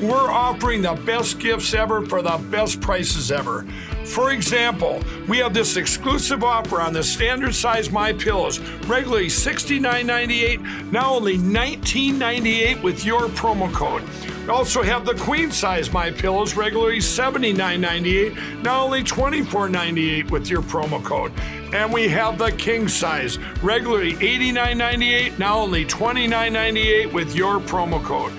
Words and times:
We're 0.00 0.30
offering 0.30 0.82
the 0.82 0.94
best 0.94 1.40
gifts 1.40 1.74
ever 1.74 2.06
for 2.06 2.22
the 2.22 2.38
best 2.50 2.80
prices 2.80 3.32
ever. 3.32 3.62
For 4.04 4.30
example, 4.30 5.02
we 5.26 5.38
have 5.38 5.52
this 5.52 5.76
exclusive 5.76 6.44
offer 6.44 6.80
on 6.80 6.92
the 6.92 7.02
standard 7.02 7.52
size 7.52 7.90
My 7.90 8.12
Pillows, 8.12 8.60
regularly 8.86 9.26
$69.98, 9.26 10.92
now 10.92 11.14
only 11.14 11.36
$19.98 11.36 12.80
with 12.80 13.04
your 13.04 13.22
promo 13.22 13.72
code. 13.72 14.04
We 14.42 14.50
also 14.50 14.82
have 14.82 15.04
the 15.04 15.14
queen 15.14 15.50
size 15.50 15.92
My 15.92 16.12
Pillows, 16.12 16.54
regularly 16.54 16.98
$79.98, 16.98 18.62
now 18.62 18.84
only 18.84 19.02
$24.98 19.02 20.30
with 20.30 20.48
your 20.48 20.62
promo 20.62 21.04
code. 21.04 21.32
And 21.74 21.92
we 21.92 22.08
have 22.08 22.38
the 22.38 22.52
king 22.52 22.86
size, 22.86 23.38
regularly 23.62 24.12
$89.98, 24.14 25.40
now 25.40 25.58
only 25.58 25.84
$29.98 25.84 27.12
with 27.12 27.34
your 27.34 27.58
promo 27.58 28.02
code. 28.02 28.32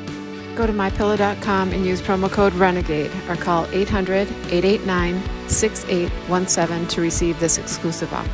Go 0.56 0.68
to 0.68 0.74
mypillow.com 0.74 1.72
and 1.72 1.86
use 1.86 2.02
promo 2.02 2.32
code 2.32 2.54
RENEGADE 2.54 3.12
or 3.30 3.36
call 3.36 3.68
800 3.72 4.28
889 4.52 5.50
6817 5.50 6.88
to 6.88 7.02
receive 7.02 7.40
this 7.40 7.58
exclusive 7.58 8.14
offer. 8.14 8.30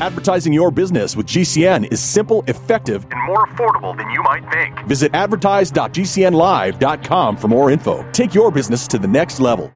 Advertising 0.00 0.52
your 0.54 0.70
business 0.70 1.14
with 1.14 1.26
GCN 1.26 1.92
is 1.92 2.00
simple, 2.00 2.42
effective, 2.46 3.06
and 3.10 3.26
more 3.26 3.44
affordable 3.46 3.94
than 3.96 4.08
you 4.10 4.22
might 4.22 4.50
think. 4.50 4.80
Visit 4.86 5.14
advertise.gcnlive.com 5.14 7.36
for 7.36 7.48
more 7.48 7.70
info. 7.70 8.10
Take 8.12 8.34
your 8.34 8.50
business 8.50 8.88
to 8.88 8.98
the 8.98 9.08
next 9.08 9.40
level. 9.40 9.70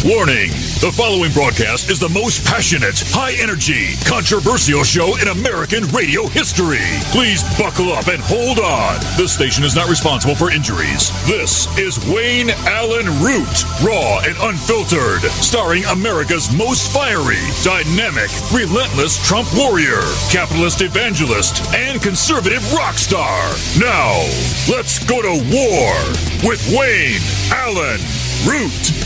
Warning! 0.00 0.48
The 0.80 0.88
following 0.96 1.28
broadcast 1.36 1.90
is 1.92 2.00
the 2.00 2.08
most 2.08 2.40
passionate, 2.48 3.04
high 3.12 3.36
energy, 3.36 4.00
controversial 4.08 4.80
show 4.80 5.20
in 5.20 5.28
American 5.28 5.84
radio 5.92 6.24
history. 6.24 6.88
Please 7.12 7.44
buckle 7.60 7.92
up 7.92 8.08
and 8.08 8.16
hold 8.24 8.64
on. 8.64 8.96
This 9.20 9.36
station 9.36 9.60
is 9.60 9.76
not 9.76 9.92
responsible 9.92 10.32
for 10.32 10.48
injuries. 10.48 11.12
This 11.28 11.68
is 11.76 12.00
Wayne 12.08 12.48
Allyn 12.64 13.12
Root, 13.20 13.52
raw 13.84 14.24
and 14.24 14.40
unfiltered, 14.40 15.20
starring 15.44 15.84
America's 15.92 16.48
most 16.48 16.88
fiery, 16.88 17.44
dynamic, 17.60 18.32
relentless 18.56 19.20
Trump 19.20 19.52
warrior, 19.52 20.00
capitalist 20.32 20.80
evangelist, 20.80 21.60
and 21.76 22.00
conservative 22.00 22.64
rock 22.72 22.96
star. 22.96 23.52
Now, 23.76 24.16
let's 24.64 24.96
go 25.04 25.20
to 25.20 25.36
war 25.52 25.92
with 26.40 26.64
Wayne 26.72 27.20
Allyn 27.52 28.00
Root. 28.48 28.99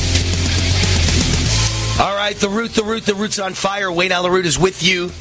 All 2.01 2.17
right, 2.17 2.35
the 2.35 2.49
root, 2.49 2.73
the 2.73 2.83
root, 2.83 3.07
the 3.07 3.15
root's 3.15 3.39
on 3.39 3.55
fire. 3.55 3.91
Wayne 3.91 4.11
Allyn 4.11 4.33
Root 4.33 4.47
is 4.47 4.59
with 4.59 4.83
you. 4.83 5.13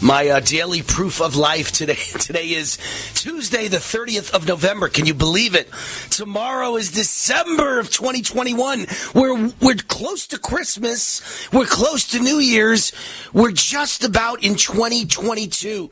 My 0.00 0.28
uh, 0.28 0.38
daily 0.38 0.80
proof 0.80 1.20
of 1.20 1.34
life 1.34 1.72
today. 1.72 1.94
Today 2.20 2.50
is 2.50 2.78
Tuesday, 3.14 3.66
the 3.66 3.78
30th 3.78 4.32
of 4.32 4.46
November. 4.46 4.88
Can 4.88 5.06
you 5.06 5.14
believe 5.14 5.56
it? 5.56 5.68
Tomorrow 6.10 6.76
is 6.76 6.92
December 6.92 7.80
of 7.80 7.90
2021. 7.90 8.86
We're, 9.12 9.52
we're 9.60 9.74
close 9.74 10.28
to 10.28 10.38
Christmas. 10.38 11.52
We're 11.52 11.66
close 11.66 12.06
to 12.08 12.20
New 12.20 12.38
Year's. 12.38 12.92
We're 13.32 13.50
just 13.50 14.04
about 14.04 14.44
in 14.44 14.54
2022. 14.54 15.90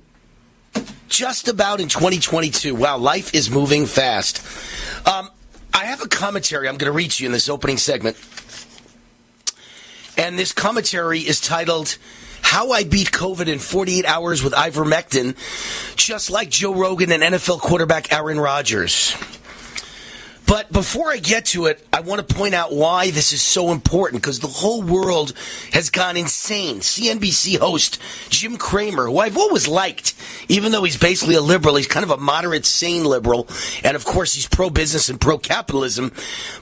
Just 1.09 1.49
about 1.49 1.81
in 1.81 1.89
2022. 1.89 2.77
Wow, 2.77 2.99
life 2.99 3.35
is 3.35 3.51
moving 3.51 3.87
fast. 3.87 4.41
Um, 5.05 5.31
I 5.75 5.87
have 5.87 6.01
a 6.01 6.09
commentary 6.09 6.69
I'm 6.69 6.77
going 6.77 6.93
to 6.93 6.97
read 6.97 7.11
to 7.11 7.25
you 7.25 7.29
in 7.29 7.33
this 7.33 7.49
opening 7.49 7.77
segment. 7.77 8.17
And 10.23 10.39
this 10.39 10.53
commentary 10.53 11.19
is 11.19 11.41
titled 11.41 11.99
How 12.43 12.71
I 12.71 12.85
Beat 12.85 13.11
COVID 13.11 13.49
in 13.49 13.59
48 13.59 14.07
Hours 14.07 14.41
with 14.41 14.53
Ivermectin, 14.53 15.35
just 15.97 16.31
like 16.31 16.49
Joe 16.49 16.73
Rogan 16.73 17.11
and 17.11 17.25
NFL 17.25 17.59
quarterback 17.59 18.13
Aaron 18.13 18.39
Rodgers. 18.39 19.17
But 20.53 20.71
before 20.71 21.11
I 21.11 21.17
get 21.17 21.47
to 21.47 21.65
it, 21.65 21.83
I 21.95 22.01
want 22.01 22.29
to 22.29 22.35
point 22.35 22.55
out 22.55 22.75
why 22.75 23.11
this 23.11 23.33
is 23.33 23.41
so 23.41 23.73
important 23.73 24.21
because 24.21 24.41
the 24.41 24.49
whole 24.49 24.83
world 24.83 25.33
has 25.73 25.89
gone 25.89 26.19
insane. 26.19 26.81
CNBC 26.81 27.57
host 27.57 27.99
Jim 28.29 28.59
Cramer, 28.59 29.07
who 29.07 29.17
I've 29.17 29.39
always 29.39 29.67
liked, 29.67 30.13
even 30.51 30.71
though 30.71 30.85
he's 30.85 30.99
basically 30.99 31.37
a 31.37 31.41
liberal, 31.41 31.77
he's 31.77 31.87
kind 31.87 32.05
of 32.05 32.11
a 32.11 32.19
moderate, 32.19 32.67
sane 32.67 33.07
liberal. 33.07 33.49
And 33.83 33.97
of 33.97 34.05
course, 34.05 34.35
he's 34.35 34.47
pro 34.47 34.69
business 34.69 35.09
and 35.09 35.19
pro 35.19 35.39
capitalism. 35.39 36.13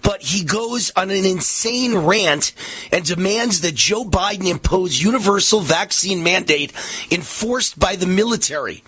But 0.04 0.22
he 0.22 0.44
goes 0.44 0.92
on 0.94 1.10
an 1.10 1.24
insane 1.24 1.96
rant 1.96 2.52
and 2.92 3.04
demands 3.04 3.60
that 3.62 3.74
Joe 3.74 4.04
Biden 4.04 4.48
impose 4.48 5.02
universal 5.02 5.62
vaccine 5.62 6.22
mandate 6.22 6.72
enforced 7.10 7.76
by 7.76 7.96
the 7.96 8.06
military. 8.06 8.84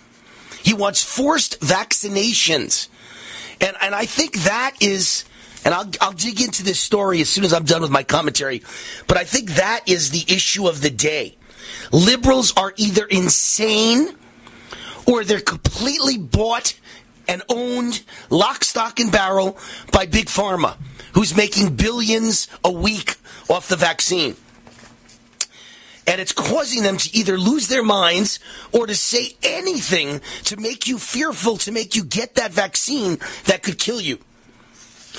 He 0.62 0.74
wants 0.74 1.02
forced 1.02 1.58
vaccinations. 1.58 2.88
And, 3.62 3.76
and 3.80 3.94
I 3.94 4.06
think 4.06 4.42
that 4.42 4.74
is, 4.80 5.24
and 5.64 5.72
I'll, 5.72 5.90
I'll 6.00 6.12
dig 6.12 6.40
into 6.40 6.64
this 6.64 6.80
story 6.80 7.20
as 7.20 7.28
soon 7.28 7.44
as 7.44 7.52
I'm 7.52 7.64
done 7.64 7.82
with 7.82 7.90
my 7.90 8.02
commentary, 8.02 8.62
but 9.06 9.16
I 9.16 9.24
think 9.24 9.52
that 9.52 9.82
is 9.86 10.10
the 10.10 10.24
issue 10.32 10.66
of 10.66 10.80
the 10.82 10.90
day. 10.90 11.36
Liberals 11.92 12.52
are 12.56 12.74
either 12.76 13.06
insane 13.06 14.16
or 15.06 15.24
they're 15.24 15.40
completely 15.40 16.18
bought 16.18 16.74
and 17.28 17.42
owned 17.48 18.02
lock, 18.30 18.64
stock, 18.64 18.98
and 18.98 19.12
barrel 19.12 19.56
by 19.92 20.06
Big 20.06 20.26
Pharma, 20.26 20.76
who's 21.14 21.36
making 21.36 21.76
billions 21.76 22.48
a 22.64 22.72
week 22.72 23.16
off 23.48 23.68
the 23.68 23.76
vaccine. 23.76 24.36
And 26.06 26.20
it's 26.20 26.32
causing 26.32 26.82
them 26.82 26.96
to 26.96 27.16
either 27.16 27.38
lose 27.38 27.68
their 27.68 27.82
minds 27.82 28.40
or 28.72 28.86
to 28.86 28.94
say 28.94 29.36
anything 29.42 30.20
to 30.44 30.56
make 30.56 30.88
you 30.88 30.98
fearful, 30.98 31.56
to 31.58 31.72
make 31.72 31.94
you 31.94 32.04
get 32.04 32.34
that 32.34 32.52
vaccine 32.52 33.18
that 33.44 33.62
could 33.62 33.78
kill 33.78 34.00
you. 34.00 34.18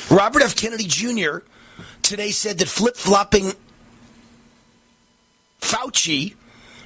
Robert 0.09 0.41
F. 0.41 0.55
Kennedy 0.55 0.85
Jr. 0.85 1.39
today 2.01 2.31
said 2.31 2.57
that 2.57 2.67
flip 2.67 2.97
flopping 2.97 3.53
Fauci 5.61 6.35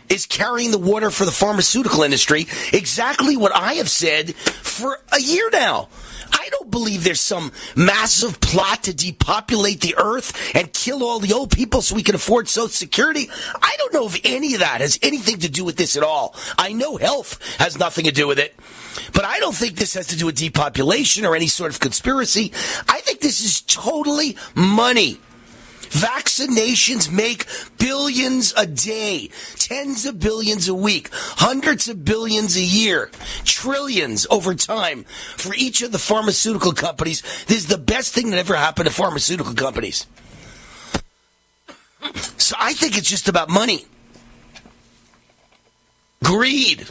is 0.10 0.26
carrying 0.26 0.72
the 0.72 0.78
water 0.78 1.12
for 1.12 1.26
the 1.26 1.32
pharmaceutical 1.32 2.04
industry. 2.04 2.48
Exactly 2.74 3.38
what 3.38 3.56
I 3.56 3.76
have 3.76 3.90
said 3.90 4.36
for 4.36 5.00
a 5.12 5.20
year 5.20 5.50
now. 5.52 5.90
I 6.32 6.50
don't 6.50 6.72
believe 6.72 7.04
there's 7.04 7.22
some 7.22 7.52
massive 7.76 8.40
plot 8.40 8.84
to 8.84 8.94
depopulate 8.94 9.82
the 9.82 9.96
earth 9.98 10.56
and 10.56 10.72
kill 10.72 11.04
all 11.04 11.20
the 11.20 11.34
old 11.34 11.52
people 11.52 11.82
so 11.82 11.96
we 11.96 12.04
can 12.04 12.16
afford 12.16 12.48
Social 12.48 12.70
Security. 12.70 13.30
I 13.62 13.76
don't 13.78 13.94
know 13.94 14.08
if 14.08 14.20
any 14.24 14.54
of 14.54 14.60
that 14.60 14.82
has 14.82 15.00
anything 15.02 15.40
to 15.40 15.50
do 15.50 15.64
with 15.64 15.78
this 15.78 15.96
at 15.96 16.04
all. 16.04 16.36
I 16.58 16.74
know 16.74 16.98
health 16.98 17.42
has 17.60 17.78
nothing 17.78 18.06
to 18.06 18.12
do 18.12 18.28
with 18.28 18.40
it. 18.40 18.56
But 19.14 19.26
I 19.26 19.40
don't 19.40 19.56
think 19.56 19.76
this 19.76 19.94
has 19.94 20.08
to 20.08 20.18
do 20.18 20.26
with 20.26 20.38
depopulation 20.38 21.26
or 21.26 21.36
any 21.36 21.48
sort 21.48 21.72
of 21.72 21.80
conspiracy. 21.80 22.52
I 22.88 23.02
think 23.02 23.20
this 23.20 23.42
is 23.42 23.62
totally 23.62 24.38
money. 24.56 25.20
Vaccinations 25.98 27.12
make 27.12 27.48
billions 27.80 28.54
a 28.56 28.68
day, 28.68 29.32
tens 29.56 30.06
of 30.06 30.20
billions 30.20 30.68
a 30.68 30.76
week, 30.76 31.10
hundreds 31.12 31.88
of 31.88 32.06
billions 32.06 32.56
a 32.56 32.62
year, 32.62 33.10
trillions 33.44 34.28
over 34.30 34.54
time 34.54 35.06
for 35.36 35.56
each 35.56 35.82
of 35.82 35.92
the 35.92 35.98
pharmaceutical 35.98 36.72
companies. 36.72 37.22
This 37.48 37.58
is 37.58 37.68
the 37.68 37.80
best 37.80 38.14
thing 38.14 38.30
that 38.30 38.38
ever 38.38 38.56
happened 38.56 38.88
to 38.88 38.94
pharmaceutical 38.94 39.56
companies. 39.56 40.06
So 42.38 42.56
I 42.60 42.74
think 42.74 42.96
it's 42.96 43.10
just 43.10 43.28
about 43.28 43.50
money. 43.50 43.86
Greed. 46.24 46.88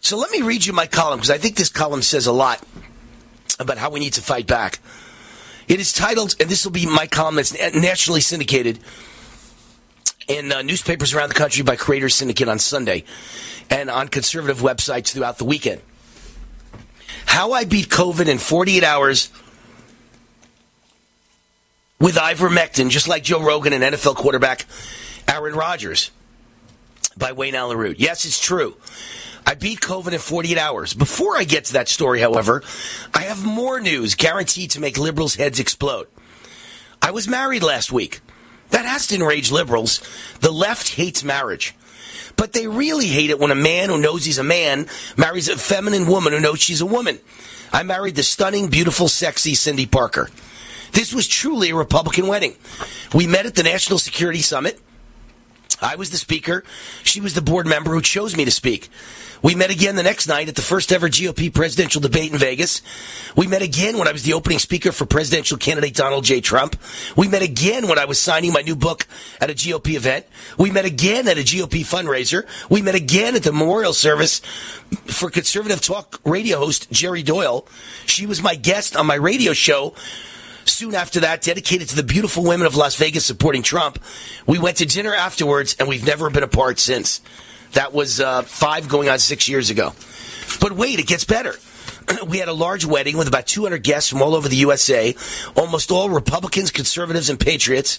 So 0.00 0.16
let 0.16 0.32
me 0.32 0.42
read 0.42 0.66
you 0.66 0.72
my 0.72 0.88
column 0.88 1.18
because 1.18 1.30
I 1.30 1.38
think 1.38 1.54
this 1.56 1.68
column 1.68 2.02
says 2.02 2.26
a 2.26 2.32
lot 2.32 2.60
about 3.60 3.78
how 3.78 3.90
we 3.90 4.00
need 4.00 4.14
to 4.14 4.22
fight 4.22 4.48
back. 4.48 4.80
It 5.72 5.80
is 5.80 5.90
titled, 5.90 6.36
and 6.38 6.50
this 6.50 6.66
will 6.66 6.72
be 6.72 6.84
my 6.84 7.06
column 7.06 7.36
that's 7.36 7.54
nationally 7.72 8.20
syndicated 8.20 8.78
in 10.28 10.52
uh, 10.52 10.60
newspapers 10.60 11.14
around 11.14 11.30
the 11.30 11.34
country 11.34 11.62
by 11.62 11.76
Creators 11.76 12.14
Syndicate 12.14 12.46
on 12.46 12.58
Sunday 12.58 13.04
and 13.70 13.88
on 13.88 14.08
conservative 14.08 14.58
websites 14.58 15.14
throughout 15.14 15.38
the 15.38 15.46
weekend. 15.46 15.80
How 17.24 17.52
I 17.52 17.64
Beat 17.64 17.88
COVID 17.88 18.28
in 18.28 18.36
48 18.36 18.84
Hours 18.84 19.30
with 21.98 22.16
ivermectin, 22.16 22.90
just 22.90 23.08
like 23.08 23.22
Joe 23.22 23.42
Rogan 23.42 23.72
and 23.72 23.82
NFL 23.82 24.16
quarterback 24.16 24.66
Aaron 25.26 25.54
Rodgers 25.54 26.10
by 27.16 27.32
Wayne 27.32 27.54
Allyn 27.54 27.78
Root. 27.78 27.98
Yes, 27.98 28.26
it's 28.26 28.38
true. 28.38 28.76
I 29.46 29.54
beat 29.54 29.80
COVID 29.80 30.12
in 30.12 30.18
48 30.18 30.58
hours. 30.58 30.94
Before 30.94 31.36
I 31.36 31.44
get 31.44 31.66
to 31.66 31.72
that 31.74 31.88
story, 31.88 32.20
however, 32.20 32.62
I 33.14 33.22
have 33.22 33.44
more 33.44 33.80
news 33.80 34.14
guaranteed 34.14 34.70
to 34.72 34.80
make 34.80 34.98
liberals' 34.98 35.34
heads 35.34 35.60
explode. 35.60 36.06
I 37.00 37.10
was 37.10 37.26
married 37.26 37.62
last 37.62 37.92
week. 37.92 38.20
That 38.70 38.86
has 38.86 39.06
to 39.08 39.16
enrage 39.16 39.50
liberals. 39.50 40.00
The 40.40 40.52
left 40.52 40.90
hates 40.90 41.24
marriage. 41.24 41.74
But 42.36 42.52
they 42.52 42.66
really 42.66 43.06
hate 43.06 43.30
it 43.30 43.38
when 43.38 43.50
a 43.50 43.56
man 43.56 43.88
who 43.88 43.98
knows 43.98 44.24
he's 44.24 44.38
a 44.38 44.44
man 44.44 44.86
marries 45.16 45.48
a 45.48 45.56
feminine 45.56 46.06
woman 46.06 46.32
who 46.32 46.40
knows 46.40 46.60
she's 46.60 46.80
a 46.80 46.86
woman. 46.86 47.18
I 47.72 47.82
married 47.82 48.16
the 48.16 48.22
stunning, 48.22 48.68
beautiful, 48.68 49.08
sexy 49.08 49.54
Cindy 49.54 49.86
Parker. 49.86 50.30
This 50.92 51.14
was 51.14 51.26
truly 51.26 51.70
a 51.70 51.74
Republican 51.74 52.26
wedding. 52.26 52.54
We 53.14 53.26
met 53.26 53.46
at 53.46 53.54
the 53.54 53.62
National 53.62 53.98
Security 53.98 54.40
Summit. 54.40 54.80
I 55.80 55.96
was 55.96 56.10
the 56.10 56.18
speaker. 56.18 56.64
She 57.02 57.20
was 57.20 57.34
the 57.34 57.42
board 57.42 57.66
member 57.66 57.92
who 57.92 58.02
chose 58.02 58.36
me 58.36 58.44
to 58.44 58.50
speak. 58.50 58.88
We 59.42 59.56
met 59.56 59.70
again 59.70 59.96
the 59.96 60.04
next 60.04 60.28
night 60.28 60.48
at 60.48 60.54
the 60.54 60.62
first 60.62 60.92
ever 60.92 61.08
GOP 61.08 61.52
presidential 61.52 62.00
debate 62.00 62.32
in 62.32 62.38
Vegas. 62.38 62.80
We 63.36 63.48
met 63.48 63.60
again 63.60 63.98
when 63.98 64.06
I 64.06 64.12
was 64.12 64.22
the 64.22 64.34
opening 64.34 64.60
speaker 64.60 64.92
for 64.92 65.04
presidential 65.04 65.58
candidate 65.58 65.96
Donald 65.96 66.24
J. 66.24 66.40
Trump. 66.40 66.76
We 67.16 67.26
met 67.26 67.42
again 67.42 67.88
when 67.88 67.98
I 67.98 68.04
was 68.04 68.20
signing 68.20 68.52
my 68.52 68.62
new 68.62 68.76
book 68.76 69.06
at 69.40 69.50
a 69.50 69.54
GOP 69.54 69.94
event. 69.96 70.26
We 70.58 70.70
met 70.70 70.84
again 70.84 71.26
at 71.26 71.38
a 71.38 71.42
GOP 71.42 71.80
fundraiser. 71.80 72.46
We 72.70 72.82
met 72.82 72.94
again 72.94 73.34
at 73.34 73.42
the 73.42 73.52
memorial 73.52 73.92
service 73.92 74.40
for 75.06 75.28
conservative 75.28 75.80
talk 75.80 76.20
radio 76.24 76.58
host 76.58 76.90
Jerry 76.92 77.24
Doyle. 77.24 77.66
She 78.06 78.26
was 78.26 78.40
my 78.40 78.54
guest 78.54 78.94
on 78.94 79.06
my 79.06 79.16
radio 79.16 79.54
show 79.54 79.94
soon 80.64 80.94
after 80.94 81.20
that, 81.20 81.42
dedicated 81.42 81.88
to 81.88 81.96
the 81.96 82.02
beautiful 82.02 82.44
women 82.44 82.66
of 82.66 82.76
Las 82.76 82.96
Vegas 82.96 83.24
supporting 83.24 83.62
Trump. 83.62 83.98
We 84.46 84.58
went 84.58 84.76
to 84.78 84.86
dinner 84.86 85.14
afterwards, 85.14 85.76
and 85.78 85.88
we've 85.88 86.06
never 86.06 86.30
been 86.30 86.42
apart 86.42 86.78
since. 86.78 87.20
That 87.72 87.92
was 87.92 88.20
uh, 88.20 88.42
five 88.42 88.88
going 88.88 89.08
on 89.08 89.18
six 89.18 89.48
years 89.48 89.70
ago. 89.70 89.94
But 90.60 90.72
wait, 90.72 90.98
it 90.98 91.06
gets 91.06 91.24
better. 91.24 91.54
we 92.26 92.38
had 92.38 92.48
a 92.48 92.52
large 92.52 92.84
wedding 92.84 93.16
with 93.16 93.28
about 93.28 93.46
200 93.46 93.82
guests 93.82 94.10
from 94.10 94.22
all 94.22 94.34
over 94.34 94.48
the 94.48 94.56
USA, 94.56 95.14
almost 95.56 95.90
all 95.90 96.10
Republicans, 96.10 96.70
conservatives, 96.70 97.30
and 97.30 97.38
patriots. 97.38 97.98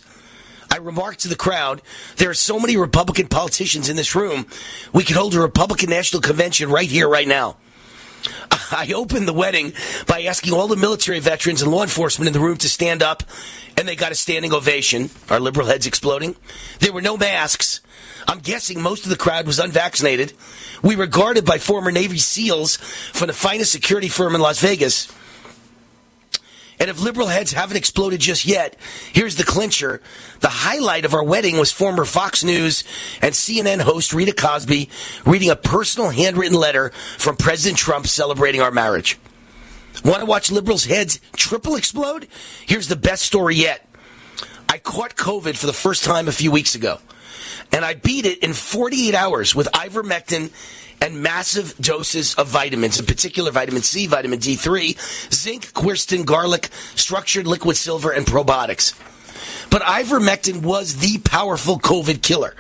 I 0.71 0.77
remarked 0.77 1.19
to 1.19 1.27
the 1.27 1.35
crowd, 1.35 1.81
there 2.17 2.29
are 2.29 2.35
so 2.35 2.59
many 2.59 2.77
Republican 2.77 3.27
politicians 3.27 3.89
in 3.89 3.95
this 3.95 4.15
room, 4.15 4.47
we 4.91 5.03
could 5.03 5.15
hold 5.15 5.35
a 5.35 5.39
Republican 5.39 5.89
National 5.89 6.21
Convention 6.21 6.69
right 6.69 6.89
here, 6.89 7.07
right 7.07 7.27
now. 7.27 7.57
I 8.71 8.91
opened 8.95 9.27
the 9.27 9.33
wedding 9.33 9.73
by 10.07 10.23
asking 10.23 10.53
all 10.53 10.67
the 10.67 10.75
military 10.75 11.19
veterans 11.19 11.61
and 11.61 11.71
law 11.71 11.83
enforcement 11.83 12.27
in 12.27 12.33
the 12.33 12.39
room 12.39 12.57
to 12.57 12.69
stand 12.69 13.03
up, 13.03 13.21
and 13.77 13.87
they 13.87 13.95
got 13.95 14.11
a 14.11 14.15
standing 14.15 14.53
ovation. 14.53 15.11
Our 15.29 15.39
liberal 15.39 15.67
heads 15.67 15.85
exploding. 15.85 16.35
There 16.79 16.93
were 16.93 17.01
no 17.01 17.17
masks. 17.17 17.81
I'm 18.27 18.39
guessing 18.39 18.81
most 18.81 19.03
of 19.03 19.09
the 19.09 19.17
crowd 19.17 19.47
was 19.47 19.59
unvaccinated. 19.59 20.33
We 20.81 20.95
were 20.95 21.07
guarded 21.07 21.45
by 21.45 21.57
former 21.57 21.91
Navy 21.91 22.17
SEALs 22.17 22.77
from 22.77 23.27
the 23.27 23.33
finest 23.33 23.71
security 23.71 24.09
firm 24.09 24.35
in 24.35 24.41
Las 24.41 24.59
Vegas. 24.59 25.11
And 26.79 26.89
if 26.89 26.99
liberal 26.99 27.27
heads 27.27 27.53
haven't 27.53 27.77
exploded 27.77 28.19
just 28.19 28.45
yet, 28.45 28.75
here's 29.13 29.35
the 29.35 29.43
clincher. 29.43 30.01
The 30.41 30.49
highlight 30.49 31.05
of 31.05 31.13
our 31.13 31.23
wedding 31.23 31.57
was 31.57 31.71
former 31.71 32.03
Fox 32.03 32.43
News 32.43 32.83
and 33.21 33.33
CNN 33.33 33.81
host 33.81 34.13
Rita 34.13 34.33
Cosby 34.33 34.89
reading 35.25 35.49
a 35.49 35.55
personal 35.55 36.09
handwritten 36.09 36.57
letter 36.57 36.89
from 37.17 37.37
President 37.37 37.77
Trump 37.77 38.07
celebrating 38.07 38.61
our 38.61 38.71
marriage. 38.71 39.17
Want 40.03 40.19
to 40.19 40.25
watch 40.25 40.51
liberals' 40.51 40.85
heads 40.85 41.21
triple 41.37 41.75
explode? 41.75 42.27
Here's 42.65 42.87
the 42.87 42.95
best 42.95 43.21
story 43.23 43.55
yet. 43.55 43.87
I 44.67 44.79
caught 44.79 45.15
COVID 45.15 45.55
for 45.55 45.67
the 45.67 45.73
first 45.73 46.03
time 46.03 46.27
a 46.27 46.31
few 46.31 46.51
weeks 46.51 46.73
ago, 46.73 46.99
and 47.73 47.83
I 47.83 47.95
beat 47.95 48.25
it 48.25 48.39
in 48.43 48.53
48 48.53 49.15
hours 49.15 49.55
with 49.55 49.67
ivermectin 49.73 50.51
and 51.01 51.21
massive 51.21 51.75
doses 51.79 52.33
of 52.35 52.47
vitamins, 52.47 52.99
in 52.99 53.05
particular 53.05 53.51
vitamin 53.51 53.81
C, 53.81 54.07
vitamin 54.07 54.39
D3, 54.39 55.33
zinc, 55.33 55.73
quercetin, 55.73 56.25
garlic, 56.25 56.69
structured 56.95 57.45
liquid 57.45 57.75
silver, 57.75 58.11
and 58.11 58.25
probiotics. 58.25 58.93
But 59.69 59.81
ivermectin 59.81 60.61
was 60.61 60.97
the 60.97 61.19
powerful 61.19 61.79
COVID 61.79 62.21
killer. 62.21 62.55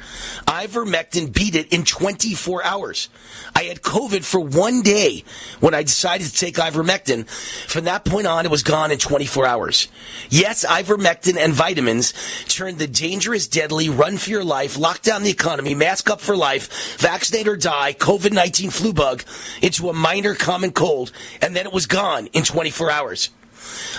Ivermectin 0.47 1.33
beat 1.33 1.55
it 1.55 1.71
in 1.73 1.83
24 1.83 2.63
hours. 2.63 3.09
I 3.55 3.63
had 3.63 3.81
COVID 3.81 4.23
for 4.23 4.39
one 4.39 4.81
day 4.81 5.23
when 5.59 5.73
I 5.73 5.83
decided 5.83 6.27
to 6.27 6.33
take 6.33 6.55
ivermectin. 6.55 7.27
From 7.67 7.85
that 7.85 8.05
point 8.05 8.27
on, 8.27 8.45
it 8.45 8.51
was 8.51 8.63
gone 8.63 8.91
in 8.91 8.97
24 8.97 9.45
hours. 9.45 9.87
Yes, 10.29 10.65
ivermectin 10.65 11.37
and 11.37 11.53
vitamins 11.53 12.13
turned 12.47 12.79
the 12.79 12.87
dangerous, 12.87 13.47
deadly, 13.47 13.89
run 13.89 14.17
for 14.17 14.29
your 14.29 14.43
life, 14.43 14.77
lock 14.77 15.01
down 15.01 15.23
the 15.23 15.31
economy, 15.31 15.75
mask 15.75 16.09
up 16.09 16.21
for 16.21 16.35
life, 16.35 16.97
vaccinate 16.97 17.47
or 17.47 17.57
die, 17.57 17.93
COVID-19 17.93 18.71
flu 18.71 18.93
bug 18.93 19.23
into 19.61 19.89
a 19.89 19.93
minor 19.93 20.35
common 20.35 20.71
cold, 20.71 21.11
and 21.41 21.55
then 21.55 21.65
it 21.65 21.73
was 21.73 21.85
gone 21.85 22.27
in 22.27 22.43
24 22.43 22.89
hours. 22.89 23.29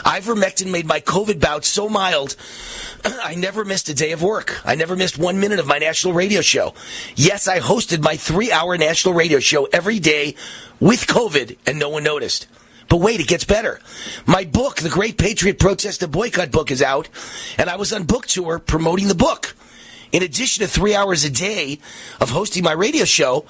Ivermectin 0.04 0.70
made 0.70 0.86
my 0.86 1.00
COVID 1.00 1.40
bout 1.40 1.64
so 1.64 1.88
mild, 1.88 2.36
I 3.04 3.34
never 3.34 3.64
missed 3.64 3.88
a 3.88 3.94
day 3.94 4.12
of 4.12 4.22
work. 4.22 4.60
I 4.64 4.74
never 4.74 4.96
missed 4.96 5.18
one 5.18 5.40
minute 5.40 5.58
of 5.58 5.66
my 5.66 5.78
national 5.78 6.14
radio 6.14 6.40
show. 6.40 6.74
Yes, 7.16 7.48
I 7.48 7.60
hosted 7.60 8.02
my 8.02 8.16
three 8.16 8.50
hour 8.50 8.76
national 8.78 9.14
radio 9.14 9.38
show 9.38 9.66
every 9.72 9.98
day 9.98 10.34
with 10.80 11.06
COVID, 11.06 11.56
and 11.66 11.78
no 11.78 11.88
one 11.88 12.04
noticed. 12.04 12.46
But 12.88 12.98
wait, 12.98 13.20
it 13.20 13.28
gets 13.28 13.44
better. 13.44 13.80
My 14.26 14.44
book, 14.44 14.76
The 14.76 14.88
Great 14.90 15.18
Patriot 15.18 15.58
Protest 15.58 16.02
and 16.02 16.12
Boycott 16.12 16.50
book, 16.50 16.70
is 16.70 16.82
out, 16.82 17.08
and 17.58 17.68
I 17.68 17.76
was 17.76 17.92
on 17.92 18.04
book 18.04 18.26
tour 18.26 18.58
promoting 18.58 19.08
the 19.08 19.14
book. 19.14 19.54
In 20.12 20.22
addition 20.22 20.62
to 20.62 20.68
three 20.70 20.94
hours 20.94 21.24
a 21.24 21.30
day 21.30 21.80
of 22.20 22.30
hosting 22.30 22.62
my 22.62 22.72
radio 22.72 23.04
show, 23.04 23.46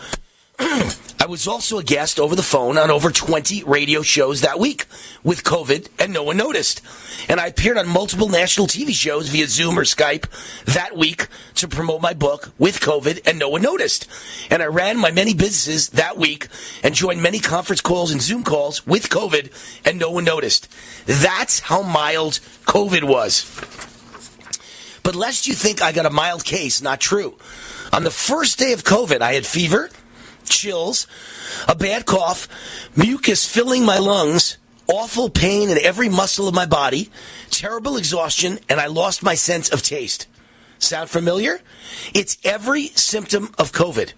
I 0.58 1.26
was 1.26 1.48
also 1.48 1.78
a 1.78 1.82
guest 1.82 2.20
over 2.20 2.36
the 2.36 2.42
phone 2.42 2.78
on 2.78 2.90
over 2.90 3.10
20 3.10 3.64
radio 3.64 4.02
shows 4.02 4.42
that 4.42 4.58
week 4.60 4.84
with 5.24 5.42
COVID, 5.42 5.88
and 5.98 6.12
no 6.12 6.22
one 6.22 6.36
noticed. 6.36 6.80
And 7.28 7.40
I 7.40 7.46
appeared 7.46 7.78
on 7.78 7.88
multiple 7.88 8.28
national 8.28 8.66
TV 8.66 8.90
shows 8.90 9.28
via 9.28 9.46
Zoom 9.46 9.78
or 9.78 9.84
Skype 9.84 10.26
that 10.66 10.96
week 10.96 11.26
to 11.54 11.66
promote 11.66 12.02
my 12.02 12.12
book 12.12 12.52
with 12.58 12.78
COVID, 12.78 13.26
and 13.26 13.38
no 13.38 13.48
one 13.48 13.62
noticed. 13.62 14.06
And 14.50 14.62
I 14.62 14.66
ran 14.66 14.98
my 14.98 15.10
many 15.10 15.34
businesses 15.34 15.88
that 15.90 16.16
week 16.16 16.48
and 16.84 16.94
joined 16.94 17.22
many 17.22 17.40
conference 17.40 17.80
calls 17.80 18.12
and 18.12 18.22
Zoom 18.22 18.44
calls 18.44 18.86
with 18.86 19.08
COVID, 19.08 19.50
and 19.84 19.98
no 19.98 20.10
one 20.10 20.24
noticed. 20.24 20.68
That's 21.06 21.60
how 21.60 21.82
mild 21.82 22.34
COVID 22.66 23.02
was. 23.02 23.44
But 25.02 25.16
lest 25.16 25.48
you 25.48 25.54
think 25.54 25.82
I 25.82 25.90
got 25.90 26.06
a 26.06 26.10
mild 26.10 26.44
case, 26.44 26.80
not 26.80 27.00
true. 27.00 27.38
On 27.92 28.04
the 28.04 28.10
first 28.10 28.58
day 28.58 28.72
of 28.72 28.84
COVID, 28.84 29.20
I 29.20 29.32
had 29.32 29.46
fever 29.46 29.90
chills, 30.48 31.06
a 31.68 31.74
bad 31.74 32.06
cough, 32.06 32.48
mucus 32.96 33.44
filling 33.46 33.84
my 33.84 33.98
lungs, 33.98 34.58
awful 34.86 35.30
pain 35.30 35.70
in 35.70 35.78
every 35.78 36.08
muscle 36.08 36.48
of 36.48 36.54
my 36.54 36.66
body, 36.66 37.10
terrible 37.50 37.96
exhaustion, 37.96 38.58
and 38.68 38.80
I 38.80 38.86
lost 38.86 39.22
my 39.22 39.34
sense 39.34 39.70
of 39.70 39.82
taste. 39.82 40.26
Sound 40.78 41.08
familiar? 41.08 41.60
It's 42.12 42.36
every 42.44 42.88
symptom 42.88 43.54
of 43.58 43.72
COVID. 43.72 44.12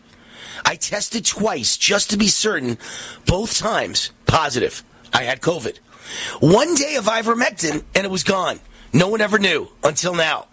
I 0.64 0.74
tested 0.76 1.24
twice 1.24 1.76
just 1.76 2.10
to 2.10 2.16
be 2.16 2.28
certain, 2.28 2.78
both 3.26 3.56
times 3.56 4.10
positive. 4.26 4.82
I 5.12 5.22
had 5.22 5.40
COVID. 5.40 5.78
One 6.40 6.74
day 6.74 6.96
of 6.96 7.04
ivermectin 7.04 7.84
and 7.94 8.04
it 8.04 8.10
was 8.10 8.24
gone. 8.24 8.60
No 8.92 9.08
one 9.08 9.20
ever 9.20 9.38
knew 9.38 9.68
until 9.84 10.14
now. 10.14 10.46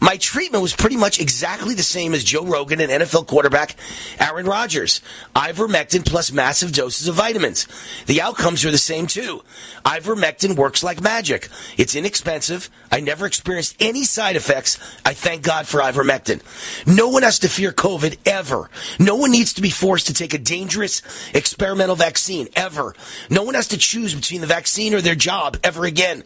My 0.00 0.16
treatment 0.16 0.62
was 0.62 0.74
pretty 0.74 0.96
much 0.96 1.20
exactly 1.20 1.74
the 1.74 1.82
same 1.82 2.14
as 2.14 2.24
Joe 2.24 2.44
Rogan 2.44 2.80
and 2.80 2.90
NFL 2.90 3.26
quarterback 3.26 3.76
Aaron 4.18 4.46
Rodgers. 4.46 5.00
Ivermectin 5.34 6.04
plus 6.06 6.32
massive 6.32 6.72
doses 6.72 7.08
of 7.08 7.14
vitamins. 7.14 7.66
The 8.06 8.20
outcomes 8.20 8.64
are 8.64 8.70
the 8.70 8.78
same 8.78 9.06
too. 9.06 9.42
Ivermectin 9.84 10.56
works 10.56 10.82
like 10.82 11.00
magic. 11.00 11.48
It's 11.76 11.94
inexpensive. 11.94 12.70
I 12.90 13.00
never 13.00 13.26
experienced 13.26 13.76
any 13.80 14.04
side 14.04 14.36
effects. 14.36 14.78
I 15.04 15.14
thank 15.14 15.42
God 15.42 15.66
for 15.66 15.80
ivermectin. 15.80 16.42
No 16.86 17.08
one 17.08 17.22
has 17.22 17.38
to 17.40 17.48
fear 17.48 17.72
COVID 17.72 18.18
ever. 18.26 18.70
No 18.98 19.16
one 19.16 19.30
needs 19.30 19.54
to 19.54 19.62
be 19.62 19.70
forced 19.70 20.06
to 20.08 20.14
take 20.14 20.34
a 20.34 20.38
dangerous 20.38 21.02
experimental 21.34 21.96
vaccine 21.96 22.48
ever. 22.54 22.94
No 23.28 23.42
one 23.42 23.54
has 23.54 23.68
to 23.68 23.78
choose 23.78 24.14
between 24.14 24.40
the 24.40 24.46
vaccine 24.46 24.94
or 24.94 25.00
their 25.00 25.14
job 25.14 25.56
ever 25.62 25.84
again. 25.84 26.24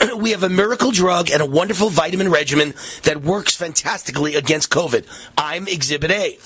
we 0.16 0.30
have 0.30 0.42
a 0.42 0.48
miracle 0.48 0.90
drug 0.90 1.30
and 1.30 1.42
a 1.42 1.46
wonderful 1.46 1.88
vitamin 1.88 2.30
regimen 2.30 2.74
that 3.02 3.22
works 3.22 3.54
fantastically 3.54 4.34
against 4.34 4.70
COVID. 4.70 5.06
I'm 5.36 5.68
Exhibit 5.68 6.10
A. 6.10 6.38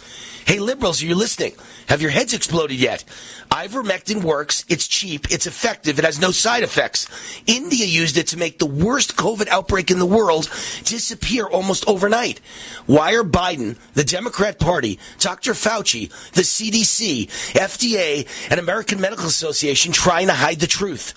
Hey, 0.47 0.61
liberals, 0.61 1.03
are 1.03 1.07
you 1.07 1.17
listening? 1.17 1.57
Have 1.89 2.01
your 2.01 2.13
heads 2.13 2.33
exploded 2.33 2.79
yet? 2.79 3.05
Ivermectin 3.51 4.23
works. 4.23 4.65
It's 4.69 4.87
cheap. 4.87 5.27
It's 5.33 5.49
effective. 5.49 5.99
It 5.99 6.05
has 6.05 6.21
no 6.21 6.31
side 6.31 6.63
effects. 6.63 7.09
India 7.47 7.85
used 7.85 8.17
it 8.17 8.29
to 8.29 8.39
make 8.39 8.61
the 8.61 8.67
worst 8.67 9.17
COVID 9.17 9.49
outbreak 9.49 9.91
in 9.91 9.99
the 9.99 10.07
world 10.07 10.49
disappear 10.85 11.47
almost 11.47 11.89
overnight. 11.89 12.41
Why 12.87 13.15
are 13.15 13.25
Biden, 13.25 13.77
the 13.95 14.05
Democrat 14.05 14.61
Party, 14.61 15.01
Dr. 15.19 15.53
Fauci, 15.53 16.11
the 16.33 16.43
CDC, 16.43 17.27
FDA, 17.55 18.29
and 18.49 18.61
American 18.61 19.01
Medical 19.01 19.27
Association 19.27 19.91
trying 19.91 20.29
to 20.29 20.33
hide 20.33 20.61
the 20.61 20.69
truth? 20.69 21.15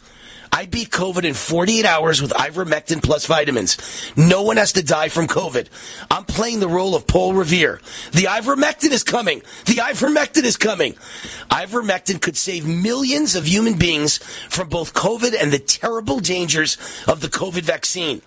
I 0.52 0.66
beat 0.66 0.90
COVID 0.90 1.24
in 1.24 1.34
48 1.34 1.86
hours 1.86 2.22
with 2.22 2.32
ivermectin 2.32 3.02
plus 3.04 3.26
vitamins. 3.26 3.78
No 4.18 4.44
one 4.44 4.58
has 4.58 4.74
to 4.74 4.84
die 4.84 5.10
from 5.10 5.28
COVID. 5.28 5.68
I'm 6.10 6.26
playing 6.26 6.60
the 6.60 6.68
role 6.68 6.96
of 6.96 7.08
Paul 7.08 7.34
Revere. 7.34 7.80
The 8.12 8.24
ivermectin 8.24 8.92
is 8.92 9.04
coming. 9.04 9.42
The 9.66 9.76
ivermectin 9.76 10.44
is 10.44 10.58
coming. 10.58 10.94
Ivermectin 11.50 12.22
could 12.22 12.38
save 12.38 12.66
millions 12.66 13.36
of 13.36 13.48
human 13.48 13.76
beings 13.78 14.18
from 14.50 14.70
both 14.70 14.94
COVID 14.94 15.36
and 15.40 15.52
the 15.52 15.60
terrible 15.60 16.20
dangers 16.20 16.78
of 17.08 17.22
the 17.22 17.28
COVID 17.28 17.62
vaccine. 17.62 18.22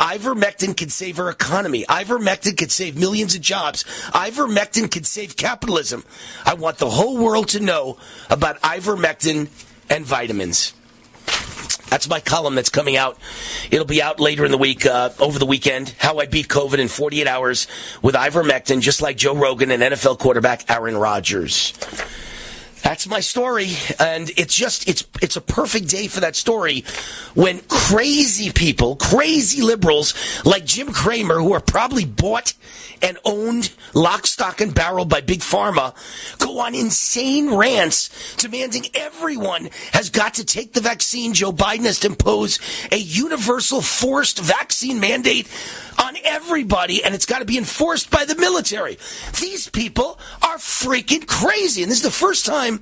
Ivermectin 0.00 0.76
could 0.76 0.92
save 0.92 1.18
our 1.18 1.30
economy. 1.30 1.84
Ivermectin 1.88 2.56
could 2.56 2.72
save 2.72 2.96
millions 2.96 3.34
of 3.34 3.40
jobs. 3.40 3.84
Ivermectin 4.12 4.90
could 4.90 5.06
save 5.06 5.36
capitalism. 5.36 6.04
I 6.44 6.54
want 6.54 6.78
the 6.78 6.90
whole 6.90 7.16
world 7.16 7.48
to 7.48 7.60
know 7.60 7.98
about 8.28 8.60
ivermectin 8.60 9.48
and 9.90 10.04
vitamins. 10.04 10.74
That's 11.90 12.08
my 12.08 12.20
column 12.20 12.54
that's 12.54 12.68
coming 12.68 12.96
out. 12.96 13.18
It'll 13.70 13.86
be 13.86 14.02
out 14.02 14.20
later 14.20 14.44
in 14.44 14.50
the 14.50 14.58
week, 14.58 14.84
uh, 14.84 15.10
over 15.18 15.38
the 15.38 15.46
weekend. 15.46 15.94
How 15.98 16.18
I 16.18 16.26
beat 16.26 16.48
COVID 16.48 16.78
in 16.78 16.88
48 16.88 17.26
hours 17.26 17.66
with 18.02 18.14
ivermectin, 18.14 18.80
just 18.80 19.00
like 19.00 19.16
Joe 19.16 19.34
Rogan 19.34 19.70
and 19.70 19.82
NFL 19.82 20.18
quarterback 20.18 20.70
Aaron 20.70 20.96
Rodgers. 20.96 21.72
That's 22.82 23.08
my 23.08 23.20
story, 23.20 23.70
and 23.98 24.30
it's 24.36 24.54
just 24.54 24.88
it's 24.88 25.04
it's 25.20 25.36
a 25.36 25.40
perfect 25.40 25.88
day 25.88 26.06
for 26.06 26.20
that 26.20 26.36
story 26.36 26.84
when 27.34 27.60
crazy 27.68 28.50
people, 28.50 28.96
crazy 28.96 29.62
liberals 29.62 30.14
like 30.44 30.64
Jim 30.64 30.92
Cramer, 30.92 31.36
who 31.36 31.52
are 31.52 31.60
probably 31.60 32.04
bought 32.04 32.54
and 33.02 33.18
owned 33.24 33.72
lock, 33.94 34.26
stock, 34.26 34.60
and 34.60 34.74
barrel 34.74 35.04
by 35.04 35.20
Big 35.20 35.40
Pharma, 35.40 35.94
go 36.38 36.60
on 36.60 36.74
insane 36.74 37.54
rants 37.54 38.36
demanding 38.36 38.86
everyone 38.94 39.70
has 39.92 40.10
got 40.10 40.34
to 40.34 40.44
take 40.44 40.72
the 40.72 40.80
vaccine. 40.80 41.34
Joe 41.34 41.52
Biden 41.52 41.84
has 41.84 42.00
to 42.00 42.08
impose 42.08 42.58
a 42.90 42.96
universal 42.96 43.80
forced 43.80 44.38
vaccine 44.38 45.00
mandate 45.00 45.48
on 45.98 46.16
everybody, 46.24 47.02
and 47.04 47.14
it's 47.14 47.26
got 47.26 47.40
to 47.40 47.44
be 47.44 47.58
enforced 47.58 48.10
by 48.10 48.24
the 48.24 48.36
military. 48.36 48.98
These 49.40 49.68
people 49.70 50.18
are 50.42 50.56
freaking 50.56 51.26
crazy. 51.26 51.82
And 51.82 51.90
this 51.90 51.98
is 51.98 52.04
the 52.04 52.10
first 52.10 52.46
time 52.46 52.80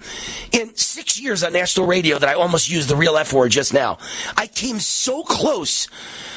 in 0.53 0.75
six 0.77 1.21
years 1.21 1.43
on 1.43 1.53
national 1.53 1.87
radio 1.87 2.19
that 2.19 2.29
I 2.29 2.35
almost 2.35 2.69
used 2.69 2.89
the 2.89 2.97
real 2.97 3.17
F 3.17 3.33
word 3.33 3.51
just 3.51 3.73
now. 3.73 3.99
I 4.37 4.47
came 4.47 4.79
so 4.79 5.23
close 5.23 5.89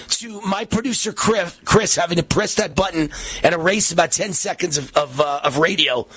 to 0.09 0.41
my 0.41 0.65
producer 0.65 1.13
Chris, 1.13 1.57
Chris 1.65 1.95
having 1.95 2.17
to 2.17 2.23
press 2.23 2.55
that 2.55 2.75
button 2.75 3.09
and 3.43 3.55
erase 3.55 3.91
about 3.91 4.11
10 4.11 4.33
seconds 4.33 4.77
of, 4.77 4.95
of, 4.95 5.21
uh, 5.21 5.41
of 5.43 5.57
radio 5.57 6.07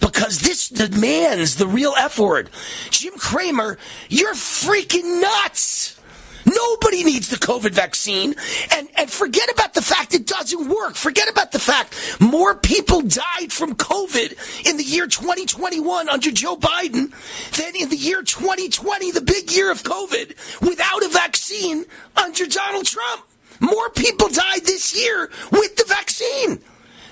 because 0.00 0.40
this 0.40 0.68
demands 0.68 1.56
the 1.56 1.66
real 1.66 1.94
F 1.98 2.18
word. 2.18 2.50
Jim 2.90 3.14
Cramer, 3.18 3.78
you're 4.08 4.34
freaking 4.34 5.20
nuts. 5.20 5.98
Nobody 6.46 7.04
needs 7.04 7.28
the 7.28 7.36
COVID 7.36 7.72
vaccine. 7.72 8.34
And, 8.72 8.88
and 8.96 9.10
forget 9.10 9.50
about 9.50 9.74
the 9.74 9.82
fact 9.82 10.14
it 10.14 10.26
doesn't 10.26 10.68
work. 10.68 10.94
Forget 10.94 11.28
about 11.30 11.52
the 11.52 11.58
fact 11.58 12.20
more 12.20 12.54
people 12.54 13.02
died 13.02 13.52
from 13.52 13.74
COVID 13.74 14.66
in 14.68 14.76
the 14.76 14.84
year 14.84 15.06
2021 15.06 16.08
under 16.08 16.30
Joe 16.30 16.56
Biden 16.56 17.12
than 17.56 17.76
in 17.76 17.88
the 17.88 17.96
year 17.96 18.22
2020, 18.22 19.10
the 19.10 19.20
big 19.20 19.50
year 19.50 19.70
of 19.70 19.82
COVID, 19.82 20.60
without 20.60 21.04
a 21.04 21.08
vaccine 21.08 21.84
under 22.16 22.46
Donald 22.46 22.86
Trump. 22.86 23.24
More 23.60 23.90
people 23.90 24.28
died 24.28 24.64
this 24.64 24.96
year 24.96 25.30
with 25.52 25.76
the 25.76 25.84
vaccine. 25.86 26.60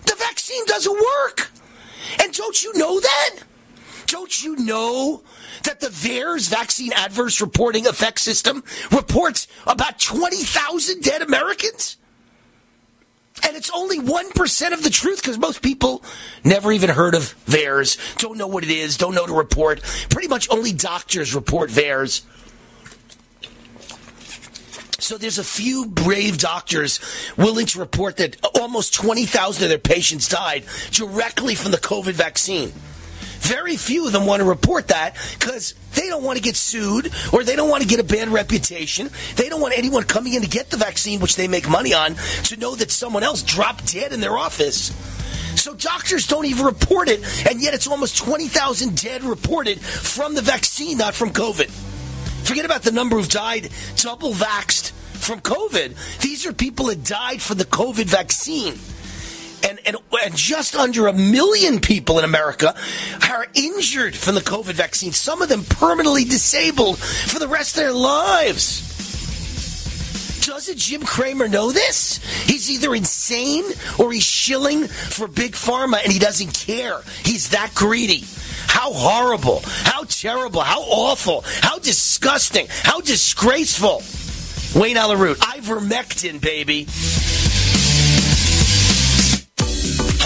The 0.06 0.16
vaccine 0.18 0.64
doesn't 0.66 0.92
work. 0.92 1.50
And 2.20 2.32
don't 2.32 2.62
you 2.62 2.76
know 2.76 2.98
that? 2.98 3.30
Don't 4.06 4.42
you 4.42 4.56
know 4.56 5.22
that 5.64 5.80
the 5.80 5.88
VAERS 5.88 6.48
vaccine 6.48 6.92
adverse 6.92 7.40
reporting 7.40 7.86
effect 7.86 8.20
system 8.20 8.64
reports 8.90 9.46
about 9.66 9.98
20,000 9.98 11.02
dead 11.02 11.22
Americans? 11.22 11.96
And 13.46 13.56
it's 13.56 13.70
only 13.70 13.98
1% 13.98 14.72
of 14.72 14.82
the 14.82 14.90
truth 14.90 15.22
because 15.22 15.38
most 15.38 15.62
people 15.62 16.02
never 16.44 16.72
even 16.72 16.90
heard 16.90 17.14
of 17.14 17.34
VAERS, 17.46 18.18
don't 18.18 18.36
know 18.36 18.46
what 18.46 18.64
it 18.64 18.70
is, 18.70 18.96
don't 18.96 19.14
know 19.14 19.26
to 19.26 19.32
report. 19.32 19.82
Pretty 20.10 20.28
much 20.28 20.48
only 20.50 20.72
doctors 20.72 21.34
report 21.34 21.70
VAERS. 21.70 22.22
So 25.00 25.16
there's 25.16 25.38
a 25.38 25.44
few 25.44 25.86
brave 25.86 26.38
doctors 26.38 27.00
willing 27.36 27.66
to 27.66 27.80
report 27.80 28.18
that 28.18 28.36
almost 28.60 28.94
20,000 28.94 29.64
of 29.64 29.68
their 29.68 29.78
patients 29.78 30.28
died 30.28 30.64
directly 30.92 31.54
from 31.54 31.72
the 31.72 31.78
COVID 31.78 32.12
vaccine. 32.12 32.72
Very 33.40 33.76
few 33.76 34.06
of 34.06 34.12
them 34.12 34.26
want 34.26 34.40
to 34.40 34.48
report 34.48 34.88
that 34.88 35.16
because 35.38 35.74
they 35.94 36.08
don't 36.08 36.22
want 36.22 36.36
to 36.36 36.42
get 36.42 36.56
sued 36.56 37.12
or 37.32 37.42
they 37.42 37.56
don't 37.56 37.68
want 37.68 37.82
to 37.82 37.88
get 37.88 37.98
a 37.98 38.04
bad 38.04 38.28
reputation. 38.28 39.10
They 39.36 39.48
don't 39.48 39.60
want 39.60 39.76
anyone 39.76 40.04
coming 40.04 40.34
in 40.34 40.42
to 40.42 40.48
get 40.48 40.70
the 40.70 40.76
vaccine, 40.76 41.20
which 41.20 41.36
they 41.36 41.48
make 41.48 41.68
money 41.68 41.92
on, 41.94 42.14
to 42.44 42.56
know 42.56 42.74
that 42.76 42.90
someone 42.90 43.22
else 43.22 43.42
dropped 43.42 43.92
dead 43.92 44.12
in 44.12 44.20
their 44.20 44.36
office. 44.36 44.92
So 45.60 45.74
doctors 45.74 46.26
don't 46.26 46.46
even 46.46 46.64
report 46.64 47.08
it, 47.08 47.20
and 47.50 47.60
yet 47.60 47.74
it's 47.74 47.86
almost 47.86 48.18
20,000 48.18 48.96
dead 48.96 49.24
reported 49.24 49.80
from 49.80 50.34
the 50.34 50.42
vaccine, 50.42 50.98
not 50.98 51.14
from 51.14 51.30
COVID. 51.30 51.70
Forget 52.46 52.64
about 52.64 52.82
the 52.82 52.92
number 52.92 53.16
who've 53.16 53.28
died 53.28 53.70
double 53.96 54.32
vaxxed 54.32 54.92
from 55.20 55.40
COVID. 55.40 56.20
These 56.20 56.46
are 56.46 56.52
people 56.52 56.86
that 56.86 57.04
died 57.04 57.42
from 57.42 57.58
the 57.58 57.64
COVID 57.64 58.06
vaccine. 58.06 58.78
And, 59.68 59.78
and, 59.86 59.96
and 60.24 60.36
just 60.36 60.74
under 60.74 61.06
a 61.06 61.12
million 61.12 61.80
people 61.80 62.18
in 62.18 62.24
America 62.24 62.74
are 63.28 63.46
injured 63.54 64.16
from 64.16 64.34
the 64.34 64.40
COVID 64.40 64.72
vaccine, 64.72 65.12
some 65.12 65.42
of 65.42 65.48
them 65.48 65.64
permanently 65.64 66.24
disabled 66.24 66.98
for 66.98 67.38
the 67.38 67.48
rest 67.48 67.76
of 67.76 67.82
their 67.82 67.92
lives. 67.92 68.86
Doesn't 70.46 70.78
Jim 70.78 71.02
Cramer 71.02 71.48
know 71.48 71.70
this? 71.70 72.18
He's 72.44 72.70
either 72.70 72.94
insane 72.94 73.64
or 73.98 74.10
he's 74.12 74.24
shilling 74.24 74.88
for 74.88 75.28
Big 75.28 75.52
Pharma 75.52 76.02
and 76.02 76.12
he 76.12 76.18
doesn't 76.18 76.54
care. 76.54 77.02
He's 77.24 77.50
that 77.50 77.72
greedy. 77.74 78.24
How 78.66 78.92
horrible, 78.92 79.60
how 79.64 80.04
terrible, 80.04 80.62
how 80.62 80.80
awful, 80.82 81.44
how 81.46 81.78
disgusting, 81.78 82.66
how 82.68 83.00
disgraceful. 83.00 84.02
Wayne 84.74 84.96
Allyn 84.96 85.18
Root, 85.18 85.38
ivermectin, 85.38 86.40
baby. 86.40 86.86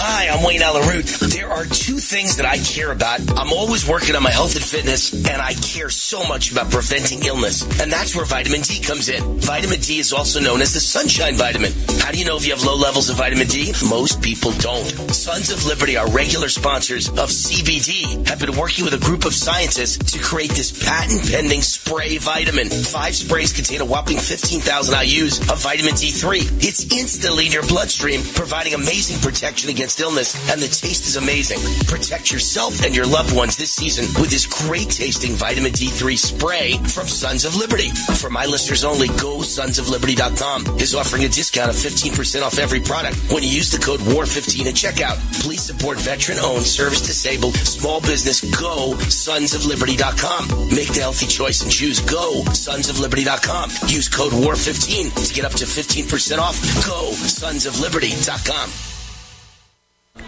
Hi, 0.07 0.29
I'm 0.29 0.45
Wayne 0.45 0.61
Allyn 0.61 0.87
Root. 0.87 1.07
There 1.33 1.49
are 1.49 1.65
two 1.65 1.97
things 1.97 2.37
that 2.37 2.45
I 2.45 2.59
care 2.59 2.91
about. 2.91 3.21
I'm 3.39 3.51
always 3.51 3.89
working 3.89 4.15
on 4.15 4.21
my 4.21 4.29
health 4.29 4.55
and 4.55 4.63
fitness, 4.63 5.11
and 5.27 5.41
I 5.41 5.55
care 5.55 5.89
so 5.89 6.23
much 6.27 6.51
about 6.51 6.69
preventing 6.69 7.25
illness. 7.25 7.63
And 7.81 7.91
that's 7.91 8.15
where 8.15 8.23
vitamin 8.23 8.61
D 8.61 8.79
comes 8.81 9.09
in. 9.09 9.39
Vitamin 9.39 9.79
D 9.79 9.97
is 9.97 10.13
also 10.13 10.39
known 10.39 10.61
as 10.61 10.75
the 10.75 10.79
sunshine 10.79 11.33
vitamin. 11.33 11.73
How 12.01 12.11
do 12.11 12.19
you 12.19 12.25
know 12.25 12.37
if 12.37 12.45
you 12.45 12.53
have 12.53 12.63
low 12.63 12.75
levels 12.75 13.09
of 13.09 13.17
vitamin 13.17 13.47
D? 13.47 13.73
Most 13.89 14.21
people 14.21 14.51
don't. 14.61 14.85
Sons 15.09 15.49
of 15.49 15.65
Liberty, 15.65 15.97
our 15.97 16.07
regular 16.11 16.49
sponsors 16.49 17.09
of 17.09 17.33
CBD, 17.33 18.27
have 18.27 18.39
been 18.39 18.55
working 18.55 18.85
with 18.85 18.93
a 18.93 19.03
group 19.03 19.25
of 19.25 19.33
scientists 19.33 20.13
to 20.13 20.19
create 20.19 20.51
this 20.51 20.69
patent 20.85 21.31
pending 21.31 21.63
spray 21.63 22.19
vitamin. 22.19 22.69
Five 22.69 23.15
sprays 23.15 23.51
contain 23.51 23.81
a 23.81 23.85
whopping 23.85 24.19
15,000 24.19 24.93
IUs 24.93 25.41
of 25.51 25.63
vitamin 25.63 25.95
D3. 25.95 26.61
It's 26.61 26.93
instantly 26.93 27.47
in 27.47 27.51
your 27.51 27.65
bloodstream, 27.65 28.21
providing 28.35 28.75
amazing 28.75 29.19
protection 29.19 29.71
against 29.71 29.94
illness, 29.99 30.35
and 30.51 30.61
the 30.61 30.67
taste 30.67 31.05
is 31.05 31.15
amazing. 31.15 31.59
Protect 31.87 32.31
yourself 32.31 32.83
and 32.83 32.95
your 32.95 33.05
loved 33.05 33.35
ones 33.35 33.55
this 33.57 33.71
season 33.73 34.05
with 34.19 34.29
this 34.29 34.45
great 34.45 34.89
tasting 34.89 35.33
vitamin 35.33 35.71
D3 35.71 36.17
spray 36.17 36.77
from 36.89 37.07
Sons 37.07 37.45
of 37.45 37.55
Liberty. 37.55 37.89
For 38.19 38.29
my 38.29 38.45
listeners 38.45 38.83
only, 38.83 39.07
go 39.19 39.39
sonsofliberty.com 39.39 40.79
is 40.79 40.95
offering 40.95 41.23
a 41.23 41.29
discount 41.29 41.69
of 41.69 41.75
15% 41.75 42.43
off 42.43 42.57
every 42.57 42.79
product 42.79 43.17
when 43.31 43.43
you 43.43 43.49
use 43.49 43.71
the 43.71 43.77
code 43.77 43.99
WAR15 44.01 44.65
at 44.67 44.75
checkout. 44.75 45.17
Please 45.41 45.61
support 45.61 45.99
veteran 45.99 46.39
owned, 46.39 46.65
service 46.65 47.01
disabled, 47.01 47.55
small 47.55 48.01
business. 48.01 48.41
Go 48.59 48.93
sonsofliberty.com. 49.11 50.69
Make 50.75 50.93
the 50.93 51.01
healthy 51.01 51.27
choice 51.27 51.61
and 51.61 51.71
choose 51.71 51.99
go 52.01 52.41
sonsofliberty.com. 52.49 53.69
Use 53.87 54.09
code 54.09 54.33
WAR15 54.33 55.27
to 55.27 55.33
get 55.33 55.45
up 55.45 55.53
to 55.53 55.65
15% 55.65 56.39
off. 56.39 56.59
Go 56.85 57.11
sonsofliberty.com. 57.11 58.94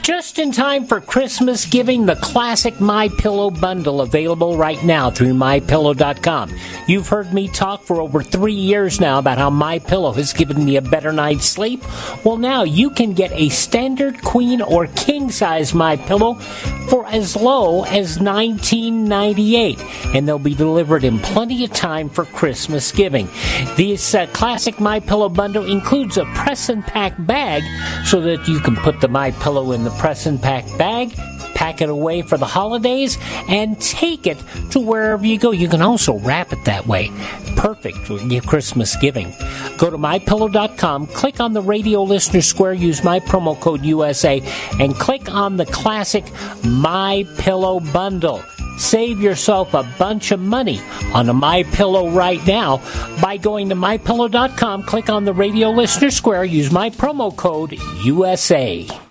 Just 0.08 0.39
in 0.39 0.53
time 0.53 0.86
for 0.86 1.01
Christmas 1.01 1.65
giving, 1.65 2.06
the 2.06 2.15
classic 2.15 2.79
My 2.79 3.10
Pillow 3.10 3.51
bundle 3.51 4.00
available 4.00 4.56
right 4.56 4.82
now 4.84 5.10
through 5.12 5.34
mypillow.com. 5.34 6.56
You've 6.88 7.10
heard 7.10 7.34
me 7.34 7.50
talk 7.50 7.84
for 7.84 8.00
over 8.00 8.24
3 8.24 8.53
years 8.53 9.01
now 9.01 9.20
about 9.20 9.38
how 9.38 9.50
My 9.50 9.79
Pillow 9.79 10.13
has 10.13 10.32
given 10.32 10.63
me 10.63 10.77
a 10.77 10.82
better 10.82 11.12
night's 11.12 11.46
sleep. 11.46 11.84
Well, 12.24 12.38
now 12.38 12.63
you 12.63 12.89
can 12.89 13.13
get 13.13 13.34
a 13.34 13.50
standard 13.50 14.22
queen 14.22 14.62
or 14.62 14.88
king 14.88 15.29
size 15.29 15.74
My 15.74 15.98
Pillow 15.98 16.36
for 16.89 17.06
as 17.08 17.36
low 17.36 17.84
as 17.84 18.17
$19.98 18.17 20.15
and 20.15 20.25
they'll 20.25 20.39
be 20.39 20.56
delivered 20.56 21.03
in 21.03 21.20
plenty 21.20 21.65
of 21.65 21.74
time 21.74 22.10
for 22.10 22.24
Christmas 22.24 22.94
giving. 22.94 23.27
This 23.75 24.15
uh, 24.15 24.25
classic 24.27 24.79
My 24.79 25.01
Pillow 25.01 25.27
bundle 25.27 25.70
includes 25.70 26.17
a 26.17 26.24
press 26.27 26.70
and 26.70 26.82
pack 26.82 27.13
bag 27.20 27.63
so 28.06 28.22
that 28.22 28.48
you 28.48 28.62
can 28.62 28.77
put 28.77 29.01
the 29.01 29.10
My 29.10 29.32
Pillow 29.32 29.74
in 29.74 29.77
the 29.84 29.92
press 29.92 30.26
and 30.26 30.42
pack 30.42 30.66
bag, 30.78 31.16
pack 31.56 31.78
pack 31.78 31.82
it 31.82 31.90
away 31.90 32.22
for 32.22 32.38
the 32.38 32.46
holidays, 32.46 33.18
and 33.50 33.80
take 33.82 34.26
it 34.26 34.38
to 34.72 34.80
wherever 34.80 35.26
you 35.26 35.38
go. 35.38 35.52
You 35.52 35.68
can 35.68 35.82
also 35.82 36.18
wrap 36.20 36.54
it 36.54 36.64
that 36.66 36.88
way. 36.88 37.12
Perfect 37.56 37.98
for 37.98 38.18
your 38.20 38.42
Christmas 38.42 38.96
giving. 38.96 39.34
Go 39.78 39.90
to 39.90 39.98
mypillow.com, 39.98 41.08
click 41.08 41.40
on 41.40 41.54
the 41.54 41.62
radio 41.62 42.04
listener 42.04 42.42
square, 42.42 42.74
use 42.74 43.04
my 43.04 43.20
promo 43.20 43.60
code 43.60 43.84
USA, 43.84 44.42
and 44.80 44.96
click 44.96 45.30
on 45.30 45.58
the 45.58 45.66
classic 45.66 46.24
My 46.64 47.26
Pillow 47.38 47.80
bundle. 47.80 48.42
Save 48.78 49.20
yourself 49.20 49.74
a 49.74 49.84
bunch 49.98 50.32
of 50.32 50.40
money 50.40 50.80
on 51.14 51.28
a 51.30 51.34
My 51.34 51.64
Pillow 51.64 52.10
right 52.12 52.46
now 52.46 52.78
by 53.22 53.38
going 53.38 53.70
to 53.70 53.76
mypillow.com, 53.76 54.84
click 54.84 55.10
on 55.10 55.26
the 55.26 55.34
radio 55.34 55.70
listener 55.70 56.12
square, 56.12 56.46
use 56.46 56.72
my 56.72 56.90
promo 56.92 57.36
code 57.36 57.78
USA. 58.04 59.07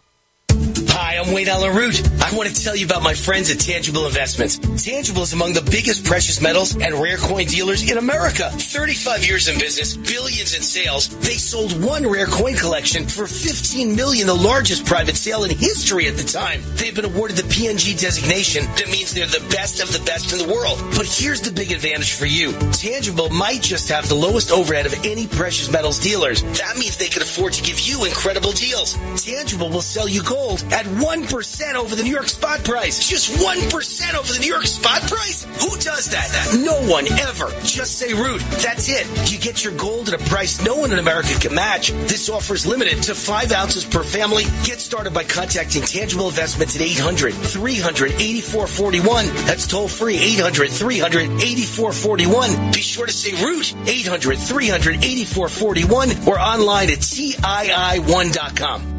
I'm 1.26 1.34
Wayne 1.34 1.48
Allyn 1.48 1.74
Root. 1.74 2.08
I 2.22 2.36
want 2.36 2.48
to 2.48 2.62
tell 2.62 2.76
you 2.76 2.86
about 2.86 3.02
my 3.02 3.14
friends 3.14 3.50
at 3.50 3.58
Tangible 3.58 4.06
Investments. 4.06 4.58
Tangible 4.84 5.22
is 5.22 5.32
among 5.32 5.54
the 5.54 5.62
biggest 5.62 6.04
precious 6.04 6.40
metals 6.40 6.76
and 6.76 6.94
rare 6.94 7.16
coin 7.16 7.46
dealers 7.46 7.90
in 7.90 7.98
America. 7.98 8.48
35 8.50 9.26
years 9.26 9.48
in 9.48 9.58
business, 9.58 9.96
billions 9.96 10.54
in 10.54 10.62
sales. 10.62 11.08
They 11.18 11.34
sold 11.34 11.82
one 11.82 12.06
rare 12.06 12.26
coin 12.26 12.54
collection 12.54 13.06
for 13.06 13.26
15 13.26 13.96
million, 13.96 14.28
the 14.28 14.34
largest 14.34 14.86
private 14.86 15.16
sale 15.16 15.42
in 15.42 15.50
history 15.50 16.06
at 16.06 16.16
the 16.16 16.22
time. 16.22 16.62
They've 16.76 16.94
been 16.94 17.06
awarded 17.06 17.38
the 17.38 17.42
PNG 17.42 18.00
designation. 18.00 18.64
That 18.76 18.88
means 18.92 19.12
they're 19.12 19.26
the 19.26 19.44
best 19.50 19.82
of 19.82 19.92
the 19.92 20.04
best 20.06 20.32
in 20.32 20.38
the 20.38 20.52
world. 20.54 20.78
But 20.96 21.06
here's 21.06 21.40
the 21.40 21.50
big 21.50 21.72
advantage 21.72 22.12
for 22.12 22.26
you. 22.26 22.52
Tangible 22.70 23.30
might 23.30 23.62
just 23.62 23.88
have 23.88 24.08
the 24.08 24.14
lowest 24.14 24.52
overhead 24.52 24.86
of 24.86 24.94
any 25.04 25.26
precious 25.26 25.72
metals 25.72 25.98
dealers. 25.98 26.42
That 26.62 26.76
means 26.78 26.96
they 26.96 27.08
can 27.08 27.22
afford 27.22 27.54
to 27.54 27.64
give 27.64 27.80
you 27.80 28.04
incredible 28.04 28.52
deals. 28.52 28.94
Tangible 29.20 29.70
will 29.70 29.82
sell 29.82 30.08
you 30.08 30.22
gold 30.22 30.62
at 30.70 30.86
1% 31.16 31.74
over 31.76 31.96
the 31.96 32.02
New 32.02 32.10
York 32.10 32.28
spot 32.28 32.62
price. 32.62 33.08
Just 33.08 33.30
1% 33.40 34.14
over 34.14 34.32
the 34.32 34.38
New 34.38 34.48
York 34.52 34.66
spot 34.66 35.00
price? 35.02 35.44
Who 35.62 35.70
does 35.78 36.10
that? 36.10 36.28
No 36.62 36.74
one 36.90 37.06
ever. 37.20 37.48
Just 37.62 37.98
say 37.98 38.12
root. 38.12 38.42
That's 38.60 38.90
it. 38.90 39.06
You 39.32 39.38
get 39.38 39.64
your 39.64 39.74
gold 39.76 40.08
at 40.08 40.20
a 40.20 40.24
price 40.28 40.62
no 40.64 40.76
one 40.76 40.92
in 40.92 40.98
America 40.98 41.34
can 41.40 41.54
match. 41.54 41.90
This 41.90 42.28
offer 42.28 42.52
is 42.54 42.66
limited 42.66 43.02
to 43.04 43.14
five 43.14 43.50
ounces 43.52 43.84
per 43.84 44.02
family. 44.02 44.44
Get 44.64 44.80
started 44.80 45.14
by 45.14 45.24
contacting 45.24 45.82
Tangible 45.82 46.28
Investments 46.28 46.76
at 46.76 46.82
800 46.82 47.32
300 47.32 48.12
8441. 48.12 49.26
That's 49.46 49.66
toll 49.66 49.88
free 49.88 50.18
800 50.18 50.70
300 50.70 51.22
8441. 51.22 52.72
Be 52.72 52.80
sure 52.82 53.06
to 53.06 53.12
say 53.12 53.42
root 53.42 53.74
800 53.86 54.38
300 54.38 55.04
8441 55.04 56.28
or 56.28 56.38
online 56.38 56.90
at 56.90 56.98
TII1.com. 56.98 58.95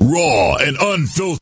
Raw 0.00 0.56
and 0.56 0.76
unfiltered. 0.80 1.40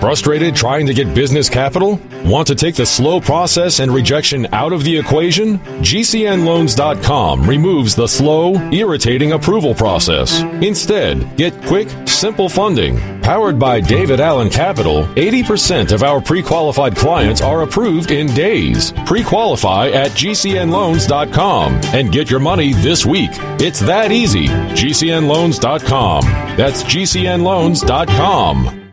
Frustrated 0.00 0.56
trying 0.56 0.86
to 0.86 0.94
get 0.94 1.14
business 1.14 1.50
capital? 1.50 2.00
Want 2.24 2.46
to 2.46 2.54
take 2.54 2.74
the 2.74 2.86
slow 2.86 3.20
process 3.20 3.80
and 3.80 3.92
rejection 3.92 4.46
out 4.54 4.72
of 4.72 4.82
the 4.82 4.96
equation? 4.96 5.58
GCNLoans.com 5.58 7.42
removes 7.46 7.94
the 7.94 8.06
slow, 8.06 8.54
irritating 8.70 9.32
approval 9.32 9.74
process. 9.74 10.40
Instead, 10.62 11.36
get 11.36 11.52
quick, 11.64 11.88
simple 12.06 12.48
funding. 12.48 13.19
Powered 13.30 13.60
by 13.60 13.78
David 13.78 14.18
Allen 14.18 14.50
Capital, 14.50 15.04
80% 15.14 15.92
of 15.92 16.02
our 16.02 16.20
pre 16.20 16.42
qualified 16.42 16.96
clients 16.96 17.40
are 17.40 17.62
approved 17.62 18.10
in 18.10 18.26
days. 18.34 18.92
Pre 19.06 19.22
qualify 19.22 19.90
at 19.90 20.10
GCNLoans.com 20.10 21.74
and 21.94 22.10
get 22.10 22.28
your 22.28 22.40
money 22.40 22.72
this 22.72 23.06
week. 23.06 23.30
It's 23.60 23.78
that 23.78 24.10
easy. 24.10 24.48
GCNLoans.com. 24.48 26.24
That's 26.56 26.82
GCNLoans.com. 26.82 28.90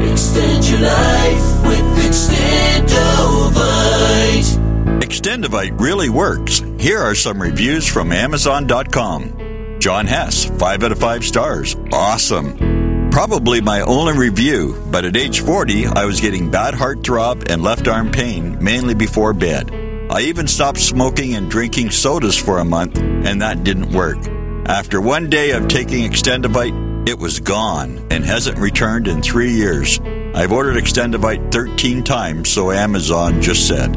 Extend 0.00 0.68
your 0.70 0.80
life 0.80 1.66
with 1.66 2.06
Extendovite. 2.06 5.02
Extendovite 5.02 5.78
really 5.78 6.08
works. 6.08 6.62
Here 6.78 7.00
are 7.00 7.14
some 7.14 7.42
reviews 7.42 7.86
from 7.86 8.12
Amazon.com. 8.12 9.76
John 9.78 10.06
Hess, 10.06 10.46
5 10.46 10.84
out 10.84 10.92
of 10.92 10.98
5 10.98 11.22
stars. 11.22 11.76
Awesome. 11.92 12.81
Probably 13.12 13.60
my 13.60 13.82
only 13.82 14.14
review, 14.14 14.82
but 14.90 15.04
at 15.04 15.18
age 15.18 15.40
40, 15.40 15.86
I 15.86 16.06
was 16.06 16.18
getting 16.18 16.50
bad 16.50 16.72
heart 16.72 17.04
throb 17.04 17.44
and 17.50 17.62
left 17.62 17.86
arm 17.86 18.10
pain, 18.10 18.56
mainly 18.64 18.94
before 18.94 19.34
bed. 19.34 19.70
I 20.10 20.22
even 20.22 20.48
stopped 20.48 20.80
smoking 20.80 21.34
and 21.34 21.50
drinking 21.50 21.90
sodas 21.90 22.38
for 22.38 22.58
a 22.58 22.64
month, 22.64 22.96
and 22.96 23.42
that 23.42 23.64
didn't 23.64 23.92
work. 23.92 24.16
After 24.64 24.98
one 24.98 25.28
day 25.28 25.50
of 25.50 25.68
taking 25.68 26.10
Extendovite, 26.10 27.06
it 27.06 27.18
was 27.18 27.38
gone 27.38 27.98
and 28.10 28.24
hasn't 28.24 28.56
returned 28.56 29.06
in 29.06 29.20
three 29.20 29.52
years. 29.52 30.00
I've 30.34 30.50
ordered 30.50 30.82
Extendovite 30.82 31.52
13 31.52 32.02
times, 32.04 32.48
so 32.48 32.72
Amazon 32.72 33.42
just 33.42 33.68
said. 33.68 33.92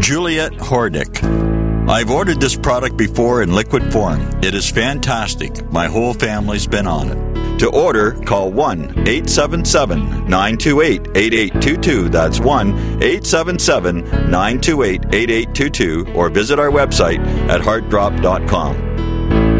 Juliet 0.00 0.52
Hordick. 0.52 1.57
I've 1.88 2.10
ordered 2.10 2.38
this 2.38 2.54
product 2.54 2.98
before 2.98 3.42
in 3.42 3.54
liquid 3.54 3.90
form. 3.90 4.20
It 4.42 4.54
is 4.54 4.70
fantastic. 4.70 5.64
My 5.72 5.86
whole 5.86 6.12
family's 6.12 6.66
been 6.66 6.86
on 6.86 7.08
it. 7.08 7.58
To 7.60 7.70
order, 7.70 8.12
call 8.12 8.52
1 8.52 9.08
877 9.08 10.28
928 10.28 11.08
8822. 11.16 12.08
That's 12.10 12.40
1 12.40 12.68
877 13.02 14.04
928 14.30 15.14
8822 15.14 16.12
or 16.14 16.28
visit 16.28 16.58
our 16.58 16.70
website 16.70 17.20
at 17.48 17.62
heartdrop.com. 17.62 18.76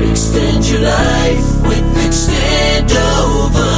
Extend 0.01 0.69
your 0.69 0.81
life 0.83 1.63
with 1.63 1.97
Extendovite. 2.07 3.78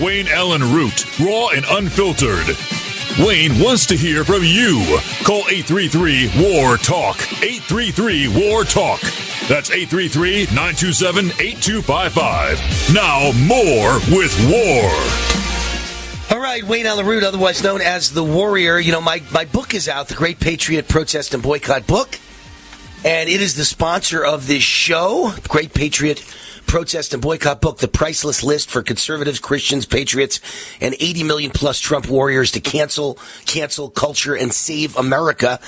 Wayne 0.00 0.28
Allyn 0.28 0.62
Root, 0.72 1.04
raw 1.20 1.48
and 1.48 1.66
unfiltered. 1.68 2.56
Wayne 3.18 3.60
wants 3.60 3.84
to 3.86 3.96
hear 3.98 4.24
from 4.24 4.42
you. 4.42 4.82
Call 5.24 5.44
833 5.46 6.30
WAR 6.36 6.78
TALK. 6.78 7.16
833 7.42 8.28
WAR 8.28 8.64
TALK. 8.64 9.00
That's 9.46 9.70
833 9.70 10.46
927 10.54 11.26
8255. 11.38 12.94
Now, 12.94 13.30
more 13.44 14.00
with 14.16 14.32
War. 14.48 14.90
All 16.34 16.42
right, 16.42 16.64
Wayne 16.64 16.86
Allyn 16.86 17.04
Root, 17.04 17.22
otherwise 17.22 17.62
known 17.62 17.82
as 17.82 18.12
the 18.12 18.24
Warrior. 18.24 18.78
You 18.78 18.92
know, 18.92 19.02
my, 19.02 19.22
my 19.30 19.44
book 19.44 19.74
is 19.74 19.86
out, 19.86 20.08
the 20.08 20.14
Great 20.14 20.40
Patriot 20.40 20.88
Protest 20.88 21.34
and 21.34 21.42
Boycott 21.42 21.86
book, 21.86 22.18
and 23.04 23.28
it 23.28 23.42
is 23.42 23.54
the 23.54 23.66
sponsor 23.66 24.24
of 24.24 24.46
this 24.46 24.62
show, 24.62 25.34
Great 25.46 25.74
Patriot 25.74 26.24
protest 26.70 27.12
and 27.12 27.20
boycott 27.20 27.60
book, 27.60 27.78
The 27.78 27.88
Priceless 27.88 28.44
List 28.44 28.70
for 28.70 28.80
Conservatives, 28.80 29.40
Christians, 29.40 29.86
Patriots, 29.86 30.40
and 30.80 30.94
80 31.00 31.24
million 31.24 31.50
plus 31.50 31.80
Trump 31.80 32.08
warriors 32.08 32.52
to 32.52 32.60
cancel, 32.60 33.18
cancel 33.44 33.90
culture 33.90 34.36
and 34.36 34.52
save 34.52 34.96
America. 34.96 35.58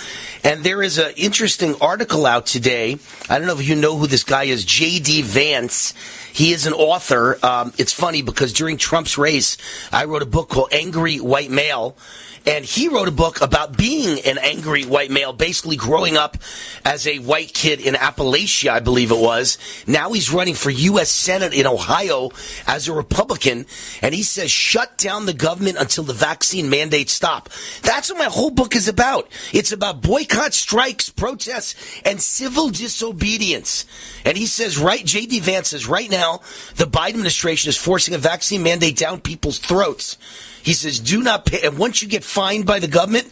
And 0.45 0.63
there 0.63 0.81
is 0.81 0.99
an 0.99 1.13
interesting 1.17 1.75
article 1.81 2.25
out 2.25 2.47
today. 2.47 2.99
I 3.29 3.39
don't 3.39 3.49
know 3.49 3.59
if 3.59 3.69
you 3.69 3.75
know 3.75 3.97
who 3.97 4.07
this 4.07 4.23
guy 4.23 4.45
is, 4.45 4.65
J.D. 4.65 5.23
Vance. 5.23 5.93
He 6.33 6.53
is 6.53 6.69
an 6.69 6.73
author. 6.73 7.37
Um, 7.45 7.73
it's 7.79 7.93
funny 7.93 8.23
because 8.23 8.53
during 8.53 8.77
Trump's 8.77 9.19
race, 9.19 9.57
I 9.93 10.05
wrote 10.05 10.23
a 10.23 10.27
book 10.27 10.51
called 10.51 10.69
Angry 10.73 11.17
White 11.17 11.51
Male. 11.51 11.97
And 12.45 12.65
he 12.65 12.89
wrote 12.89 13.07
a 13.07 13.13
book 13.13 13.41
about 13.41 13.77
being 13.77 14.19
an 14.25 14.37
angry 14.39 14.85
white 14.85 15.11
male, 15.11 15.33
basically 15.33 15.77
growing 15.77 16.17
up 16.17 16.37
as 16.85 17.07
a 17.07 17.19
white 17.19 17.55
kid 17.55 17.81
in 17.81 17.95
Appalachia, 17.95 18.71
I 18.71 18.81
believe 18.81 19.13
it 19.13 19.19
was. 19.19 19.59
Now 19.87 20.13
he's 20.13 20.33
running 20.33 20.55
for 20.55 20.71
U.S. 20.71 20.92
Senate 21.01 21.53
in 21.53 21.67
Ohio 21.67 22.31
as 22.67 22.89
a 22.89 22.93
Republican. 22.93 23.67
And 24.03 24.15
he 24.15 24.23
says, 24.23 24.51
shut 24.51 24.99
down 24.99 25.27
the 25.27 25.33
government 25.33 25.79
until 25.79 26.05
the 26.05 26.13
vaccine 26.13 26.71
mandates 26.71 27.13
stop. 27.13 27.49
That's 27.83 28.11
what 28.11 28.19
my 28.19 28.25
whole 28.27 28.51
book 28.51 28.77
is 28.77 28.89
about. 28.89 29.29
It's 29.53 29.73
about 29.73 30.03
boycott, 30.03 30.55
strikes, 30.55 31.09
protests, 31.09 31.75
and 32.05 32.21
civil 32.21 32.69
disobedience. 32.69 33.85
And 34.25 34.37
he 34.37 34.47
says, 34.47 34.79
right, 34.79 35.05
J.D. 35.05 35.41
Vance 35.41 35.69
says, 35.69 35.87
right 35.87 36.11
now, 36.11 36.41
the 36.77 36.87
Biden 36.87 37.11
administration 37.11 37.69
is 37.69 37.77
forcing 37.77 38.15
a 38.15 38.19
vaccine 38.19 38.63
mandate 38.63 38.97
down 38.97 39.21
people's 39.21 39.59
throats. 39.59 40.19
He 40.63 40.75
says, 40.75 41.01
do 41.01 41.23
not 41.23 41.47
pay. 41.47 41.67
And 41.67 41.77
once 41.77 42.03
you 42.03 42.09
get 42.09 42.23
fined 42.23 42.67
by 42.67 42.79
the 42.79 42.89
government 42.89 43.31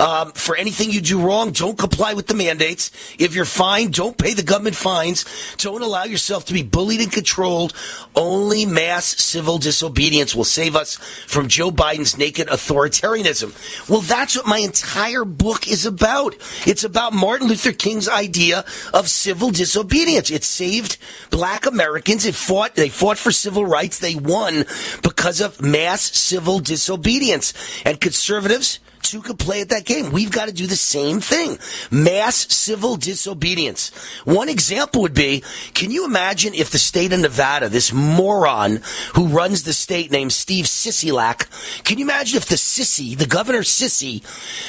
um, 0.00 0.32
for 0.32 0.56
anything 0.56 0.90
you 0.90 1.00
do 1.00 1.20
wrong, 1.20 1.52
don't 1.52 1.78
comply 1.78 2.14
with 2.14 2.26
the 2.26 2.34
mandates. 2.34 2.90
If 3.18 3.34
you're 3.34 3.44
fined, 3.44 3.94
don't 3.94 4.18
pay 4.18 4.34
the 4.34 4.42
government 4.42 4.76
fines. 4.76 5.24
Don't 5.58 5.82
allow 5.82 6.04
yourself 6.04 6.44
to 6.46 6.52
be 6.52 6.62
bullied 6.62 7.00
and 7.00 7.12
controlled. 7.12 7.72
Only 8.16 8.66
mass 8.66 9.04
civil 9.04 9.58
disobedience 9.58 10.34
will 10.34 10.44
save 10.44 10.74
us 10.74 10.96
from 10.96 11.48
Joe 11.48 11.70
Biden's 11.70 12.18
naked 12.18 12.48
authoritarianism. 12.48 13.88
Well, 13.88 14.00
that's 14.00 14.36
what 14.36 14.46
my 14.46 14.58
entire 14.58 15.24
book 15.24 15.68
is 15.68 15.86
about. 15.86 16.34
It's 16.66 16.84
about 16.84 17.12
Martin 17.12 17.46
Luther 17.46 17.72
King's 17.72 18.08
idea 18.08 18.64
of 18.92 19.08
civil 19.08 19.50
disobedience. 19.50 20.30
It 20.30 20.42
saved 20.44 20.98
black 21.30 21.64
Americans. 21.64 22.26
It 22.26 22.34
fought, 22.34 22.74
they 22.74 22.88
fought 22.88 23.18
for 23.18 23.30
civil 23.30 23.64
rights. 23.64 23.98
They 24.00 24.16
won 24.16 24.64
because 25.02 25.40
of 25.40 25.62
mass 25.62 26.02
civil 26.02 26.58
disobedience. 26.58 26.71
Disobedience 26.72 27.52
and 27.84 28.00
conservatives, 28.00 28.78
too 29.02 29.20
could 29.20 29.38
play 29.38 29.60
at 29.60 29.70
that 29.70 29.84
game. 29.84 30.12
We've 30.12 30.30
got 30.30 30.46
to 30.46 30.54
do 30.54 30.66
the 30.66 30.76
same 30.76 31.20
thing. 31.20 31.58
Mass 31.90 32.52
civil 32.54 32.96
disobedience. 32.96 33.90
One 34.24 34.48
example 34.48 35.02
would 35.02 35.14
be, 35.14 35.42
can 35.74 35.90
you 35.90 36.04
imagine 36.04 36.54
if 36.54 36.70
the 36.70 36.78
state 36.78 37.12
of 37.12 37.20
Nevada, 37.20 37.68
this 37.68 37.92
moron 37.92 38.80
who 39.14 39.26
runs 39.26 39.64
the 39.64 39.72
state 39.72 40.10
named 40.10 40.32
Steve 40.32 40.66
Sisolak, 40.66 41.48
can 41.84 41.98
you 41.98 42.04
imagine 42.04 42.36
if 42.36 42.46
the 42.46 42.56
sissy, 42.56 43.16
the 43.16 43.26
governor 43.26 43.60
sissy, 43.60 44.22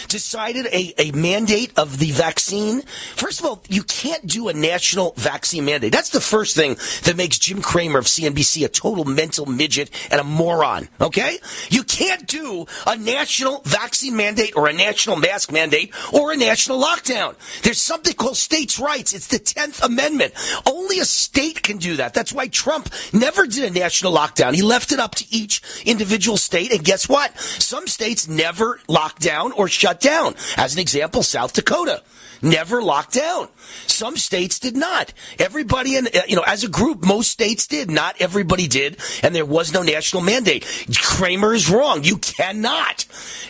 decided 0.07 0.65
a, 0.67 0.93
a 0.97 1.11
mandate 1.11 1.71
of 1.77 1.99
the 1.99 2.11
vaccine? 2.11 2.81
First 3.15 3.39
of 3.39 3.45
all, 3.45 3.63
you 3.69 3.83
can't 3.83 4.25
do 4.25 4.49
a 4.49 4.53
national 4.53 5.13
vaccine 5.17 5.65
mandate. 5.65 5.91
That's 5.91 6.09
the 6.09 6.21
first 6.21 6.55
thing 6.55 6.75
that 7.03 7.15
makes 7.15 7.37
Jim 7.37 7.61
Cramer 7.61 7.99
of 7.99 8.05
CNBC 8.05 8.65
a 8.65 8.69
total 8.69 9.05
mental 9.05 9.45
midget 9.45 9.89
and 10.11 10.19
a 10.19 10.23
moron. 10.23 10.89
Okay? 10.99 11.37
You 11.69 11.83
can't 11.83 12.27
do 12.27 12.65
a 12.87 12.97
national 12.97 13.61
vaccine 13.65 14.15
mandate 14.15 14.22
or 14.55 14.67
a 14.67 14.73
national 14.73 15.15
mask 15.15 15.51
mandate 15.51 15.93
or 16.13 16.31
a 16.31 16.37
national 16.37 16.81
lockdown. 16.81 17.35
There's 17.63 17.81
something 17.81 18.13
called 18.13 18.37
states' 18.37 18.79
rights. 18.79 19.13
It's 19.13 19.27
the 19.27 19.39
10th 19.39 19.83
Amendment. 19.83 20.33
Only 20.65 20.99
a 20.99 21.05
state 21.05 21.61
can 21.63 21.77
do 21.77 21.97
that. 21.97 22.13
That's 22.13 22.33
why 22.33 22.47
Trump 22.47 22.89
never 23.11 23.45
did 23.45 23.63
a 23.63 23.79
national 23.79 24.13
lockdown. 24.13 24.53
He 24.53 24.61
left 24.61 24.91
it 24.91 24.99
up 24.99 25.15
to 25.15 25.25
each 25.29 25.61
individual 25.85 26.37
state. 26.37 26.71
And 26.71 26.83
guess 26.83 27.09
what? 27.09 27.37
Some 27.37 27.87
states 27.87 28.27
never 28.27 28.79
locked 28.87 29.21
down 29.21 29.51
or 29.51 29.67
shut 29.67 29.99
down. 29.99 30.35
As 30.57 30.73
an 30.73 30.79
example, 30.79 31.23
South 31.23 31.53
Dakota 31.53 32.03
never 32.43 32.81
locked 32.81 33.13
down. 33.13 33.47
Some 33.87 34.17
states 34.17 34.59
did 34.59 34.75
not. 34.75 35.13
Everybody 35.39 35.95
in, 35.95 36.07
uh, 36.07 36.21
you 36.27 36.35
know, 36.35 36.43
as 36.45 36.63
a 36.63 36.69
group, 36.69 37.05
most 37.05 37.31
states 37.31 37.67
did. 37.67 37.89
Not 37.89 38.15
everybody 38.19 38.67
did. 38.67 38.97
And 39.23 39.33
there 39.33 39.45
was 39.45 39.73
no 39.73 39.81
national 39.81 40.23
mandate. 40.23 40.65
Cramer 41.01 41.53
is 41.53 41.69
wrong. 41.69 42.03
You 42.03 42.17
cannot. 42.17 43.05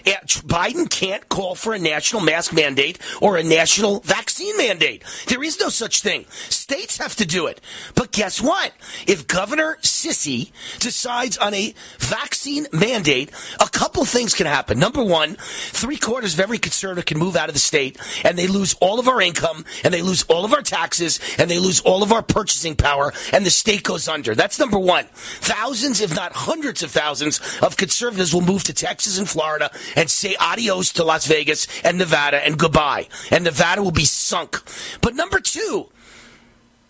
Eh, 0.05 0.15
Biden 0.45 0.89
can't 0.89 1.27
call 1.29 1.55
for 1.55 1.73
a 1.73 1.79
national 1.79 2.21
mask 2.21 2.53
mandate 2.53 2.99
or 3.21 3.37
a 3.37 3.43
national 3.43 4.01
vaccine 4.01 4.55
mandate. 4.57 5.03
There 5.27 5.43
is 5.43 5.59
no 5.59 5.69
such 5.69 6.01
thing. 6.01 6.25
States 6.49 6.97
have 6.97 7.15
to 7.17 7.25
do 7.25 7.47
it. 7.47 7.61
But 7.95 8.11
guess 8.11 8.41
what? 8.41 8.73
If 9.07 9.27
Governor 9.27 9.77
Sissy 9.81 10.51
decides 10.79 11.37
on 11.37 11.53
a 11.53 11.73
vaccine 11.99 12.67
mandate, 12.71 13.31
a 13.59 13.67
couple 13.69 14.05
things 14.05 14.33
can 14.33 14.45
happen. 14.45 14.79
Number 14.79 15.03
one, 15.03 15.35
three 15.35 15.97
quarters 15.97 16.33
of 16.33 16.39
every 16.39 16.57
conservative 16.57 17.05
can 17.05 17.17
move 17.17 17.35
out 17.35 17.49
of 17.49 17.55
the 17.55 17.59
state 17.59 17.97
and 18.23 18.37
they 18.37 18.47
lose 18.47 18.75
all 18.83 18.99
of 18.99 19.07
our 19.07 19.21
income 19.21 19.63
and 19.83 19.93
they 19.93 20.01
lose 20.01 20.23
all 20.23 20.43
of 20.43 20.53
our 20.53 20.61
taxes 20.61 21.19
and 21.39 21.49
they 21.49 21.57
lose 21.57 21.79
all 21.81 22.03
of 22.03 22.11
our 22.11 22.21
purchasing 22.21 22.75
power 22.75 23.13
and 23.31 23.45
the 23.45 23.49
state 23.49 23.83
goes 23.83 24.09
under. 24.09 24.35
That's 24.35 24.59
number 24.59 24.77
one. 24.77 25.05
Thousands, 25.13 26.01
if 26.01 26.13
not 26.13 26.33
hundreds 26.33 26.83
of 26.83 26.91
thousands 26.91 27.39
of 27.61 27.77
conservatives 27.77 28.33
will 28.33 28.41
move 28.41 28.65
to 28.65 28.73
Texas 28.73 29.17
and 29.17 29.27
Florida 29.27 29.71
and 29.95 30.09
say 30.09 30.35
adios 30.39 30.91
to 30.93 31.05
Las 31.05 31.25
Vegas 31.27 31.65
and 31.83 31.97
Nevada 31.97 32.45
and 32.45 32.59
goodbye. 32.59 33.07
And 33.31 33.45
Nevada 33.45 33.81
will 33.81 33.91
be 33.91 34.05
sunk. 34.05 34.61
But 35.01 35.15
number 35.15 35.39
two, 35.39 35.89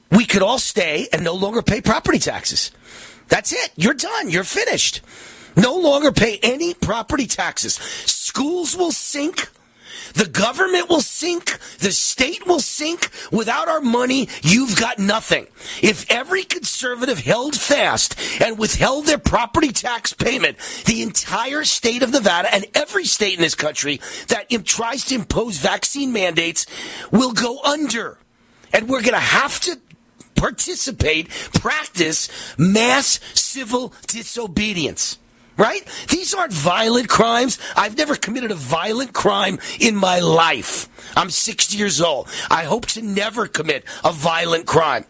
we 0.09 0.25
could 0.25 0.41
all 0.41 0.59
stay 0.59 1.07
and 1.13 1.23
no 1.23 1.35
longer 1.35 1.61
pay 1.61 1.81
property 1.81 2.19
taxes. 2.19 2.71
That's 3.27 3.53
it. 3.53 3.71
You're 3.75 3.93
done. 3.93 4.29
You're 4.31 4.43
finished. 4.43 5.01
No 5.55 5.77
longer 5.77 6.11
pay 6.11 6.39
any 6.41 6.73
property 6.73 7.27
taxes. 7.27 7.75
Schools 7.75 8.75
will 8.75 8.91
sink. 8.91 9.49
The 10.13 10.27
government 10.27 10.89
will 10.89 11.01
sink. 11.01 11.57
The 11.79 11.91
state 11.91 12.45
will 12.45 12.59
sink. 12.59 13.09
Without 13.31 13.67
our 13.67 13.81
money, 13.81 14.29
you've 14.41 14.79
got 14.79 14.99
nothing. 14.99 15.47
If 15.81 16.09
every 16.09 16.43
conservative 16.43 17.19
held 17.19 17.55
fast 17.55 18.15
and 18.41 18.57
withheld 18.57 19.05
their 19.05 19.17
property 19.17 19.71
tax 19.71 20.13
payment, 20.13 20.57
the 20.85 21.01
entire 21.01 21.63
state 21.63 22.03
of 22.03 22.11
Nevada 22.11 22.53
and 22.53 22.65
every 22.75 23.05
state 23.05 23.35
in 23.35 23.41
this 23.41 23.55
country 23.55 23.99
that 24.27 24.49
tries 24.65 25.05
to 25.05 25.15
impose 25.15 25.57
vaccine 25.57 26.13
mandates 26.13 26.65
will 27.11 27.33
go 27.33 27.59
under. 27.63 28.17
And 28.71 28.89
we're 28.89 29.01
going 29.01 29.13
to 29.13 29.19
have 29.19 29.59
to 29.61 29.79
participate, 30.35 31.29
practice 31.29 32.29
mass 32.57 33.19
civil 33.33 33.93
disobedience. 34.07 35.17
Right? 35.55 35.83
These 36.09 36.33
aren't 36.33 36.53
violent 36.53 37.09
crimes. 37.09 37.59
I've 37.75 37.97
never 37.97 38.15
committed 38.15 38.51
a 38.51 38.55
violent 38.55 39.13
crime 39.13 39.59
in 39.79 39.95
my 39.95 40.19
life. 40.19 40.89
I'm 41.15 41.29
60 41.29 41.77
years 41.77 42.01
old. 42.01 42.27
I 42.49 42.63
hope 42.63 42.87
to 42.87 43.01
never 43.01 43.47
commit 43.47 43.83
a 44.03 44.11
violent 44.11 44.65
crime. 44.65 45.05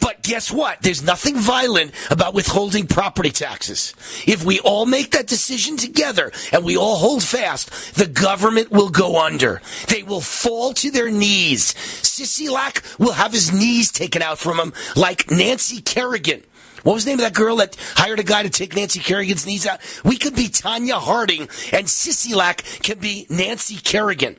But 0.00 0.22
guess 0.22 0.50
what? 0.50 0.82
There's 0.82 1.02
nothing 1.02 1.36
violent 1.36 1.92
about 2.10 2.34
withholding 2.34 2.86
property 2.86 3.30
taxes. 3.30 3.94
If 4.26 4.44
we 4.44 4.60
all 4.60 4.86
make 4.86 5.10
that 5.12 5.26
decision 5.26 5.76
together 5.76 6.32
and 6.52 6.64
we 6.64 6.76
all 6.76 6.96
hold 6.96 7.22
fast, 7.22 7.94
the 7.94 8.06
government 8.06 8.70
will 8.70 8.90
go 8.90 9.18
under. 9.20 9.60
They 9.88 10.02
will 10.02 10.20
fall 10.20 10.72
to 10.74 10.90
their 10.90 11.10
knees. 11.10 11.74
Sisolak 11.74 12.98
will 12.98 13.12
have 13.12 13.32
his 13.32 13.52
knees 13.52 13.90
taken 13.90 14.22
out 14.22 14.38
from 14.38 14.58
him 14.58 14.72
like 14.96 15.30
Nancy 15.30 15.80
Kerrigan. 15.80 16.42
What 16.82 16.94
was 16.94 17.04
the 17.04 17.10
name 17.10 17.18
of 17.18 17.24
that 17.24 17.34
girl 17.34 17.56
that 17.56 17.76
hired 17.96 18.20
a 18.20 18.24
guy 18.24 18.42
to 18.42 18.50
take 18.50 18.74
Nancy 18.74 19.00
Kerrigan's 19.00 19.46
knees 19.46 19.66
out? 19.66 19.80
We 20.04 20.16
could 20.16 20.34
be 20.34 20.48
Tonya 20.48 20.98
Harding 20.98 21.42
and 21.72 21.86
Sisolak 21.86 22.82
can 22.82 22.98
be 22.98 23.26
Nancy 23.28 23.76
Kerrigan. 23.76 24.36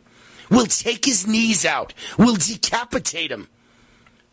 We'll 0.50 0.66
take 0.66 1.06
his 1.06 1.28
knees 1.28 1.66
out. 1.66 1.94
We'll 2.18 2.36
decapitate 2.36 3.32
him 3.32 3.48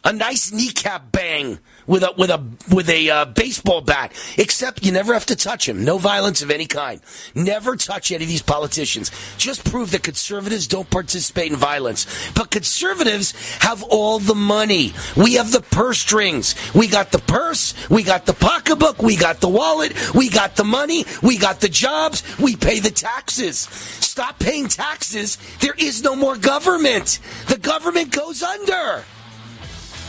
a 0.08 0.12
nice 0.12 0.50
kneecap 0.50 1.12
bang 1.12 1.58
with 1.86 2.02
a 2.02 2.14
with 2.16 2.30
a 2.30 2.42
with 2.74 2.88
a 2.88 3.10
uh, 3.10 3.24
baseball 3.26 3.82
bat. 3.82 4.10
Except 4.38 4.82
you 4.82 4.90
never 4.90 5.12
have 5.12 5.26
to 5.26 5.36
touch 5.36 5.68
him. 5.68 5.84
No 5.84 5.98
violence 5.98 6.40
of 6.40 6.50
any 6.50 6.64
kind. 6.64 7.02
Never 7.34 7.76
touch 7.76 8.10
any 8.10 8.24
of 8.24 8.28
these 8.28 8.40
politicians. 8.40 9.10
Just 9.36 9.70
prove 9.70 9.90
that 9.90 10.02
conservatives 10.02 10.66
don't 10.66 10.88
participate 10.88 11.52
in 11.52 11.58
violence. 11.58 12.06
But 12.32 12.50
conservatives 12.50 13.32
have 13.58 13.82
all 13.82 14.18
the 14.18 14.34
money. 14.34 14.94
We 15.14 15.34
have 15.34 15.52
the 15.52 15.60
purse 15.60 15.98
strings. 15.98 16.54
We 16.74 16.88
got 16.88 17.12
the 17.12 17.18
purse. 17.18 17.74
We 17.90 18.02
got 18.02 18.24
the 18.24 18.32
pocketbook. 18.32 19.02
We 19.02 19.14
got 19.14 19.42
the 19.42 19.50
wallet. 19.50 19.92
We 20.14 20.30
got 20.30 20.56
the 20.56 20.64
money. 20.64 21.04
We 21.22 21.36
got 21.36 21.60
the 21.60 21.68
jobs. 21.68 22.22
We 22.38 22.56
pay 22.56 22.80
the 22.80 22.90
taxes. 22.90 23.58
Stop 23.58 24.38
paying 24.38 24.68
taxes. 24.68 25.36
There 25.60 25.74
is 25.76 26.02
no 26.02 26.16
more 26.16 26.38
government. 26.38 27.18
The 27.48 27.58
government 27.58 28.10
goes 28.10 28.42
under. 28.42 29.04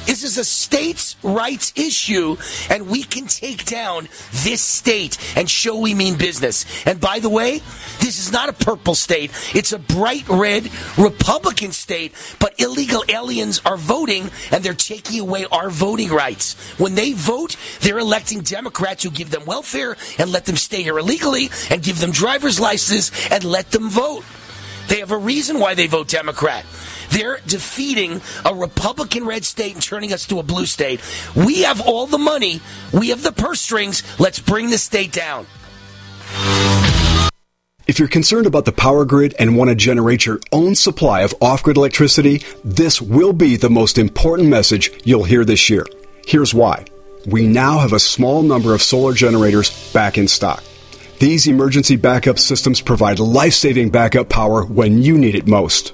This 0.06 0.24
is 0.24 0.38
a 0.38 0.44
states' 0.44 1.16
rights 1.24 1.74
issue, 1.76 2.38
and 2.70 2.90
we 2.90 3.04
can 3.04 3.28
take 3.28 3.66
down 3.66 4.08
this 4.32 4.62
state 4.62 5.18
and 5.38 5.50
show 5.50 5.80
we 5.80 5.94
mean 5.94 6.18
business. 6.18 6.66
And 6.86 7.00
by 7.00 7.20
the 7.20 7.30
way, 7.30 7.60
this 8.00 8.20
is 8.20 8.32
not 8.32 8.50
a 8.50 8.54
purple 8.54 8.96
state. 8.96 9.32
It's 9.54 9.72
a 9.72 9.80
bright 9.80 10.28
red 10.28 10.70
Republican 10.98 11.72
state, 11.72 12.14
but 12.40 12.60
illegal 12.60 13.04
aliens 13.08 13.62
are 13.66 13.78
voting 13.78 14.30
and 14.52 14.64
they're 14.64 14.74
taking 14.74 15.20
away 15.20 15.46
our 15.52 15.70
voting 15.70 16.10
rights. 16.10 16.54
When 16.80 16.96
they 16.96 17.14
vote, 17.14 17.56
they're 17.82 18.00
electing 18.00 18.42
Democrats 18.42 19.04
who 19.04 19.12
give 19.12 19.32
them 19.32 19.46
welfare 19.46 19.96
and 20.18 20.32
let 20.32 20.46
them 20.46 20.58
stay 20.58 20.84
here 20.84 20.98
illegally 20.98 21.50
and 21.70 21.84
give 21.84 22.00
them 22.00 22.12
driver's 22.12 22.60
licenses 22.60 23.12
and 23.32 23.44
let 23.44 23.72
them 23.72 23.90
vote. 23.90 24.24
They 24.88 25.00
have 25.00 25.12
a 25.12 25.18
reason 25.18 25.60
why 25.60 25.76
they 25.76 25.86
vote 25.88 26.08
Democrat. 26.08 26.66
They're 27.10 27.40
defeating 27.48 28.22
a 28.46 28.54
Republican 28.54 29.26
red 29.26 29.46
state 29.46 29.74
and 29.74 29.84
turning 29.84 30.14
us 30.14 30.26
to 30.28 30.40
a 30.40 30.44
blue 30.44 30.66
state. 30.66 31.02
We 31.36 31.64
have 31.64 31.82
all 31.82 32.08
the 32.08 32.18
money. 32.18 32.62
We 32.94 33.10
have 33.10 33.24
the 33.24 33.32
purse 33.32 33.62
strings. 33.62 34.04
Let's 34.20 34.40
bring 34.40 34.70
the 34.70 34.78
state 34.78 35.12
down. 35.12 35.46
If 37.88 37.98
you're 37.98 38.08
concerned 38.08 38.46
about 38.46 38.66
the 38.66 38.72
power 38.72 39.04
grid 39.04 39.34
and 39.40 39.58
want 39.58 39.72
to 39.72 39.76
generate 39.76 40.24
your 40.24 40.40
own 40.52 40.76
supply 40.76 41.22
of 41.22 41.34
off 41.42 41.64
grid 41.64 41.76
electricity, 41.76 42.44
this 42.64 43.02
will 43.02 43.34
be 43.34 43.56
the 43.56 43.72
most 43.72 43.98
important 43.98 44.48
message 44.48 44.92
you'll 45.06 45.24
hear 45.24 45.44
this 45.44 45.72
year. 45.72 45.88
Here's 46.28 46.54
why. 46.54 46.86
We 47.26 47.48
now 47.48 47.80
have 47.80 47.94
a 47.94 48.00
small 48.00 48.44
number 48.44 48.76
of 48.76 48.84
solar 48.84 49.14
generators 49.14 49.92
back 49.92 50.20
in 50.20 50.28
stock. 50.28 50.64
These 51.20 51.48
emergency 51.48 51.96
backup 51.96 52.38
systems 52.38 52.80
provide 52.80 53.18
life 53.18 53.54
saving 53.54 53.90
backup 53.90 54.30
power 54.30 54.64
when 54.64 55.02
you 55.02 55.18
need 55.18 55.34
it 55.34 55.48
most. 55.48 55.94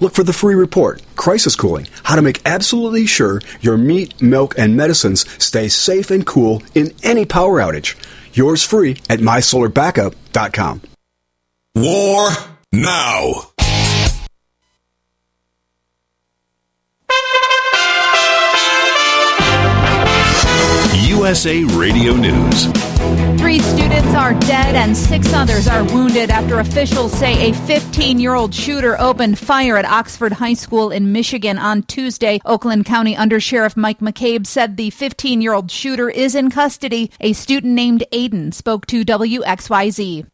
Look 0.00 0.14
for 0.14 0.22
the 0.22 0.32
free 0.32 0.54
report, 0.54 1.02
Crisis 1.16 1.56
Cooling, 1.56 1.88
how 2.04 2.16
to 2.16 2.22
make 2.22 2.40
absolutely 2.44 3.06
sure 3.06 3.40
your 3.60 3.76
meat, 3.76 4.20
milk, 4.20 4.54
and 4.58 4.76
medicines 4.76 5.24
stay 5.42 5.68
safe 5.68 6.10
and 6.10 6.26
cool 6.26 6.62
in 6.74 6.92
any 7.02 7.24
power 7.24 7.60
outage. 7.60 7.96
Yours 8.34 8.62
free 8.62 8.98
at 9.08 9.20
mysolarbackup.com. 9.20 10.82
War 11.74 12.30
now. 12.72 13.32
USA 21.36 21.64
Radio 21.64 22.12
News. 22.12 22.85
Three 23.38 23.60
students 23.60 24.14
are 24.14 24.34
dead 24.40 24.74
and 24.74 24.96
six 24.96 25.32
others 25.32 25.68
are 25.68 25.84
wounded 25.84 26.30
after 26.30 26.58
officials 26.58 27.12
say 27.12 27.50
a 27.50 27.54
15 27.54 28.18
year 28.18 28.34
old 28.34 28.54
shooter 28.54 29.00
opened 29.00 29.38
fire 29.38 29.76
at 29.76 29.84
Oxford 29.84 30.32
High 30.32 30.54
School 30.54 30.90
in 30.90 31.12
Michigan 31.12 31.58
on 31.58 31.82
Tuesday. 31.84 32.40
Oakland 32.44 32.84
County 32.84 33.14
Undersheriff 33.14 33.76
Mike 33.76 34.00
McCabe 34.00 34.46
said 34.46 34.76
the 34.76 34.90
15 34.90 35.40
year 35.40 35.52
old 35.52 35.70
shooter 35.70 36.10
is 36.10 36.34
in 36.34 36.50
custody. 36.50 37.10
A 37.20 37.32
student 37.32 37.74
named 37.74 38.04
Aiden 38.12 38.52
spoke 38.52 38.86
to 38.86 39.04
WXYZ. 39.04 40.26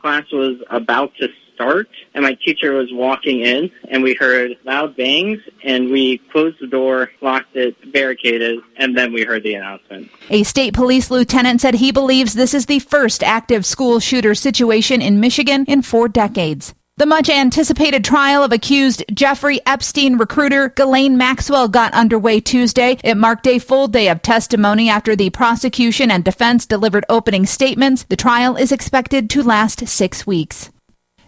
Class 0.00 0.24
was 0.32 0.56
about 0.70 1.12
to 1.16 1.28
start, 1.60 1.88
and 2.14 2.22
my 2.22 2.34
teacher 2.34 2.72
was 2.72 2.88
walking 2.92 3.40
in, 3.40 3.70
and 3.90 4.02
we 4.02 4.14
heard 4.14 4.56
loud 4.64 4.96
bangs, 4.96 5.40
and 5.62 5.90
we 5.90 6.18
closed 6.32 6.56
the 6.60 6.66
door, 6.66 7.10
locked 7.20 7.54
it, 7.54 7.92
barricaded, 7.92 8.60
and 8.78 8.96
then 8.96 9.12
we 9.12 9.24
heard 9.24 9.42
the 9.42 9.54
announcement. 9.54 10.10
A 10.30 10.42
state 10.42 10.72
police 10.72 11.10
lieutenant 11.10 11.60
said 11.60 11.74
he 11.74 11.92
believes 11.92 12.32
this 12.32 12.54
is 12.54 12.66
the 12.66 12.78
first 12.78 13.22
active 13.22 13.66
school 13.66 14.00
shooter 14.00 14.34
situation 14.34 15.02
in 15.02 15.20
Michigan 15.20 15.64
in 15.66 15.82
four 15.82 16.08
decades. 16.08 16.74
The 16.96 17.06
much 17.06 17.30
anticipated 17.30 18.04
trial 18.04 18.42
of 18.42 18.52
accused 18.52 19.04
Jeffrey 19.12 19.60
Epstein 19.64 20.18
recruiter 20.18 20.68
Ghislaine 20.68 21.16
Maxwell 21.16 21.68
got 21.68 21.94
underway 21.94 22.40
Tuesday. 22.40 22.98
It 23.02 23.16
marked 23.16 23.46
a 23.46 23.58
full 23.58 23.88
day 23.88 24.08
of 24.08 24.20
testimony 24.20 24.90
after 24.90 25.16
the 25.16 25.30
prosecution 25.30 26.10
and 26.10 26.22
defense 26.22 26.66
delivered 26.66 27.06
opening 27.08 27.46
statements. 27.46 28.02
The 28.04 28.16
trial 28.16 28.56
is 28.56 28.70
expected 28.70 29.30
to 29.30 29.42
last 29.42 29.88
six 29.88 30.26
weeks. 30.26 30.70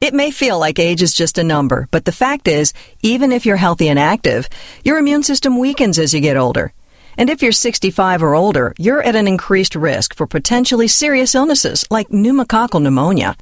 It 0.00 0.14
may 0.14 0.30
feel 0.30 0.58
like 0.58 0.78
age 0.78 1.02
is 1.02 1.12
just 1.12 1.36
a 1.36 1.44
number, 1.44 1.86
but 1.90 2.06
the 2.06 2.12
fact 2.12 2.48
is, 2.48 2.72
even 3.02 3.32
if 3.32 3.44
you're 3.44 3.56
healthy 3.56 3.90
and 3.90 3.98
active, 3.98 4.48
your 4.82 4.96
immune 4.96 5.22
system 5.22 5.58
weakens 5.58 5.98
as 5.98 6.14
you 6.14 6.22
get 6.22 6.38
older. 6.38 6.72
And 7.18 7.28
if 7.28 7.42
you're 7.42 7.52
65 7.52 8.22
or 8.22 8.34
older, 8.34 8.72
you're 8.78 9.02
at 9.02 9.14
an 9.14 9.28
increased 9.28 9.74
risk 9.74 10.14
for 10.14 10.26
potentially 10.26 10.88
serious 10.88 11.34
illnesses 11.34 11.84
like 11.90 12.08
pneumococcal 12.08 12.80
pneumonia. 12.80 13.36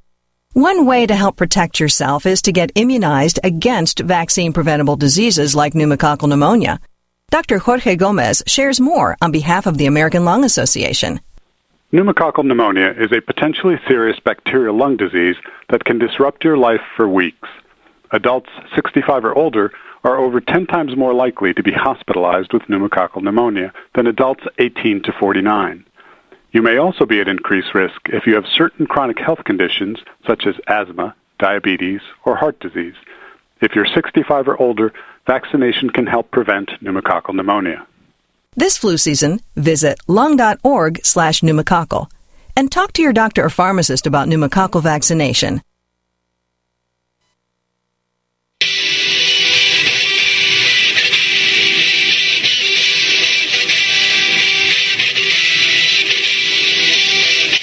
One 0.53 0.85
way 0.85 1.07
to 1.07 1.15
help 1.15 1.37
protect 1.37 1.79
yourself 1.79 2.27
is 2.27 2.43
to 2.43 2.51
get 2.51 2.73
immunized 2.75 3.39
against 3.45 4.01
vaccine 4.01 4.53
preventable 4.53 4.97
diseases 4.97 5.55
like 5.55 5.75
pneumococcal 5.75 6.29
pneumonia. 6.29 6.81
Dr. 7.31 7.59
Jorge 7.59 7.95
Gomez 7.95 8.43
shares 8.49 8.81
more 8.81 9.17
on 9.23 9.31
behalf 9.31 9.67
of 9.67 9.79
the 9.79 9.87
American 9.87 10.25
Lung 10.25 10.43
Association. 10.43 11.21
Pneumococcal 11.91 12.45
pneumonia 12.45 12.95
is 12.99 13.13
a 13.13 13.23
potentially 13.23 13.81
serious 13.89 14.21
bacterial 14.21 14.77
lung 14.77 14.99
disease 14.99 15.37
that 15.71 15.87
can 15.87 15.99
disrupt 15.99 16.45
your 16.45 16.59
life 16.59 16.83
for 16.95 17.09
weeks. 17.09 17.49
Adults 18.11 18.51
65 18.75 19.25
or 19.25 19.35
older 19.35 19.73
are 20.05 20.19
over 20.19 20.39
10 20.39 20.67
times 20.67 20.95
more 20.99 21.15
likely 21.15 21.55
to 21.55 21.63
be 21.63 21.73
hospitalized 21.73 22.53
with 22.53 22.65
pneumococcal 22.65 23.23
pneumonia 23.23 23.73
than 23.95 24.07
adults 24.07 24.45
18 24.59 25.03
to 25.05 25.13
49. 25.13 25.83
You 26.53 26.61
may 26.61 26.77
also 26.77 27.07
be 27.07 27.23
at 27.23 27.29
increased 27.29 27.75
risk 27.75 28.03
if 28.11 28.27
you 28.27 28.35
have 28.35 28.47
certain 28.47 28.87
chronic 28.87 29.19
health 29.19 29.45
conditions 29.45 29.99
such 30.27 30.47
as 30.47 30.57
asthma, 30.67 31.15
diabetes, 31.39 32.03
or 32.27 32.37
heart 32.37 32.61
disease. 32.61 32.97
If 33.63 33.75
you're 33.75 33.87
65 33.87 34.47
or 34.47 34.61
older, 34.61 34.93
vaccination 35.27 35.89
can 35.89 36.07
help 36.07 36.31
prevent 36.33 36.69
pneumococcal 36.83 37.35
pneumonia. 37.35 37.87
This 38.59 38.77
flu 38.77 38.99
season, 38.99 39.41
visit 39.55 40.01
lung.org 40.09 41.05
slash 41.05 41.43
pneumococcal 41.43 42.11
and 42.57 42.73
talk 42.73 42.93
to 42.95 43.03
your 43.03 43.13
doctor 43.13 43.45
or 43.45 43.51
pharmacist 43.51 44.05
about 44.09 44.27
pneumococcal 44.27 44.83
vaccination. 44.83 45.63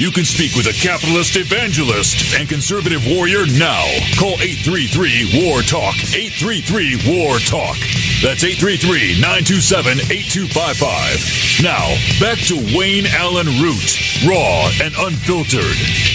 You 0.05 0.11
can 0.11 0.23
speak 0.23 0.53
with 0.53 0.67
a 0.67 0.73
capitalist 0.73 1.35
evangelist 1.35 2.37
and 2.37 2.47
conservative 2.47 3.01
warrior 3.07 3.47
now. 3.57 3.81
Call 4.19 4.37
833 4.37 5.41
War 5.41 5.63
Talk. 5.63 5.95
833 6.13 7.09
War 7.09 7.39
Talk. 7.39 7.73
That's 8.21 8.45
833 8.45 9.17
927 9.17 10.05
8255. 10.05 11.65
Now, 11.65 11.89
back 12.21 12.37
to 12.53 12.53
Wayne 12.77 13.09
Allyn 13.17 13.49
Root, 13.57 13.97
raw 14.29 14.69
and 14.77 14.93
unfiltered. 14.93 16.14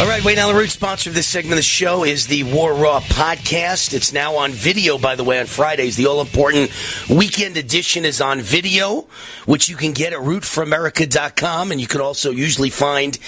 All 0.00 0.06
right, 0.06 0.24
Wayne 0.24 0.38
Allyn 0.38 0.56
Root, 0.56 0.70
sponsor 0.70 1.10
of 1.10 1.14
this 1.14 1.26
segment 1.26 1.52
of 1.52 1.58
the 1.58 1.62
show, 1.62 2.04
is 2.04 2.26
the 2.26 2.42
War 2.44 2.72
Raw 2.72 3.00
podcast. 3.00 3.92
It's 3.92 4.14
now 4.14 4.36
on 4.36 4.50
video, 4.50 4.96
by 4.96 5.14
the 5.14 5.24
way, 5.24 5.38
on 5.38 5.44
Fridays. 5.44 5.96
The 5.96 6.06
all 6.06 6.22
important 6.22 6.70
weekend 7.10 7.58
edition 7.58 8.06
is 8.06 8.18
on 8.18 8.40
video, 8.40 9.06
which 9.44 9.68
you 9.68 9.76
can 9.76 9.92
get 9.92 10.14
at 10.14 10.20
rootforamerica.com. 10.20 11.70
And 11.70 11.78
you 11.78 11.86
can 11.86 12.00
also 12.00 12.30
usually 12.30 12.70
find 12.70 13.18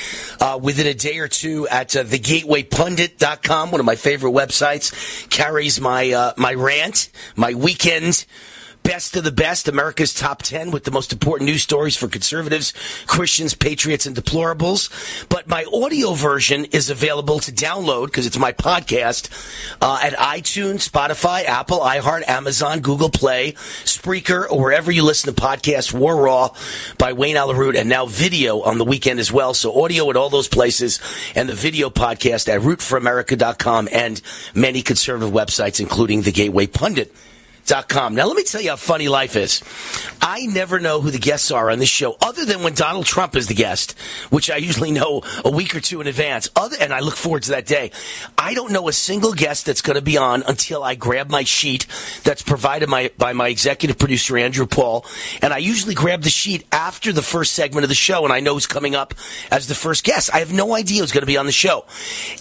uh, 0.41 0.59
within 0.63 0.87
a 0.87 0.95
day 0.95 1.19
or 1.19 1.29
two 1.29 1.69
at 1.69 1.95
uh, 1.95 2.05
thegatewaypundit.com, 2.05 3.71
one 3.71 3.79
of 3.79 3.85
my 3.85 3.97
favorite 3.97 4.33
websites. 4.33 5.29
Carries 5.29 5.79
my, 5.79 6.11
uh, 6.11 6.33
my 6.39 6.55
rant, 6.55 7.11
my 7.37 7.53
weekend 7.53 8.25
best 8.83 9.17
of 9.17 9.25
the 9.25 9.33
best, 9.33 9.69
America's 9.69 10.15
top 10.15 10.43
10 10.43 10.71
with 10.71 10.85
the 10.85 10.91
most 10.91 11.13
important 11.13 11.49
news 11.49 11.63
stories 11.63 11.97
for 11.97 12.09
conservatives, 12.09 12.73
Christians, 13.07 13.55
patriots, 13.55 14.07
and 14.07 14.17
deplorables. 14.17 15.29
But 15.29 15.49
my 15.49 15.65
audio 15.73 16.13
version 16.13 16.67
is 16.67 16.91
available 16.91 17.39
to 17.41 17.53
download 17.53 18.07
because 18.07 18.27
it's 18.27 18.39
my 18.39 18.53
podcast 18.53 19.29
uh, 19.81 20.01
at 20.03 20.15
iTunes, 20.15 20.89
Spotify, 20.89 21.45
Apple, 21.45 21.81
iHeart, 21.81 22.29
Amazon, 22.29 22.81
Google 22.81 23.11
Play, 23.11 23.53
Spreaker, 23.53 24.51
or 24.51 24.61
wherever 24.61 24.91
you 24.91 25.05
listen 25.05 25.35
to 25.35 25.41
podcasts, 25.41 25.93
War 25.93 26.17
Raw 26.17 26.55
by 26.99 27.13
Wayne 27.13 27.37
Allyn 27.37 27.57
Root, 27.57 27.77
and 27.77 27.89
now 27.89 28.07
video 28.07 28.61
on 28.63 28.79
the 28.79 28.85
weekend 28.85 29.21
as 29.21 29.33
well. 29.33 29.55
So 29.55 29.83
audio 29.83 30.11
at 30.11 30.17
all 30.17 30.31
those 30.31 30.49
places 30.49 31.01
and 31.35 31.49
the 31.49 31.55
video 31.55 31.91
podcast 31.91 32.49
at 32.49 32.61
rootforamerica.com 32.61 33.89
and 33.93 34.21
many 34.55 34.83
conservative 34.83 35.33
websites, 35.33 35.81
including 35.81 36.23
the 36.23 36.33
Gateway 36.33 36.67
Pundit. 36.67 37.15
Com. 37.89 38.15
Now, 38.15 38.27
let 38.27 38.37
me 38.37 38.43
tell 38.43 38.61
you 38.61 38.71
how 38.71 38.77
funny 38.77 39.09
life 39.09 39.35
is. 39.35 39.63
I 40.21 40.45
never 40.47 40.79
know 40.79 41.01
who 41.01 41.11
the 41.11 41.19
guests 41.19 41.51
are 41.51 41.71
on 41.71 41.79
this 41.79 41.89
show, 41.89 42.17
other 42.21 42.45
than 42.45 42.63
when 42.63 42.75
Donald 42.75 43.07
Trump 43.07 43.35
is 43.35 43.47
the 43.47 43.55
guest, 43.55 43.99
which 44.29 44.51
I 44.51 44.57
usually 44.57 44.91
know 44.91 45.23
a 45.43 45.51
week 45.51 45.75
or 45.75 45.81
two 45.81 46.03
in 46.03 46.07
advance. 46.07 46.51
Other, 46.55 46.77
and 46.79 46.93
I 46.93 47.01
look 47.01 47.17
forward 47.17 47.45
to 47.45 47.53
that 47.53 47.65
day. 47.65 47.93
I 48.37 48.53
don't 48.53 48.73
know 48.73 48.89
a 48.89 48.93
single 48.93 49.33
guest 49.33 49.65
that's 49.65 49.81
going 49.81 49.97
to 49.97 50.03
be 50.03 50.19
on 50.19 50.43
until 50.43 50.85
I 50.85 50.97
grab 50.97 51.31
my 51.31 51.45
sheet 51.45 51.87
that's 52.25 52.43
provided 52.43 52.91
my, 52.91 53.11
by 53.17 53.33
my 53.33 53.49
executive 53.49 53.99
producer 53.99 54.37
Andrew 54.37 54.67
Paul, 54.67 55.07
and 55.41 55.53
I 55.53 55.59
usually 55.59 55.95
grab 55.95 56.23
the 56.23 56.31
sheet 56.31 56.67
after 56.73 57.11
the 57.11 57.23
first 57.23 57.55
segment 57.55 57.85
of 57.85 57.89
the 57.89 57.95
show, 57.95 58.25
and 58.25 58.35
I 58.35 58.41
know 58.41 58.55
who's 58.55 58.67
coming 58.67 58.95
up 58.95 59.15
as 59.51 59.67
the 59.67 59.75
first 59.75 60.05
guest. 60.05 60.31
I 60.35 60.41
have 60.41 60.53
no 60.53 60.75
idea 60.75 61.01
who's 61.01 61.13
going 61.13 61.23
to 61.23 61.27
be 61.27 61.39
on 61.39 61.47
the 61.47 61.53
show. 61.53 61.87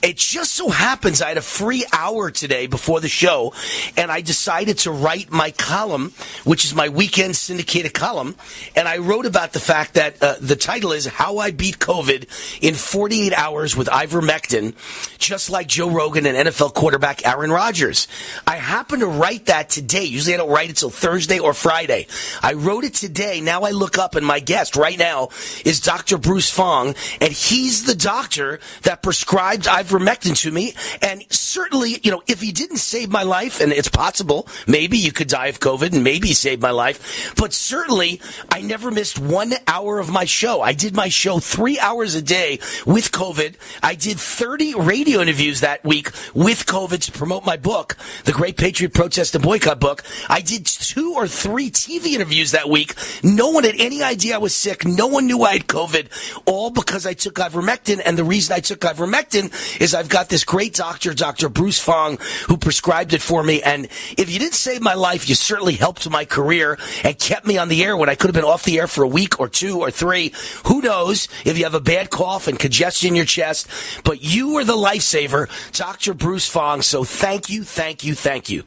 It 0.03 0.17
just 0.17 0.53
so 0.53 0.69
happens 0.69 1.21
I 1.21 1.29
had 1.29 1.38
a 1.38 1.41
free 1.41 1.86
hour 1.93 2.31
today 2.31 2.67
before 2.67 2.99
the 2.99 3.07
show, 3.07 3.53
and 3.95 4.12
I 4.12 4.19
decided 4.21 4.79
to 4.79 4.91
write 4.91 5.11
write 5.12 5.30
my 5.30 5.52
column, 5.52 6.13
which 6.45 6.63
is 6.63 6.74
my 6.74 6.88
weekend 6.88 7.36
syndicated 7.36 7.93
column, 7.93 8.34
and 8.78 8.88
I 8.88 9.00
wrote 9.00 9.26
about 9.26 9.52
the 9.52 9.60
fact 9.60 9.95
that 9.95 10.24
uh, 10.24 10.36
the 10.39 10.56
title 10.56 10.93
is 10.93 11.06
"How 11.06 11.38
I 11.38 11.52
Beat 11.52 11.80
COVID 11.80 12.28
in 12.62 12.76
48 12.76 13.34
Hours 13.34 13.76
with 13.76 13.89
Ivermectin," 13.89 14.74
just 15.17 15.50
like 15.50 15.67
Joe 15.67 15.89
Rogan 15.89 16.26
and 16.26 16.47
NFL 16.47 16.74
quarterback 16.74 17.28
Aaron 17.28 17.52
Rodgers. 17.52 18.08
I 18.47 18.56
happen 18.56 19.02
to 19.02 19.08
write 19.08 19.47
that 19.47 19.69
today. 19.69 20.06
Usually, 20.06 20.34
I 20.34 20.38
don't 20.38 20.50
write 20.50 20.69
it 20.69 20.78
till 20.78 20.89
Thursday 20.89 21.39
or 21.39 21.54
Friday. 21.54 22.08
I 22.41 22.54
wrote 22.54 22.86
it 22.86 22.93
today. 22.93 23.41
Now 23.41 23.63
I 23.63 23.71
look 23.71 23.97
up, 23.97 24.15
and 24.15 24.26
my 24.26 24.39
guest 24.39 24.78
right 24.78 24.97
now 24.97 25.28
is 25.65 25.82
Dr. 25.82 26.17
Bruce 26.17 26.50
Fong, 26.50 26.95
and 27.19 27.34
he's 27.34 27.84
the 27.84 27.95
doctor 27.95 28.62
that 28.84 29.04
prescribed 29.04 29.65
ivermectin 29.65 30.38
to 30.43 30.52
me. 30.52 30.74
And 31.02 31.26
certainly, 31.30 32.00
you 32.02 32.12
know, 32.12 32.24
if 32.28 32.39
he 32.39 32.54
didn't 32.54 32.78
save 32.78 33.10
my 33.10 33.24
life, 33.24 33.60
and 33.60 33.74
it's 33.74 33.89
possible, 33.89 34.47
maybe 34.67 35.00
you 35.01 35.11
could 35.11 35.27
die 35.27 35.47
of 35.47 35.59
COVID 35.59 35.93
and 35.93 36.03
maybe 36.03 36.33
save 36.33 36.61
my 36.61 36.71
life. 36.71 37.33
But 37.37 37.53
certainly, 37.53 38.21
I 38.49 38.61
never 38.61 38.91
missed 38.91 39.19
one 39.19 39.53
hour 39.67 39.99
of 39.99 40.09
my 40.09 40.25
show. 40.25 40.61
I 40.61 40.73
did 40.73 40.95
my 40.95 41.09
show 41.09 41.39
three 41.39 41.79
hours 41.79 42.15
a 42.15 42.21
day 42.21 42.59
with 42.85 43.11
COVID. 43.11 43.55
I 43.83 43.95
did 43.95 44.19
30 44.19 44.75
radio 44.75 45.21
interviews 45.21 45.61
that 45.61 45.83
week 45.83 46.07
with 46.33 46.65
COVID 46.65 47.01
to 47.01 47.11
promote 47.11 47.45
my 47.45 47.57
book, 47.57 47.97
The 48.25 48.31
Great 48.31 48.57
Patriot 48.57 48.93
Protest 48.93 49.35
and 49.35 49.43
Boycott 49.43 49.79
book. 49.79 50.03
I 50.29 50.41
did 50.41 50.65
two 50.65 51.13
or 51.15 51.27
three 51.27 51.69
TV 51.69 52.13
interviews 52.13 52.51
that 52.51 52.69
week. 52.69 52.95
No 53.23 53.49
one 53.49 53.63
had 53.63 53.75
any 53.79 54.03
idea 54.03 54.35
I 54.35 54.39
was 54.39 54.55
sick. 54.55 54.85
No 54.85 55.07
one 55.07 55.27
knew 55.27 55.43
I 55.43 55.53
had 55.53 55.67
COVID, 55.67 56.41
all 56.45 56.69
because 56.69 57.05
I 57.05 57.13
took 57.13 57.35
ivermectin. 57.35 58.01
And 58.03 58.17
the 58.17 58.23
reason 58.23 58.55
I 58.55 58.59
took 58.59 58.79
ivermectin 58.79 59.51
is 59.81 59.93
I've 59.93 60.09
got 60.09 60.29
this 60.29 60.43
great 60.43 60.73
doctor, 60.73 61.13
Dr. 61.13 61.49
Bruce 61.49 61.79
Fong, 61.79 62.17
who 62.47 62.57
prescribed 62.57 63.13
it 63.13 63.21
for 63.21 63.43
me. 63.43 63.61
And 63.61 63.85
if 64.17 64.31
you 64.31 64.39
didn't 64.39 64.53
save 64.53 64.81
my 64.81 64.90
life, 64.93 65.30
you 65.30 65.36
certainly 65.36 65.73
helped 65.73 66.10
my 66.10 66.25
career 66.25 66.77
and 67.04 67.17
kept 67.17 67.45
me 67.45 67.58
on 67.58 67.69
the 67.69 67.84
air 67.84 67.95
when 67.95 68.10
I 68.10 68.15
could 68.15 68.27
have 68.27 68.36
been 68.36 68.43
off 68.43 68.63
the 68.63 68.80
air 68.80 68.88
for 68.88 69.04
a 69.04 69.08
week 69.08 69.39
or 69.39 69.47
two 69.47 69.80
or 69.80 69.91
three. 69.91 70.34
Who 70.65 70.82
knows 70.82 71.27
if 71.45 71.58
you 71.58 71.63
have 71.63 71.75
a 71.75 71.80
bad 71.80 72.10
cough 72.10 72.47
and 72.47 72.60
congestion 72.60 73.10
in 73.10 73.15
your 73.15 73.25
chest, 73.25 73.67
but 74.04 74.23
you 74.23 74.54
were 74.54 74.63
the 74.63 74.73
lifesaver, 74.73 75.49
Dr. 75.77 76.13
Bruce 76.13 76.47
Fong. 76.47 76.82
So 76.82 77.04
thank 77.04 77.49
you, 77.49 77.63
thank 77.63 78.04
you, 78.04 78.15
thank 78.15 78.49
you. 78.49 78.63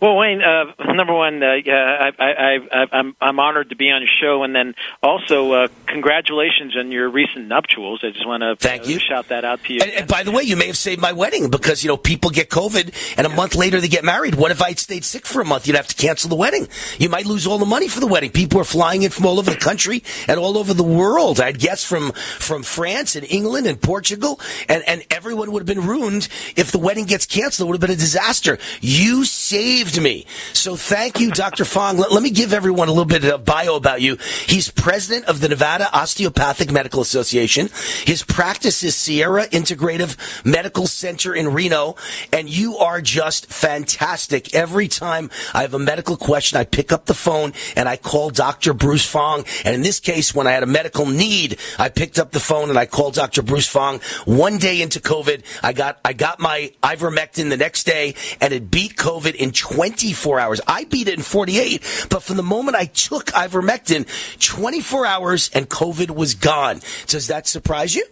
Well, 0.00 0.16
Wayne, 0.16 0.40
uh, 0.40 0.72
number 0.94 1.12
one, 1.12 1.42
uh, 1.42 1.56
yeah, 1.62 2.10
I, 2.18 2.24
I, 2.24 2.56
I, 2.56 2.86
I'm 2.90 3.14
I'm 3.20 3.38
honored 3.38 3.68
to 3.68 3.76
be 3.76 3.90
on 3.90 4.00
your 4.00 4.10
show, 4.20 4.42
and 4.44 4.56
then 4.56 4.74
also 5.02 5.52
uh, 5.52 5.68
congratulations 5.86 6.74
on 6.74 6.90
your 6.90 7.10
recent 7.10 7.48
nuptials. 7.48 8.00
I 8.02 8.10
just 8.10 8.26
want 8.26 8.42
to 8.42 8.56
Thank 8.56 8.88
you. 8.88 8.98
shout 8.98 9.28
that 9.28 9.44
out 9.44 9.62
to 9.64 9.74
you. 9.74 9.80
And, 9.82 9.90
and 9.90 10.08
by 10.08 10.22
the 10.22 10.30
way, 10.30 10.42
you 10.42 10.56
may 10.56 10.68
have 10.68 10.78
saved 10.78 11.02
my 11.02 11.12
wedding 11.12 11.50
because 11.50 11.84
you 11.84 11.88
know 11.88 11.98
people 11.98 12.30
get 12.30 12.48
COVID 12.48 12.94
and 13.18 13.26
a 13.26 13.30
month 13.30 13.54
later 13.54 13.78
they 13.78 13.88
get 13.88 14.02
married. 14.02 14.36
What 14.36 14.50
if 14.50 14.62
I 14.62 14.70
would 14.70 14.78
stayed 14.78 15.04
sick 15.04 15.26
for 15.26 15.42
a 15.42 15.44
month? 15.44 15.66
You'd 15.66 15.76
have 15.76 15.88
to 15.88 15.94
cancel 15.94 16.30
the 16.30 16.36
wedding. 16.36 16.68
You 16.98 17.10
might 17.10 17.26
lose 17.26 17.46
all 17.46 17.58
the 17.58 17.66
money 17.66 17.88
for 17.88 18.00
the 18.00 18.06
wedding. 18.06 18.30
People 18.30 18.58
are 18.58 18.64
flying 18.64 19.02
in 19.02 19.10
from 19.10 19.26
all 19.26 19.38
over 19.38 19.50
the 19.50 19.58
country 19.58 20.02
and 20.26 20.40
all 20.40 20.56
over 20.56 20.72
the 20.72 20.82
world. 20.82 21.40
I 21.40 21.46
had 21.46 21.58
guests 21.58 21.84
from 21.84 22.12
from 22.12 22.62
France 22.62 23.16
and 23.16 23.30
England 23.30 23.66
and 23.66 23.78
Portugal, 23.78 24.40
and 24.66 24.82
and 24.86 25.04
everyone 25.10 25.52
would 25.52 25.60
have 25.60 25.76
been 25.76 25.86
ruined 25.86 26.28
if 26.56 26.72
the 26.72 26.78
wedding 26.78 27.04
gets 27.04 27.26
canceled. 27.26 27.66
It 27.66 27.70
would 27.70 27.82
have 27.82 27.86
been 27.86 27.96
a 27.96 28.00
disaster. 28.00 28.58
You 28.80 29.26
saved 29.26 29.89
me. 29.98 30.26
So 30.52 30.76
thank 30.76 31.20
you, 31.20 31.30
Dr. 31.30 31.64
Fong. 31.64 31.96
Let, 31.96 32.12
let 32.12 32.22
me 32.22 32.28
give 32.28 32.52
everyone 32.52 32.88
a 32.88 32.90
little 32.90 33.06
bit 33.06 33.24
of 33.24 33.46
bio 33.46 33.76
about 33.76 34.02
you. 34.02 34.18
He's 34.46 34.70
president 34.70 35.24
of 35.24 35.40
the 35.40 35.48
Nevada 35.48 35.88
Osteopathic 35.96 36.70
Medical 36.70 37.00
Association. 37.00 37.70
His 38.04 38.22
practice 38.22 38.82
is 38.82 38.94
Sierra 38.94 39.46
Integrative 39.46 40.44
Medical 40.44 40.86
Center 40.86 41.34
in 41.34 41.54
Reno, 41.54 41.96
and 42.30 42.50
you 42.50 42.76
are 42.76 43.00
just 43.00 43.46
fantastic. 43.46 44.54
Every 44.54 44.88
time 44.88 45.30
I 45.54 45.62
have 45.62 45.72
a 45.72 45.78
medical 45.78 46.18
question, 46.18 46.58
I 46.58 46.64
pick 46.64 46.92
up 46.92 47.06
the 47.06 47.14
phone 47.14 47.54
and 47.76 47.88
I 47.88 47.96
call 47.96 48.28
Dr. 48.28 48.74
Bruce 48.74 49.06
Fong. 49.06 49.44
And 49.64 49.74
in 49.74 49.82
this 49.82 50.00
case, 50.00 50.34
when 50.34 50.46
I 50.46 50.52
had 50.52 50.62
a 50.62 50.66
medical 50.66 51.06
need, 51.06 51.58
I 51.78 51.88
picked 51.88 52.18
up 52.18 52.32
the 52.32 52.40
phone 52.40 52.68
and 52.68 52.78
I 52.78 52.86
called 52.86 53.14
Dr. 53.14 53.42
Bruce 53.42 53.68
Fong. 53.68 54.00
One 54.26 54.58
day 54.58 54.82
into 54.82 55.00
COVID, 55.00 55.44
I 55.62 55.72
got 55.72 55.98
I 56.04 56.12
got 56.12 56.40
my 56.40 56.72
ivermectin 56.82 57.48
the 57.50 57.56
next 57.56 57.84
day, 57.84 58.14
and 58.40 58.52
it 58.52 58.70
beat 58.70 58.96
COVID 58.96 59.34
in 59.34 59.52
24 59.80 60.38
hours. 60.38 60.60
I 60.66 60.84
beat 60.84 61.08
it 61.08 61.14
in 61.14 61.22
48, 61.22 62.06
but 62.10 62.22
from 62.22 62.36
the 62.36 62.42
moment 62.42 62.76
I 62.76 62.84
took 62.84 63.28
ivermectin, 63.28 64.06
24 64.46 65.06
hours 65.06 65.50
and 65.54 65.70
COVID 65.70 66.10
was 66.10 66.34
gone. 66.34 66.80
Does 67.06 67.28
that 67.28 67.48
surprise 67.48 67.94
you? 67.94 68.04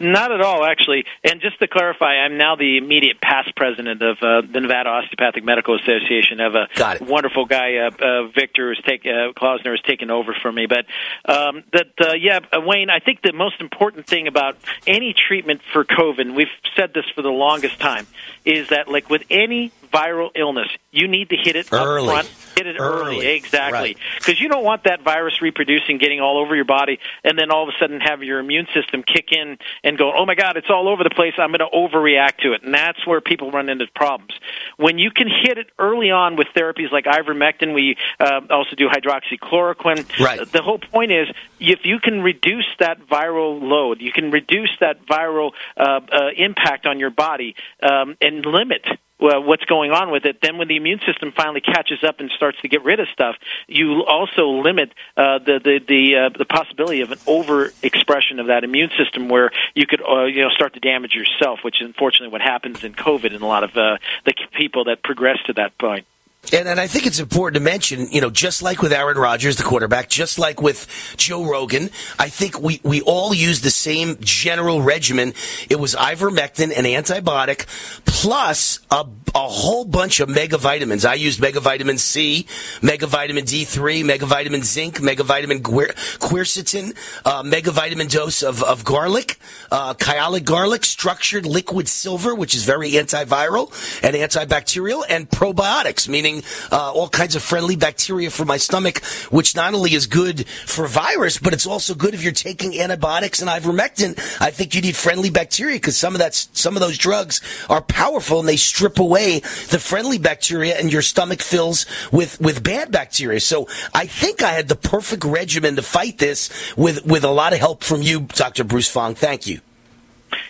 Not 0.00 0.32
at 0.32 0.40
all, 0.40 0.64
actually. 0.64 1.04
And 1.22 1.42
just 1.42 1.58
to 1.58 1.68
clarify, 1.68 2.14
I'm 2.16 2.38
now 2.38 2.56
the 2.56 2.78
immediate 2.78 3.20
past 3.20 3.54
president 3.54 4.02
of 4.02 4.16
uh, 4.22 4.40
the 4.50 4.60
Nevada 4.60 4.88
Osteopathic 4.88 5.44
Medical 5.44 5.76
Association. 5.76 6.40
I 6.40 6.44
have 6.44 6.54
a 6.54 6.68
Got 6.74 6.96
it. 6.96 7.02
wonderful 7.02 7.44
guy, 7.44 7.76
uh, 7.76 7.90
uh, 8.02 8.28
Victor, 8.28 8.70
who's 8.70 8.82
take, 8.86 9.02
uh, 9.04 9.32
Klausner, 9.36 9.72
has 9.72 9.82
taken 9.82 10.10
over 10.10 10.34
for 10.40 10.50
me. 10.50 10.66
But 10.66 10.86
um, 11.30 11.64
that, 11.74 11.88
uh, 12.00 12.14
yeah, 12.14 12.40
uh, 12.50 12.62
Wayne, 12.62 12.88
I 12.88 13.00
think 13.00 13.20
the 13.20 13.34
most 13.34 13.60
important 13.60 14.06
thing 14.06 14.26
about 14.26 14.56
any 14.86 15.12
treatment 15.14 15.60
for 15.72 15.84
COVID, 15.84 16.20
and 16.20 16.34
we've 16.34 16.48
said 16.76 16.94
this 16.94 17.04
for 17.14 17.20
the 17.20 17.28
longest 17.28 17.78
time, 17.78 18.06
is 18.46 18.70
that 18.70 18.88
like 18.88 19.10
with 19.10 19.24
any 19.28 19.70
viral 19.92 20.30
illness, 20.34 20.68
you 20.92 21.08
need 21.08 21.28
to 21.28 21.36
hit 21.36 21.56
it 21.56 21.70
Early. 21.72 22.08
up 22.08 22.24
front. 22.24 22.28
Hit 22.56 22.66
it 22.66 22.76
early, 22.78 23.16
Early. 23.16 23.26
exactly. 23.28 23.78
Right. 23.80 23.98
Because 24.18 24.40
you 24.40 24.48
don't 24.48 24.64
want 24.64 24.84
that 24.84 25.02
virus 25.02 25.40
reproducing, 25.40 25.98
getting 25.98 26.20
all 26.20 26.38
over 26.38 26.54
your 26.54 26.64
body, 26.64 26.98
and 27.24 27.38
then 27.38 27.50
all 27.50 27.62
of 27.62 27.68
a 27.68 27.78
sudden 27.78 28.00
have 28.00 28.22
your 28.22 28.38
immune 28.38 28.66
system 28.74 29.02
kick 29.02 29.32
in 29.32 29.58
and 29.84 29.96
go, 29.98 30.12
oh 30.14 30.26
my 30.26 30.34
God, 30.34 30.56
it's 30.56 30.70
all 30.70 30.88
over 30.88 31.04
the 31.04 31.10
place. 31.10 31.34
I'm 31.38 31.50
going 31.50 31.60
to 31.60 31.74
overreact 31.74 32.38
to 32.38 32.52
it. 32.52 32.62
And 32.62 32.74
that's 32.74 33.06
where 33.06 33.20
people 33.20 33.50
run 33.50 33.68
into 33.68 33.86
problems. 33.94 34.32
When 34.76 34.98
you 34.98 35.10
can 35.10 35.28
hit 35.28 35.58
it 35.58 35.68
early 35.78 36.10
on 36.10 36.36
with 36.36 36.48
therapies 36.56 36.90
like 36.92 37.04
ivermectin, 37.04 37.74
we 37.74 37.96
uh, 38.18 38.40
also 38.50 38.76
do 38.76 38.88
hydroxychloroquine. 38.88 40.24
Right. 40.24 40.50
The 40.50 40.62
whole 40.62 40.78
point 40.78 41.12
is 41.12 41.28
if 41.58 41.80
you 41.84 41.98
can 41.98 42.22
reduce 42.22 42.66
that 42.78 43.06
viral 43.06 43.60
load, 43.62 44.00
you 44.00 44.12
can 44.12 44.30
reduce 44.30 44.70
that 44.80 45.06
viral 45.06 45.52
uh, 45.76 46.00
uh, 46.10 46.28
impact 46.36 46.86
on 46.86 46.98
your 46.98 47.10
body 47.10 47.54
um, 47.82 48.16
and 48.20 48.44
limit 48.44 48.84
uh, 49.20 49.40
what's 49.40 49.64
going 49.64 49.90
on 49.90 50.10
with 50.10 50.24
it, 50.24 50.40
then 50.40 50.58
when 50.58 50.68
the 50.68 50.76
immune 50.76 51.00
system 51.06 51.32
finally 51.32 51.60
catches 51.60 52.02
up 52.04 52.20
and 52.20 52.30
starts 52.30 52.60
to 52.62 52.68
get 52.68 52.84
rid 52.84 53.00
of 53.00 53.08
stuff, 53.12 53.36
you 53.66 54.04
also 54.04 54.60
limit 54.62 54.92
uh, 55.16 55.38
the 55.38 55.60
the 55.62 55.80
the, 55.86 56.16
uh, 56.16 56.38
the 56.38 56.44
possibility 56.44 57.00
of 57.02 57.10
an 57.10 57.18
overexpression 57.18 58.40
of 58.40 58.46
that 58.46 58.64
immune 58.64 58.90
system, 58.96 59.28
where 59.28 59.50
you 59.74 59.86
could 59.86 60.02
uh, 60.02 60.24
you 60.24 60.42
know 60.42 60.50
start 60.50 60.74
to 60.74 60.80
damage 60.80 61.14
yourself, 61.14 61.60
which 61.62 61.80
is 61.80 61.86
unfortunately 61.86 62.32
what 62.32 62.40
happens 62.40 62.84
in 62.84 62.94
COVID 62.94 63.34
in 63.34 63.42
a 63.42 63.46
lot 63.46 63.64
of 63.64 63.76
uh, 63.76 63.98
the 64.24 64.34
people 64.52 64.84
that 64.84 65.02
progress 65.02 65.38
to 65.46 65.52
that 65.54 65.76
point. 65.78 66.06
And, 66.52 66.66
and 66.66 66.80
I 66.80 66.88
think 66.88 67.06
it's 67.06 67.20
important 67.20 67.54
to 67.54 67.60
mention, 67.60 68.10
you 68.10 68.20
know, 68.20 68.30
just 68.30 68.60
like 68.60 68.82
with 68.82 68.92
Aaron 68.92 69.16
Rodgers, 69.16 69.56
the 69.56 69.62
quarterback, 69.62 70.08
just 70.08 70.38
like 70.38 70.60
with 70.60 70.88
Joe 71.16 71.44
Rogan, 71.44 71.90
I 72.18 72.28
think 72.28 72.60
we, 72.60 72.80
we 72.82 73.02
all 73.02 73.32
use 73.32 73.60
the 73.60 73.70
same 73.70 74.16
general 74.20 74.82
regimen. 74.82 75.34
It 75.68 75.78
was 75.78 75.94
ivermectin, 75.94 76.76
an 76.76 76.84
antibiotic, 76.84 77.66
plus 78.04 78.80
a, 78.90 79.06
a 79.34 79.48
whole 79.48 79.84
bunch 79.84 80.18
of 80.18 80.28
mega 80.28 80.58
vitamins. 80.58 81.04
I 81.04 81.14
used 81.14 81.40
mega 81.40 81.60
vitamin 81.60 81.98
C, 81.98 82.46
mega 82.82 83.06
vitamin 83.06 83.44
D3, 83.44 84.04
mega 84.04 84.26
vitamin 84.26 84.62
zinc, 84.62 85.00
mega 85.00 85.22
vitamin 85.22 85.60
guer- 85.60 85.94
quercetin, 86.18 86.96
uh, 87.24 87.44
mega 87.44 87.70
vitamin 87.70 88.08
dose 88.08 88.42
of, 88.42 88.64
of 88.64 88.84
garlic, 88.84 89.38
uh, 89.70 89.94
garlic, 89.94 90.84
structured 90.84 91.46
liquid 91.46 91.88
silver, 91.88 92.34
which 92.34 92.56
is 92.56 92.64
very 92.64 92.92
antiviral 92.92 93.70
and 94.02 94.16
antibacterial, 94.16 95.04
and 95.08 95.28
probiotics, 95.28 96.08
meaning 96.08 96.29
uh, 96.70 96.92
all 96.92 97.08
kinds 97.08 97.36
of 97.36 97.42
friendly 97.42 97.76
bacteria 97.76 98.30
for 98.30 98.44
my 98.44 98.56
stomach, 98.56 99.04
which 99.30 99.54
not 99.54 99.74
only 99.74 99.94
is 99.94 100.06
good 100.06 100.46
for 100.46 100.86
virus, 100.86 101.38
but 101.38 101.52
it's 101.52 101.66
also 101.66 101.94
good 101.94 102.14
if 102.14 102.22
you're 102.22 102.32
taking 102.32 102.78
antibiotics 102.80 103.40
and 103.40 103.50
ivermectin. 103.50 104.18
I 104.40 104.50
think 104.50 104.74
you 104.74 104.80
need 104.80 104.96
friendly 104.96 105.30
bacteria 105.30 105.76
because 105.76 105.96
some 105.96 106.14
of 106.14 106.20
that, 106.20 106.34
some 106.34 106.76
of 106.76 106.80
those 106.80 106.98
drugs 106.98 107.40
are 107.68 107.82
powerful 107.82 108.40
and 108.40 108.48
they 108.48 108.56
strip 108.56 108.98
away 108.98 109.40
the 109.40 109.78
friendly 109.78 110.18
bacteria, 110.18 110.78
and 110.78 110.92
your 110.92 111.02
stomach 111.02 111.42
fills 111.42 111.86
with 112.12 112.40
with 112.40 112.62
bad 112.62 112.90
bacteria. 112.90 113.40
So 113.40 113.68
I 113.94 114.06
think 114.06 114.42
I 114.42 114.52
had 114.52 114.68
the 114.68 114.76
perfect 114.76 115.24
regimen 115.24 115.76
to 115.76 115.82
fight 115.82 116.18
this 116.18 116.50
with 116.76 117.04
with 117.04 117.24
a 117.24 117.30
lot 117.30 117.52
of 117.52 117.58
help 117.58 117.82
from 117.82 118.02
you, 118.02 118.20
Dr. 118.20 118.64
Bruce 118.64 118.88
Fong. 118.90 119.14
Thank 119.14 119.46
you. 119.46 119.60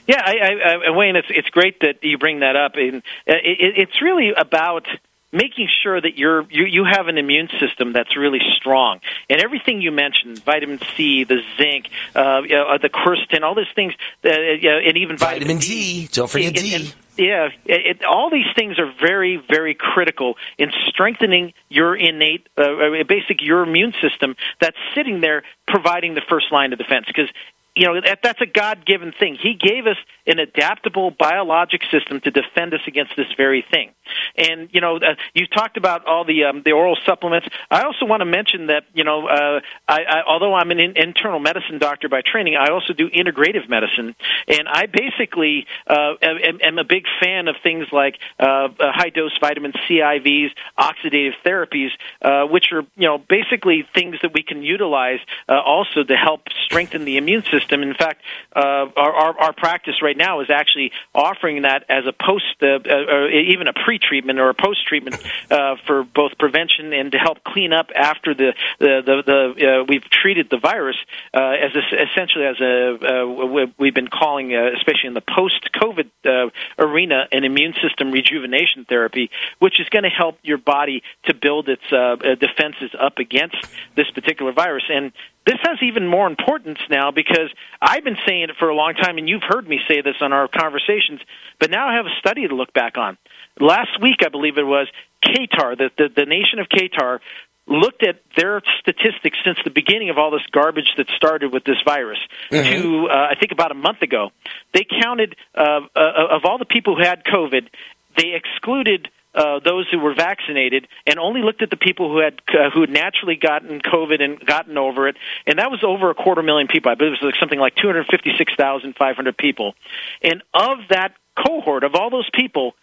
Yeah, 0.07 0.23
I, 0.25 0.33
I, 0.33 0.89
I, 0.89 0.91
Wayne, 0.91 1.17
it's 1.17 1.29
it's 1.31 1.49
great 1.49 1.81
that 1.81 2.03
you 2.03 2.19
bring 2.19 2.41
that 2.41 2.57
up, 2.57 2.73
and 2.75 2.97
uh, 2.97 3.41
it, 3.43 3.75
it's 3.77 4.03
really 4.03 4.33
about 4.37 4.87
making 5.33 5.69
sure 5.83 6.01
that 6.01 6.19
you're 6.19 6.43
you, 6.51 6.65
you 6.65 6.85
have 6.85 7.09
an 7.09 7.19
immune 7.19 7.49
system 7.59 7.93
that's 7.93 8.17
really 8.17 8.41
strong. 8.57 9.01
And 9.29 9.41
everything 9.43 9.81
you 9.81 9.93
mentioned, 9.93 10.43
vitamin 10.45 10.81
C, 10.97 11.25
the 11.25 11.41
zinc, 11.57 11.89
uh, 12.15 12.43
you 12.43 12.57
know, 12.57 12.79
the 12.81 12.89
quercetin, 12.89 13.43
all 13.43 13.55
these 13.55 13.73
things, 13.75 13.95
uh, 14.25 14.29
and 14.29 14.97
even 14.97 15.17
vitamin, 15.17 15.49
vitamin 15.49 15.59
D. 15.59 16.09
Don't 16.13 16.31
forget 16.31 16.55
D. 16.55 16.75
And, 16.75 16.95
yeah, 17.17 17.49
it, 17.67 17.99
it, 17.99 18.05
all 18.05 18.31
these 18.31 18.47
things 18.57 18.79
are 18.79 18.91
very, 18.99 19.37
very 19.37 19.75
critical 19.75 20.37
in 20.57 20.71
strengthening 20.89 21.53
your 21.69 21.95
innate, 21.95 22.49
uh, 22.57 23.05
basic 23.07 23.43
your 23.43 23.63
immune 23.63 23.93
system 24.01 24.37
that's 24.61 24.79
sitting 24.95 25.21
there 25.21 25.43
providing 25.69 26.15
the 26.15 26.23
first 26.29 26.47
line 26.51 26.73
of 26.73 26.79
defense. 26.79 27.07
Because 27.07 27.29
you 27.77 27.87
know 27.87 28.01
that, 28.01 28.21
that's 28.23 28.41
a 28.41 28.47
God-given 28.47 29.13
thing. 29.19 29.37
He 29.41 29.55
gave 29.55 29.87
us 29.87 29.99
an 30.27 30.39
adaptable 30.39 31.11
biologic 31.11 31.83
system 31.91 32.21
to 32.23 32.31
defend 32.31 32.75
us 32.75 32.81
against 32.87 33.13
this 33.17 33.29
very 33.37 33.65
thing. 33.71 33.91
And 34.37 34.69
you 34.73 34.81
know, 34.81 34.97
uh, 34.97 35.15
you 35.35 35.47
talked 35.47 35.77
about 35.77 36.07
all 36.07 36.25
the 36.25 36.45
um, 36.45 36.63
the 36.65 36.73
oral 36.73 36.97
supplements. 37.07 37.49
I 37.71 37.83
also 37.83 38.07
want 38.07 38.21
to 38.21 38.25
mention 38.27 38.67
that 38.67 38.85
you 38.95 39.05
know, 39.05 39.27
uh, 39.27 39.61
I, 39.89 40.01
I, 40.03 40.23
although 40.27 40.55
I'm 40.55 40.71
an 40.71 40.81
in, 40.81 40.97
internal 40.97 41.41
medicine 41.41 41.79
doctor 41.79 42.09
by 42.09 42.23
training, 42.23 42.57
I 42.57 42.71
also 42.71 42.93
do 42.93 43.09
integrative 43.09 43.69
medicine, 43.69 44.15
and 44.49 44.69
I 44.69 44.87
basically 44.87 45.67
uh, 45.87 46.15
am, 46.23 46.59
am 46.63 46.79
a 46.79 46.85
big 46.85 47.05
fan 47.23 47.49
of 47.49 47.57
things 47.63 47.87
like 47.93 48.19
uh, 48.39 48.69
high 48.79 49.11
dose 49.11 49.37
vitamin 49.41 49.73
C 49.87 50.01
IVs, 50.01 50.51
oxidative 50.79 51.33
therapies, 51.45 51.91
uh, 52.23 52.47
which 52.47 52.73
are 52.73 52.83
you 52.97 53.07
know 53.09 53.19
basically 53.19 53.87
things 53.95 54.17
that 54.23 54.33
we 54.33 54.43
can 54.43 54.63
utilize 54.63 55.21
uh, 55.49 55.61
also 55.61 56.03
to 56.03 56.17
help 56.17 56.43
strengthen 56.65 57.05
the 57.05 57.17
immune 57.17 57.45
system. 57.51 57.83
In 57.83 57.95
fact, 57.95 58.23
uh, 58.55 58.87
our, 58.97 59.13
our 59.13 59.41
our 59.41 59.53
practice 59.53 60.03
right 60.03 60.17
now 60.17 60.41
is 60.41 60.51
actually 60.51 60.93
offering 61.15 61.63
that 61.63 61.85
as 61.89 62.05
a 62.07 62.13
post, 62.13 62.45
uh, 62.63 62.67
uh, 62.67 63.15
or 63.15 63.31
even 63.31 63.69
a 63.69 63.73
pre-treatment 64.01 64.39
or 64.39 64.51
a 64.51 64.55
post-treatment 64.55 65.17
uh, 65.51 65.77
for 65.87 66.05
both 66.05 66.37
prevention 66.39 66.93
and 66.93 67.13
to 67.13 67.19
help 67.19 67.43
clean 67.45 67.73
up 67.73 67.91
after 67.95 68.35
the 68.35 68.53
the 68.79 69.03
the, 69.05 69.23
the 69.27 69.67
uh, 69.67 69.85
we've 69.89 70.09
treated 70.11 70.49
the 70.51 70.59
virus 70.59 70.97
uh, 71.35 71.41
as 71.41 71.71
a, 71.75 72.03
essentially 72.11 72.45
as 72.45 72.61
a 72.61 73.23
uh, 73.23 73.69
we've 73.79 73.95
been 73.95 74.09
calling, 74.09 74.55
uh, 74.55 74.71
especially 74.77 75.09
in 75.09 75.15
the 75.15 75.23
post-COVID 75.23 76.11
uh, 76.25 76.51
arena, 76.79 77.27
an 77.33 77.45
immune 77.45 77.75
system 77.83 78.11
rejuvenation 78.11 78.85
therapy, 78.85 79.31
which 79.59 79.81
is 79.81 79.89
going 79.89 80.05
to 80.05 80.11
help 80.11 80.39
your 80.43 80.59
body 80.59 81.03
to 81.25 81.35
build 81.35 81.69
its 81.69 81.83
uh, 81.93 81.97
uh, 81.97 82.35
defenses 82.35 82.91
up 82.99 83.19
against 83.19 83.57
this 83.97 84.11
particular 84.11 84.53
virus 84.53 84.85
and 84.91 85.13
this 85.47 85.59
has 85.63 85.79
even 85.83 86.07
more 86.07 86.27
importance 86.27 86.79
now 86.91 87.11
because 87.11 87.51
I've 87.81 88.05
been 88.05 88.19
saying 88.27 88.45
it 88.45 88.57
for 88.59 88.69
a 88.69 88.75
long 88.75 88.95
time, 88.95 89.17
and 89.17 89.29
you've 89.29 89.43
heard 89.43 89.67
me 89.67 89.81
say 89.89 90.03
this 90.03 90.17
on 90.21 90.33
our 90.33 90.49
conversations, 90.49 91.21
but 91.59 91.71
now 91.71 91.89
I 91.89 91.95
have 91.95 92.07
a 92.07 92.15
study 92.19 92.47
to 92.47 92.55
look 92.55 92.73
back 92.73 92.99
on. 92.99 93.17
Last 93.61 94.01
week, 94.01 94.17
I 94.25 94.29
believe 94.29 94.59
it 94.59 94.67
was, 94.67 94.89
Qatar, 95.25 95.77
the, 95.77 95.91
the, 95.97 96.09
the 96.09 96.27
nation 96.27 96.59
of 96.59 96.69
Qatar, 96.69 97.21
looked 97.67 98.03
at 98.03 98.21
their 98.37 98.61
statistics 98.81 99.39
since 99.45 99.59
the 99.63 99.71
beginning 99.71 100.11
of 100.11 100.19
all 100.19 100.31
this 100.31 100.45
garbage 100.51 100.93
that 100.97 101.07
started 101.15 101.53
with 101.53 101.65
this 101.65 101.77
virus 101.85 102.19
Mm-hmm. 102.51 102.83
to, 102.83 103.07
uh, 103.09 103.29
I 103.31 103.35
think, 103.39 103.53
about 103.53 103.71
a 103.71 103.75
month 103.75 104.03
ago. 104.03 104.31
They 104.75 104.85
counted, 104.85 105.37
uh, 105.55 105.81
uh, 105.95 106.01
of 106.31 106.45
all 106.45 106.59
the 106.59 106.65
people 106.65 106.97
who 106.97 107.03
had 107.03 107.23
COVID, 107.25 107.69
they 108.17 108.35
excluded 108.35 109.09
uh, 109.35 109.61
those 109.61 109.87
who 109.91 110.01
were 110.01 110.15
vaccinated 110.15 110.89
and 111.07 111.19
only 111.19 111.43
looked 111.43 111.63
at 111.63 111.71
the 111.71 111.77
people 111.77 112.11
who 112.11 112.19
had 112.19 112.41
uh, 112.49 112.71
who 112.71 112.81
had 112.81 112.91
naturally 112.91 113.37
gotten 113.37 113.81
COVID 113.81 114.21
and 114.21 114.45
gotten 114.45 114.77
over 114.77 115.07
it, 115.07 115.17
and 115.47 115.61
that 115.61 115.71
was 115.71 115.85
over 115.85 116.11
a 116.11 116.15
quarter 116.15 116.43
million 116.43 116.67
people. 116.67 116.91
I 116.91 116.97
believe 116.97 117.13
it 117.13 117.23
was 117.23 117.33
like 117.33 117.41
something 117.41 117.61
like 117.61 117.77
256,500 117.77 119.37
people. 119.37 119.75
And 120.23 120.43
of 120.53 120.79
that 120.89 121.15
cohort, 121.47 121.85
of 121.85 121.95
all 121.95 122.11
those 122.11 122.29
people, 122.35 122.75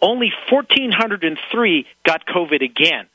only 0.00 0.32
1,403 0.50 1.86
got 2.04 2.26
COVID 2.26 2.62
again. 2.62 3.06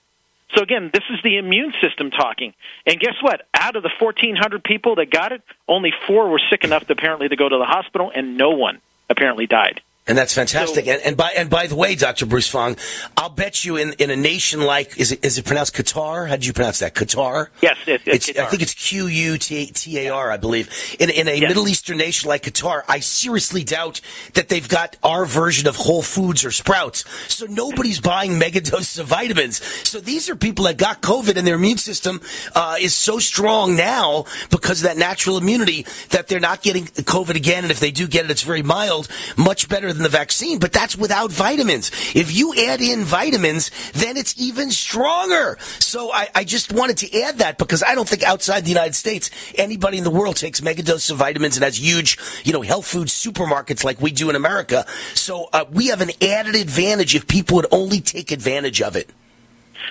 So 0.56 0.64
again, 0.64 0.90
this 0.94 1.04
is 1.10 1.20
the 1.24 1.38
immune 1.38 1.74
system 1.82 2.12
talking. 2.12 2.54
And 2.86 3.00
guess 3.00 3.16
what? 3.22 3.48
Out 3.54 3.76
of 3.76 3.84
the 3.84 3.92
1,400 4.00 4.64
people 4.64 4.96
that 4.96 5.10
got 5.10 5.32
it, 5.32 5.42
only 5.68 5.94
four 6.08 6.30
were 6.30 6.42
sick 6.50 6.64
enough 6.64 6.86
to 6.88 6.94
apparently 6.94 7.30
to 7.30 7.36
go 7.36 7.48
to 7.48 7.58
the 7.58 7.66
hospital, 7.66 8.12
and 8.14 8.38
no 8.38 8.50
one 8.52 8.82
apparently 9.10 9.48
died. 9.48 9.82
And 10.08 10.18
that's 10.18 10.34
fantastic. 10.34 10.88
and, 10.88 11.00
and 11.04 11.16
by 11.16 11.32
and 11.38 11.48
by 11.48 11.68
the 11.68 11.76
way, 11.76 11.94
Dr. 11.94 12.26
Bruce 12.26 12.50
Fong, 12.50 12.76
I'll 13.16 13.30
bet 13.30 13.64
you 13.64 13.78
in, 13.78 13.94
in 13.94 14.10
a 14.10 14.16
nation 14.16 14.62
like 14.62 15.00
is 15.00 15.12
it 15.12 15.24
is 15.24 15.38
it 15.38 15.46
pronounced 15.46 15.76
Qatar? 15.76 16.28
How 16.28 16.36
did 16.36 16.46
you 16.48 16.54
pronounce 16.54 16.80
that? 16.80 16.96
Qatar? 16.96 17.50
Yes, 17.62 17.78
it, 17.86 18.02
it's, 18.08 18.28
It's, 18.28 18.40
I 18.40 18.46
think 18.48 18.64
it's 18.64 18.74
Q 18.74 19.06
U 19.06 19.38
T 19.38 19.68
T 19.68 20.00
A 20.00 20.10
R, 20.10 20.32
I 20.32 20.38
believe. 20.38 20.70
In, 21.00 21.12
in 21.12 21.28
a 21.28 21.40
Middle 21.42 21.68
Eastern 21.68 21.98
nation 21.98 22.28
like 22.28 22.42
Qatar, 22.42 22.82
I 22.90 23.00
seriously 23.00 23.64
doubt 23.64 24.02
that 24.34 24.50
they've 24.50 24.68
got 24.68 24.98
our 25.04 25.24
version 25.24 25.68
of 25.68 25.76
Whole 25.76 26.02
Foods 26.02 26.44
or 26.44 26.52
Sprouts. 26.52 27.06
So 27.32 27.46
nobody's 27.46 28.02
buying 28.02 28.40
mega 28.40 28.60
doses 28.60 28.98
of 28.98 29.06
vitamins. 29.06 29.64
So 29.88 30.00
these 30.00 30.32
are 30.32 30.36
people 30.36 30.66
that 30.66 30.78
got 30.78 31.02
COVID 31.02 31.38
and 31.38 31.46
their 31.46 31.56
immune 31.56 31.78
system 31.78 32.22
uh, 32.56 32.76
is 32.82 32.96
so 32.96 33.20
strong 33.20 33.76
now 33.76 34.26
because 34.50 34.82
of 34.82 34.88
that 34.90 34.98
natural 34.98 35.38
immunity 35.38 35.86
that 36.10 36.28
they're 36.28 36.40
not 36.40 36.64
getting 36.64 36.86
COVID 36.86 37.36
again. 37.36 37.64
And 37.66 37.72
if 37.72 37.80
they 37.80 37.92
do 37.92 38.08
get 38.08 38.26
it, 38.26 38.32
it's 38.32 38.42
very 38.42 38.64
mild, 38.64 39.08
much 39.38 39.70
better 39.70 39.91
better 39.92 39.98
than 39.98 40.12
the 40.12 40.18
vaccine, 40.18 40.60
but 40.60 40.72
that's 40.72 40.96
without 40.96 41.32
vitamins. 41.32 41.92
If 42.16 42.34
you 42.34 42.54
add 42.56 42.82
in 42.82 43.04
vitamins, 43.04 43.72
then 43.94 44.18
it's 44.18 44.40
even 44.40 44.72
stronger. 44.72 45.58
So 45.80 46.12
I, 46.12 46.30
I 46.34 46.44
just 46.44 46.72
wanted 46.72 46.98
to 46.98 47.22
add 47.22 47.40
that 47.40 47.58
because 47.58 47.84
I 47.84 47.96
don't 47.96 48.08
think 48.08 48.24
outside 48.24 48.64
the 48.64 48.70
United 48.70 48.96
States 48.96 49.30
anybody 49.56 49.98
in 49.98 50.04
the 50.04 50.10
world 50.10 50.38
takes 50.38 50.62
mega 50.62 50.84
doses 50.84 51.12
of 51.12 51.18
vitamins 51.18 51.58
and 51.58 51.64
has 51.64 51.80
huge, 51.80 52.18
you 52.44 52.54
know, 52.54 52.62
health 52.62 52.88
food 52.88 53.08
supermarkets 53.08 53.84
like 53.84 54.02
we 54.02 54.12
do 54.12 54.30
in 54.30 54.36
America. 54.36 54.86
So 55.14 55.50
uh, 55.52 55.66
we 55.72 55.88
have 55.88 56.02
an 56.02 56.12
added 56.22 56.56
advantage 56.56 57.16
if 57.16 57.28
people 57.28 57.58
would 57.58 57.68
only 57.72 58.00
take 58.00 58.32
advantage 58.32 58.82
of 58.82 58.96
it. 58.96 59.10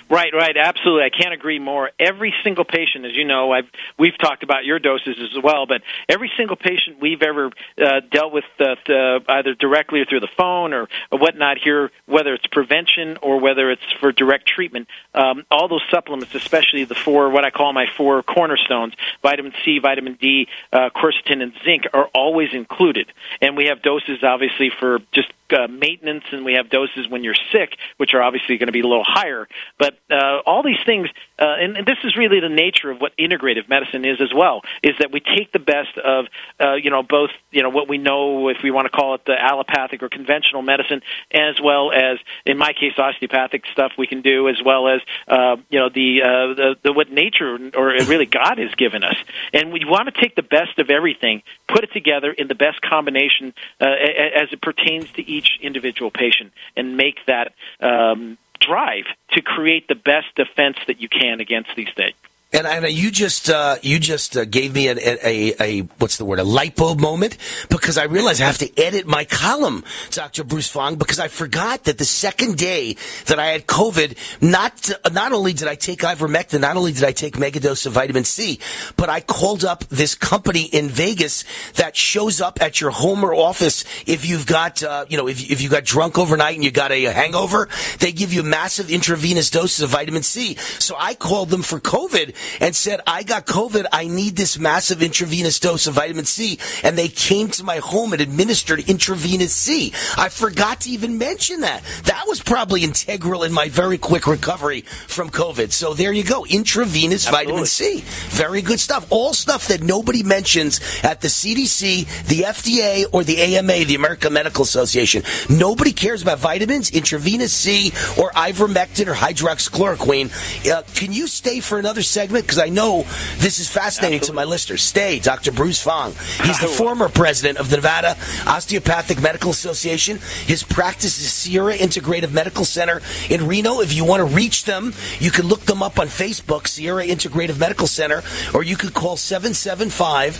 Right, 0.08 0.32
right, 0.32 0.56
absolutely. 0.56 1.04
I 1.04 1.10
can't 1.10 1.32
agree 1.32 1.58
more. 1.58 1.90
Every 1.98 2.34
single 2.42 2.64
patient, 2.64 3.04
as 3.04 3.14
you 3.14 3.24
know, 3.24 3.52
I've 3.52 3.68
we've 3.98 4.16
talked 4.18 4.42
about 4.42 4.64
your 4.64 4.78
doses 4.78 5.16
as 5.20 5.42
well, 5.42 5.66
but 5.66 5.82
every 6.08 6.30
single 6.36 6.56
patient 6.56 7.00
we've 7.00 7.22
ever 7.22 7.50
uh, 7.80 8.00
dealt 8.10 8.32
with, 8.32 8.44
uh, 8.58 8.74
uh, 8.88 9.20
either 9.28 9.54
directly 9.54 10.00
or 10.00 10.04
through 10.04 10.20
the 10.20 10.30
phone 10.36 10.72
or, 10.72 10.88
or 11.10 11.18
whatnot, 11.18 11.58
here, 11.58 11.90
whether 12.06 12.34
it's 12.34 12.46
prevention 12.46 13.18
or 13.22 13.38
whether 13.40 13.70
it's 13.70 13.82
for 14.00 14.12
direct 14.12 14.46
treatment, 14.46 14.88
um, 15.14 15.44
all 15.50 15.68
those 15.68 15.84
supplements, 15.90 16.34
especially 16.34 16.84
the 16.84 16.94
four, 16.94 17.30
what 17.30 17.44
I 17.44 17.50
call 17.50 17.72
my 17.72 17.86
four 17.96 18.22
cornerstones, 18.22 18.94
vitamin 19.22 19.52
C, 19.64 19.78
vitamin 19.78 20.14
D, 20.14 20.48
uh, 20.72 20.90
quercetin, 20.94 21.42
and 21.42 21.52
zinc, 21.64 21.84
are 21.92 22.06
always 22.14 22.52
included. 22.52 23.12
And 23.40 23.56
we 23.56 23.66
have 23.66 23.82
doses, 23.82 24.22
obviously, 24.22 24.70
for 24.70 24.98
just 25.12 25.32
uh, 25.52 25.66
maintenance, 25.68 26.24
and 26.32 26.44
we 26.44 26.54
have 26.54 26.70
doses 26.70 27.08
when 27.08 27.24
you're 27.24 27.34
sick, 27.52 27.76
which 27.96 28.14
are 28.14 28.22
obviously 28.22 28.56
going 28.58 28.68
to 28.68 28.72
be 28.72 28.80
a 28.80 28.86
little 28.86 29.04
higher. 29.04 29.48
But 29.78 29.89
uh, 30.10 30.40
all 30.46 30.62
these 30.62 30.82
things, 30.84 31.08
uh, 31.38 31.44
and, 31.58 31.76
and 31.76 31.86
this 31.86 31.98
is 32.04 32.16
really 32.16 32.40
the 32.40 32.48
nature 32.48 32.90
of 32.90 33.00
what 33.00 33.16
integrative 33.16 33.68
medicine 33.68 34.04
is 34.04 34.20
as 34.20 34.32
well, 34.34 34.62
is 34.82 34.94
that 34.98 35.12
we 35.12 35.20
take 35.20 35.52
the 35.52 35.58
best 35.58 35.96
of, 35.98 36.26
uh, 36.60 36.74
you 36.74 36.90
know, 36.90 37.02
both, 37.02 37.30
you 37.50 37.62
know, 37.62 37.70
what 37.70 37.88
we 37.88 37.98
know, 37.98 38.48
if 38.48 38.58
we 38.62 38.70
want 38.70 38.86
to 38.86 38.90
call 38.90 39.14
it 39.14 39.24
the 39.26 39.36
allopathic 39.38 40.02
or 40.02 40.08
conventional 40.08 40.62
medicine, 40.62 41.00
as 41.32 41.60
well 41.62 41.92
as, 41.92 42.18
in 42.46 42.58
my 42.58 42.72
case, 42.72 42.92
osteopathic 42.98 43.64
stuff 43.72 43.92
we 43.98 44.06
can 44.06 44.22
do, 44.22 44.48
as 44.48 44.60
well 44.64 44.88
as, 44.88 45.00
uh, 45.28 45.56
you 45.68 45.78
know, 45.78 45.88
the, 45.88 46.22
uh, 46.22 46.54
the, 46.54 46.76
the 46.82 46.92
what 46.92 47.10
nature 47.10 47.58
or 47.74 47.88
really 48.06 48.26
God 48.26 48.58
has 48.58 48.74
given 48.76 49.04
us. 49.04 49.16
And 49.52 49.72
we 49.72 49.84
want 49.84 50.12
to 50.12 50.20
take 50.20 50.34
the 50.34 50.42
best 50.42 50.78
of 50.78 50.90
everything, 50.90 51.42
put 51.68 51.84
it 51.84 51.92
together 51.92 52.30
in 52.30 52.48
the 52.48 52.54
best 52.54 52.80
combination 52.82 53.54
uh, 53.80 53.86
as 53.86 54.52
it 54.52 54.60
pertains 54.60 55.10
to 55.12 55.22
each 55.28 55.58
individual 55.62 56.10
patient, 56.10 56.52
and 56.76 56.96
make 56.96 57.16
that 57.26 57.52
um, 57.80 58.38
drive 58.60 59.04
to 59.30 59.42
create 59.42 59.88
the 59.88 59.94
best 59.94 60.28
defense 60.36 60.76
that 60.86 61.00
you 61.00 61.08
can 61.08 61.40
against 61.40 61.70
these 61.76 61.92
things. 61.94 62.16
And 62.52 62.66
I 62.66 62.84
you 62.88 63.12
just 63.12 63.48
uh, 63.48 63.76
you 63.80 64.00
just 64.00 64.36
uh, 64.36 64.44
gave 64.44 64.74
me 64.74 64.88
a, 64.88 64.96
a, 64.96 65.54
a 65.60 65.80
what's 65.98 66.16
the 66.16 66.24
word 66.24 66.40
a 66.40 66.44
light 66.44 66.74
bulb 66.74 66.98
moment 66.98 67.36
because 67.68 67.96
I 67.96 68.04
realized 68.04 68.42
I 68.42 68.46
have 68.46 68.58
to 68.58 68.76
edit 68.76 69.06
my 69.06 69.24
column, 69.24 69.84
Dr. 70.10 70.42
Bruce 70.42 70.68
Fong, 70.68 70.96
because 70.96 71.20
I 71.20 71.28
forgot 71.28 71.84
that 71.84 71.98
the 71.98 72.04
second 72.04 72.58
day 72.58 72.96
that 73.26 73.38
I 73.38 73.46
had 73.46 73.68
COVID, 73.68 74.16
not 74.42 74.90
not 75.12 75.32
only 75.32 75.52
did 75.52 75.68
I 75.68 75.76
take 75.76 76.00
ivermectin, 76.00 76.62
not 76.62 76.76
only 76.76 76.92
did 76.92 77.04
I 77.04 77.12
take 77.12 77.36
megadose 77.36 77.86
of 77.86 77.92
vitamin 77.92 78.24
C, 78.24 78.58
but 78.96 79.08
I 79.08 79.20
called 79.20 79.64
up 79.64 79.84
this 79.84 80.16
company 80.16 80.64
in 80.64 80.88
Vegas 80.88 81.44
that 81.74 81.96
shows 81.96 82.40
up 82.40 82.60
at 82.60 82.80
your 82.80 82.90
home 82.90 83.22
or 83.22 83.32
office 83.32 83.84
if 84.08 84.28
you've 84.28 84.46
got 84.46 84.82
uh, 84.82 85.04
you 85.08 85.16
know 85.16 85.28
if 85.28 85.48
if 85.48 85.62
you 85.62 85.68
got 85.68 85.84
drunk 85.84 86.18
overnight 86.18 86.56
and 86.56 86.64
you 86.64 86.72
got 86.72 86.90
a 86.90 87.04
hangover, 87.04 87.68
they 88.00 88.10
give 88.10 88.32
you 88.32 88.42
massive 88.42 88.90
intravenous 88.90 89.50
doses 89.50 89.82
of 89.82 89.90
vitamin 89.90 90.24
C. 90.24 90.56
So 90.56 90.96
I 90.98 91.14
called 91.14 91.50
them 91.50 91.62
for 91.62 91.78
COVID 91.78 92.34
and 92.60 92.74
said, 92.74 93.00
I 93.06 93.22
got 93.22 93.46
COVID. 93.46 93.86
I 93.92 94.08
need 94.08 94.36
this 94.36 94.58
massive 94.58 95.02
intravenous 95.02 95.58
dose 95.60 95.86
of 95.86 95.94
vitamin 95.94 96.24
C. 96.24 96.58
And 96.82 96.96
they 96.96 97.08
came 97.08 97.48
to 97.48 97.64
my 97.64 97.76
home 97.76 98.12
and 98.12 98.22
administered 98.22 98.80
intravenous 98.88 99.52
C. 99.54 99.92
I 100.16 100.28
forgot 100.28 100.82
to 100.82 100.90
even 100.90 101.18
mention 101.18 101.60
that. 101.60 101.82
That 102.04 102.24
was 102.26 102.42
probably 102.42 102.84
integral 102.84 103.42
in 103.42 103.52
my 103.52 103.68
very 103.68 103.98
quick 103.98 104.26
recovery 104.26 104.82
from 104.82 105.30
COVID. 105.30 105.72
So 105.72 105.94
there 105.94 106.12
you 106.12 106.24
go. 106.24 106.44
Intravenous 106.46 107.26
Absolutely. 107.26 107.52
vitamin 107.52 107.66
C. 107.66 108.00
Very 108.28 108.62
good 108.62 108.80
stuff. 108.80 109.06
All 109.10 109.34
stuff 109.34 109.68
that 109.68 109.82
nobody 109.82 110.22
mentions 110.22 110.80
at 111.02 111.20
the 111.20 111.28
CDC, 111.28 112.26
the 112.26 112.42
FDA, 112.42 113.04
or 113.12 113.24
the 113.24 113.38
AMA, 113.40 113.84
the 113.84 113.94
American 113.94 114.32
Medical 114.32 114.62
Association. 114.62 115.22
Nobody 115.48 115.92
cares 115.92 116.22
about 116.22 116.38
vitamins, 116.38 116.90
intravenous 116.90 117.52
C, 117.52 117.88
or 118.18 118.30
ivermectin 118.32 119.06
or 119.06 119.14
hydroxychloroquine. 119.14 120.30
Uh, 120.70 120.82
can 120.94 121.12
you 121.12 121.26
stay 121.26 121.60
for 121.60 121.78
another 121.78 122.02
segment? 122.02 122.29
Because 122.30 122.58
I 122.58 122.68
know 122.68 123.02
this 123.38 123.58
is 123.58 123.68
fascinating 123.68 124.18
Absolutely. 124.18 124.42
to 124.42 124.46
my 124.46 124.50
listeners. 124.50 124.82
Stay, 124.82 125.18
Dr. 125.18 125.52
Bruce 125.52 125.82
Fong. 125.82 126.12
He's 126.44 126.60
the 126.60 126.66
former 126.78 127.08
president 127.08 127.58
of 127.58 127.70
the 127.70 127.76
Nevada 127.76 128.16
Osteopathic 128.46 129.20
Medical 129.20 129.50
Association. 129.50 130.18
His 130.46 130.62
practice 130.62 131.18
is 131.18 131.32
Sierra 131.32 131.76
Integrative 131.76 132.32
Medical 132.32 132.64
Center 132.64 133.00
in 133.28 133.46
Reno. 133.46 133.80
If 133.80 133.94
you 133.94 134.04
want 134.04 134.20
to 134.20 134.34
reach 134.36 134.64
them, 134.64 134.92
you 135.18 135.30
can 135.30 135.46
look 135.46 135.62
them 135.62 135.82
up 135.82 135.98
on 135.98 136.06
Facebook, 136.06 136.66
Sierra 136.68 137.04
Integrative 137.04 137.58
Medical 137.58 137.86
Center, 137.86 138.22
or 138.54 138.62
you 138.62 138.76
could 138.76 138.94
call 138.94 139.16
775 139.16 140.38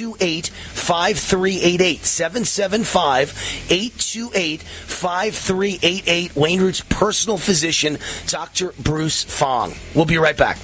828 0.00 0.48
5388. 0.48 2.04
775 2.04 3.66
828 3.70 4.62
5388. 4.62 6.36
Wayne 6.36 6.60
Root's 6.60 6.80
personal 6.88 7.38
physician, 7.38 7.98
Dr. 8.26 8.72
Bruce 8.78 9.24
Fong. 9.24 9.74
We'll 9.94 10.04
be 10.04 10.18
right 10.18 10.36
back. 10.36 10.58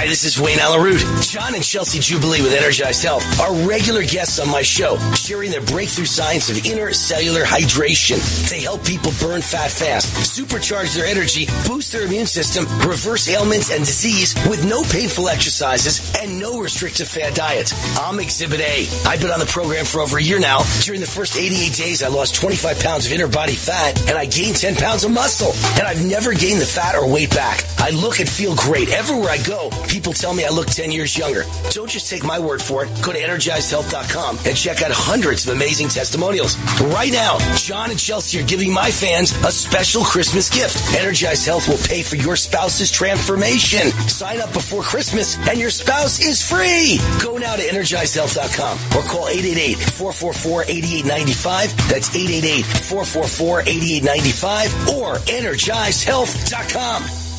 Hi, 0.00 0.06
this 0.06 0.24
is 0.24 0.40
Wayne 0.40 0.58
Allyn 0.58 0.80
Root. 0.80 1.04
John 1.20 1.54
and 1.54 1.62
Chelsea 1.62 1.98
Jubilee 2.00 2.40
with 2.40 2.54
Energized 2.54 3.04
Health 3.04 3.20
are 3.38 3.52
regular 3.68 4.02
guests 4.02 4.38
on 4.40 4.48
my 4.48 4.62
show, 4.62 4.96
sharing 5.12 5.50
their 5.50 5.60
breakthrough 5.60 6.06
science 6.06 6.48
of 6.48 6.64
inner 6.64 6.90
cellular 6.94 7.42
hydration. 7.44 8.16
They 8.48 8.62
help 8.62 8.82
people 8.82 9.12
burn 9.20 9.42
fat 9.42 9.70
fast, 9.70 10.08
supercharge 10.24 10.96
their 10.96 11.04
energy, 11.04 11.44
boost 11.68 11.92
their 11.92 12.06
immune 12.06 12.24
system, 12.24 12.64
reverse 12.88 13.28
ailments 13.28 13.70
and 13.70 13.84
disease 13.84 14.34
with 14.48 14.64
no 14.64 14.82
painful 14.84 15.28
exercises 15.28 16.00
and 16.16 16.40
no 16.40 16.58
restrictive 16.62 17.06
fat 17.06 17.34
diet. 17.34 17.70
I'm 18.00 18.20
Exhibit 18.20 18.60
A. 18.60 18.88
I've 19.04 19.20
been 19.20 19.30
on 19.30 19.38
the 19.38 19.52
program 19.52 19.84
for 19.84 20.00
over 20.00 20.16
a 20.16 20.22
year 20.22 20.40
now. 20.40 20.62
During 20.80 21.02
the 21.02 21.12
first 21.12 21.36
88 21.36 21.76
days, 21.76 22.02
I 22.02 22.08
lost 22.08 22.36
25 22.36 22.80
pounds 22.80 23.04
of 23.04 23.12
inner 23.12 23.28
body 23.28 23.52
fat 23.52 24.00
and 24.08 24.16
I 24.16 24.24
gained 24.24 24.56
10 24.56 24.76
pounds 24.76 25.04
of 25.04 25.10
muscle. 25.10 25.52
And 25.76 25.86
I've 25.86 26.02
never 26.02 26.32
gained 26.32 26.62
the 26.62 26.64
fat 26.64 26.94
or 26.94 27.06
weight 27.06 27.36
back. 27.36 27.60
I 27.76 27.90
look 27.90 28.18
and 28.18 28.28
feel 28.28 28.56
great 28.56 28.88
everywhere 28.88 29.28
I 29.28 29.42
go. 29.44 29.68
People 29.90 30.12
tell 30.12 30.32
me 30.32 30.44
I 30.44 30.50
look 30.50 30.68
10 30.68 30.92
years 30.92 31.18
younger. 31.18 31.42
Don't 31.70 31.90
just 31.90 32.08
take 32.08 32.22
my 32.22 32.38
word 32.38 32.62
for 32.62 32.84
it. 32.84 32.90
Go 33.02 33.10
to 33.12 33.18
energizedhealth.com 33.18 34.38
and 34.46 34.56
check 34.56 34.82
out 34.82 34.92
hundreds 34.92 35.48
of 35.48 35.56
amazing 35.56 35.88
testimonials. 35.88 36.56
Right 36.94 37.10
now, 37.10 37.38
John 37.56 37.90
and 37.90 37.98
Chelsea 37.98 38.38
are 38.38 38.44
giving 38.46 38.72
my 38.72 38.92
fans 38.92 39.32
a 39.44 39.50
special 39.50 40.04
Christmas 40.04 40.48
gift. 40.48 40.94
Energized 40.94 41.44
Health 41.44 41.66
will 41.66 41.78
pay 41.88 42.04
for 42.04 42.14
your 42.14 42.36
spouse's 42.36 42.92
transformation. 42.92 43.90
Sign 44.06 44.40
up 44.40 44.52
before 44.52 44.82
Christmas 44.82 45.36
and 45.48 45.58
your 45.58 45.70
spouse 45.70 46.20
is 46.20 46.40
free. 46.40 47.00
Go 47.20 47.36
now 47.38 47.56
to 47.56 47.62
energizedhealth.com 47.62 48.78
or 48.96 49.02
call 49.10 49.26
888-444-8895. 49.26 51.88
That's 51.90 52.10
888-444-8895 52.10 54.94
or 54.94 55.16
energizedhealth.com. 55.16 57.29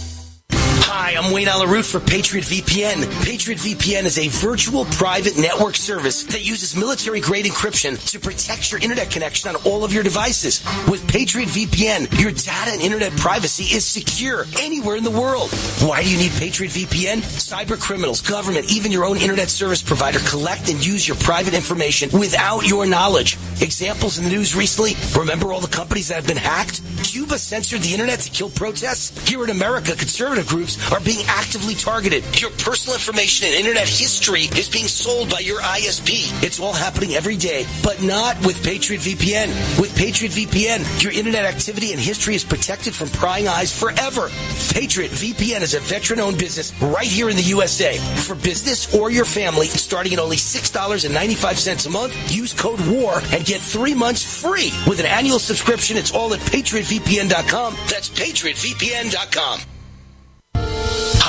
Hi, 0.94 1.16
I'm 1.16 1.32
Wayne 1.32 1.48
Allyn 1.48 1.70
Root 1.70 1.86
for 1.86 2.02
Patriot 2.02 2.44
VPN. 2.44 3.08
Patriot 3.24 3.60
VPN 3.60 4.04
is 4.04 4.18
a 4.18 4.28
virtual 4.28 4.84
private 4.84 5.38
network 5.38 5.78
service 5.78 6.26
that 6.26 6.46
uses 6.46 6.76
military 6.76 7.22
grade 7.22 7.46
encryption 7.46 7.96
to 8.12 8.20
protect 8.20 8.74
your 8.74 8.82
internet 8.82 9.10
connection 9.10 9.56
on 9.56 9.56
all 9.64 9.86
of 9.86 9.94
your 9.94 10.04
devices. 10.04 10.62
With 10.90 11.08
Patriot 11.08 11.48
VPN, 11.48 12.20
your 12.20 12.32
data 12.32 12.72
and 12.72 12.82
internet 12.82 13.14
privacy 13.14 13.74
is 13.74 13.86
secure 13.86 14.46
anywhere 14.60 14.98
in 14.98 15.06
the 15.06 15.12
world. 15.12 15.50
Why 15.80 16.04
do 16.04 16.12
you 16.12 16.18
need 16.18 16.34
Patriot 16.34 16.72
VPN? 16.72 17.20
Cyber 17.20 17.80
criminals, 17.80 18.20
government, 18.20 18.70
even 18.70 18.92
your 18.92 19.06
own 19.06 19.16
internet 19.16 19.48
service 19.48 19.82
provider 19.82 20.20
collect 20.20 20.70
and 20.70 20.86
use 20.86 21.08
your 21.08 21.16
private 21.18 21.54
information 21.54 22.10
without 22.20 22.68
your 22.68 22.86
knowledge. 22.86 23.38
Examples 23.62 24.18
in 24.18 24.26
the 24.26 24.30
news 24.30 24.58
recently, 24.58 24.96
remember 25.18 25.54
all 25.54 25.62
the 25.62 25.68
companies 25.68 26.10
that 26.10 26.16
have 26.16 26.28
been 26.28 26.36
hacked? 26.36 26.82
Cuba 27.06 27.38
censored 27.38 27.82
the 27.82 27.94
internet 27.94 28.20
to 28.20 28.30
kill 28.30 28.50
protests? 28.50 29.28
Here 29.28 29.44
in 29.44 29.50
America, 29.50 29.96
conservative 29.96 30.48
groups 30.48 30.81
are 30.92 31.00
being 31.02 31.26
actively 31.28 31.76
targeted. 31.76 32.24
Your 32.42 32.52
personal 32.52 32.96
information 32.96 33.48
and 33.48 33.56
internet 33.56 33.88
history 33.88 34.44
is 34.58 34.70
being 34.70 34.88
sold 34.88 35.30
by 35.30 35.40
your 35.40 35.62
ISP. 35.62 36.32
It's 36.44 36.60
all 36.60 36.74
happening 36.74 37.14
every 37.14 37.38
day, 37.38 37.66
but 37.84 38.02
not 38.02 38.38
with 38.46 38.64
Patriot 38.64 39.02
VPN. 39.02 39.50
With 39.80 39.96
Patriot 39.96 40.32
VPN, 40.32 41.04
your 41.04 41.12
internet 41.12 41.46
activity 41.46 41.92
and 41.92 42.00
history 42.00 42.36
is 42.36 42.44
protected 42.44 42.94
from 42.94 43.10
prying 43.10 43.48
eyes 43.48 43.78
forever. 43.78 44.30
Patriot 44.74 45.12
VPN 45.12 45.62
is 45.62 45.74
a 45.74 45.80
veteran-owned 45.80 46.38
business 46.38 46.74
right 46.82 47.08
here 47.08 47.30
in 47.30 47.36
the 47.36 47.44
USA. 47.44 47.98
For 48.24 48.36
business 48.36 48.94
or 48.96 49.12
your 49.12 49.26
family, 49.26 49.68
starting 49.68 50.14
at 50.14 50.20
only 50.20 50.38
$6.95 50.38 51.86
a 51.86 51.90
month, 51.90 52.32
use 52.32 52.54
code 52.54 52.80
WAR 52.88 53.22
and 53.32 53.46
get 53.46 53.62
three 53.62 53.94
months 53.94 54.24
free. 54.42 54.72
With 54.88 55.00
an 55.00 55.06
annual 55.06 55.40
subscription, 55.40 55.98
it's 55.98 56.12
all 56.12 56.34
at 56.34 56.40
patriotvpn.com. 56.40 57.76
That's 57.90 58.10
patriotvpn.com. 58.10 59.71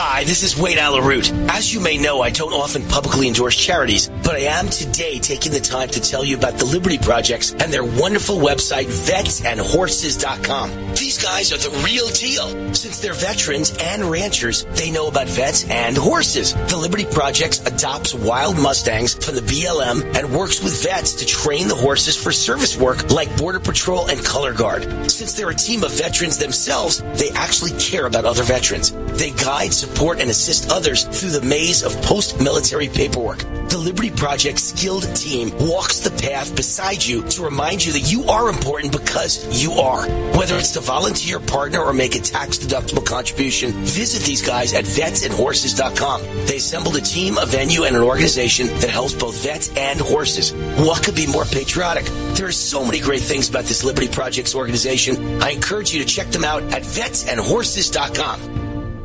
Hi, 0.05 0.23
Hi, 0.23 0.25
this 0.25 0.43
is 0.43 0.57
Wayne 0.57 0.79
Allyn 0.79 1.05
Root. 1.05 1.33
As 1.49 1.73
you 1.73 1.81
may 1.81 1.97
know, 1.97 2.21
I 2.21 2.31
don't 2.31 2.53
often 2.53 2.87
publicly 2.87 3.29
endorse 3.29 3.57
charities, 3.57 4.09
but 4.09 4.37
I 4.37 4.45
am 4.57 4.69
today 4.69 5.19
taking 5.19 5.53
the 5.53 5.59
time 5.59 5.89
to 5.89 6.01
tell 6.01 6.25
you 6.25 6.37
about 6.37 6.59
the 6.59 6.65
Liberty 6.65 6.99
Projects 6.99 7.53
and 7.53 7.73
their 7.73 7.83
wonderful 7.83 8.37
website, 8.37 8.87
vetsandhorses.com. 8.87 10.95
These 10.95 11.21
guys 11.21 11.53
are 11.53 11.57
the 11.57 11.77
real 11.85 12.09
deal. 12.11 12.75
Since 12.75 13.01
they're 13.01 13.15
veterans 13.15 13.77
and 13.81 14.05
ranchers, 14.05 14.65
they 14.77 14.91
know 14.91 15.09
about 15.09 15.29
vets 15.29 15.69
and 15.69 15.97
horses. 15.97 16.55
The 16.55 16.77
Liberty 16.77 17.07
Projects 17.07 17.65
adopts 17.67 18.15
wild 18.15 18.59
Mustangs 18.59 19.15
from 19.15 19.35
the 19.35 19.41
BLM 19.41 20.17
and 20.17 20.37
works 20.37 20.63
with 20.63 20.85
vets 20.85 21.15
to 21.15 21.27
train 21.27 21.69
the 21.69 21.75
horses 21.75 22.17
for 22.17 22.33
service 22.33 22.77
work 22.77 23.11
like 23.11 23.35
Border 23.37 23.61
Patrol 23.61 24.09
and 24.09 24.25
Color 24.25 24.53
Guard. 24.53 25.11
Since 25.11 25.33
they're 25.33 25.51
a 25.51 25.55
team 25.55 25.83
of 25.83 25.91
veterans 25.91 26.39
themselves, 26.39 27.03
they 27.15 27.31
actually 27.31 27.73
care 27.81 28.07
about 28.07 28.25
other 28.25 28.45
veterans. 28.45 28.93
They 29.19 29.31
guide, 29.31 29.73
support, 29.73 29.92
and 30.01 30.31
assist 30.31 30.71
others 30.71 31.05
through 31.05 31.31
the 31.31 31.47
maze 31.47 31.85
of 31.85 31.95
post-military 32.03 32.89
paperwork. 32.89 33.39
The 33.69 33.79
Liberty 33.79 34.11
Project 34.11 34.59
skilled 34.59 35.05
team 35.17 35.51
walks 35.59 36.01
the 36.01 36.11
path 36.11 36.55
beside 36.57 37.03
you 37.03 37.23
to 37.29 37.43
remind 37.43 37.85
you 37.85 37.93
that 37.93 38.11
you 38.13 38.25
are 38.25 38.51
important 38.51 38.93
because 38.93 39.63
you 39.63 39.73
are. 39.73 40.07
Whether 40.37 40.59
it's 40.59 40.73
to 40.73 40.81
volunteer, 40.81 41.41
partner, 41.41 41.81
or 41.81 41.93
make 41.93 42.15
a 42.15 42.21
tax-deductible 42.21 43.07
contribution, 43.07 43.71
visit 43.85 44.25
these 44.25 44.43
guys 44.43 44.75
at 44.75 44.85
vetsandhorses.com. 44.85 46.23
They 46.47 46.57
assembled 46.57 46.97
a 46.97 47.01
team, 47.01 47.39
a 47.39 47.47
venue, 47.47 47.85
and 47.85 47.97
an 47.97 48.03
organization 48.03 48.67
that 48.81 48.91
helps 48.91 49.15
both 49.15 49.43
vets 49.43 49.75
and 49.77 50.01
horses. 50.01 50.53
What 50.85 51.03
could 51.03 51.15
be 51.15 51.27
more 51.27 51.45
patriotic? 51.45 52.05
There 52.35 52.47
are 52.47 52.53
so 52.53 52.85
many 52.85 53.01
great 53.01 53.23
things 53.23 53.49
about 53.49 53.65
this 53.65 53.85
Liberty 53.85 54.09
Projects 54.09 54.55
organization. 54.55 55.41
I 55.43 55.51
encourage 55.51 55.95
you 55.95 56.01
to 56.01 56.07
check 56.07 56.27
them 56.29 56.45
out 56.45 56.63
at 56.65 56.83
vetsandhorses.com. 56.83 58.72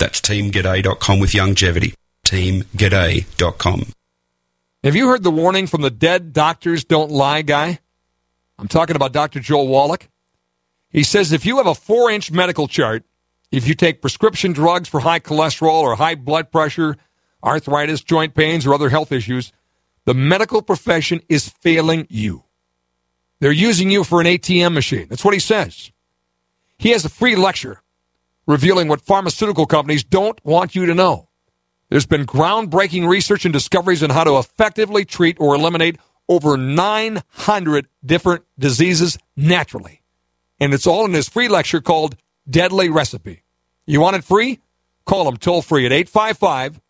That's 0.00 0.22
teamg'day.com 0.22 1.20
with 1.20 1.34
longevity. 1.34 1.92
teamg'day.com. 2.26 3.92
Have 4.82 4.96
you 4.96 5.08
heard 5.08 5.22
the 5.22 5.30
warning 5.30 5.66
from 5.66 5.82
the 5.82 5.90
dead 5.90 6.32
doctors 6.32 6.84
don't 6.84 7.10
lie 7.10 7.42
guy? 7.42 7.80
I'm 8.58 8.66
talking 8.66 8.96
about 8.96 9.12
Dr. 9.12 9.40
Joel 9.40 9.68
Wallach. 9.68 10.08
He 10.88 11.02
says 11.02 11.34
if 11.34 11.44
you 11.44 11.58
have 11.58 11.66
a 11.66 11.74
four 11.74 12.10
inch 12.10 12.32
medical 12.32 12.66
chart, 12.66 13.04
if 13.52 13.68
you 13.68 13.74
take 13.74 14.00
prescription 14.00 14.52
drugs 14.52 14.88
for 14.88 15.00
high 15.00 15.20
cholesterol 15.20 15.82
or 15.82 15.96
high 15.96 16.14
blood 16.14 16.50
pressure, 16.50 16.96
arthritis, 17.44 18.00
joint 18.00 18.34
pains, 18.34 18.64
or 18.64 18.72
other 18.72 18.88
health 18.88 19.12
issues, 19.12 19.52
the 20.06 20.14
medical 20.14 20.62
profession 20.62 21.20
is 21.28 21.50
failing 21.60 22.06
you. 22.08 22.44
They're 23.40 23.52
using 23.52 23.90
you 23.90 24.04
for 24.04 24.22
an 24.22 24.26
ATM 24.26 24.72
machine. 24.72 25.08
That's 25.10 25.26
what 25.26 25.34
he 25.34 25.40
says. 25.40 25.90
He 26.78 26.90
has 26.90 27.04
a 27.04 27.10
free 27.10 27.36
lecture 27.36 27.82
revealing 28.50 28.88
what 28.88 29.00
pharmaceutical 29.00 29.66
companies 29.66 30.04
don't 30.04 30.44
want 30.44 30.74
you 30.74 30.86
to 30.86 30.94
know. 30.94 31.28
There's 31.88 32.06
been 32.06 32.26
groundbreaking 32.26 33.08
research 33.08 33.44
and 33.44 33.52
discoveries 33.52 34.02
on 34.02 34.10
how 34.10 34.24
to 34.24 34.38
effectively 34.38 35.04
treat 35.04 35.36
or 35.40 35.54
eliminate 35.54 35.98
over 36.28 36.56
900 36.56 37.88
different 38.04 38.44
diseases 38.58 39.18
naturally. 39.36 40.02
And 40.60 40.72
it's 40.74 40.86
all 40.86 41.04
in 41.04 41.12
this 41.12 41.28
free 41.28 41.48
lecture 41.48 41.80
called 41.80 42.16
Deadly 42.48 42.88
Recipe. 42.88 43.42
You 43.86 44.00
want 44.00 44.16
it 44.16 44.24
free? 44.24 44.60
Call 45.04 45.24
them 45.24 45.36
toll 45.36 45.62
free 45.62 45.86
at 45.86 45.92
855 45.92 46.80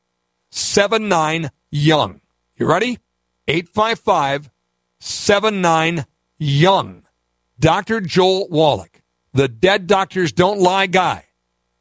79 0.50 1.50
Young. 1.70 2.20
You 2.56 2.66
ready? 2.66 2.98
855 3.48 4.50
79 4.98 6.04
Young. 6.38 7.02
Dr. 7.58 8.00
Joel 8.00 8.48
Wallach, 8.48 9.02
the 9.32 9.48
Dead 9.48 9.86
Doctors 9.86 10.32
Don't 10.32 10.60
Lie 10.60 10.86
guy, 10.86 11.24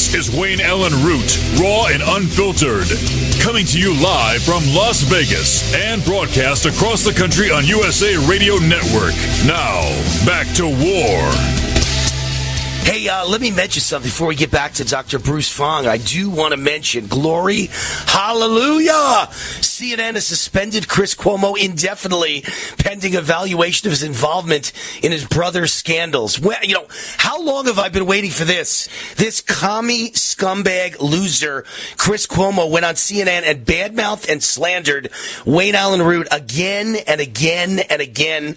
This 0.00 0.28
is 0.28 0.34
Wayne 0.34 0.62
Allyn 0.62 0.94
Root, 1.04 1.38
raw 1.60 1.88
and 1.88 2.02
unfiltered. 2.02 2.88
Coming 3.38 3.66
to 3.66 3.78
you 3.78 3.92
live 4.02 4.42
from 4.42 4.62
Las 4.74 5.02
Vegas 5.02 5.74
and 5.74 6.02
broadcast 6.06 6.64
across 6.64 7.04
the 7.04 7.12
country 7.12 7.50
on 7.50 7.66
USA 7.66 8.16
Radio 8.26 8.56
Network. 8.56 9.12
Now, 9.44 9.82
back 10.24 10.46
to 10.54 10.64
war. 10.64 11.69
Hey, 12.82 13.08
uh, 13.08 13.24
let 13.24 13.40
me 13.40 13.52
mention 13.52 13.82
something 13.82 14.08
before 14.08 14.26
we 14.26 14.34
get 14.34 14.50
back 14.50 14.72
to 14.74 14.84
Dr. 14.84 15.20
Bruce 15.20 15.48
Fong. 15.48 15.86
I 15.86 15.98
do 15.98 16.28
want 16.28 16.52
to 16.52 16.56
mention 16.56 17.06
glory, 17.06 17.68
hallelujah. 18.06 19.28
CNN 19.30 20.14
has 20.14 20.26
suspended 20.26 20.88
Chris 20.88 21.14
Cuomo 21.14 21.56
indefinitely 21.56 22.42
pending 22.78 23.14
evaluation 23.14 23.86
of 23.86 23.92
his 23.92 24.02
involvement 24.02 24.72
in 25.02 25.12
his 25.12 25.24
brother's 25.24 25.72
scandals. 25.72 26.40
Well, 26.40 26.58
you 26.62 26.74
know, 26.74 26.86
how 27.16 27.40
long 27.40 27.66
have 27.66 27.78
I 27.78 27.90
been 27.90 28.06
waiting 28.06 28.30
for 28.30 28.44
this? 28.44 28.88
This 29.14 29.40
commie 29.40 30.10
scumbag 30.10 31.00
loser, 31.00 31.64
Chris 31.96 32.26
Cuomo, 32.26 32.68
went 32.70 32.84
on 32.84 32.94
CNN 32.94 33.42
and 33.44 33.64
badmouthed 33.64 34.28
and 34.28 34.42
slandered 34.42 35.10
Wayne 35.46 35.74
Allyn 35.74 36.02
Root 36.02 36.28
again 36.32 36.96
and 37.06 37.20
again 37.20 37.78
and 37.78 38.02
again. 38.02 38.56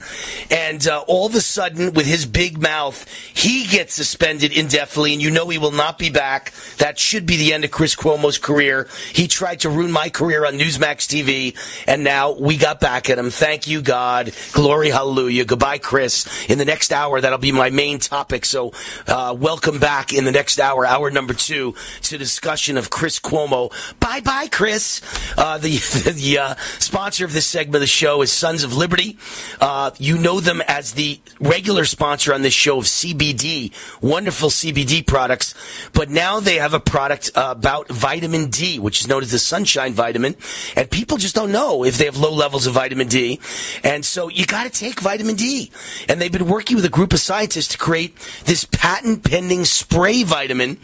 And 0.50 0.86
uh, 0.88 1.06
all 1.08 1.28
of 1.28 1.36
a 1.36 1.42
sudden, 1.42 1.94
with 1.94 2.08
his 2.08 2.26
big 2.26 2.60
mouth, 2.60 3.08
he 3.34 3.68
gets 3.68 3.94
suspended 3.94 4.23
indefinitely, 4.24 5.14
and 5.14 5.22
you 5.22 5.32
know 5.32 5.50
he 5.50 5.58
will 5.58 5.72
not 5.72 5.98
be 5.98 6.10
back. 6.10 6.54
That 6.78 6.98
should 6.98 7.26
be 7.26 7.38
the 7.38 7.54
end 7.54 7.66
of 7.66 7.72
Chris 7.72 7.96
Cuomo's 7.96 8.38
career. 8.38 8.88
He 9.12 9.28
tried 9.28 9.62
to 9.62 9.70
ruin 9.70 9.92
my 9.92 10.10
career 10.10 10.46
on 10.46 10.54
Newsmax 10.54 11.08
TV, 11.08 11.56
and 11.88 12.04
now 12.04 12.32
we 12.32 12.58
got 12.58 12.80
back 12.80 13.10
at 13.10 13.18
him. 13.18 13.30
Thank 13.30 13.68
you, 13.68 13.82
God. 13.82 14.32
Glory, 14.54 14.90
hallelujah. 14.90 15.46
Goodbye, 15.46 15.78
Chris. 15.78 16.28
In 16.50 16.58
the 16.58 16.66
next 16.66 16.92
hour, 16.92 17.20
that'll 17.20 17.38
be 17.38 17.52
my 17.52 17.70
main 17.70 18.00
topic. 18.00 18.46
So, 18.46 18.72
uh, 19.08 19.36
welcome 19.38 19.80
back 19.80 20.14
in 20.14 20.26
the 20.26 20.32
next 20.32 20.60
hour, 20.60 20.86
hour 20.86 21.12
number 21.12 21.34
two, 21.34 21.76
to 22.04 22.18
discussion 22.18 22.78
of 22.78 22.90
Chris 22.90 23.20
Cuomo. 23.20 23.72
Bye 24.00 24.22
bye, 24.22 24.48
Chris. 24.52 25.02
Uh, 25.38 25.58
the 25.58 25.72
the 26.16 26.38
uh, 26.40 26.56
sponsor 26.80 27.26
of 27.26 27.34
this 27.34 27.46
segment 27.46 27.76
of 27.76 27.82
the 27.82 27.88
show 27.88 28.22
is 28.22 28.32
Sons 28.32 28.64
of 28.64 28.76
Liberty. 28.76 29.18
Uh, 29.60 29.92
you 29.98 30.18
know 30.18 30.40
them 30.40 30.62
as 30.68 30.94
the 30.94 31.20
regular 31.40 31.86
sponsor 31.86 32.34
on 32.34 32.42
this 32.42 32.54
show 32.54 32.78
of 32.80 32.86
CBD, 32.86 33.74
wonderful 34.04 34.50
CBD 34.50 35.06
products. 35.06 35.56
But 35.94 36.10
now 36.10 36.40
they 36.40 36.56
have 36.58 36.74
a 36.74 36.80
product 36.80 37.32
uh, 37.34 37.54
about 37.56 37.88
vitamin 37.88 38.50
D, 38.50 38.78
which 38.78 39.02
is 39.02 39.08
known 39.08 39.24
as 39.24 39.32
the 39.32 39.40
sunshine 39.40 39.94
vitamin. 39.94 40.36
And 40.76 40.92
people 40.92 41.18
just 41.18 41.34
don't 41.34 41.52
know 41.52 41.84
if 41.84 41.98
they 41.98 42.06
have 42.06 42.18
low 42.18 42.34
levels 42.34 42.68
of 42.68 42.74
vitamin 42.74 43.08
D. 43.08 43.40
And 43.84 44.06
so 44.06 44.30
you 44.30 44.46
got 44.46 44.66
to 44.66 44.70
take 44.70 45.00
vitamin 45.00 45.36
D. 45.36 45.72
And 46.10 46.22
they've 46.22 46.32
been 46.32 46.48
working 46.48 46.76
with 46.76 46.86
a 46.86 46.90
group 46.90 47.14
of 47.14 47.20
scientists 47.20 47.70
to 47.70 47.78
create 47.78 48.16
this 48.46 48.66
patent 48.66 49.24
pending 49.24 49.66
spray 49.66 50.24
vitamin. 50.24 50.78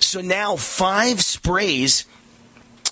So 0.00 0.20
now 0.20 0.56
five 0.56 1.22
sprays 1.22 2.04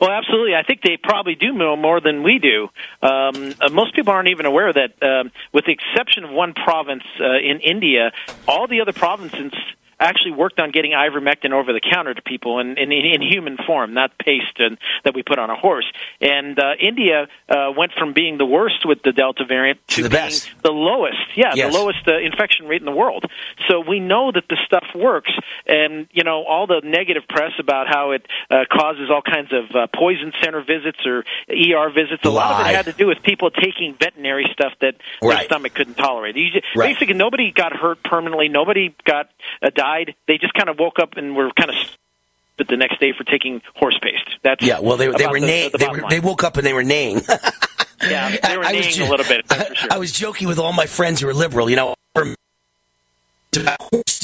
Well, 0.00 0.10
absolutely. 0.10 0.56
I 0.56 0.64
think 0.64 0.80
they 0.82 0.98
probably 1.00 1.36
do 1.36 1.52
know 1.52 1.76
more 1.76 2.00
than 2.00 2.24
we 2.24 2.40
do. 2.40 2.70
Um, 3.06 3.54
uh, 3.60 3.70
most 3.70 3.94
people 3.94 4.12
aren't 4.12 4.30
even 4.30 4.46
aware 4.46 4.72
that, 4.72 5.00
um, 5.00 5.30
with 5.52 5.66
the 5.66 5.72
exception 5.72 6.24
of 6.24 6.30
one 6.30 6.54
province 6.54 7.04
uh, 7.20 7.38
in 7.38 7.60
India, 7.60 8.10
all 8.48 8.66
the 8.66 8.80
other 8.80 8.92
provinces 8.92 9.52
actually 10.00 10.32
worked 10.32 10.58
on 10.60 10.70
getting 10.70 10.92
ivermectin 10.92 11.52
over 11.52 11.72
the 11.72 11.80
counter 11.80 12.14
to 12.14 12.22
people 12.22 12.58
in, 12.58 12.76
in, 12.78 12.92
in 12.92 13.22
human 13.22 13.56
form, 13.66 13.94
not 13.94 14.16
paste 14.18 14.58
and, 14.58 14.78
that 15.04 15.14
we 15.14 15.22
put 15.22 15.38
on 15.38 15.50
a 15.50 15.56
horse. 15.56 15.86
And 16.20 16.58
uh, 16.58 16.72
India 16.80 17.26
uh, 17.48 17.72
went 17.76 17.92
from 17.98 18.12
being 18.12 18.38
the 18.38 18.46
worst 18.46 18.84
with 18.84 19.02
the 19.02 19.12
Delta 19.12 19.44
variant 19.46 19.80
to, 19.88 19.96
To 19.96 20.02
the 20.04 20.08
being 20.10 20.22
best. 20.22 20.50
the 20.62 20.72
lowest. 20.72 21.18
Yeah, 21.36 21.52
Yes. 21.54 21.72
the 21.72 21.78
lowest 21.78 22.06
uh, 22.08 22.18
infection 22.18 22.66
rate 22.66 22.80
in 22.80 22.86
the 22.86 22.92
world. 22.92 23.24
So 23.68 23.80
we 23.80 24.00
know 24.00 24.30
that 24.32 24.44
the 24.48 24.56
stuff 24.66 24.84
works. 24.94 25.30
And, 25.66 26.06
you 26.12 26.24
know, 26.24 26.44
all 26.44 26.66
the 26.66 26.80
negative 26.84 27.24
press 27.28 27.52
about 27.58 27.86
how 27.88 28.12
it 28.12 28.26
uh, 28.50 28.64
causes 28.70 29.10
all 29.10 29.22
kinds 29.22 29.52
of 29.52 29.64
uh, 29.74 29.86
poison 29.94 30.32
center 30.42 30.60
visits 30.62 30.98
or 31.06 31.24
ER 31.48 31.90
visits, 31.94 32.24
a 32.24 32.30
lot 32.30 32.60
of 32.60 32.66
it 32.66 32.74
had 32.74 32.84
to 32.86 32.92
do 32.92 33.06
with 33.06 33.22
people 33.22 33.50
taking 33.50 33.94
veterinary 33.94 34.46
stuff 34.52 34.72
that 34.80 34.94
their 35.20 35.40
stomach 35.44 35.74
couldn't 35.74 35.94
tolerate. 35.94 36.34
Just, 36.36 36.64
Right. 36.74 36.92
Basically, 36.94 37.14
nobody 37.14 37.50
got 37.52 37.72
hurt 37.74 38.02
permanently. 38.02 38.48
Nobody 38.48 38.94
got 39.04 39.28
uh, 39.62 39.70
died. 39.84 40.14
They 40.26 40.38
just 40.38 40.54
kind 40.54 40.68
of 40.68 40.78
woke 40.78 40.98
up 40.98 41.16
and 41.16 41.36
were 41.36 41.50
kind 41.52 41.70
of 41.70 41.76
but 42.56 42.68
the 42.68 42.76
next 42.76 43.00
day 43.00 43.12
for 43.16 43.24
taking 43.24 43.62
horse 43.74 43.98
paste. 44.00 44.38
That's 44.42 44.64
Yeah, 44.64 44.78
well, 44.78 44.96
they, 44.96 45.08
they 45.08 45.26
were 45.26 45.40
the, 45.40 45.70
the 45.70 45.78
They, 45.78 45.88
were, 45.88 46.04
they 46.08 46.20
woke 46.20 46.44
up 46.44 46.56
and 46.56 46.64
they 46.64 46.72
were 46.72 46.84
neighing. 46.84 47.20
yeah, 48.02 48.36
they 48.36 48.56
were 48.56 48.64
I 48.64 48.72
neighing 48.72 48.92
ju- 48.92 49.04
a 49.04 49.10
little 49.10 49.26
bit. 49.26 49.46
For 49.48 49.74
sure. 49.74 49.92
I 49.92 49.98
was 49.98 50.12
joking 50.12 50.46
with 50.46 50.60
all 50.60 50.72
my 50.72 50.86
friends 50.86 51.20
who 51.20 51.28
are 51.28 51.34
liberal, 51.34 51.68
you 51.68 51.74
know, 51.74 51.94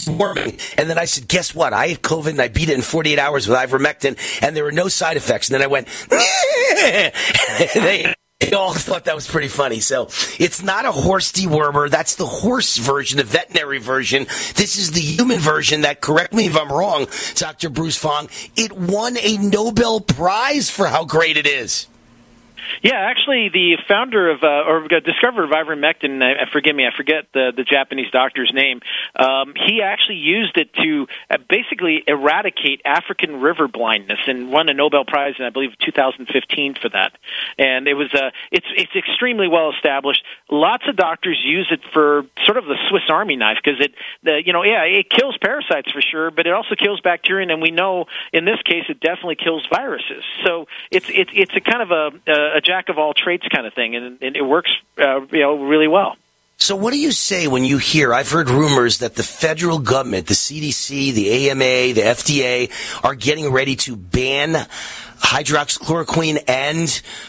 warming. 0.07 0.59
And 0.79 0.89
then 0.89 0.97
I 0.97 1.07
said, 1.07 1.27
guess 1.27 1.55
what? 1.55 1.73
I 1.73 1.89
had 1.89 2.03
COVID 2.03 2.31
and 2.31 2.41
I 2.41 2.49
beat 2.49 2.69
it 2.69 2.75
in 2.75 2.83
48 2.83 3.19
hours 3.19 3.49
with 3.49 3.59
ivermectin 3.59 4.17
and 4.43 4.57
there 4.57 4.65
were 4.65 4.73
no 4.73 4.87
side 4.89 5.17
effects. 5.17 5.49
And 5.49 5.55
then 5.55 5.63
I 5.63 5.67
went, 5.67 5.89
they, 7.75 8.15
they 8.41 8.53
all 8.53 8.72
thought 8.72 9.05
that 9.05 9.14
was 9.14 9.28
pretty 9.28 9.49
funny. 9.49 9.80
So 9.80 10.07
it's 10.38 10.62
not 10.62 10.86
a 10.86 10.93
horse 10.93 11.30
dewormer. 11.30 11.91
That's 11.91 12.16
the 12.16 12.26
horse 12.26 12.76
version, 12.78 13.18
the 13.18 13.24
veterinary 13.24 13.78
version. 13.78 14.24
This 14.57 14.76
is 14.76 14.93
the 14.93 15.01
human 15.01 15.38
version 15.38 15.82
that, 15.82 16.01
correct 16.01 16.32
me 16.32 16.47
if 16.47 16.57
I'm 16.57 16.72
wrong, 16.72 17.07
Dr. 17.34 17.70
Bruce 17.70 17.97
Fong, 17.97 18.28
it 18.57 18.72
won 18.72 19.16
a 19.18 19.36
Nobel 19.36 20.01
Prize 20.01 20.70
for 20.70 20.86
how 20.86 21.05
great 21.05 21.36
it 21.36 21.47
is. 21.47 21.86
Yeah, 22.83 22.97
actually, 22.97 23.49
the 23.49 23.77
founder 23.89 24.31
of 24.31 24.43
uh, 24.43 24.65
or 24.67 24.89
discoverer 24.89 25.45
of 25.45 25.51
ivermectin, 25.51 26.23
uh, 26.23 26.47
forgive 26.53 26.75
me, 26.75 26.87
I 26.87 26.97
forget 26.97 27.27
the 27.33 27.53
the 27.57 27.65
Japanese 27.65 28.11
doctor's 28.11 28.53
name. 28.55 28.81
Um, 29.17 29.55
he 29.55 29.83
actually 29.83 30.17
used 30.17 30.57
it 30.57 30.73
to 30.75 31.07
uh, 31.31 31.39
basically 31.49 32.03
eradicate 32.07 32.83
African 32.85 33.41
river 33.41 33.69
blindness 33.69 34.19
and 34.27 34.51
won 34.51 34.69
a 34.69 34.75
Nobel 34.75 35.05
Prize 35.05 35.35
in 35.39 35.45
I 35.45 35.51
believe 35.51 35.71
2015 35.85 36.77
for 36.81 36.89
that. 36.91 37.13
And 37.59 37.87
it 37.87 37.95
was 37.95 38.13
uh, 38.15 38.31
it's 38.51 38.67
it's 38.77 38.95
extremely 38.97 39.49
well 39.49 39.73
established. 39.73 40.25
Lots 40.51 40.85
of 40.89 40.97
doctors 40.97 41.41
use 41.45 41.69
it 41.71 41.81
for 41.93 42.25
sort 42.47 42.57
of 42.57 42.65
the 42.65 42.77
Swiss 42.89 43.05
Army 43.11 43.37
knife 43.37 43.59
because 43.63 43.81
it 43.81 43.95
the 44.23 44.43
you 44.45 44.53
know 44.53 44.63
yeah 44.63 44.85
it 44.85 45.11
kills 45.11 45.37
parasites 45.39 45.91
for 45.91 46.01
sure, 46.01 46.31
but 46.31 46.47
it 46.47 46.53
also 46.53 46.75
kills 46.75 47.01
bacteria, 47.01 47.49
and 47.51 47.63
we 47.63 47.71
know 47.71 48.07
in 48.33 48.45
this 48.45 48.61
case 48.65 48.85
it 48.89 49.01
definitely 49.01 49.37
kills 49.37 49.67
viruses. 49.73 50.25
So 50.45 50.67
it's 50.91 51.07
it's 51.09 51.31
it's 51.35 51.57
a 51.57 51.61
kind 51.61 51.83
of 51.83 51.91
a 51.91 52.31
a 52.31 52.50
jack 52.61 52.89
of 52.89 52.99
all 52.99 53.15
trades 53.15 53.45
kind 53.55 53.67
of 53.67 53.75
thing, 53.75 53.95
and, 53.95 54.23
and 54.23 54.37
it 54.37 54.43
works 54.43 54.71
uh, 54.99 55.21
you 55.33 55.41
know 55.41 55.63
really 55.65 55.89
well. 55.89 56.17
So, 56.57 56.77
what 56.77 56.93
do 56.93 57.01
you 57.01 57.11
say 57.11 57.49
when 57.49 57.65
you 57.65 57.79
hear? 57.79 58.13
I've 58.13 58.31
heard 58.31 58.51
rumors 58.51 58.99
that 58.99 59.15
the 59.15 59.23
federal 59.23 59.79
government, 59.79 60.27
the 60.27 60.35
CDC, 60.35 61.15
the 61.15 61.49
AMA, 61.49 61.95
the 61.95 62.03
FDA, 62.03 62.71
are 63.03 63.15
getting 63.15 63.51
ready 63.51 63.77
to 63.77 63.97
ban 63.97 64.67
hydroxychloroquine 65.21 66.43
and 66.49 66.89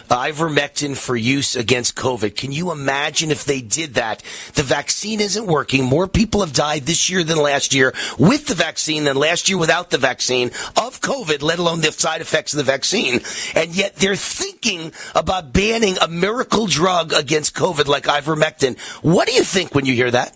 ivermectin 0.10 0.98
for 0.98 1.16
use 1.16 1.56
against 1.56 1.96
COVID. 1.96 2.36
Can 2.36 2.52
you 2.52 2.72
imagine 2.72 3.32
if 3.32 3.46
they 3.46 3.62
did 3.62 3.96
that? 3.96 4.24
The 4.56 4.64
vaccine 4.64 5.22
isn't 5.22 5.46
working. 5.46 5.86
More 5.86 6.08
people 6.08 6.42
have 6.42 6.54
died 6.54 6.84
this 6.84 7.10
year 7.10 7.24
than 7.24 7.38
last 7.38 7.74
year 7.74 7.94
with 8.18 8.48
the 8.48 8.56
vaccine 8.56 9.04
than 9.04 9.18
last 9.18 9.50
year 9.50 9.58
without 9.58 9.90
the 9.90 9.98
vaccine 9.98 10.48
of 10.78 11.02
COVID, 11.02 11.42
let 11.42 11.60
alone 11.60 11.82
the 11.82 11.92
side 11.92 12.22
effects 12.22 12.54
of 12.54 12.58
the 12.58 12.64
vaccine. 12.64 13.20
And 13.56 13.76
yet 13.76 13.96
they're 13.98 14.16
thinking 14.16 14.92
about 15.14 15.54
banning 15.54 15.98
a 16.02 16.08
miracle 16.08 16.68
drug 16.68 17.14
against 17.14 17.56
COVID 17.56 17.88
like 17.88 18.06
ivermectin. 18.06 18.80
What 19.04 19.28
do 19.28 19.34
you 19.34 19.44
think 19.44 19.76
when 19.76 19.86
you 19.86 19.94
hear 19.94 20.12
that? 20.12 20.36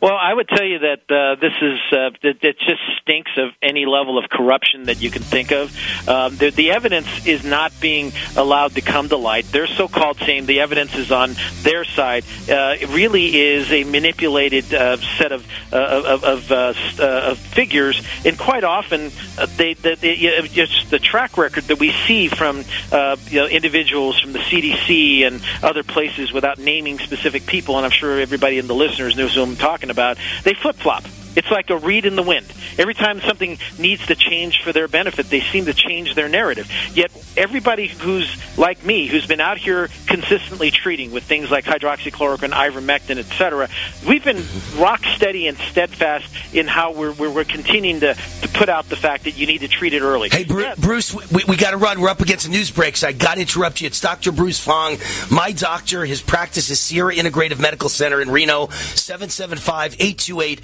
Well, 0.00 0.16
I 0.16 0.32
would 0.32 0.48
tell 0.48 0.64
you 0.64 0.78
that 0.78 1.02
uh, 1.10 1.34
this 1.38 1.52
is 1.60 1.78
uh, 1.92 2.10
that 2.22 2.42
it 2.42 2.58
just 2.58 2.80
stinks 3.02 3.32
of 3.36 3.50
any 3.60 3.84
level 3.84 4.16
of 4.16 4.30
corruption 4.30 4.84
that 4.84 5.02
you 5.02 5.10
can 5.10 5.20
think 5.20 5.52
of. 5.52 5.76
Um, 6.08 6.36
the, 6.36 6.48
the 6.48 6.70
evidence 6.70 7.26
is 7.26 7.44
not 7.44 7.70
being 7.82 8.12
allowed 8.34 8.72
to 8.76 8.80
come 8.80 9.10
to 9.10 9.18
light. 9.18 9.44
They're 9.52 9.66
so-called 9.66 10.16
saying 10.16 10.46
the 10.46 10.60
evidence 10.60 10.94
is 10.94 11.12
on 11.12 11.34
their 11.62 11.84
side. 11.84 12.24
Uh, 12.48 12.76
it 12.80 12.88
really 12.88 13.38
is 13.38 13.70
a 13.70 13.84
manipulated 13.84 14.72
uh, 14.72 14.96
set 15.18 15.32
of 15.32 15.46
uh, 15.70 15.76
of, 15.76 16.24
of, 16.24 16.50
uh, 16.50 16.74
uh, 16.98 17.30
of 17.32 17.38
figures, 17.38 18.02
and 18.24 18.38
quite 18.38 18.64
often 18.64 19.12
uh, 19.36 19.46
they, 19.56 19.74
they, 19.74 19.96
they 19.96 20.48
just 20.48 20.90
the 20.90 20.98
track 20.98 21.36
record 21.36 21.64
that 21.64 21.78
we 21.78 21.92
see 22.06 22.28
from 22.28 22.64
uh, 22.90 23.16
you 23.26 23.40
know, 23.40 23.46
individuals 23.46 24.18
from 24.18 24.32
the 24.32 24.38
CDC 24.38 25.26
and 25.26 25.42
other 25.62 25.82
places 25.82 26.32
without 26.32 26.58
naming 26.58 26.98
specific 26.98 27.44
people. 27.44 27.76
And 27.76 27.84
I'm 27.84 27.92
sure 27.92 28.18
everybody 28.18 28.56
in 28.56 28.66
the 28.66 28.74
listeners 28.74 29.14
knows 29.14 29.34
who 29.34 29.42
I'm 29.42 29.56
talking 29.56 29.89
about. 29.90 30.16
They 30.44 30.54
flip 30.54 30.76
flop. 30.76 31.04
It's 31.36 31.50
like 31.50 31.70
a 31.70 31.76
reed 31.76 32.06
in 32.06 32.16
the 32.16 32.22
wind. 32.22 32.46
Every 32.78 32.94
time 32.94 33.20
something 33.20 33.58
needs 33.78 34.06
to 34.06 34.14
change 34.14 34.62
for 34.62 34.72
their 34.72 34.88
benefit, 34.88 35.30
they 35.30 35.40
seem 35.40 35.66
to 35.66 35.74
change 35.74 36.14
their 36.14 36.28
narrative. 36.28 36.70
Yet 36.94 37.10
everybody 37.36 37.88
who's 37.88 38.36
like 38.58 38.84
me, 38.84 39.06
who's 39.06 39.26
been 39.26 39.40
out 39.40 39.58
here 39.58 39.88
consistently 40.06 40.70
treating 40.70 41.12
with 41.12 41.24
things 41.24 41.50
like 41.50 41.64
hydroxychloroquine, 41.64 42.50
ivermectin, 42.50 43.18
etc., 43.18 43.68
we've 44.06 44.24
been 44.24 44.42
rock 44.76 45.04
steady 45.04 45.46
and 45.46 45.56
steadfast 45.58 46.54
in 46.54 46.66
how 46.66 46.92
we're, 46.92 47.12
we're, 47.12 47.30
we're 47.30 47.44
continuing 47.44 48.00
to, 48.00 48.14
to 48.14 48.48
put 48.48 48.68
out 48.68 48.88
the 48.88 48.96
fact 48.96 49.24
that 49.24 49.32
you 49.32 49.46
need 49.46 49.60
to 49.60 49.68
treat 49.68 49.94
it 49.94 50.02
early. 50.02 50.28
Hey, 50.28 50.44
Bru- 50.44 50.74
Bruce, 50.78 51.14
we, 51.30 51.44
we 51.46 51.56
got 51.56 51.70
to 51.70 51.76
run. 51.76 52.00
We're 52.00 52.08
up 52.08 52.20
against 52.20 52.46
a 52.46 52.50
news 52.50 52.70
break, 52.70 52.96
so 52.96 53.08
I 53.08 53.12
got 53.12 53.34
to 53.34 53.40
interrupt 53.40 53.80
you. 53.80 53.86
It's 53.86 54.00
Dr. 54.00 54.32
Bruce 54.32 54.58
Fong, 54.58 54.98
my 55.30 55.52
doctor. 55.52 56.04
His 56.04 56.22
practice 56.22 56.70
is 56.70 56.80
Sierra 56.80 57.14
Integrative 57.14 57.58
Medical 57.58 57.88
Center 57.88 58.20
in 58.20 58.30
Reno, 58.30 58.68
775 58.68 59.94
828 59.94 60.60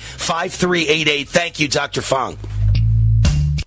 5388. 0.56 1.28
Thank 1.28 1.60
you, 1.60 1.68
Dr. 1.68 2.02
Fong. 2.02 2.38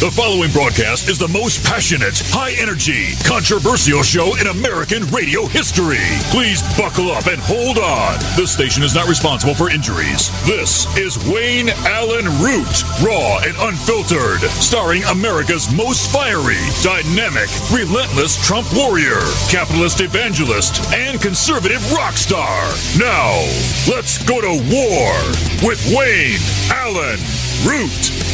The 0.00 0.10
following 0.10 0.50
broadcast 0.50 1.10
is 1.10 1.18
the 1.18 1.28
most 1.28 1.60
passionate, 1.60 2.16
high 2.32 2.56
energy, 2.56 3.12
controversial 3.20 4.00
show 4.00 4.32
in 4.40 4.48
American 4.48 5.04
radio 5.12 5.44
history. 5.44 6.00
Please 6.32 6.64
buckle 6.72 7.12
up 7.12 7.28
and 7.28 7.36
hold 7.36 7.76
on. 7.76 8.16
This 8.32 8.48
station 8.48 8.80
is 8.80 8.96
not 8.96 9.12
responsible 9.12 9.52
for 9.52 9.68
injuries. 9.68 10.32
This 10.48 10.88
is 10.96 11.20
Wayne 11.28 11.68
Allyn 11.84 12.24
Root, 12.40 12.80
raw 13.04 13.44
and 13.44 13.52
unfiltered, 13.60 14.40
starring 14.56 15.04
America's 15.12 15.68
most 15.68 16.08
fiery, 16.08 16.64
dynamic, 16.80 17.52
relentless 17.68 18.40
Trump 18.40 18.72
warrior, 18.72 19.20
capitalist 19.52 20.00
evangelist, 20.00 20.80
and 20.96 21.20
conservative 21.20 21.84
rock 21.92 22.16
star. 22.16 22.72
Now, 22.96 23.36
let's 23.84 24.16
go 24.24 24.40
to 24.40 24.56
war 24.64 25.12
with 25.60 25.76
Wayne 25.92 26.40
Allyn 26.72 27.20
Root. 27.68 28.29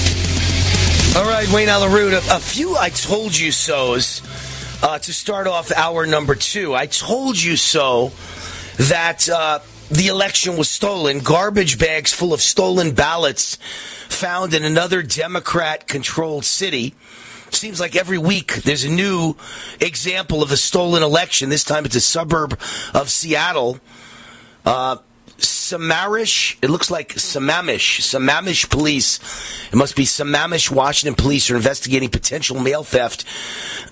All 1.17 1.25
right, 1.25 1.51
Wayne 1.51 1.71
Allyn 1.71 1.91
Root, 1.93 2.13
a, 2.13 2.37
a 2.37 2.39
few 2.39 2.77
I 2.77 2.91
told 2.91 3.35
you 3.35 3.51
so's 3.51 4.21
uh, 4.83 4.99
to 4.99 5.15
start 5.15 5.47
off 5.47 5.73
hour 5.73 6.05
number 6.05 6.35
two. 6.35 6.75
I 6.75 6.85
told 6.85 7.43
you 7.43 7.57
so 7.57 8.13
that 8.77 9.27
uh, 9.27 9.61
the 9.91 10.09
election 10.09 10.59
was 10.59 10.69
stolen. 10.69 11.21
Garbage 11.21 11.79
bags 11.79 12.13
full 12.13 12.35
of 12.35 12.43
stolen 12.43 12.93
ballots 12.93 13.57
found 14.11 14.53
in 14.53 14.63
another 14.63 15.03
Democrat 15.03 15.89
controlled 15.89 16.45
city. 16.45 16.95
Seems 17.49 17.81
like 17.81 17.97
every 17.97 18.19
week 18.19 18.57
there's 18.57 18.85
a 18.85 18.91
new 18.91 19.37
example 19.81 20.43
of 20.43 20.53
a 20.53 20.57
stolen 20.59 21.03
election. 21.03 21.49
This 21.49 21.65
time 21.65 21.87
it's 21.87 21.97
a 21.97 22.01
suburb 22.03 22.61
of 22.93 23.09
Seattle. 23.09 23.81
Uh, 24.67 24.99
Sammamish. 25.39 26.57
It 26.63 26.71
looks 26.71 26.91
like 26.91 27.15
Sammamish. 27.15 28.01
Sammamish 28.01 28.71
police. 28.71 29.19
It 29.73 29.77
must 29.77 29.97
be 29.97 30.05
Sammamish, 30.05 30.71
Washington 30.71 31.15
police 31.15 31.51
are 31.51 31.57
investigating 31.57 32.09
potential 32.09 32.59
mail 32.61 32.85
theft 32.85 33.25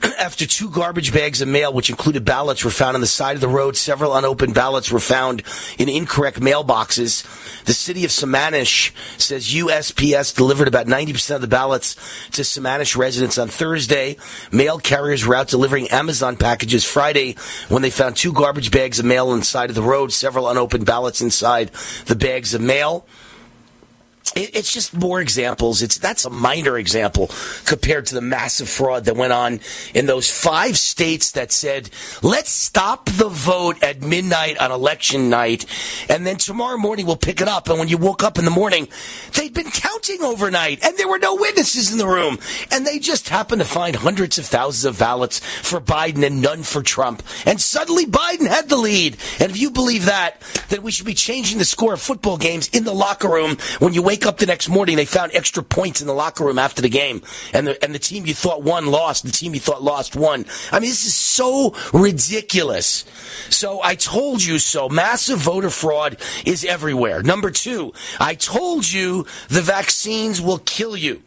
after 0.19 0.47
two 0.47 0.71
garbage 0.71 1.13
bags 1.13 1.41
of 1.41 1.49
mail, 1.49 1.73
which 1.73 1.91
included 1.91 2.25
ballots, 2.25 2.65
were 2.65 2.71
found 2.71 2.95
on 2.95 3.01
the 3.01 3.07
side 3.07 3.35
of 3.35 3.41
the 3.41 3.49
road. 3.49 3.77
Several 3.77 4.15
unopened 4.15 4.55
ballots 4.55 4.91
were 4.91 5.01
found 5.01 5.43
in 5.79 5.89
incorrect 5.89 6.41
mailboxes. 6.41 7.25
The 7.65 7.75
city 7.75 8.05
of 8.05 8.11
Sammamish 8.11 8.93
says 9.21 9.53
USPS 9.53 10.35
delivered 10.35 10.69
about 10.69 10.87
90% 10.87 11.35
of 11.35 11.41
the 11.41 11.49
ballots 11.49 11.95
to 12.31 12.43
Sammamish 12.43 12.97
residents 12.97 13.37
on 13.37 13.49
Thursday. 13.49 14.17
Mail 14.53 14.79
carriers 14.79 15.27
were 15.27 15.35
out 15.35 15.49
delivering 15.49 15.89
Amazon 15.89 16.37
packages 16.37 16.85
Friday 16.85 17.37
when 17.69 17.83
they 17.83 17.91
found 17.91 18.17
two 18.17 18.33
garbage 18.33 18.71
bags 18.71 18.99
of 18.99 19.05
mail 19.05 19.31
on 19.31 19.41
the 19.41 19.45
side 19.45 19.71
of 19.71 19.77
the 19.77 19.83
road, 19.83 20.13
several 20.13 20.49
unopened 20.49 20.87
ballots 20.87 21.21
inside 21.35 21.71
the 22.07 22.15
bags 22.15 22.55
of 22.55 22.61
mail. 22.61 23.05
It, 24.35 24.57
it's 24.57 24.73
just 24.73 24.95
more 24.95 25.21
examples. 25.21 25.83
It's 25.83 25.99
that's 25.99 26.25
a 26.25 26.31
minor 26.31 26.79
example 26.79 27.31
compared 27.65 28.07
to 28.07 28.15
the 28.15 28.21
massive 28.21 28.69
fraud 28.69 29.05
that 29.05 29.17
went 29.17 29.33
on 29.33 29.61
in 29.95 30.07
those 30.07 30.31
five 30.31 30.77
states 30.77 31.33
that 31.33 31.53
said, 31.53 31.91
"Let's 32.23 32.51
stop 32.51 33.07
the 33.07 33.29
vote 33.29 33.83
at 33.83 34.03
midnight 34.03 34.59
on 34.59 34.73
election 34.73 35.31
night, 35.31 35.67
and 36.09 36.27
then 36.27 36.37
tomorrow 36.37 36.77
morning 36.77 37.07
we'll 37.07 37.17
pick 37.17 37.41
it 37.41 37.49
up." 37.49 37.69
And 37.69 37.79
when 37.79 37.89
you 37.89 37.99
woke 37.99 38.23
up 38.23 38.39
in 38.39 38.45
the 38.45 38.51
morning, 38.51 38.89
they'd 39.35 39.55
been 39.55 39.71
counting 39.71 40.23
overnight, 40.23 40.85
and 40.85 40.97
there 40.97 41.09
were 41.09 41.19
no 41.19 41.35
witnesses 41.35 41.93
in 41.93 41.99
the 41.99 42.07
room, 42.07 42.39
and 42.71 42.87
they 42.87 42.99
just 42.99 43.29
happened 43.29 43.61
to 43.61 43.69
find 43.69 43.97
hundreds 43.97 44.39
of 44.39 44.47
thousands 44.47 44.85
of 44.85 44.99
ballots 44.99 45.39
for 45.39 45.81
Biden 45.81 46.25
and 46.27 46.43
none 46.43 46.63
for 46.63 46.83
Trump, 46.83 47.23
and 47.47 47.61
suddenly 47.61 48.07
Biden 48.07 48.49
had 48.49 48.69
the 48.69 48.77
lead. 48.77 49.17
And 49.41 49.51
if 49.51 49.59
you 49.59 49.71
believe 49.71 50.07
that, 50.07 50.43
then 50.69 50.83
we 50.83 50.91
should 50.91 51.07
be 51.07 51.15
changing 51.15 51.59
the 51.59 51.65
score 51.65 51.95
of 51.95 52.01
football 52.01 52.37
games 52.37 52.69
in 52.69 52.85
the 52.85 52.93
locker 52.93 53.29
room 53.29 53.57
when 53.79 53.95
you 53.95 54.03
wake 54.03 54.24
up 54.27 54.39
the 54.39 54.47
next 54.47 54.69
morning, 54.69 54.97
they 54.97 55.05
found 55.05 55.33
extra 55.35 55.63
points 55.63 56.01
in 56.01 56.07
the 56.07 56.13
locker 56.13 56.45
room 56.45 56.59
after 56.59 56.83
the 56.83 56.89
game, 56.89 57.23
and 57.53 57.67
the 57.67 57.83
and 57.85 57.95
the 57.95 57.99
team 57.99 58.27
you 58.27 58.35
thought 58.35 58.63
won 58.63 58.87
lost. 58.87 59.25
The 59.25 59.33
team 59.33 59.55
you 59.55 59.61
thought 59.61 59.83
lost 59.83 60.17
won. 60.17 60.47
I 60.73 60.81
mean, 60.81 60.91
this 60.91 61.05
is 61.07 61.15
so 61.15 61.75
ridiculous. 61.93 63.05
So 63.51 63.83
I 63.83 63.95
told 63.95 64.43
you 64.43 64.59
so. 64.59 64.89
Massive 64.89 65.39
voter 65.39 65.71
fraud 65.71 66.19
is 66.45 66.65
everywhere. 66.65 67.23
Number 67.23 67.51
two, 67.51 67.93
I 68.21 68.35
told 68.35 68.91
you 68.91 69.27
the 69.49 69.63
vaccines 69.63 70.41
will 70.41 70.59
kill 70.59 70.97
you. 70.97 71.23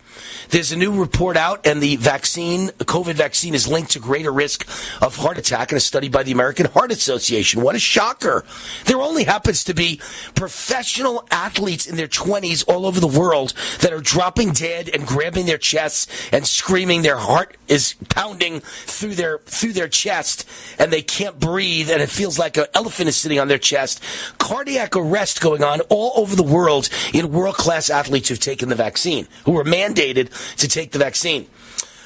There's 0.49 0.71
a 0.71 0.77
new 0.77 0.99
report 0.99 1.37
out, 1.37 1.65
and 1.65 1.81
the 1.81 1.95
vaccine, 1.97 2.69
COVID 2.69 3.15
vaccine, 3.15 3.53
is 3.53 3.67
linked 3.67 3.91
to 3.91 3.99
greater 3.99 4.31
risk 4.31 4.67
of 5.01 5.15
heart 5.17 5.37
attack 5.37 5.71
in 5.71 5.77
a 5.77 5.81
study 5.81 6.09
by 6.09 6.23
the 6.23 6.31
American 6.31 6.67
Heart 6.67 6.91
Association. 6.91 7.61
What 7.61 7.75
a 7.75 7.79
shocker! 7.79 8.45
There 8.85 8.99
only 8.99 9.23
happens 9.23 9.63
to 9.65 9.73
be 9.73 10.01
professional 10.35 11.27
athletes 11.31 11.85
in 11.85 11.97
their 11.97 12.07
20s 12.07 12.63
all 12.67 12.85
over 12.85 12.99
the 12.99 13.07
world 13.07 13.53
that 13.81 13.93
are 13.93 13.99
dropping 13.99 14.51
dead 14.53 14.89
and 14.89 15.05
grabbing 15.05 15.45
their 15.45 15.57
chests 15.57 16.07
and 16.31 16.47
screaming. 16.47 17.01
Their 17.01 17.17
heart 17.17 17.57
is 17.67 17.95
pounding 18.09 18.61
through 18.61 19.15
their 19.15 19.39
through 19.39 19.73
their 19.73 19.89
chest, 19.89 20.47
and 20.79 20.91
they 20.91 21.01
can't 21.01 21.39
breathe, 21.39 21.89
and 21.89 22.01
it 22.01 22.09
feels 22.09 22.39
like 22.39 22.57
an 22.57 22.65
elephant 22.73 23.09
is 23.09 23.17
sitting 23.17 23.39
on 23.39 23.47
their 23.47 23.57
chest. 23.57 24.01
Cardiac 24.37 24.95
arrest 24.95 25.41
going 25.41 25.63
on 25.63 25.81
all 25.89 26.13
over 26.15 26.35
the 26.35 26.43
world 26.43 26.89
in 27.13 27.31
world 27.31 27.55
class 27.55 27.89
athletes 27.89 28.29
who've 28.29 28.39
taken 28.39 28.69
the 28.69 28.75
vaccine, 28.75 29.27
who 29.45 29.51
were 29.51 29.65
mandated 29.65 30.06
to 30.13 30.67
take 30.67 30.91
the 30.91 30.99
vaccine. 30.99 31.47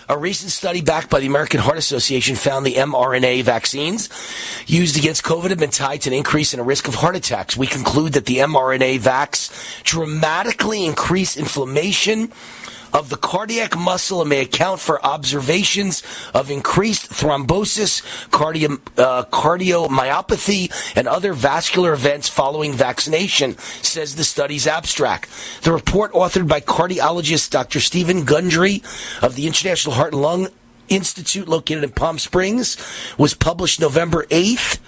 A 0.09 0.17
recent 0.17 0.51
study 0.51 0.81
backed 0.81 1.09
by 1.09 1.21
the 1.21 1.27
American 1.27 1.61
Heart 1.61 1.77
Association 1.77 2.35
found 2.35 2.65
the 2.65 2.73
mRNA 2.73 3.43
vaccines 3.43 4.09
used 4.67 4.97
against 4.97 5.23
COVID 5.23 5.51
have 5.51 5.59
been 5.59 5.69
tied 5.69 6.01
to 6.01 6.09
an 6.09 6.13
increase 6.13 6.53
in 6.53 6.59
a 6.59 6.63
risk 6.63 6.89
of 6.89 6.95
heart 6.95 7.15
attacks. 7.15 7.55
We 7.55 7.65
conclude 7.65 8.13
that 8.13 8.25
the 8.25 8.39
mRNA 8.39 8.99
vax 8.99 9.83
dramatically 9.83 10.85
increase 10.85 11.37
inflammation, 11.37 12.33
of 12.93 13.09
the 13.09 13.17
cardiac 13.17 13.77
muscle 13.77 14.21
and 14.21 14.29
may 14.29 14.41
account 14.41 14.79
for 14.79 15.03
observations 15.05 16.03
of 16.33 16.51
increased 16.51 17.09
thrombosis, 17.09 18.01
cardio, 18.29 18.79
uh, 18.97 19.23
cardiomyopathy, 19.25 20.71
and 20.95 21.07
other 21.07 21.33
vascular 21.33 21.93
events 21.93 22.29
following 22.29 22.73
vaccination, 22.73 23.57
says 23.81 24.15
the 24.15 24.23
study's 24.23 24.67
abstract. 24.67 25.29
The 25.63 25.71
report, 25.71 26.13
authored 26.13 26.47
by 26.47 26.61
cardiologist 26.61 27.49
Dr. 27.49 27.79
Stephen 27.79 28.25
Gundry 28.25 28.81
of 29.21 29.35
the 29.35 29.47
International 29.47 29.95
Heart 29.95 30.13
and 30.13 30.21
Lung 30.21 30.47
Institute 30.89 31.47
located 31.47 31.83
in 31.83 31.91
Palm 31.91 32.19
Springs, 32.19 32.77
was 33.17 33.33
published 33.33 33.79
November 33.79 34.25
8th 34.25 34.79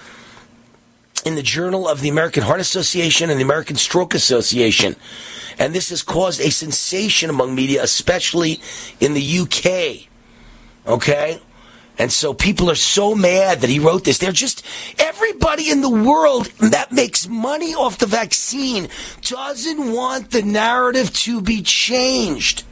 in 1.26 1.36
the 1.36 1.41
Journal 1.41 1.88
of 1.88 2.01
the 2.01 2.09
American 2.09 2.43
Heart 2.43 2.59
Association 2.59 3.30
and 3.30 3.39
the 3.39 3.43
American 3.43 3.76
Stroke 3.76 4.13
Association. 4.13 4.95
And 5.57 5.74
this 5.74 5.89
has 5.89 6.01
caused 6.01 6.41
a 6.41 6.51
sensation 6.51 7.30
among 7.30 7.55
media, 7.55 7.84
especially 7.84 8.59
in 8.99 9.13
the 9.13 9.39
UK. 9.39 10.07
Okay? 10.88 11.39
And 11.97 12.11
so 12.11 12.34
people 12.34 12.71
are 12.71 12.76
so 12.76 13.13
mad 13.13 13.61
that 13.61 13.69
he 13.69 13.80
wrote 13.80 14.03
this. 14.03 14.17
They're 14.17 14.32
just, 14.32 14.65
everybody 14.97 15.69
in 15.69 15.82
the 15.82 15.89
world 15.89 16.47
that 16.59 16.91
makes 16.91 17.28
money 17.28 17.76
off 17.76 17.99
the 17.99 18.07
vaccine 18.07 18.89
doesn't 19.21 19.91
want 19.91 20.32
the 20.32 20.41
narrative 20.41 21.13
to 21.13 21.41
be 21.41 21.61
changed. 21.61 22.63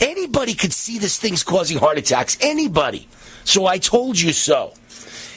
Anybody 0.00 0.54
could 0.54 0.72
see 0.72 0.98
this 0.98 1.18
thing's 1.18 1.42
causing 1.42 1.78
heart 1.78 1.98
attacks. 1.98 2.38
Anybody. 2.40 3.08
So 3.44 3.66
I 3.66 3.78
told 3.78 4.18
you 4.18 4.32
so. 4.32 4.74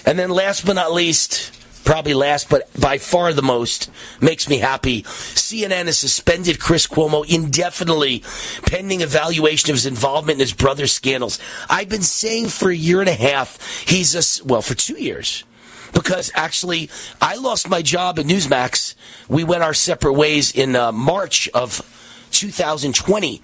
And 0.05 0.19
then 0.19 0.29
last 0.29 0.65
but 0.65 0.73
not 0.73 0.91
least, 0.91 1.52
probably 1.83 2.13
last, 2.13 2.49
but 2.49 2.69
by 2.79 2.97
far 2.97 3.33
the 3.33 3.41
most, 3.41 3.89
makes 4.21 4.49
me 4.49 4.59
happy. 4.59 5.03
CNN 5.03 5.85
has 5.85 5.97
suspended 5.97 6.59
Chris 6.59 6.87
Cuomo 6.87 7.25
indefinitely, 7.27 8.23
pending 8.65 9.01
evaluation 9.01 9.69
of 9.69 9.75
his 9.75 9.85
involvement 9.85 10.37
in 10.37 10.41
his 10.41 10.53
brother's 10.53 10.91
scandals. 10.91 11.39
I've 11.69 11.89
been 11.89 12.01
saying 12.01 12.47
for 12.47 12.69
a 12.69 12.75
year 12.75 12.99
and 12.99 13.09
a 13.09 13.13
half, 13.13 13.85
he's 13.87 14.15
a, 14.15 14.45
well, 14.45 14.61
for 14.61 14.75
two 14.75 15.01
years. 15.01 15.43
Because 15.93 16.31
actually, 16.33 16.89
I 17.21 17.35
lost 17.35 17.69
my 17.69 17.83
job 17.83 18.17
at 18.17 18.25
Newsmax. 18.25 18.95
We 19.29 19.43
went 19.43 19.61
our 19.61 19.75
separate 19.75 20.13
ways 20.13 20.51
in 20.51 20.75
uh, 20.75 20.91
March 20.91 21.47
of 21.53 21.81
2020. 22.31 23.41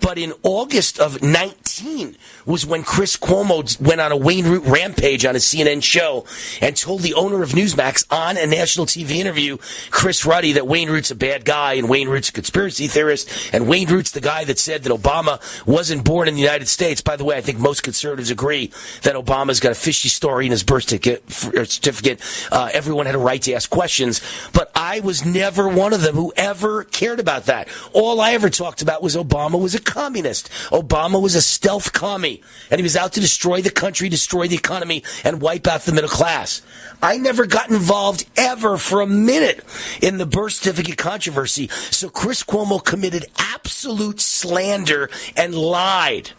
But 0.00 0.18
in 0.18 0.32
August 0.42 0.98
of 0.98 1.22
19 1.22 2.16
was 2.50 2.66
when 2.66 2.82
Chris 2.82 3.16
Cuomo 3.16 3.80
went 3.80 4.00
on 4.00 4.12
a 4.12 4.16
Wayne 4.16 4.46
Root 4.46 4.64
rampage 4.64 5.24
on 5.24 5.36
a 5.36 5.38
CNN 5.38 5.82
show 5.82 6.24
and 6.60 6.76
told 6.76 7.02
the 7.02 7.14
owner 7.14 7.42
of 7.42 7.50
Newsmax 7.50 8.04
on 8.10 8.36
a 8.36 8.46
national 8.46 8.86
TV 8.86 9.12
interview, 9.12 9.56
Chris 9.90 10.26
Ruddy, 10.26 10.52
that 10.52 10.66
Wayne 10.66 10.90
Root's 10.90 11.10
a 11.10 11.14
bad 11.14 11.44
guy 11.44 11.74
and 11.74 11.88
Wayne 11.88 12.08
Root's 12.08 12.28
a 12.28 12.32
conspiracy 12.32 12.88
theorist 12.88 13.54
and 13.54 13.68
Wayne 13.68 13.88
Root's 13.88 14.10
the 14.10 14.20
guy 14.20 14.44
that 14.44 14.58
said 14.58 14.82
that 14.82 14.92
Obama 14.92 15.40
wasn't 15.66 16.04
born 16.04 16.28
in 16.28 16.34
the 16.34 16.40
United 16.40 16.68
States. 16.68 17.00
By 17.00 17.16
the 17.16 17.24
way, 17.24 17.36
I 17.36 17.40
think 17.40 17.58
most 17.58 17.82
conservatives 17.82 18.30
agree 18.30 18.72
that 19.02 19.14
Obama's 19.14 19.60
got 19.60 19.72
a 19.72 19.76
fishy 19.76 20.08
story 20.08 20.46
in 20.46 20.50
his 20.50 20.62
birth 20.62 20.88
certificate. 20.88 22.20
Uh, 22.50 22.70
everyone 22.72 23.06
had 23.06 23.14
a 23.14 23.18
right 23.18 23.40
to 23.42 23.52
ask 23.52 23.70
questions, 23.70 24.20
but 24.52 24.70
I 24.74 25.00
was 25.00 25.24
never 25.24 25.68
one 25.68 25.92
of 25.92 26.02
them 26.02 26.16
who 26.16 26.32
ever 26.36 26.84
cared 26.84 27.20
about 27.20 27.46
that. 27.46 27.68
All 27.92 28.20
I 28.20 28.32
ever 28.32 28.50
talked 28.50 28.82
about 28.82 29.02
was 29.02 29.16
Obama 29.16 29.60
was 29.60 29.74
a 29.74 29.80
communist. 29.80 30.50
Obama 30.70 31.20
was 31.20 31.34
a 31.34 31.42
stealth 31.42 31.92
commie, 31.92 32.39
and 32.70 32.78
he 32.78 32.82
was 32.82 32.96
out 32.96 33.12
to 33.14 33.20
destroy 33.20 33.62
the 33.62 33.70
country, 33.70 34.08
destroy 34.08 34.48
the 34.48 34.56
economy, 34.56 35.02
and 35.24 35.40
wipe 35.40 35.66
out 35.66 35.82
the 35.82 35.92
middle 35.92 36.10
class. 36.10 36.62
I 37.02 37.16
never 37.16 37.46
got 37.46 37.70
involved 37.70 38.26
ever 38.36 38.76
for 38.76 39.00
a 39.00 39.06
minute 39.06 39.64
in 40.02 40.18
the 40.18 40.26
birth 40.26 40.52
certificate 40.54 40.98
controversy. 40.98 41.68
So 41.68 42.08
Chris 42.08 42.42
Cuomo 42.42 42.84
committed 42.84 43.26
absolute 43.38 44.20
slander 44.20 45.10
and 45.36 45.54
lied. 45.54 46.30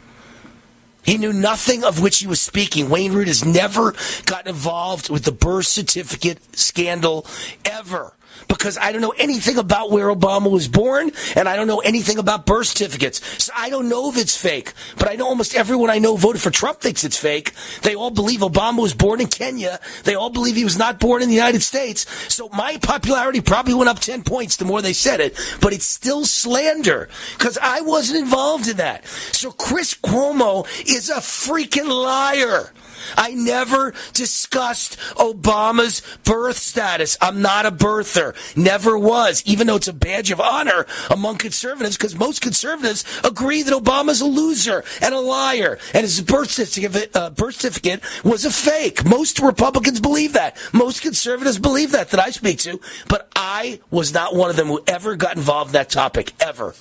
He 1.03 1.17
knew 1.17 1.33
nothing 1.33 1.83
of 1.83 2.01
which 2.01 2.19
he 2.19 2.27
was 2.27 2.39
speaking. 2.39 2.89
Wayne 2.89 3.13
Root 3.13 3.27
has 3.27 3.43
never 3.43 3.95
gotten 4.25 4.49
involved 4.49 5.09
with 5.09 5.23
the 5.23 5.31
birth 5.31 5.65
certificate 5.65 6.55
scandal 6.55 7.25
ever 7.65 8.13
because 8.47 8.77
I 8.77 8.91
don't 8.91 9.01
know 9.01 9.13
anything 9.17 9.57
about 9.57 9.91
where 9.91 10.07
Obama 10.07 10.51
was 10.51 10.67
born 10.67 11.11
and 11.35 11.47
I 11.47 11.55
don't 11.55 11.67
know 11.67 11.79
anything 11.79 12.17
about 12.17 12.45
birth 12.45 12.67
certificates. 12.67 13.43
So 13.43 13.51
I 13.55 13.69
don't 13.69 13.89
know 13.89 14.09
if 14.09 14.17
it's 14.17 14.35
fake, 14.35 14.73
but 14.97 15.09
I 15.09 15.15
know 15.15 15.27
almost 15.27 15.55
everyone 15.55 15.89
I 15.89 15.99
know 15.99 16.15
voted 16.15 16.41
for 16.41 16.51
Trump 16.51 16.79
thinks 16.79 17.03
it's 17.03 17.17
fake. 17.17 17.53
They 17.81 17.95
all 17.95 18.11
believe 18.11 18.41
Obama 18.41 18.81
was 18.81 18.93
born 18.93 19.21
in 19.21 19.27
Kenya. 19.27 19.79
They 20.03 20.15
all 20.15 20.29
believe 20.29 20.55
he 20.55 20.63
was 20.63 20.77
not 20.77 20.99
born 20.99 21.21
in 21.21 21.29
the 21.29 21.35
United 21.35 21.61
States. 21.61 22.09
So 22.33 22.49
my 22.49 22.77
popularity 22.77 23.41
probably 23.41 23.73
went 23.73 23.89
up 23.89 23.99
10 23.99 24.23
points 24.23 24.57
the 24.57 24.65
more 24.65 24.81
they 24.81 24.93
said 24.93 25.19
it, 25.19 25.37
but 25.61 25.73
it's 25.73 25.85
still 25.85 26.25
slander 26.25 27.09
because 27.37 27.57
I 27.61 27.81
wasn't 27.81 28.19
involved 28.19 28.67
in 28.67 28.77
that. 28.77 29.05
So 29.07 29.51
Chris 29.51 29.93
Cuomo 29.93 30.65
is 30.87 31.09
a 31.09 31.17
freaking 31.17 31.87
liar. 31.87 32.71
I 33.17 33.31
never 33.31 33.93
discussed 34.13 34.97
Obama's 35.15 36.01
birth 36.23 36.57
status. 36.57 37.17
I'm 37.21 37.41
not 37.41 37.65
a 37.65 37.71
birther. 37.71 38.35
Never 38.55 38.97
was, 38.97 39.43
even 39.45 39.67
though 39.67 39.75
it's 39.75 39.87
a 39.87 39.93
badge 39.93 40.31
of 40.31 40.39
honor 40.39 40.85
among 41.09 41.37
conservatives, 41.37 41.97
because 41.97 42.15
most 42.15 42.41
conservatives 42.41 43.03
agree 43.23 43.63
that 43.63 43.73
Obama's 43.73 44.21
a 44.21 44.25
loser 44.25 44.83
and 45.01 45.13
a 45.13 45.19
liar, 45.19 45.77
and 45.93 46.03
his 46.03 46.21
birth 46.21 46.51
certificate, 46.51 47.15
uh, 47.15 47.29
birth 47.29 47.55
certificate 47.55 48.01
was 48.23 48.45
a 48.45 48.51
fake. 48.51 49.05
Most 49.05 49.39
Republicans 49.39 49.99
believe 49.99 50.33
that. 50.33 50.57
Most 50.73 51.01
conservatives 51.01 51.59
believe 51.59 51.91
that, 51.91 52.09
that 52.09 52.19
I 52.19 52.29
speak 52.29 52.59
to, 52.59 52.79
but 53.07 53.29
I 53.35 53.79
was 53.89 54.13
not 54.13 54.35
one 54.35 54.49
of 54.49 54.55
them 54.55 54.67
who 54.67 54.81
ever 54.87 55.15
got 55.15 55.35
involved 55.35 55.69
in 55.69 55.73
that 55.73 55.89
topic, 55.89 56.33
ever. 56.39 56.73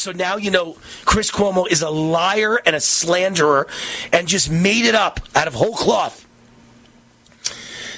So 0.00 0.12
now 0.12 0.36
you 0.36 0.50
know 0.50 0.76
Chris 1.04 1.30
Cuomo 1.30 1.66
is 1.70 1.82
a 1.82 1.90
liar 1.90 2.60
and 2.64 2.74
a 2.74 2.80
slanderer 2.80 3.66
and 4.12 4.26
just 4.26 4.50
made 4.50 4.86
it 4.86 4.94
up 4.94 5.20
out 5.34 5.46
of 5.46 5.54
whole 5.54 5.74
cloth. 5.74 6.26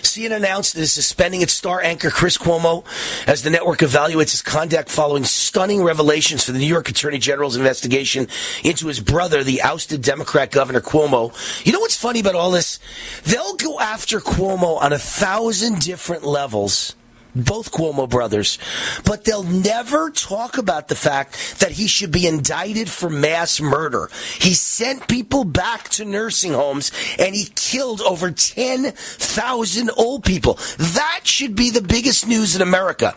CNN 0.03 0.37
announced 0.37 0.77
it 0.77 0.83
is 0.83 0.93
suspending 0.93 1.41
its 1.41 1.55
star 1.55 1.81
anchor 1.81 2.11
Chris 2.11 2.37
Cuomo 2.37 2.85
as 3.27 3.45
the 3.45 3.51
network 3.51 3.79
evaluates 3.79 4.33
his 4.33 4.43
conduct 4.43 4.91
following 4.91 5.25
stunning 5.25 5.83
revelations 5.83 6.45
for 6.45 6.53
the 6.53 6.59
New 6.59 6.67
York 6.67 6.91
Attorney 6.91 7.19
General's 7.19 7.57
investigation 7.57 8.27
into 8.63 8.89
his 8.89 9.01
brother, 9.01 9.43
the 9.43 9.63
ousted 9.63 10.03
Democrat 10.03 10.51
Governor 10.51 10.83
Cuomo. 10.83 11.33
You 11.65 11.73
know 11.73 11.81
what's 11.81 11.97
funny 11.97 12.21
about 12.21 12.35
all 12.35 12.51
this? 12.51 12.79
They'll 13.25 13.55
go 13.55 13.81
after 13.81 14.21
Cuomo 14.21 14.83
on 14.83 14.93
a 14.93 14.99
thousand 14.99 15.79
different 15.79 16.25
levels 16.25 16.95
both 17.35 17.73
Cuomo 17.73 18.09
brothers, 18.09 18.59
but 19.05 19.25
they'll 19.25 19.43
never 19.43 20.11
talk 20.11 20.59
about 20.59 20.89
the 20.89 20.95
fact 20.95 21.61
that 21.61 21.73
he 21.73 21.87
should 21.87 22.13
be 22.13 22.27
indicted 22.27 22.89
for 22.91 23.09
mass 23.09 23.61
murder. 23.61 24.11
He 24.39 24.55
sent 24.55 25.09
people 25.09 25.45
back 25.45 25.89
to 25.91 26.05
nursing 26.05 26.53
homes 26.53 26.93
and 27.19 27.35
he 27.35 27.47
killed 27.55 28.01
over 28.03 28.31
10,000 28.31 29.91
old 29.97 30.25
people. 30.25 30.55
That 30.79 31.21
should 31.25 31.57
be 31.57 31.71
the 31.71 31.83
biggest 31.83 32.27
news 32.27 32.55
in 32.55 32.63
America. 32.63 33.15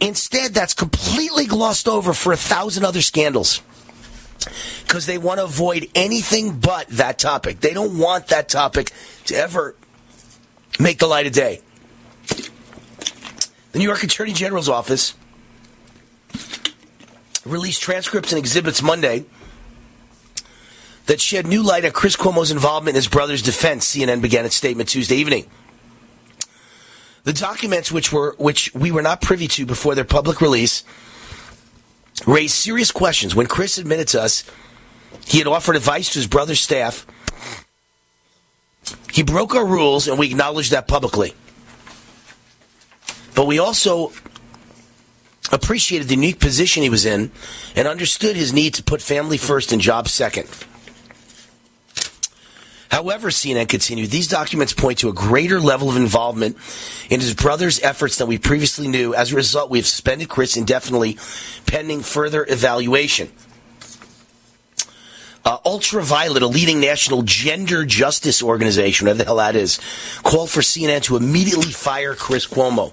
Instead, 0.00 0.52
that's 0.52 0.74
completely 0.74 1.46
glossed 1.46 1.88
over 1.88 2.12
for 2.12 2.32
a 2.32 2.36
thousand 2.36 2.84
other 2.84 3.00
scandals 3.00 3.62
because 4.82 5.06
they 5.06 5.18
want 5.18 5.38
to 5.38 5.44
avoid 5.44 5.88
anything 5.94 6.58
but 6.58 6.88
that 6.88 7.18
topic. 7.18 7.60
They 7.60 7.72
don't 7.72 7.98
want 7.98 8.28
that 8.28 8.48
topic 8.48 8.90
to 9.26 9.36
ever 9.36 9.74
make 10.78 10.98
the 10.98 11.06
light 11.06 11.26
of 11.26 11.32
day. 11.32 11.60
The 13.72 13.78
New 13.78 13.86
York 13.86 14.02
Attorney 14.02 14.34
General's 14.34 14.68
office 14.68 15.14
released 17.44 17.80
transcripts 17.80 18.30
and 18.30 18.38
exhibits 18.38 18.82
Monday 18.82 19.24
that 21.06 21.20
shed 21.20 21.46
new 21.46 21.62
light 21.62 21.84
on 21.84 21.90
Chris 21.90 22.14
Cuomo's 22.14 22.50
involvement 22.50 22.90
in 22.90 22.96
his 22.96 23.08
brother's 23.08 23.40
defense. 23.40 23.94
CNN 23.94 24.20
began 24.20 24.44
its 24.44 24.54
statement 24.54 24.90
Tuesday 24.90 25.16
evening. 25.16 25.46
The 27.24 27.32
documents, 27.32 27.90
which 27.90 28.12
were 28.12 28.34
which 28.38 28.74
we 28.74 28.92
were 28.92 29.02
not 29.02 29.22
privy 29.22 29.48
to 29.48 29.64
before 29.64 29.94
their 29.94 30.04
public 30.04 30.42
release, 30.42 30.84
raised 32.26 32.54
serious 32.54 32.90
questions. 32.90 33.34
When 33.34 33.46
Chris 33.46 33.78
admitted 33.78 34.08
to 34.08 34.22
us 34.22 34.44
he 35.26 35.38
had 35.38 35.46
offered 35.46 35.76
advice 35.76 36.10
to 36.10 36.18
his 36.18 36.26
brother's 36.26 36.60
staff, 36.60 37.06
he 39.12 39.22
broke 39.22 39.54
our 39.54 39.64
rules, 39.66 40.08
and 40.08 40.18
we 40.18 40.30
acknowledged 40.30 40.72
that 40.72 40.88
publicly. 40.88 41.34
But 43.34 43.46
we 43.46 43.58
also 43.58 44.12
appreciated 45.50 46.08
the 46.08 46.14
unique 46.14 46.40
position 46.40 46.82
he 46.82 46.90
was 46.90 47.04
in 47.04 47.30
and 47.76 47.86
understood 47.88 48.36
his 48.36 48.52
need 48.52 48.74
to 48.74 48.82
put 48.82 49.02
family 49.02 49.36
first 49.36 49.72
and 49.72 49.80
job 49.80 50.08
second. 50.08 50.48
However, 52.90 53.30
CNN 53.30 53.70
continued, 53.70 54.10
these 54.10 54.28
documents 54.28 54.74
point 54.74 54.98
to 54.98 55.08
a 55.08 55.14
greater 55.14 55.58
level 55.58 55.88
of 55.88 55.96
involvement 55.96 56.58
in 57.08 57.20
his 57.20 57.32
brother's 57.32 57.80
efforts 57.80 58.18
than 58.18 58.28
we 58.28 58.36
previously 58.36 58.86
knew. 58.86 59.14
As 59.14 59.32
a 59.32 59.36
result, 59.36 59.70
we 59.70 59.78
have 59.78 59.86
suspended 59.86 60.28
Chris 60.28 60.58
indefinitely 60.58 61.16
pending 61.64 62.02
further 62.02 62.44
evaluation. 62.46 63.32
Uh, 65.44 65.58
Ultraviolet, 65.66 66.42
a 66.42 66.46
leading 66.46 66.80
national 66.80 67.22
gender 67.22 67.84
justice 67.84 68.42
organization, 68.42 69.06
whatever 69.06 69.18
the 69.18 69.24
hell 69.24 69.36
that 69.36 69.56
is, 69.56 69.80
called 70.22 70.50
for 70.50 70.60
CNN 70.60 71.02
to 71.02 71.16
immediately 71.16 71.72
fire 71.72 72.14
Chris 72.14 72.46
Cuomo. 72.46 72.92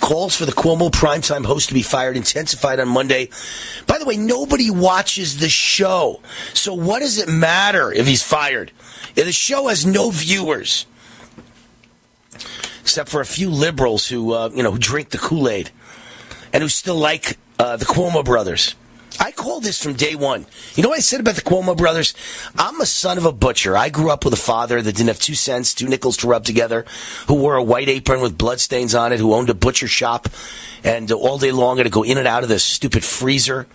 calls 0.00 0.34
for 0.34 0.46
the 0.46 0.52
Cuomo 0.52 0.90
primetime 0.90 1.44
host 1.44 1.68
to 1.68 1.74
be 1.74 1.82
fired 1.82 2.16
intensified 2.16 2.80
on 2.80 2.88
Monday. 2.88 3.28
By 3.86 3.98
the 3.98 4.06
way, 4.06 4.16
nobody 4.16 4.70
watches 4.70 5.38
the 5.38 5.48
show. 5.50 6.20
So 6.54 6.72
what 6.72 7.00
does 7.00 7.18
it 7.18 7.28
matter 7.28 7.92
if 7.92 8.06
he's 8.06 8.22
fired? 8.22 8.72
Yeah, 9.14 9.24
The 9.24 9.32
show 9.32 9.68
has 9.68 9.84
no 9.84 10.10
viewers. 10.10 10.86
Except 12.80 13.10
for 13.10 13.20
a 13.20 13.26
few 13.26 13.50
liberals 13.50 14.06
who, 14.08 14.32
uh, 14.32 14.48
you 14.54 14.62
know, 14.62 14.70
who 14.70 14.78
drink 14.78 15.10
the 15.10 15.18
Kool-Aid 15.18 15.70
and 16.54 16.62
who 16.62 16.70
still 16.70 16.96
like 16.96 17.36
uh, 17.58 17.76
the 17.76 17.84
Cuomo 17.84 18.24
brothers. 18.24 18.74
I 19.20 19.32
called 19.32 19.64
this 19.64 19.82
from 19.82 19.94
day 19.94 20.14
one. 20.14 20.46
You 20.74 20.82
know 20.82 20.90
what 20.90 20.98
I 20.98 21.02
said 21.02 21.20
about 21.20 21.34
the 21.34 21.42
Cuomo 21.42 21.76
brothers? 21.76 22.14
I'm 22.56 22.80
a 22.80 22.86
son 22.86 23.18
of 23.18 23.24
a 23.24 23.32
butcher. 23.32 23.76
I 23.76 23.88
grew 23.88 24.10
up 24.10 24.24
with 24.24 24.32
a 24.32 24.38
father 24.38 24.80
that 24.80 24.92
didn't 24.92 25.08
have 25.08 25.18
two 25.18 25.34
cents, 25.34 25.74
two 25.74 25.88
nickels 25.88 26.16
to 26.18 26.28
rub 26.28 26.44
together, 26.44 26.84
who 27.26 27.34
wore 27.34 27.56
a 27.56 27.62
white 27.62 27.88
apron 27.88 28.20
with 28.20 28.38
bloodstains 28.38 28.94
on 28.94 29.12
it, 29.12 29.18
who 29.18 29.34
owned 29.34 29.50
a 29.50 29.54
butcher 29.54 29.88
shop, 29.88 30.28
and 30.84 31.10
uh, 31.10 31.16
all 31.16 31.38
day 31.38 31.50
long 31.50 31.78
had 31.78 31.84
to 31.84 31.90
go 31.90 32.04
in 32.04 32.18
and 32.18 32.28
out 32.28 32.44
of 32.44 32.48
this 32.48 32.64
stupid 32.64 33.04
freezer. 33.04 33.66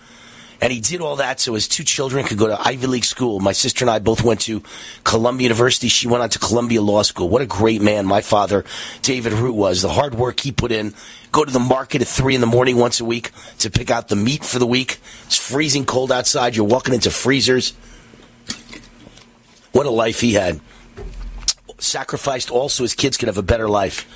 And 0.60 0.72
he 0.72 0.80
did 0.80 1.00
all 1.00 1.16
that 1.16 1.40
so 1.40 1.54
his 1.54 1.68
two 1.68 1.84
children 1.84 2.24
could 2.24 2.38
go 2.38 2.46
to 2.46 2.60
Ivy 2.60 2.86
League 2.86 3.04
school. 3.04 3.40
My 3.40 3.52
sister 3.52 3.84
and 3.84 3.90
I 3.90 3.98
both 3.98 4.22
went 4.22 4.40
to 4.42 4.62
Columbia 5.02 5.44
University. 5.44 5.88
She 5.88 6.06
went 6.06 6.22
on 6.22 6.30
to 6.30 6.38
Columbia 6.38 6.80
Law 6.80 7.02
School. 7.02 7.28
What 7.28 7.42
a 7.42 7.46
great 7.46 7.82
man 7.82 8.06
my 8.06 8.20
father, 8.20 8.64
David 9.02 9.32
Root, 9.32 9.54
was. 9.54 9.82
The 9.82 9.88
hard 9.88 10.14
work 10.14 10.40
he 10.40 10.52
put 10.52 10.72
in. 10.72 10.94
Go 11.32 11.44
to 11.44 11.52
the 11.52 11.58
market 11.58 12.00
at 12.00 12.08
three 12.08 12.34
in 12.34 12.40
the 12.40 12.46
morning 12.46 12.76
once 12.76 13.00
a 13.00 13.04
week 13.04 13.32
to 13.58 13.70
pick 13.70 13.90
out 13.90 14.08
the 14.08 14.16
meat 14.16 14.44
for 14.44 14.58
the 14.58 14.66
week. 14.66 15.00
It's 15.26 15.36
freezing 15.36 15.84
cold 15.84 16.12
outside. 16.12 16.56
You're 16.56 16.66
walking 16.66 16.94
into 16.94 17.10
freezers. 17.10 17.72
What 19.72 19.86
a 19.86 19.90
life 19.90 20.20
he 20.20 20.34
had. 20.34 20.60
Sacrificed 21.78 22.50
all 22.50 22.68
so 22.68 22.84
his 22.84 22.94
kids 22.94 23.16
could 23.16 23.26
have 23.26 23.38
a 23.38 23.42
better 23.42 23.68
life. 23.68 24.06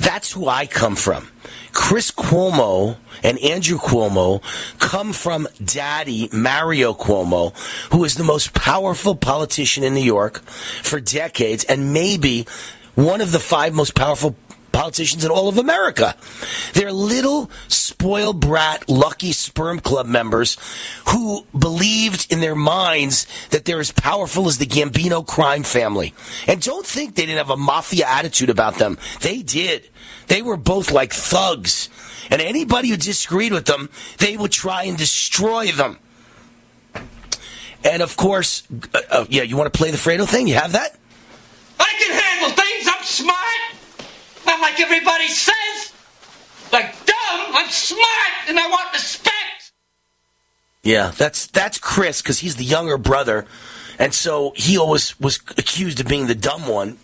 That's 0.00 0.32
who 0.32 0.48
I 0.48 0.66
come 0.66 0.96
from. 0.96 1.28
Chris 1.72 2.10
Cuomo 2.10 2.96
and 3.22 3.38
Andrew 3.38 3.78
Cuomo 3.78 4.42
come 4.78 5.12
from 5.12 5.46
daddy 5.62 6.28
Mario 6.32 6.94
Cuomo, 6.94 7.56
who 7.92 8.04
is 8.04 8.14
the 8.14 8.24
most 8.24 8.54
powerful 8.54 9.14
politician 9.14 9.84
in 9.84 9.94
New 9.94 10.00
York 10.00 10.40
for 10.40 11.00
decades 11.00 11.64
and 11.64 11.92
maybe 11.92 12.46
one 12.94 13.20
of 13.20 13.30
the 13.32 13.38
five 13.38 13.74
most 13.74 13.94
powerful 13.94 14.34
politicians 14.72 15.24
in 15.24 15.30
all 15.30 15.48
of 15.48 15.58
America. 15.58 16.16
They're 16.72 16.92
little 16.92 17.50
spoiled 17.68 18.40
brat, 18.40 18.88
lucky 18.88 19.32
sperm 19.32 19.80
club 19.80 20.06
members 20.06 20.56
who 21.08 21.44
believed 21.56 22.32
in 22.32 22.40
their 22.40 22.54
minds 22.54 23.26
that 23.50 23.66
they're 23.66 23.80
as 23.80 23.92
powerful 23.92 24.48
as 24.48 24.56
the 24.56 24.64
Gambino 24.64 25.26
crime 25.26 25.64
family. 25.64 26.14
And 26.46 26.62
don't 26.62 26.86
think 26.86 27.14
they 27.14 27.26
didn't 27.26 27.38
have 27.38 27.50
a 27.50 27.58
mafia 27.58 28.06
attitude 28.06 28.48
about 28.48 28.78
them. 28.78 28.96
They 29.20 29.42
did. 29.42 29.89
They 30.30 30.42
were 30.42 30.56
both 30.56 30.92
like 30.92 31.12
thugs. 31.12 31.88
And 32.30 32.40
anybody 32.40 32.88
who 32.90 32.96
disagreed 32.96 33.52
with 33.52 33.66
them, 33.66 33.90
they 34.18 34.36
would 34.36 34.52
try 34.52 34.84
and 34.84 34.96
destroy 34.96 35.72
them. 35.72 35.98
And 37.82 38.00
of 38.00 38.16
course, 38.16 38.62
uh, 38.94 39.00
uh, 39.10 39.24
yeah, 39.28 39.42
you 39.42 39.56
want 39.56 39.72
to 39.72 39.76
play 39.76 39.90
the 39.90 39.96
Fredo 39.96 40.28
thing? 40.28 40.46
You 40.46 40.54
have 40.54 40.72
that? 40.72 40.96
I 41.80 41.92
can 41.98 42.12
handle 42.12 42.50
things. 42.50 42.86
I'm 42.88 43.02
smart. 43.02 44.06
Not 44.46 44.60
like 44.60 44.78
everybody 44.78 45.26
says. 45.26 45.92
Like 46.72 46.94
dumb. 47.04 47.46
I'm 47.52 47.68
smart 47.68 48.48
and 48.48 48.56
I 48.56 48.68
want 48.68 48.92
respect. 48.92 49.72
Yeah, 50.84 51.10
that's 51.10 51.48
that's 51.48 51.78
Chris 51.78 52.22
because 52.22 52.38
he's 52.38 52.54
the 52.54 52.64
younger 52.64 52.96
brother, 52.96 53.46
and 53.98 54.14
so 54.14 54.52
he 54.56 54.78
always 54.78 55.18
was 55.18 55.40
accused 55.58 55.98
of 55.98 56.06
being 56.06 56.28
the 56.28 56.34
dumb 56.36 56.68
one. 56.68 56.98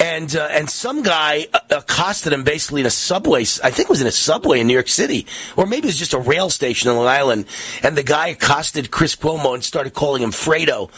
And 0.00 0.34
uh, 0.34 0.48
and 0.50 0.70
some 0.70 1.02
guy 1.02 1.46
uh, 1.52 1.60
accosted 1.70 2.32
him 2.32 2.42
basically 2.42 2.80
in 2.80 2.86
a 2.86 2.90
subway. 2.90 3.42
I 3.42 3.70
think 3.70 3.80
it 3.80 3.90
was 3.90 4.00
in 4.00 4.06
a 4.06 4.12
subway 4.12 4.60
in 4.60 4.66
New 4.66 4.72
York 4.72 4.88
City, 4.88 5.26
or 5.58 5.66
maybe 5.66 5.84
it 5.84 5.90
was 5.90 5.98
just 5.98 6.14
a 6.14 6.18
rail 6.18 6.48
station 6.48 6.90
in 6.90 6.96
Long 6.96 7.06
Island. 7.06 7.44
And 7.82 7.98
the 7.98 8.02
guy 8.02 8.28
accosted 8.28 8.90
Chris 8.90 9.14
Cuomo 9.14 9.52
and 9.52 9.62
started 9.62 9.92
calling 9.92 10.22
him 10.22 10.30
Fredo. 10.30 10.90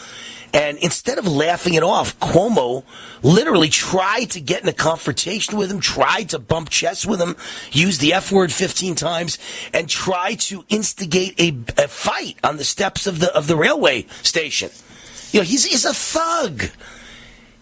And 0.53 0.77
instead 0.77 1.17
of 1.17 1.27
laughing 1.27 1.73
it 1.73 1.83
off, 1.83 2.17
Cuomo 2.19 2.83
literally 3.23 3.69
tried 3.69 4.25
to 4.31 4.39
get 4.39 4.61
in 4.61 4.69
a 4.69 4.73
confrontation 4.73 5.57
with 5.57 5.71
him, 5.71 5.79
tried 5.79 6.29
to 6.29 6.39
bump 6.39 6.69
chests 6.69 7.05
with 7.07 7.19
him, 7.19 7.35
used 7.71 7.99
the 7.99 8.13
F 8.13 8.31
word 8.31 8.53
15 8.53 8.93
times, 8.93 9.39
and 9.73 9.89
tried 9.89 10.39
to 10.41 10.63
instigate 10.69 11.39
a, 11.41 11.83
a 11.83 11.87
fight 11.87 12.37
on 12.43 12.57
the 12.57 12.63
steps 12.63 13.07
of 13.07 13.19
the, 13.19 13.35
of 13.35 13.47
the 13.47 13.55
railway 13.55 14.05
station. 14.21 14.69
You 15.31 15.39
know, 15.39 15.43
he's, 15.43 15.65
he's 15.65 15.85
a 15.85 15.93
thug. 15.93 16.65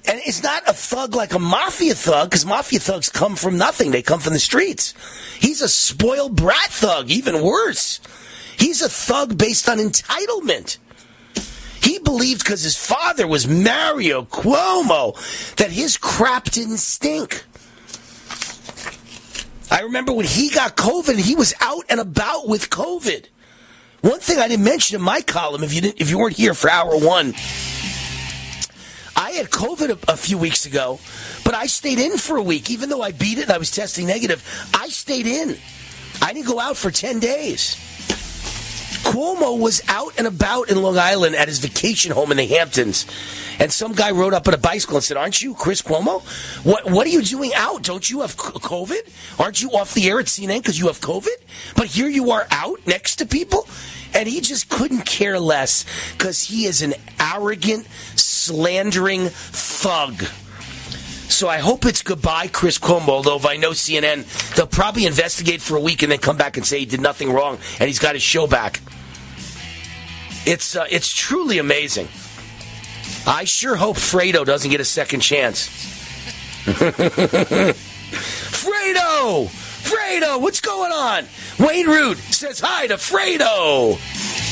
And 0.05 0.19
it's 0.25 0.43
not 0.43 0.67
a 0.67 0.73
thug 0.73 1.15
like 1.15 1.33
a 1.33 1.39
mafia 1.39 1.93
thug, 1.93 2.29
because 2.29 2.45
mafia 2.45 2.79
thugs 2.79 3.09
come 3.09 3.35
from 3.35 3.57
nothing. 3.57 3.91
They 3.91 4.01
come 4.01 4.19
from 4.19 4.33
the 4.33 4.39
streets. 4.39 4.93
He's 5.39 5.61
a 5.61 5.69
spoiled 5.69 6.35
brat 6.35 6.69
thug, 6.69 7.09
even 7.09 7.41
worse. 7.41 7.99
He's 8.57 8.81
a 8.81 8.89
thug 8.89 9.37
based 9.37 9.69
on 9.69 9.77
entitlement. 9.77 10.77
He 11.83 11.99
believed 11.99 12.43
because 12.43 12.61
his 12.61 12.77
father 12.77 13.25
was 13.27 13.47
Mario 13.47 14.23
Cuomo 14.23 15.55
that 15.55 15.71
his 15.71 15.97
crap 15.97 16.45
didn't 16.45 16.77
stink. 16.77 17.43
I 19.71 19.81
remember 19.81 20.13
when 20.13 20.25
he 20.25 20.49
got 20.49 20.75
COVID, 20.75 21.17
he 21.17 21.33
was 21.33 21.53
out 21.61 21.85
and 21.89 21.99
about 21.99 22.47
with 22.47 22.69
COVID. 22.69 23.27
One 24.01 24.19
thing 24.19 24.39
I 24.39 24.47
didn't 24.47 24.65
mention 24.65 24.95
in 24.95 25.01
my 25.01 25.21
column, 25.21 25.63
if 25.63 25.73
you 25.73 25.81
didn't, 25.81 26.01
if 26.01 26.09
you 26.09 26.19
weren't 26.19 26.35
here 26.35 26.53
for 26.53 26.69
hour 26.69 26.97
one, 26.97 27.33
I 29.31 29.35
had 29.35 29.49
COVID 29.49 29.89
a, 30.09 30.11
a 30.11 30.17
few 30.17 30.37
weeks 30.37 30.65
ago, 30.65 30.99
but 31.45 31.53
I 31.53 31.65
stayed 31.67 31.99
in 31.99 32.17
for 32.17 32.35
a 32.35 32.43
week, 32.43 32.69
even 32.69 32.89
though 32.89 33.01
I 33.01 33.13
beat 33.13 33.37
it 33.37 33.43
and 33.43 33.51
I 33.51 33.59
was 33.59 33.71
testing 33.71 34.07
negative. 34.07 34.43
I 34.73 34.89
stayed 34.89 35.25
in. 35.25 35.57
I 36.21 36.33
didn't 36.33 36.47
go 36.47 36.59
out 36.59 36.75
for 36.75 36.91
ten 36.91 37.19
days. 37.19 37.77
Cuomo 39.05 39.57
was 39.57 39.81
out 39.87 40.13
and 40.17 40.27
about 40.27 40.69
in 40.69 40.81
Long 40.81 40.97
Island 40.97 41.35
at 41.35 41.47
his 41.47 41.59
vacation 41.59 42.11
home 42.11 42.31
in 42.31 42.37
the 42.37 42.45
Hamptons. 42.45 43.05
And 43.57 43.71
some 43.71 43.93
guy 43.93 44.11
rode 44.11 44.33
up 44.33 44.47
on 44.49 44.53
a 44.53 44.57
bicycle 44.57 44.97
and 44.97 45.03
said, 45.03 45.17
Aren't 45.17 45.41
you 45.41 45.53
Chris 45.53 45.81
Cuomo? 45.81 46.21
What, 46.65 46.91
what 46.91 47.07
are 47.07 47.09
you 47.09 47.21
doing 47.21 47.51
out? 47.55 47.83
Don't 47.83 48.09
you 48.09 48.21
have 48.21 48.35
COVID? 48.35 49.39
Aren't 49.39 49.61
you 49.61 49.71
off 49.71 49.93
the 49.93 50.09
air 50.09 50.19
at 50.19 50.25
CNN 50.25 50.57
because 50.57 50.77
you 50.77 50.87
have 50.87 50.99
COVID? 50.99 51.75
But 51.77 51.87
here 51.87 52.07
you 52.07 52.31
are 52.31 52.47
out 52.51 52.85
next 52.85 53.15
to 53.17 53.25
people? 53.25 53.65
And 54.13 54.27
he 54.27 54.41
just 54.41 54.69
couldn't 54.69 55.05
care 55.05 55.39
less 55.39 55.85
because 56.13 56.43
he 56.43 56.65
is 56.65 56.81
an 56.81 56.93
arrogant, 57.19 57.87
slandering 58.51 59.27
thug. 59.29 60.23
So 61.31 61.47
I 61.47 61.59
hope 61.59 61.85
it's 61.85 62.01
goodbye, 62.01 62.47
Chris 62.47 62.77
Cuomo. 62.77 63.07
Although 63.07 63.37
if 63.37 63.45
I 63.45 63.55
know 63.55 63.71
CNN, 63.71 64.25
they'll 64.55 64.67
probably 64.67 65.05
investigate 65.05 65.61
for 65.61 65.77
a 65.77 65.79
week 65.79 66.03
and 66.03 66.11
then 66.11 66.19
come 66.19 66.35
back 66.37 66.57
and 66.57 66.65
say 66.65 66.79
he 66.79 66.85
did 66.85 66.99
nothing 67.01 67.31
wrong 67.31 67.57
and 67.79 67.87
he's 67.87 67.99
got 67.99 68.15
his 68.15 68.21
show 68.21 68.47
back. 68.47 68.81
It's 70.45 70.75
uh, 70.75 70.85
it's 70.89 71.13
truly 71.13 71.57
amazing. 71.57 72.09
I 73.25 73.45
sure 73.45 73.75
hope 73.75 73.95
Fredo 73.95 74.45
doesn't 74.45 74.69
get 74.69 74.81
a 74.81 74.85
second 74.85 75.21
chance. 75.21 75.67
Fredo, 78.51 79.47
Fredo, 79.47 80.41
what's 80.41 80.59
going 80.59 80.91
on? 80.91 81.25
Wayne 81.59 81.87
Root 81.87 82.17
says 82.17 82.59
hi 82.59 82.87
to 82.87 82.95
Fredo. 82.95 84.50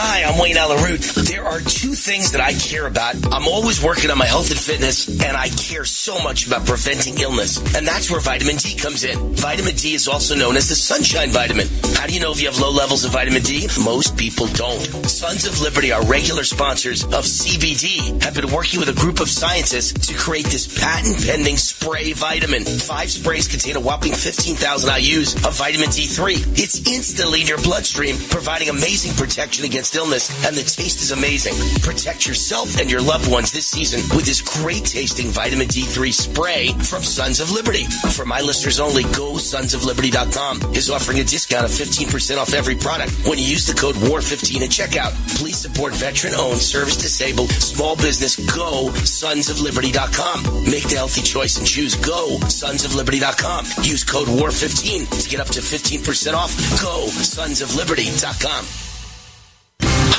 Hi, 0.00 0.22
I'm 0.22 0.38
Wayne 0.38 0.56
Allyn 0.56 0.80
Root. 0.84 1.00
There 1.26 1.42
are 1.42 1.58
two 1.58 1.92
things 1.92 2.30
that 2.30 2.40
I 2.40 2.52
care 2.54 2.86
about. 2.86 3.16
I'm 3.34 3.48
always 3.48 3.82
working 3.82 4.12
on 4.12 4.16
my 4.16 4.26
health 4.26 4.48
and 4.52 4.60
fitness, 4.60 5.08
and 5.08 5.36
I 5.36 5.48
care 5.48 5.84
so 5.84 6.22
much 6.22 6.46
about 6.46 6.64
preventing 6.66 7.18
illness. 7.18 7.58
And 7.74 7.84
that's 7.84 8.08
where 8.08 8.20
vitamin 8.20 8.58
D 8.58 8.76
comes 8.76 9.02
in. 9.02 9.34
Vitamin 9.34 9.74
D 9.74 9.94
is 9.94 10.06
also 10.06 10.36
known 10.36 10.56
as 10.56 10.68
the 10.68 10.76
sunshine 10.76 11.30
vitamin. 11.30 11.66
How 11.96 12.06
do 12.06 12.14
you 12.14 12.20
know 12.20 12.30
if 12.30 12.40
you 12.40 12.46
have 12.46 12.60
low 12.60 12.70
levels 12.70 13.04
of 13.04 13.10
vitamin 13.10 13.42
D? 13.42 13.66
Most 13.82 14.16
people 14.16 14.46
don't. 14.46 14.78
Sons 15.10 15.46
of 15.46 15.60
Liberty 15.60 15.90
are 15.90 16.04
regular 16.06 16.44
sponsors 16.44 17.02
of 17.02 17.26
CBD, 17.26 18.22
have 18.22 18.36
been 18.36 18.52
working 18.52 18.78
with 18.78 18.90
a 18.90 19.00
group 19.00 19.18
of 19.18 19.28
scientists 19.28 20.06
to 20.06 20.14
create 20.14 20.46
this 20.46 20.78
patent 20.78 21.26
pending 21.26 21.56
spray 21.56 22.12
vitamin. 22.12 22.64
Five 22.64 23.10
sprays 23.10 23.48
contain 23.48 23.74
a 23.74 23.80
whopping 23.80 24.12
15,000 24.12 24.90
IUs 24.90 25.44
of 25.44 25.58
vitamin 25.58 25.88
D3. 25.88 26.54
It's 26.56 26.86
instantly 26.86 27.40
in 27.40 27.48
your 27.48 27.58
bloodstream, 27.58 28.14
providing 28.30 28.68
amazing 28.68 29.14
protection 29.16 29.64
against 29.64 29.87
illness, 29.96 30.28
and 30.46 30.56
the 30.56 30.62
taste 30.62 31.00
is 31.00 31.12
amazing. 31.12 31.54
Protect 31.82 32.26
yourself 32.26 32.78
and 32.78 32.90
your 32.90 33.00
loved 33.00 33.30
ones 33.30 33.52
this 33.52 33.66
season 33.66 34.00
with 34.16 34.26
this 34.26 34.40
great 34.40 34.84
tasting 34.84 35.28
vitamin 35.28 35.68
D3 35.68 36.12
spray 36.12 36.68
from 36.72 37.02
Sons 37.02 37.40
of 37.40 37.50
Liberty. 37.50 37.84
For 38.12 38.24
my 38.24 38.40
listeners 38.40 38.80
only, 38.80 39.04
go 39.14 39.34
sonsofliberty.com 39.34 40.74
is 40.74 40.90
offering 40.90 41.20
a 41.20 41.24
discount 41.24 41.64
of 41.64 41.70
15% 41.70 42.38
off 42.38 42.54
every 42.54 42.76
product 42.76 43.12
when 43.26 43.38
you 43.38 43.44
use 43.44 43.66
the 43.66 43.74
code 43.74 43.94
WAR15 43.96 44.62
at 44.62 44.70
checkout. 44.70 45.12
Please 45.38 45.58
support 45.58 45.94
veteran 45.94 46.34
owned, 46.34 46.60
service 46.60 46.96
disabled, 46.96 47.50
small 47.50 47.96
business. 47.96 48.36
Go 48.54 48.88
sonsofliberty.com. 49.06 50.64
Make 50.70 50.88
the 50.88 50.96
healthy 50.96 51.22
choice 51.22 51.58
and 51.58 51.66
choose 51.66 51.94
go 51.94 52.38
sonsofliberty.com. 52.48 53.66
Use 53.84 54.04
code 54.04 54.28
WAR15 54.28 55.22
to 55.22 55.28
get 55.28 55.40
up 55.40 55.48
to 55.48 55.60
15% 55.60 56.34
off. 56.34 56.56
Go 56.82 57.06
sonsofliberty.com. 57.06 58.87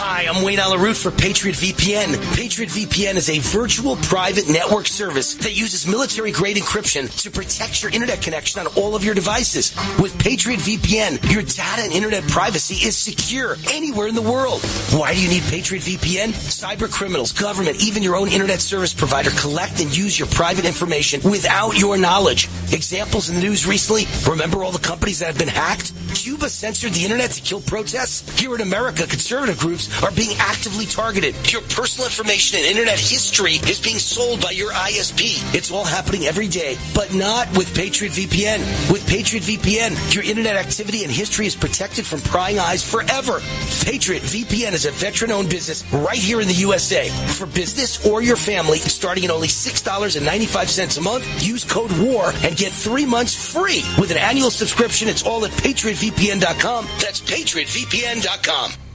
Hi, 0.02 0.28
I'm 0.34 0.46
Wayne 0.46 0.60
Allyn 0.60 0.80
Root 0.80 0.96
for 0.96 1.12
Patriot 1.12 1.58
VPN. 1.58 2.16
Patriot 2.34 2.70
VPN 2.70 3.16
is 3.16 3.30
a 3.30 3.40
virtual 3.40 3.98
private 3.98 4.48
network 4.48 4.88
service 4.88 5.34
that 5.36 5.58
uses 5.58 5.86
military 5.86 6.32
grade 6.32 6.56
encryption 6.56 7.14
to 7.22 7.30
protect 7.30 7.84
your 7.84 7.92
internet 7.92 8.22
connection 8.22 8.62
on 8.62 8.68
all 8.78 8.96
of 8.96 9.04
your 9.04 9.14
devices. 9.14 9.76
With 10.02 10.18
Patriot 10.18 10.62
VPN, 10.62 11.30
your 11.34 11.42
data 11.42 11.82
and 11.82 11.92
internet 11.92 12.26
privacy 12.30 12.76
is 12.88 12.98
secure 12.98 13.58
anywhere 13.74 14.08
in 14.08 14.16
the 14.16 14.22
world. 14.22 14.62
Why 14.96 15.14
do 15.14 15.22
you 15.22 15.28
need 15.28 15.44
Patriot 15.44 15.82
VPN? 15.82 16.30
Cyber 16.30 16.90
criminals, 16.90 17.34
government, 17.34 17.84
even 17.84 18.02
your 18.02 18.16
own 18.16 18.30
internet 18.30 18.62
service 18.62 18.94
provider 18.94 19.32
collect 19.32 19.82
and 19.82 19.96
use 19.96 20.18
your 20.18 20.30
private 20.30 20.64
information 20.64 21.20
without 21.30 21.78
your 21.78 21.98
knowledge. 21.98 22.48
Examples 22.72 23.28
in 23.28 23.36
the 23.36 23.42
news 23.42 23.68
recently 23.68 24.06
remember 24.32 24.64
all 24.64 24.72
the 24.72 24.80
companies 24.80 25.20
that 25.20 25.26
have 25.26 25.38
been 25.38 25.50
hacked? 25.50 25.92
Cuba 26.16 26.50
censored 26.50 26.94
the 26.94 27.04
internet 27.04 27.32
to 27.32 27.42
kill 27.42 27.62
protests? 27.62 28.40
Here 28.40 28.56
in 28.56 28.62
America, 28.62 29.06
conservative 29.06 29.60
groups 29.60 29.89
are 30.04 30.12
being 30.12 30.36
actively 30.40 30.86
targeted. 30.86 31.36
Your 31.52 31.62
personal 31.64 32.08
information 32.08 32.60
and 32.60 32.68
internet 32.68 33.00
history 33.00 33.56
is 33.70 33.80
being 33.80 33.98
sold 33.98 34.42
by 34.42 34.52
your 34.52 34.72
ISP. 34.72 35.40
It's 35.56 35.72
all 35.72 35.84
happening 35.84 36.24
every 36.26 36.48
day, 36.48 36.78
but 36.94 37.14
not 37.14 37.50
with 37.58 37.74
Patriot 37.76 38.12
VPN. 38.12 38.60
With 38.92 39.08
Patriot 39.08 39.44
VPN, 39.44 40.14
your 40.14 40.24
internet 40.24 40.56
activity 40.56 41.04
and 41.04 41.12
history 41.12 41.46
is 41.46 41.56
protected 41.56 42.06
from 42.06 42.22
prying 42.22 42.60
eyes 42.60 42.84
forever. 42.84 43.40
Patriot 43.84 44.24
VPN 44.24 44.74
is 44.74 44.86
a 44.86 44.92
veteran 44.92 45.32
owned 45.32 45.50
business 45.50 45.84
right 45.94 46.18
here 46.18 46.42
in 46.42 46.48
the 46.48 46.54
USA. 46.54 47.10
For 47.10 47.46
business 47.46 48.06
or 48.06 48.22
your 48.22 48.38
family, 48.38 48.80
starting 48.80 49.26
at 49.26 49.32
only 49.32 49.48
$6.95 49.48 50.98
a 50.98 51.02
month, 51.02 51.46
use 51.46 51.64
code 51.64 51.92
WAR 52.00 52.32
and 52.44 52.56
get 52.56 52.72
three 52.72 53.06
months 53.06 53.54
free. 53.54 53.84
With 54.00 54.12
an 54.12 54.18
annual 54.18 54.52
subscription, 54.52 55.08
it's 55.08 55.24
all 55.24 55.46
at 55.46 55.52
patriotvpn.com. 55.52 56.86
That's 57.00 57.22
patriotvpn.com. 57.22 58.89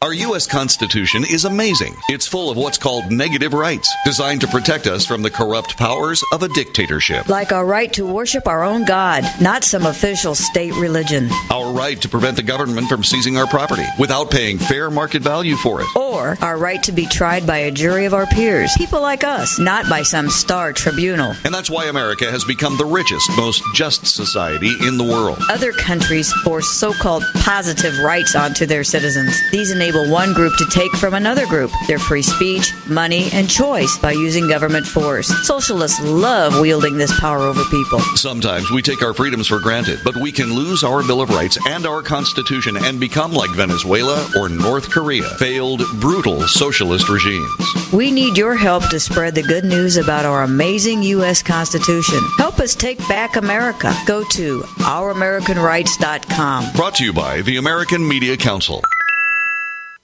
Our 0.00 0.12
U.S. 0.12 0.46
Constitution 0.46 1.24
is 1.28 1.44
amazing. 1.44 1.96
It's 2.08 2.24
full 2.24 2.50
of 2.50 2.56
what's 2.56 2.78
called 2.78 3.10
negative 3.10 3.52
rights, 3.52 3.92
designed 4.04 4.40
to 4.42 4.46
protect 4.46 4.86
us 4.86 5.04
from 5.04 5.22
the 5.22 5.30
corrupt 5.30 5.76
powers 5.76 6.22
of 6.32 6.44
a 6.44 6.48
dictatorship. 6.50 7.28
Like 7.28 7.50
our 7.50 7.66
right 7.66 7.92
to 7.94 8.06
worship 8.06 8.46
our 8.46 8.62
own 8.62 8.84
God, 8.84 9.24
not 9.40 9.64
some 9.64 9.86
official 9.86 10.36
state 10.36 10.72
religion. 10.74 11.28
Our 11.50 11.72
right 11.72 12.00
to 12.00 12.08
prevent 12.08 12.36
the 12.36 12.44
government 12.44 12.88
from 12.88 13.02
seizing 13.02 13.38
our 13.38 13.48
property 13.48 13.86
without 13.98 14.30
paying 14.30 14.58
fair 14.58 14.88
market 14.88 15.20
value 15.20 15.56
for 15.56 15.80
it. 15.80 15.88
Or 15.96 16.38
our 16.42 16.58
right 16.58 16.80
to 16.84 16.92
be 16.92 17.06
tried 17.06 17.44
by 17.44 17.58
a 17.58 17.72
jury 17.72 18.04
of 18.04 18.14
our 18.14 18.26
peers, 18.26 18.72
people 18.78 19.02
like 19.02 19.24
us, 19.24 19.58
not 19.58 19.90
by 19.90 20.02
some 20.02 20.30
star 20.30 20.72
tribunal. 20.72 21.34
And 21.44 21.52
that's 21.52 21.70
why 21.70 21.86
America 21.86 22.30
has 22.30 22.44
become 22.44 22.78
the 22.78 22.86
richest, 22.86 23.28
most 23.36 23.64
just 23.74 24.06
society 24.06 24.72
in 24.86 24.96
the 24.96 25.02
world. 25.02 25.38
Other 25.50 25.72
countries 25.72 26.32
force 26.44 26.68
so 26.68 26.92
called 26.92 27.24
positive 27.40 27.98
rights 27.98 28.36
onto 28.36 28.64
their 28.64 28.84
citizens. 28.84 29.36
These 29.50 29.72
enable 29.72 29.87
one 29.96 30.34
group 30.34 30.56
to 30.58 30.66
take 30.66 30.92
from 30.96 31.14
another 31.14 31.46
group 31.46 31.70
their 31.86 31.98
free 31.98 32.22
speech, 32.22 32.72
money, 32.88 33.28
and 33.32 33.48
choice 33.48 33.98
by 33.98 34.12
using 34.12 34.48
government 34.48 34.86
force. 34.86 35.28
Socialists 35.46 36.00
love 36.02 36.60
wielding 36.60 36.98
this 36.98 37.18
power 37.20 37.38
over 37.38 37.62
people. 37.64 38.00
Sometimes 38.16 38.70
we 38.70 38.82
take 38.82 39.02
our 39.02 39.14
freedoms 39.14 39.48
for 39.48 39.60
granted, 39.60 40.00
but 40.04 40.16
we 40.16 40.32
can 40.32 40.54
lose 40.54 40.84
our 40.84 41.02
Bill 41.02 41.20
of 41.20 41.30
Rights 41.30 41.58
and 41.66 41.86
our 41.86 42.02
Constitution 42.02 42.76
and 42.76 43.00
become 43.00 43.32
like 43.32 43.50
Venezuela 43.50 44.28
or 44.36 44.48
North 44.48 44.90
Korea, 44.90 45.28
failed, 45.38 45.82
brutal 46.00 46.42
socialist 46.42 47.08
regimes. 47.08 47.48
We 47.92 48.10
need 48.10 48.36
your 48.36 48.56
help 48.56 48.88
to 48.90 49.00
spread 49.00 49.34
the 49.34 49.42
good 49.42 49.64
news 49.64 49.96
about 49.96 50.24
our 50.24 50.42
amazing 50.42 51.02
U.S. 51.04 51.42
Constitution. 51.42 52.20
Help 52.36 52.60
us 52.60 52.74
take 52.74 52.98
back 53.08 53.36
America. 53.36 53.94
Go 54.06 54.24
to 54.30 54.60
ouramericanrights.com. 54.60 56.72
Brought 56.74 56.94
to 56.96 57.04
you 57.04 57.12
by 57.12 57.42
the 57.42 57.56
American 57.56 58.06
Media 58.06 58.36
Council. 58.36 58.82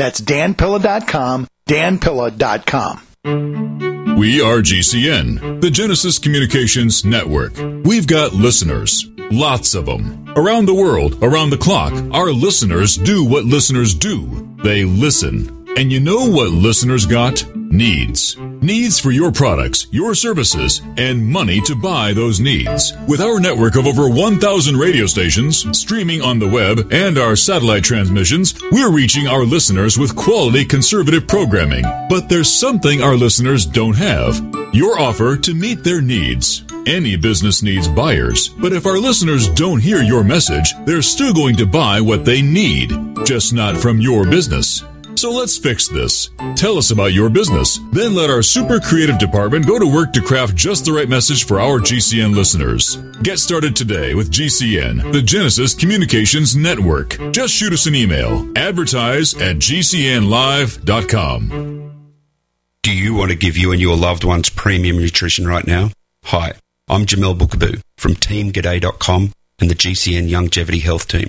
That's 0.00 0.20
danpilla.com, 0.22 1.46
danpilla.com. 1.68 3.00
We 4.16 4.40
are 4.40 4.62
GCN, 4.62 5.60
the 5.60 5.70
Genesis 5.70 6.18
Communications 6.18 7.04
Network. 7.04 7.52
We've 7.84 8.06
got 8.06 8.32
listeners, 8.32 9.06
lots 9.30 9.74
of 9.74 9.84
them. 9.84 10.26
Around 10.36 10.64
the 10.64 10.74
world, 10.74 11.22
around 11.22 11.50
the 11.50 11.58
clock, 11.58 11.92
our 12.14 12.32
listeners 12.32 12.96
do 12.96 13.26
what 13.26 13.44
listeners 13.44 13.94
do. 13.94 14.56
They 14.64 14.86
listen. 14.86 15.66
And 15.76 15.92
you 15.92 16.00
know 16.00 16.30
what 16.30 16.48
listeners 16.48 17.04
got? 17.04 17.44
Needs. 17.72 18.36
Needs 18.60 18.98
for 18.98 19.12
your 19.12 19.30
products, 19.30 19.86
your 19.92 20.12
services, 20.12 20.82
and 20.96 21.24
money 21.24 21.60
to 21.60 21.76
buy 21.76 22.12
those 22.12 22.40
needs. 22.40 22.92
With 23.06 23.20
our 23.20 23.38
network 23.38 23.76
of 23.76 23.86
over 23.86 24.10
1,000 24.10 24.76
radio 24.76 25.06
stations, 25.06 25.64
streaming 25.78 26.20
on 26.20 26.40
the 26.40 26.48
web, 26.48 26.92
and 26.92 27.16
our 27.16 27.36
satellite 27.36 27.84
transmissions, 27.84 28.60
we're 28.72 28.90
reaching 28.90 29.28
our 29.28 29.44
listeners 29.44 29.96
with 29.96 30.16
quality 30.16 30.64
conservative 30.64 31.28
programming. 31.28 31.84
But 32.08 32.28
there's 32.28 32.52
something 32.52 33.02
our 33.02 33.14
listeners 33.14 33.64
don't 33.64 33.96
have. 33.96 34.34
Your 34.74 34.98
offer 34.98 35.36
to 35.36 35.54
meet 35.54 35.84
their 35.84 36.00
needs. 36.00 36.64
Any 36.88 37.14
business 37.14 37.62
needs 37.62 37.86
buyers, 37.86 38.48
but 38.48 38.72
if 38.72 38.84
our 38.84 38.98
listeners 38.98 39.48
don't 39.48 39.80
hear 39.80 40.02
your 40.02 40.24
message, 40.24 40.74
they're 40.86 41.02
still 41.02 41.32
going 41.32 41.54
to 41.56 41.66
buy 41.66 42.00
what 42.00 42.24
they 42.24 42.42
need, 42.42 42.90
just 43.24 43.52
not 43.52 43.76
from 43.76 44.00
your 44.00 44.24
business. 44.24 44.82
So 45.16 45.30
let's 45.32 45.58
fix 45.58 45.86
this. 45.88 46.30
Tell 46.56 46.78
us 46.78 46.90
about 46.92 47.12
your 47.12 47.28
business. 47.28 47.78
Then 47.92 48.14
let 48.14 48.30
our 48.30 48.40
super 48.42 48.80
creative 48.80 49.18
department 49.18 49.66
go 49.66 49.78
to 49.78 49.84
work 49.86 50.14
to 50.14 50.22
craft 50.22 50.54
just 50.56 50.86
the 50.86 50.92
right 50.92 51.08
message 51.10 51.44
for 51.44 51.60
our 51.60 51.78
GCN 51.78 52.34
listeners. 52.34 52.96
Get 53.22 53.38
started 53.38 53.76
today 53.76 54.14
with 54.14 54.30
GCN, 54.30 55.12
the 55.12 55.20
Genesis 55.20 55.74
Communications 55.74 56.56
Network. 56.56 57.18
Just 57.32 57.52
shoot 57.54 57.72
us 57.74 57.84
an 57.86 57.94
email. 57.94 58.50
Advertise 58.56 59.34
at 59.34 59.56
GCNlive.com. 59.56 61.76
Do 62.82 62.96
you 62.96 63.14
want 63.14 63.30
to 63.30 63.36
give 63.36 63.58
you 63.58 63.72
and 63.72 63.80
your 63.80 63.94
loved 63.96 64.24
ones 64.24 64.48
premium 64.48 64.96
nutrition 64.96 65.46
right 65.46 65.66
now? 65.66 65.90
Hi, 66.24 66.52
I'm 66.88 67.04
Jamel 67.04 67.36
Bookaboo 67.36 67.82
from 67.98 68.14
TeamGaday.com 68.14 69.32
and 69.58 69.70
the 69.70 69.74
GCN 69.74 70.32
Longevity 70.32 70.78
Health 70.78 71.06
Team. 71.08 71.28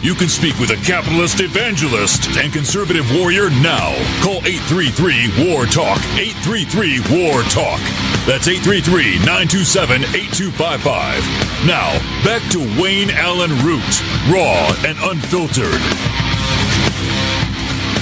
You 0.00 0.14
can 0.14 0.28
speak 0.28 0.56
with 0.60 0.70
a 0.70 0.76
capitalist 0.86 1.40
evangelist 1.40 2.38
and 2.38 2.52
conservative 2.52 3.04
warrior 3.18 3.50
now. 3.50 3.90
Call 4.22 4.38
833 4.46 5.50
War 5.50 5.66
Talk. 5.66 5.98
833 6.14 7.00
War 7.10 7.42
Talk. 7.50 7.82
That's 8.22 8.46
833 8.46 9.18
927 9.26 10.02
8255. 10.14 11.66
Now, 11.66 11.90
back 12.22 12.42
to 12.52 12.60
Wayne 12.80 13.10
Allyn 13.10 13.50
Root, 13.66 13.82
raw 14.30 14.70
and 14.86 14.96
unfiltered. 15.02 15.82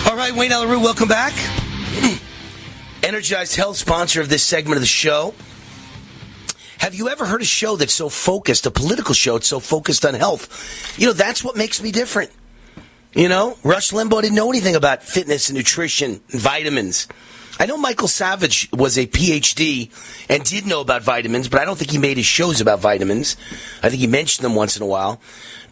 All 0.04 0.16
right, 0.16 0.32
Wayne 0.36 0.52
Allyn 0.52 0.68
Root, 0.68 0.82
welcome 0.82 1.08
back. 1.08 1.32
Energized 3.02 3.56
Health, 3.56 3.78
sponsor 3.78 4.20
of 4.20 4.28
this 4.28 4.42
segment 4.42 4.76
of 4.76 4.82
the 4.82 4.86
show. 4.86 5.32
Have 6.78 6.94
you 6.94 7.08
ever 7.08 7.24
heard 7.24 7.42
a 7.42 7.46
show 7.46 7.76
that's 7.76 7.94
so 7.94 8.08
focused, 8.08 8.66
a 8.66 8.70
political 8.70 9.14
show 9.14 9.34
that's 9.34 9.48
so 9.48 9.60
focused 9.60 10.04
on 10.04 10.14
health? 10.14 10.98
You 10.98 11.08
know, 11.08 11.12
that's 11.12 11.42
what 11.42 11.56
makes 11.56 11.82
me 11.82 11.90
different. 11.90 12.30
You 13.14 13.28
know, 13.28 13.56
Rush 13.62 13.92
Limbaugh 13.92 14.22
didn't 14.22 14.36
know 14.36 14.50
anything 14.50 14.76
about 14.76 15.02
fitness 15.02 15.48
and 15.48 15.56
nutrition 15.56 16.20
and 16.30 16.40
vitamins. 16.40 17.08
I 17.58 17.64
know 17.64 17.78
Michael 17.78 18.08
Savage 18.08 18.68
was 18.72 18.98
a 18.98 19.06
PhD 19.06 19.90
and 20.28 20.44
did 20.44 20.66
know 20.66 20.82
about 20.82 21.02
vitamins, 21.02 21.48
but 21.48 21.58
I 21.60 21.64
don't 21.64 21.78
think 21.78 21.90
he 21.90 21.98
made 21.98 22.18
his 22.18 22.26
shows 22.26 22.60
about 22.60 22.80
vitamins. 22.80 23.38
I 23.82 23.88
think 23.88 24.00
he 24.00 24.06
mentioned 24.06 24.44
them 24.44 24.54
once 24.54 24.76
in 24.76 24.82
a 24.82 24.86
while. 24.86 25.20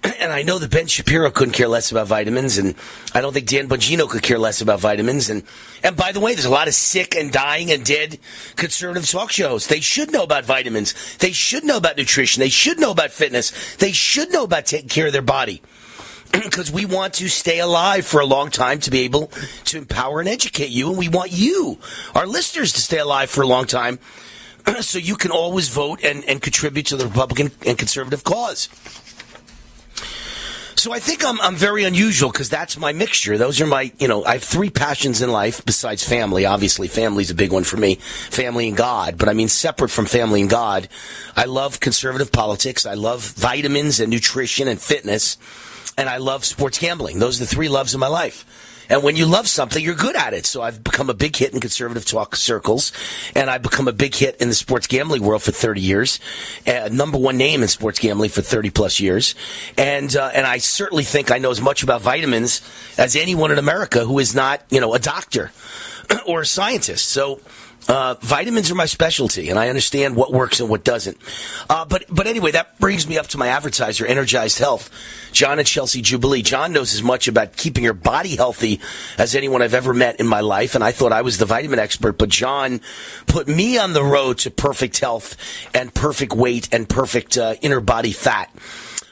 And 0.21 0.33
I 0.33 0.43
know 0.43 0.59
that 0.59 0.71
Ben 0.71 0.87
Shapiro 0.87 1.31
couldn't 1.31 1.53
care 1.53 1.69
less 1.69 1.91
about 1.91 2.07
vitamins, 2.07 2.59
and 2.59 2.75
I 3.15 3.21
don't 3.21 3.33
think 3.33 3.47
Dan 3.47 3.69
Bongino 3.69 4.09
could 4.09 4.23
care 4.23 4.39
less 4.39 4.61
about 4.61 4.81
vitamins. 4.81 5.29
And 5.29 5.43
and 5.83 5.97
by 5.97 6.13
the 6.13 6.21
way, 6.21 6.35
there's 6.35 6.45
a 6.45 6.51
lot 6.51 6.69
of 6.69 6.75
sick 6.75 7.15
and 7.15 7.31
dying 7.33 7.71
and 7.71 7.85
dead 7.85 8.19
conservative 8.57 9.09
talk 9.09 9.31
shows. 9.33 9.67
They 9.67 9.81
should 9.81 10.13
know 10.13 10.23
about 10.23 10.45
vitamins. 10.45 11.17
They 11.19 11.33
should 11.33 11.65
know 11.65 11.77
about 11.77 11.97
nutrition. 11.97 12.41
They 12.41 12.49
should 12.49 12.79
know 12.79 12.91
about 12.91 13.11
fitness. 13.11 13.77
They 13.77 13.93
should 13.93 14.33
know 14.33 14.45
about 14.45 14.67
taking 14.67 14.89
care 14.89 15.07
of 15.07 15.13
their 15.13 15.23
body 15.23 15.63
because 16.33 16.71
we 16.73 16.85
want 16.85 17.15
to 17.15 17.29
stay 17.29 17.61
alive 17.61 18.07
for 18.07 18.21
a 18.21 18.27
long 18.27 18.51
time 18.51 18.81
to 18.81 18.91
be 18.91 19.01
able 19.01 19.31
to 19.65 19.79
empower 19.79 20.21
and 20.21 20.29
educate 20.29 20.71
you, 20.71 20.89
and 20.89 20.99
we 20.99 21.09
want 21.09 21.33
you, 21.33 21.79
our 22.15 22.27
listeners, 22.27 22.73
to 22.73 22.81
stay 22.81 22.99
alive 22.99 23.31
for 23.31 23.43
a 23.43 23.47
long 23.47 23.67
time, 23.67 23.99
so 24.81 24.99
you 24.99 25.17
can 25.17 25.31
always 25.31 25.69
vote 25.69 26.03
and, 26.03 26.25
and 26.25 26.43
contribute 26.43 26.87
to 26.87 26.97
the 26.97 27.07
Republican 27.07 27.53
and 27.67 27.79
conservative 27.79 28.25
cause. 28.25 28.69
So 30.85 30.93
I 30.93 30.99
think 30.99 31.25
I'm 31.25 31.41
I'm 31.41 31.57
very 31.57 31.85
unusual 31.85 32.31
because 32.31 32.51
that's 32.51 32.77
my 32.77 32.93
mixture. 32.93 33.39
Those 33.39 33.59
are 33.63 33.67
my 33.67 33.91
you 33.99 34.07
know 34.07 34.23
I 34.23 34.35
have 34.35 34.45
three 34.45 34.69
passions 34.69 35.23
in 35.23 35.33
life 35.33 35.65
besides 35.65 36.07
family. 36.07 36.45
Obviously, 36.45 36.89
family's 36.89 37.31
a 37.31 37.35
big 37.35 37.53
one 37.53 37.65
for 37.65 37.79
me. 37.79 37.95
Family 37.95 38.69
and 38.69 38.77
God, 38.77 39.17
but 39.17 39.31
I 39.31 39.33
mean 39.33 39.49
separate 39.49 39.89
from 39.89 40.05
family 40.05 40.43
and 40.43 40.51
God, 40.51 40.91
I 41.35 41.47
love 41.47 41.81
conservative 41.81 42.33
politics. 42.33 42.85
I 42.85 42.93
love 42.93 43.23
vitamins 43.23 43.99
and 43.99 44.13
nutrition 44.13 44.69
and 44.69 44.79
fitness, 44.79 45.39
and 45.97 46.07
I 46.11 46.19
love 46.19 46.45
sports 46.45 46.79
gambling. 46.79 47.19
Those 47.19 47.41
are 47.41 47.45
the 47.45 47.55
three 47.55 47.71
loves 47.71 47.95
of 47.95 48.01
my 48.01 48.09
life. 48.09 48.45
And 48.89 49.03
when 49.03 49.17
you 49.17 49.27
love 49.27 49.49
something, 49.49 49.83
you're 49.83 49.95
good 49.95 50.17
at 50.17 50.35
it. 50.35 50.47
So 50.47 50.63
I've 50.63 50.83
become 50.85 51.11
a 51.11 51.15
big 51.15 51.37
hit 51.37 51.53
in 51.53 51.61
conservative 51.61 52.05
talk 52.05 52.37
circles, 52.37 52.93
and 53.35 53.51
I've 53.51 53.63
become 53.63 53.89
a 53.89 53.93
big 53.93 54.15
hit 54.15 54.37
in 54.41 54.49
the 54.49 54.55
sports 54.55 54.87
gambling 54.87 55.23
world 55.23 55.43
for 55.43 55.53
30 55.53 55.81
years, 55.81 56.21
uh, 56.67 56.89
number 56.93 57.19
one 57.19 57.37
name 57.37 57.63
in 57.63 57.69
sports 57.69 57.99
gambling 57.99 58.31
for 58.31 58.43
30 58.43 58.71
plus 58.71 59.01
years, 59.01 59.35
and 59.79 60.15
uh, 60.17 60.31
and 60.35 60.47
I 60.47 60.59
certainly 60.59 61.05
think 61.05 61.31
I 61.31 61.39
know 61.39 61.51
as 61.51 61.61
much 61.61 61.83
about 61.83 62.03
vitamins 62.03 62.61
as 62.99 63.17
anyone 63.17 63.51
in 63.51 63.59
America 63.59 64.05
who 64.05 64.19
is 64.19 64.35
not, 64.35 64.63
you 64.71 64.81
know, 64.81 64.95
a 64.95 64.99
doctor 64.99 65.53
or 66.27 66.43
a 66.43 66.47
scientist. 66.47 67.09
So. 67.09 67.41
Uh, 67.87 68.15
vitamins 68.21 68.71
are 68.71 68.75
my 68.75 68.87
specialty, 68.87 69.51
and 69.51 69.59
I 69.59 69.69
understand 69.69 70.17
what 70.17 70.33
works 70.33 70.61
and 70.61 70.71
what 70.71 70.85
doesn't. 70.85 71.19
Uh, 71.69 71.85
but 71.85 72.05
but 72.11 72.27
anyway, 72.27 72.53
that 72.53 72.79
brings 72.79 73.07
me 73.07 73.19
up 73.19 73.27
to 73.29 73.39
my 73.39 73.49
advertiser, 73.49 74.07
Energized 74.07 74.59
Health, 74.59 74.91
John 75.33 75.59
and 75.59 75.69
Chelsea 75.69 76.01
Jubilee. 76.01 76.43
John 76.43 76.73
knows 76.73 76.95
as 76.95 77.03
much 77.03 77.29
about 77.29 77.57
keeping 77.57 77.85
your 77.85 77.93
body 77.93 78.37
healthy 78.37 78.81
as 79.19 79.35
anyone 79.35 79.61
I've 79.61 79.75
ever 79.75 79.93
met 79.93 80.19
in 80.19 80.27
my 80.27 80.41
life, 80.41 80.75
and 80.75 80.83
I 80.83 80.93
thought 80.93 81.13
I 81.13 81.23
was 81.23 81.37
the 81.37 81.47
vitamin 81.47 81.79
expert. 81.79 82.17
But 82.17 82.31
John 82.31 82.81
put 83.27 83.49
me 83.49 83.77
on 83.77 83.93
the 83.93 84.05
road 84.05 84.39
to 84.39 84.51
perfect 84.51 85.01
health 85.01 85.37
and 85.75 85.93
perfect 85.93 86.33
weight 86.33 86.69
and 86.73 86.89
perfect 86.89 87.37
uh, 87.37 87.57
inner 87.61 87.81
body 87.81 88.13
fat 88.13 88.51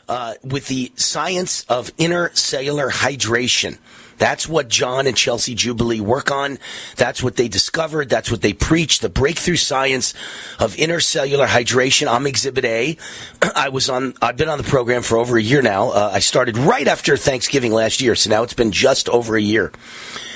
uh, 0.09 0.35
with 0.43 0.69
the 0.69 0.93
science 0.97 1.65
of 1.69 1.93
inner 1.99 2.31
cellular 2.35 2.91
hydration. 2.91 3.79
That's 4.19 4.49
what 4.49 4.69
John 4.69 5.07
and 5.07 5.17
Chelsea 5.17 5.55
Jubilee 5.55 6.01
work 6.01 6.31
on. 6.31 6.59
That's 6.97 7.23
what 7.23 7.37
they 7.37 7.49
discovered. 7.49 8.09
That's 8.09 8.31
what 8.31 8.43
they 8.43 8.53
preach. 8.53 9.01
The 9.01 9.09
breakthrough 9.09 9.57
science 9.57 10.15
of 10.59 10.75
intercellular 10.77 11.47
hydration. 11.47 12.07
I'm 12.07 12.27
Exhibit 12.27 12.65
A. 12.65 12.97
I 13.55 13.69
was 13.69 13.89
on. 13.89 14.15
I've 14.23 14.37
been 14.37 14.49
on 14.49 14.59
the 14.59 14.65
program 14.65 15.03
for 15.03 15.17
over 15.19 15.37
a 15.37 15.43
year 15.43 15.63
now. 15.63 15.91
Uh, 15.91 16.11
I 16.13 16.21
started 16.21 16.57
right 16.57 16.87
after 16.87 17.17
Thanksgiving 17.17 17.73
last 17.73 18.01
year, 18.01 18.15
so 18.15 18.31
now 18.31 18.43
it's 18.43 18.55
been 18.55 18.73
just 18.73 19.09
over 19.09 19.37
a 19.37 19.43
year. 19.43 19.73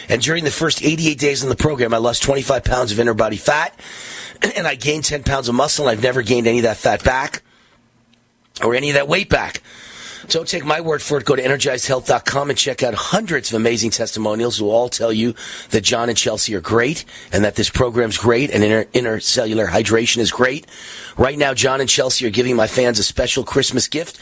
And 0.08 0.22
during 0.22 0.44
the 0.44 0.50
first 0.50 0.84
88 0.84 1.18
days 1.18 1.42
in 1.42 1.48
the 1.48 1.56
program, 1.56 1.92
I 1.92 1.98
lost 1.98 2.22
25 2.22 2.64
pounds 2.64 2.92
of 2.92 3.00
inner 3.00 3.14
body 3.14 3.36
fat, 3.36 3.78
and 4.56 4.66
I 4.66 4.74
gained 4.74 5.04
10 5.04 5.24
pounds 5.24 5.48
of 5.48 5.54
muscle. 5.54 5.88
And 5.88 5.96
I've 5.96 6.02
never 6.02 6.22
gained 6.22 6.46
any 6.46 6.58
of 6.58 6.64
that 6.64 6.76
fat 6.76 7.02
back 7.02 7.42
or 8.62 8.74
any 8.74 8.90
of 8.90 8.94
that 8.94 9.08
weight 9.08 9.28
back. 9.28 9.62
Don't 10.28 10.48
take 10.48 10.64
my 10.64 10.80
word 10.80 11.02
for 11.02 11.18
it. 11.18 11.24
Go 11.24 11.36
to 11.36 11.42
energizedhealth.com 11.42 12.50
and 12.50 12.58
check 12.58 12.82
out 12.82 12.94
hundreds 12.94 13.50
of 13.50 13.56
amazing 13.56 13.90
testimonials 13.90 14.58
who 14.58 14.68
all 14.68 14.88
tell 14.88 15.12
you 15.12 15.34
that 15.70 15.82
John 15.82 16.08
and 16.08 16.18
Chelsea 16.18 16.54
are 16.54 16.60
great 16.60 17.04
and 17.32 17.44
that 17.44 17.54
this 17.54 17.70
program's 17.70 18.18
great 18.18 18.50
and 18.50 18.86
inner 18.92 19.20
cellular 19.20 19.66
hydration 19.66 20.18
is 20.18 20.32
great. 20.32 20.66
Right 21.16 21.38
now, 21.38 21.54
John 21.54 21.80
and 21.80 21.88
Chelsea 21.88 22.26
are 22.26 22.30
giving 22.30 22.56
my 22.56 22.66
fans 22.66 22.98
a 22.98 23.04
special 23.04 23.44
Christmas 23.44 23.88
gift. 23.88 24.18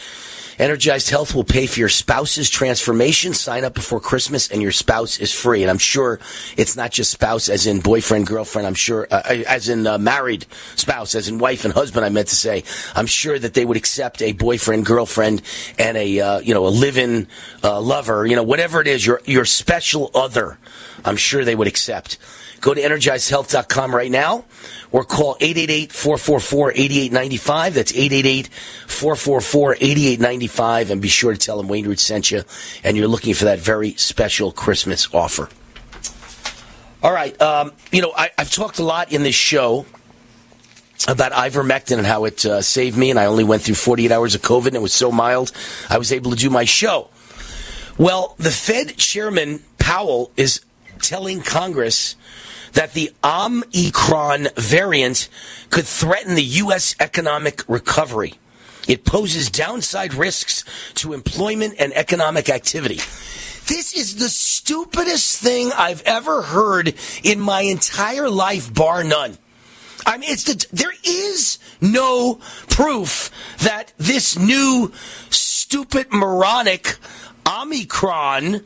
Energized 0.58 1.10
Health 1.10 1.34
will 1.34 1.44
pay 1.44 1.66
for 1.66 1.80
your 1.80 1.88
spouse's 1.88 2.48
transformation. 2.48 3.34
Sign 3.34 3.64
up 3.64 3.74
before 3.74 4.00
Christmas 4.00 4.50
and 4.50 4.62
your 4.62 4.70
spouse 4.70 5.18
is 5.18 5.32
free. 5.32 5.62
And 5.62 5.70
I'm 5.70 5.78
sure 5.78 6.20
it's 6.56 6.76
not 6.76 6.92
just 6.92 7.10
spouse 7.10 7.48
as 7.48 7.66
in 7.66 7.80
boyfriend, 7.80 8.26
girlfriend. 8.26 8.66
I'm 8.66 8.74
sure, 8.74 9.08
uh, 9.10 9.22
as 9.46 9.68
in 9.68 9.86
uh, 9.86 9.98
married 9.98 10.46
spouse, 10.76 11.14
as 11.14 11.28
in 11.28 11.38
wife 11.38 11.64
and 11.64 11.74
husband, 11.74 12.04
I 12.04 12.08
meant 12.08 12.28
to 12.28 12.36
say. 12.36 12.62
I'm 12.94 13.06
sure 13.06 13.38
that 13.38 13.54
they 13.54 13.64
would 13.64 13.76
accept 13.76 14.22
a 14.22 14.32
boyfriend, 14.32 14.86
girlfriend, 14.86 15.42
and 15.78 15.96
a, 15.96 16.20
uh, 16.20 16.38
you 16.38 16.54
know, 16.54 16.66
a 16.66 16.68
live-in 16.68 17.26
uh, 17.62 17.80
lover, 17.80 18.24
you 18.26 18.36
know, 18.36 18.42
whatever 18.42 18.80
it 18.80 18.86
is, 18.86 19.04
your, 19.04 19.20
your 19.24 19.44
special 19.44 20.10
other. 20.14 20.58
I'm 21.04 21.16
sure 21.16 21.44
they 21.44 21.56
would 21.56 21.68
accept. 21.68 22.18
Go 22.64 22.72
to 22.72 22.80
energizedhealth.com 22.80 23.94
right 23.94 24.10
now 24.10 24.46
or 24.90 25.04
call 25.04 25.36
888-444-8895. 25.36 27.74
That's 27.74 27.92
888-444-8895 27.92 30.88
and 30.88 31.02
be 31.02 31.08
sure 31.08 31.34
to 31.34 31.38
tell 31.38 31.58
them 31.58 31.68
Wayne 31.68 31.86
Root 31.86 31.98
sent 31.98 32.30
you 32.30 32.42
and 32.82 32.96
you're 32.96 33.06
looking 33.06 33.34
for 33.34 33.44
that 33.44 33.58
very 33.58 33.92
special 33.96 34.50
Christmas 34.50 35.12
offer. 35.12 35.50
All 37.02 37.12
right. 37.12 37.38
Um, 37.38 37.72
you 37.92 38.00
know, 38.00 38.14
I, 38.16 38.30
I've 38.38 38.50
talked 38.50 38.78
a 38.78 38.82
lot 38.82 39.12
in 39.12 39.24
this 39.24 39.34
show 39.34 39.84
about 41.06 41.32
ivermectin 41.32 41.98
and 41.98 42.06
how 42.06 42.24
it 42.24 42.46
uh, 42.46 42.62
saved 42.62 42.96
me, 42.96 43.10
and 43.10 43.18
I 43.18 43.26
only 43.26 43.44
went 43.44 43.60
through 43.60 43.74
48 43.74 44.10
hours 44.10 44.34
of 44.34 44.40
COVID, 44.40 44.68
and 44.68 44.76
it 44.76 44.80
was 44.80 44.94
so 44.94 45.12
mild, 45.12 45.52
I 45.90 45.98
was 45.98 46.12
able 46.12 46.30
to 46.30 46.36
do 46.38 46.48
my 46.48 46.64
show. 46.64 47.10
Well, 47.98 48.34
the 48.38 48.50
Fed 48.50 48.96
chairman 48.96 49.62
Powell 49.78 50.32
is 50.38 50.62
telling 51.02 51.42
Congress 51.42 52.16
that 52.74 52.92
the 52.92 53.10
Omicron 53.24 54.48
variant 54.56 55.28
could 55.70 55.86
threaten 55.86 56.34
the 56.34 56.42
U.S. 56.42 56.94
economic 57.00 57.62
recovery. 57.68 58.34
It 58.86 59.04
poses 59.04 59.50
downside 59.50 60.14
risks 60.14 60.64
to 60.96 61.12
employment 61.12 61.74
and 61.78 61.92
economic 61.94 62.50
activity. 62.50 62.96
This 63.66 63.94
is 63.96 64.16
the 64.16 64.28
stupidest 64.28 65.40
thing 65.40 65.72
I've 65.74 66.02
ever 66.02 66.42
heard 66.42 66.94
in 67.22 67.40
my 67.40 67.62
entire 67.62 68.28
life, 68.28 68.74
bar 68.74 69.02
none. 69.02 69.38
I 70.04 70.18
mean, 70.18 70.30
it's 70.30 70.44
the, 70.44 70.66
there 70.70 70.92
is 71.02 71.58
no 71.80 72.40
proof 72.68 73.30
that 73.60 73.94
this 73.96 74.38
new 74.38 74.92
stupid 75.30 76.12
moronic 76.12 76.96
Omicron 77.48 78.60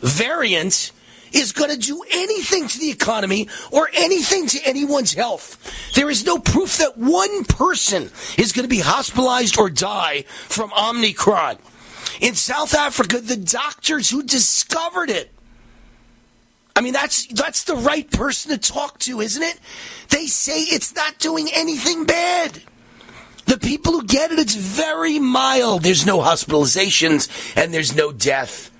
variant 0.00 0.90
is 1.34 1.52
going 1.52 1.70
to 1.70 1.76
do 1.76 2.02
anything 2.12 2.68
to 2.68 2.78
the 2.78 2.90
economy 2.90 3.48
or 3.70 3.90
anything 3.94 4.46
to 4.48 4.60
anyone's 4.64 5.14
health. 5.14 5.92
There 5.94 6.10
is 6.10 6.24
no 6.24 6.38
proof 6.38 6.78
that 6.78 6.96
one 6.96 7.44
person 7.44 8.10
is 8.38 8.52
going 8.52 8.64
to 8.64 8.68
be 8.68 8.80
hospitalized 8.80 9.58
or 9.58 9.70
die 9.70 10.22
from 10.28 10.72
Omicron. 10.72 11.58
In 12.20 12.34
South 12.34 12.74
Africa, 12.74 13.18
the 13.20 13.36
doctors 13.36 14.08
who 14.10 14.22
discovered 14.22 15.10
it 15.10 15.34
I 16.76 16.80
mean, 16.80 16.92
that's 16.92 17.26
that's 17.26 17.64
the 17.64 17.76
right 17.76 18.10
person 18.10 18.50
to 18.50 18.58
talk 18.58 18.98
to, 19.00 19.20
isn't 19.20 19.42
it? 19.42 19.60
They 20.08 20.26
say 20.26 20.60
it's 20.62 20.94
not 20.94 21.18
doing 21.18 21.48
anything 21.54 22.04
bad. 22.04 22.62
The 23.46 23.58
people 23.58 23.92
who 23.92 24.06
get 24.06 24.32
it, 24.32 24.38
it's 24.38 24.54
very 24.54 25.18
mild. 25.18 25.82
There's 25.82 26.06
no 26.06 26.18
hospitalizations 26.18 27.28
and 27.56 27.72
there's 27.72 27.94
no 27.94 28.10
death. 28.10 28.70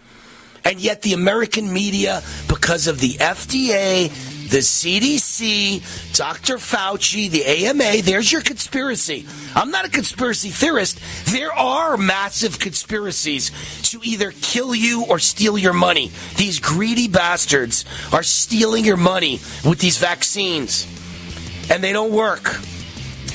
And 0.65 0.81
yet 0.81 1.03
the 1.03 1.12
American 1.12 1.73
media, 1.73 2.23
because 2.49 2.86
of 2.86 2.99
the 2.99 3.15
FDA, 3.15 4.09
the 4.49 4.59
CDC, 4.59 6.16
Dr. 6.16 6.57
Fauci, 6.57 7.31
the 7.31 7.45
AMA, 7.45 8.03
there's 8.03 8.31
your 8.31 8.41
conspiracy. 8.41 9.27
I'm 9.55 9.70
not 9.70 9.85
a 9.85 9.91
conspiracy 9.91 10.51
theorist. 10.51 11.01
There 11.27 11.53
are 11.53 11.97
massive 11.97 12.59
conspiracies 12.59 13.51
to 13.91 14.01
either 14.03 14.32
kill 14.41 14.74
you 14.74 15.05
or 15.09 15.19
steal 15.19 15.59
your 15.59 15.73
money. 15.73 16.12
These 16.36 16.61
greedy 16.61 17.09
bastards 17.09 17.85
are 18.12 18.23
stealing 18.23 18.85
your 18.85 18.97
money 18.97 19.41
with 19.65 19.81
these 19.81 19.99
vaccines. 19.99 20.86
And 21.70 21.82
they 21.82 21.93
don't 21.93 22.12
work 22.12 22.57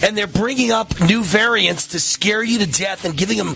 and 0.03 0.17
they're 0.17 0.27
bringing 0.27 0.71
up 0.71 0.99
new 1.01 1.23
variants 1.23 1.87
to 1.87 1.99
scare 1.99 2.43
you 2.43 2.59
to 2.59 2.67
death 2.67 3.05
and 3.05 3.17
giving 3.17 3.37
them 3.37 3.55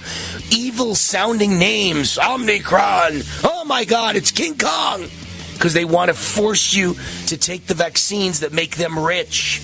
evil 0.52 0.96
sounding 0.96 1.58
names. 1.58 2.18
Omicron. 2.18 3.22
Oh 3.44 3.64
my 3.66 3.86
God, 3.86 4.16
it's 4.16 4.32
King 4.32 4.58
Kong. 4.58 5.06
Because 5.54 5.74
they 5.74 5.86
want 5.86 6.10
to 6.10 6.14
force 6.14 6.74
you 6.74 6.96
to 7.28 7.38
take 7.38 7.68
the 7.68 7.74
vaccines 7.74 8.42
that 8.42 8.52
make 8.52 8.76
them 8.76 9.00
rich. 9.00 9.62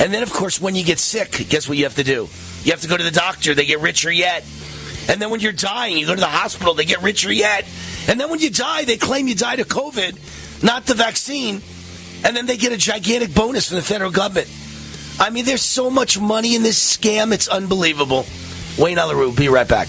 And 0.00 0.14
then, 0.14 0.22
of 0.22 0.32
course, 0.32 0.60
when 0.60 0.74
you 0.74 0.84
get 0.84 0.98
sick, 0.98 1.46
guess 1.48 1.68
what 1.68 1.76
you 1.76 1.84
have 1.84 1.96
to 1.96 2.04
do? 2.04 2.28
You 2.62 2.72
have 2.72 2.80
to 2.80 2.88
go 2.88 2.96
to 2.96 3.04
the 3.04 3.10
doctor. 3.10 3.54
They 3.54 3.66
get 3.66 3.80
richer 3.80 4.10
yet. 4.10 4.44
And 5.08 5.20
then 5.20 5.30
when 5.30 5.40
you're 5.40 5.52
dying, 5.52 5.98
you 5.98 6.06
go 6.06 6.14
to 6.14 6.20
the 6.20 6.26
hospital. 6.26 6.74
They 6.74 6.84
get 6.84 7.02
richer 7.02 7.32
yet. 7.32 7.64
And 8.08 8.20
then 8.20 8.30
when 8.30 8.40
you 8.40 8.50
die, 8.50 8.84
they 8.84 8.96
claim 8.96 9.28
you 9.28 9.34
died 9.34 9.60
of 9.60 9.68
COVID, 9.68 10.62
not 10.62 10.86
the 10.86 10.94
vaccine. 10.94 11.62
And 12.24 12.36
then 12.36 12.46
they 12.46 12.56
get 12.56 12.72
a 12.72 12.76
gigantic 12.76 13.34
bonus 13.34 13.68
from 13.68 13.76
the 13.76 13.82
federal 13.82 14.10
government. 14.10 14.48
I 15.20 15.30
mean, 15.30 15.44
there's 15.44 15.62
so 15.62 15.90
much 15.90 16.18
money 16.18 16.54
in 16.54 16.62
this 16.62 16.96
scam, 16.96 17.32
it's 17.32 17.48
unbelievable. 17.48 18.24
Wayne 18.78 18.98
Allyn 18.98 19.16
Root, 19.16 19.36
be 19.36 19.48
right 19.48 19.66
back. 19.66 19.88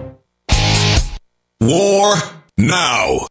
War 1.63 2.15
now. 2.57 3.27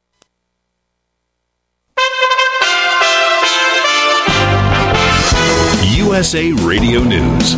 USA 5.97 6.53
Radio 6.53 7.01
News. 7.01 7.55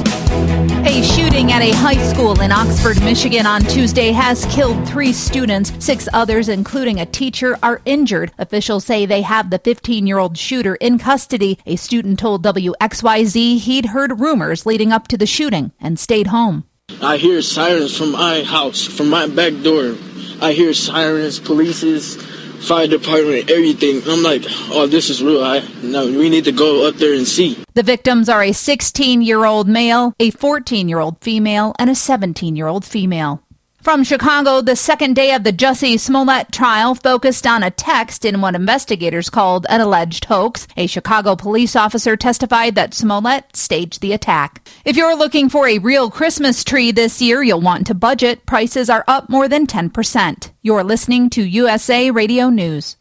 A 0.86 1.02
shooting 1.02 1.52
at 1.52 1.60
a 1.60 1.72
high 1.72 2.02
school 2.10 2.40
in 2.40 2.50
Oxford, 2.50 2.98
Michigan 3.02 3.44
on 3.44 3.60
Tuesday 3.64 4.12
has 4.12 4.46
killed 4.46 4.88
three 4.88 5.12
students. 5.12 5.72
Six 5.78 6.08
others, 6.14 6.48
including 6.48 7.00
a 7.00 7.04
teacher, 7.04 7.58
are 7.62 7.82
injured. 7.84 8.32
Officials 8.38 8.86
say 8.86 9.04
they 9.04 9.20
have 9.20 9.50
the 9.50 9.58
15 9.58 10.06
year 10.06 10.18
old 10.18 10.38
shooter 10.38 10.76
in 10.76 10.98
custody. 10.98 11.58
A 11.66 11.76
student 11.76 12.18
told 12.18 12.42
WXYZ 12.44 13.58
he'd 13.58 13.86
heard 13.86 14.20
rumors 14.20 14.64
leading 14.64 14.90
up 14.90 15.06
to 15.08 15.18
the 15.18 15.26
shooting 15.26 15.72
and 15.78 16.00
stayed 16.00 16.28
home. 16.28 16.64
I 17.00 17.16
hear 17.16 17.40
sirens 17.42 17.96
from 17.96 18.12
my 18.12 18.42
house, 18.42 18.84
from 18.84 19.08
my 19.08 19.26
back 19.26 19.52
door. 19.62 19.96
I 20.40 20.52
hear 20.52 20.74
sirens, 20.74 21.40
polices, 21.40 22.20
fire 22.62 22.86
department, 22.86 23.50
everything. 23.50 24.02
I'm 24.06 24.22
like, 24.22 24.44
oh, 24.70 24.86
this 24.86 25.10
is 25.10 25.22
real. 25.22 25.42
I 25.42 25.60
no, 25.82 26.06
we 26.06 26.30
need 26.30 26.44
to 26.44 26.52
go 26.52 26.86
up 26.88 26.96
there 26.96 27.14
and 27.14 27.26
see. 27.26 27.62
The 27.74 27.82
victims 27.82 28.28
are 28.28 28.42
a 28.42 28.52
16 28.52 29.22
year 29.22 29.44
old 29.44 29.68
male, 29.68 30.14
a 30.20 30.30
14 30.30 30.88
year 30.88 31.00
old 31.00 31.18
female, 31.20 31.74
and 31.78 31.90
a 31.90 31.94
17 31.94 32.56
year 32.56 32.66
old 32.66 32.84
female. 32.84 33.41
From 33.82 34.04
Chicago, 34.04 34.60
the 34.60 34.76
second 34.76 35.16
day 35.16 35.34
of 35.34 35.42
the 35.42 35.52
Jussie 35.52 35.98
Smollett 35.98 36.52
trial 36.52 36.94
focused 36.94 37.48
on 37.48 37.64
a 37.64 37.70
text 37.72 38.24
in 38.24 38.40
what 38.40 38.54
investigators 38.54 39.28
called 39.28 39.66
an 39.68 39.80
alleged 39.80 40.26
hoax. 40.26 40.68
A 40.76 40.86
Chicago 40.86 41.34
police 41.34 41.74
officer 41.74 42.16
testified 42.16 42.76
that 42.76 42.94
Smollett 42.94 43.56
staged 43.56 44.00
the 44.00 44.12
attack. 44.12 44.64
If 44.84 44.96
you're 44.96 45.16
looking 45.16 45.48
for 45.48 45.66
a 45.66 45.78
real 45.78 46.12
Christmas 46.12 46.62
tree 46.62 46.92
this 46.92 47.20
year, 47.20 47.42
you'll 47.42 47.60
want 47.60 47.88
to 47.88 47.94
budget. 47.94 48.46
Prices 48.46 48.88
are 48.88 49.04
up 49.08 49.28
more 49.28 49.48
than 49.48 49.66
10%. 49.66 50.52
You're 50.62 50.84
listening 50.84 51.28
to 51.30 51.42
USA 51.42 52.12
Radio 52.12 52.50
News. 52.50 52.96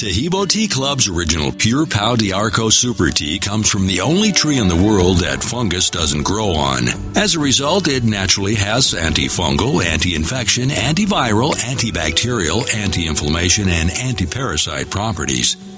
Taheebo 0.00 0.48
Tea 0.48 0.66
Club's 0.66 1.08
original 1.08 1.52
Pure 1.52 1.84
Pau 1.86 2.16
D'Arco 2.16 2.70
Super 2.70 3.10
Tea 3.10 3.38
comes 3.38 3.68
from 3.68 3.86
the 3.86 4.00
only 4.00 4.32
tree 4.32 4.56
in 4.56 4.68
the 4.68 4.76
world 4.76 5.18
that 5.18 5.42
fungus 5.42 5.90
doesn't 5.90 6.22
grow 6.22 6.52
on. 6.52 6.88
As 7.16 7.34
a 7.34 7.40
result, 7.40 7.86
it 7.86 8.02
naturally 8.02 8.54
has 8.54 8.94
antifungal, 8.94 9.84
anti-infection, 9.84 10.70
antiviral, 10.70 11.52
antibacterial, 11.52 12.72
anti-inflammation, 12.74 13.68
and 13.68 13.90
anti-parasite 13.90 14.88
properties. 14.88 15.56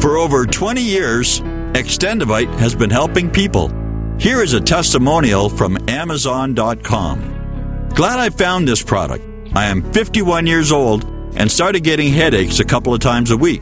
For 0.00 0.16
over 0.16 0.46
20 0.46 0.80
years, 0.80 1.40
Extendovite 1.72 2.58
has 2.58 2.74
been 2.74 2.88
helping 2.88 3.30
people. 3.30 3.68
Here 4.18 4.42
is 4.42 4.54
a 4.54 4.60
testimonial 4.60 5.50
from 5.50 5.76
Amazon.com. 5.90 7.90
Glad 7.94 8.18
I 8.18 8.30
found 8.30 8.66
this 8.66 8.82
product. 8.82 9.22
I 9.54 9.66
am 9.66 9.92
51 9.92 10.46
years 10.46 10.72
old 10.72 11.04
and 11.36 11.52
started 11.52 11.84
getting 11.84 12.14
headaches 12.14 12.60
a 12.60 12.64
couple 12.64 12.94
of 12.94 13.00
times 13.00 13.30
a 13.30 13.36
week. 13.36 13.60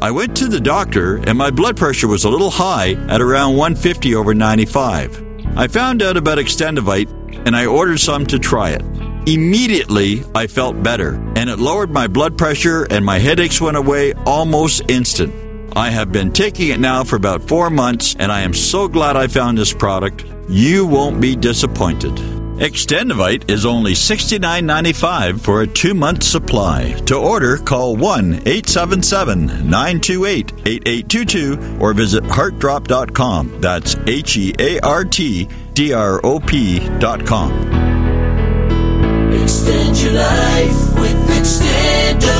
I 0.00 0.10
went 0.10 0.34
to 0.38 0.48
the 0.48 0.60
doctor 0.60 1.16
and 1.16 1.36
my 1.36 1.50
blood 1.50 1.76
pressure 1.76 2.08
was 2.08 2.24
a 2.24 2.30
little 2.30 2.50
high 2.50 2.92
at 3.08 3.20
around 3.20 3.58
150 3.58 4.14
over 4.14 4.32
95. 4.32 5.22
I 5.58 5.68
found 5.68 6.02
out 6.02 6.16
about 6.16 6.38
Extendovite 6.38 7.10
and 7.46 7.54
I 7.54 7.66
ordered 7.66 8.00
some 8.00 8.24
to 8.28 8.38
try 8.38 8.70
it. 8.70 8.80
Immediately, 9.28 10.24
I 10.34 10.46
felt 10.46 10.82
better 10.82 11.16
and 11.36 11.50
it 11.50 11.58
lowered 11.58 11.90
my 11.90 12.06
blood 12.06 12.38
pressure 12.38 12.84
and 12.84 13.04
my 13.04 13.18
headaches 13.18 13.60
went 13.60 13.76
away 13.76 14.14
almost 14.24 14.88
instant. 14.88 15.34
I 15.76 15.90
have 15.90 16.12
been 16.12 16.32
taking 16.32 16.68
it 16.68 16.80
now 16.80 17.04
for 17.04 17.16
about 17.16 17.42
four 17.42 17.70
months, 17.70 18.16
and 18.18 18.30
I 18.32 18.40
am 18.40 18.54
so 18.54 18.88
glad 18.88 19.16
I 19.16 19.28
found 19.28 19.56
this 19.56 19.72
product. 19.72 20.24
You 20.48 20.86
won't 20.86 21.20
be 21.20 21.36
disappointed. 21.36 22.12
Extendovite 22.60 23.48
is 23.48 23.64
only 23.64 23.92
$69.95 23.92 25.40
for 25.40 25.62
a 25.62 25.66
two 25.66 25.94
month 25.94 26.22
supply. 26.22 26.92
To 27.06 27.16
order, 27.16 27.56
call 27.56 27.96
1 27.96 28.34
877 28.46 29.46
928 29.70 30.52
8822 30.66 31.78
or 31.80 31.94
visit 31.94 32.22
heartdrop.com. 32.24 33.62
That's 33.62 33.96
H 34.06 34.36
E 34.36 34.54
A 34.58 34.78
R 34.80 35.04
T 35.04 35.48
D 35.72 35.94
R 35.94 36.20
O 36.22 36.38
P.com. 36.38 37.50
Extend 39.32 39.96
your 40.02 40.12
life 40.12 41.00
with 41.00 41.30
Extendovite. 41.30 42.39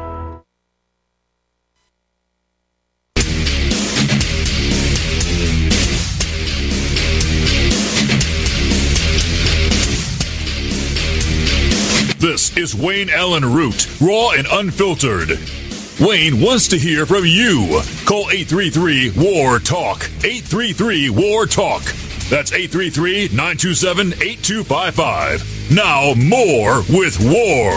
Is 12.57 12.75
Wayne 12.75 13.09
Allyn 13.09 13.45
Root, 13.45 13.87
raw 14.01 14.31
and 14.31 14.45
unfiltered. 14.51 15.39
Wayne 16.01 16.41
wants 16.41 16.67
to 16.67 16.77
hear 16.77 17.05
from 17.05 17.25
you. 17.25 17.81
Call 18.05 18.29
833 18.29 19.11
WAR 19.15 19.59
TALK. 19.59 20.03
833 20.23 21.09
WAR 21.11 21.45
TALK. 21.45 21.83
That's 22.29 22.51
833 22.51 23.29
927 23.29 24.07
8255. 24.21 25.71
Now, 25.71 26.13
more 26.13 26.83
with 26.89 27.17
War. 27.21 27.71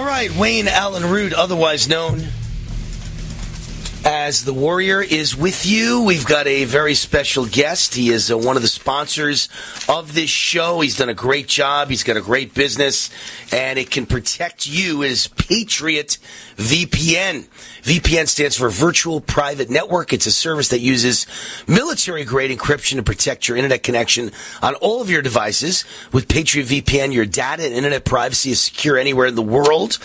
All 0.00 0.08
right, 0.08 0.34
Wayne 0.34 0.68
Allyn 0.68 1.04
Root, 1.04 1.34
otherwise 1.34 1.86
known 1.86 2.28
as 4.10 4.46
the 4.46 4.54
Warrior, 4.54 5.02
is 5.02 5.36
with 5.36 5.66
you. 5.66 6.02
We've 6.02 6.24
got 6.24 6.46
a 6.46 6.64
very 6.64 6.94
special 6.94 7.44
guest. 7.44 7.94
He 7.94 8.08
is 8.08 8.32
uh, 8.32 8.38
one 8.38 8.56
of 8.56 8.62
the 8.62 8.68
sponsors 8.68 9.50
of 9.86 10.14
this 10.14 10.30
show. 10.30 10.80
He's 10.80 10.96
done 10.96 11.10
a 11.10 11.14
great 11.14 11.46
job. 11.46 11.90
He's 11.90 12.02
got 12.02 12.16
a 12.16 12.22
great 12.22 12.54
business, 12.54 13.10
and 13.52 13.78
it 13.78 13.90
can 13.90 14.06
protect 14.06 14.66
you. 14.66 15.02
Is 15.02 15.28
Patriot 15.28 16.16
VPN. 16.56 17.48
VPN 17.88 18.28
stands 18.28 18.54
for 18.54 18.68
Virtual 18.68 19.22
Private 19.22 19.70
Network. 19.70 20.12
It's 20.12 20.26
a 20.26 20.30
service 20.30 20.68
that 20.68 20.80
uses 20.80 21.26
military 21.66 22.22
grade 22.22 22.50
encryption 22.50 22.96
to 22.96 23.02
protect 23.02 23.48
your 23.48 23.56
internet 23.56 23.82
connection 23.82 24.30
on 24.60 24.74
all 24.74 25.00
of 25.00 25.08
your 25.08 25.22
devices. 25.22 25.86
With 26.12 26.28
Patriot 26.28 26.66
VPN, 26.66 27.14
your 27.14 27.24
data 27.24 27.64
and 27.64 27.72
internet 27.72 28.04
privacy 28.04 28.50
is 28.50 28.60
secure 28.60 28.98
anywhere 28.98 29.26
in 29.26 29.36
the 29.36 29.42
world. 29.42 29.98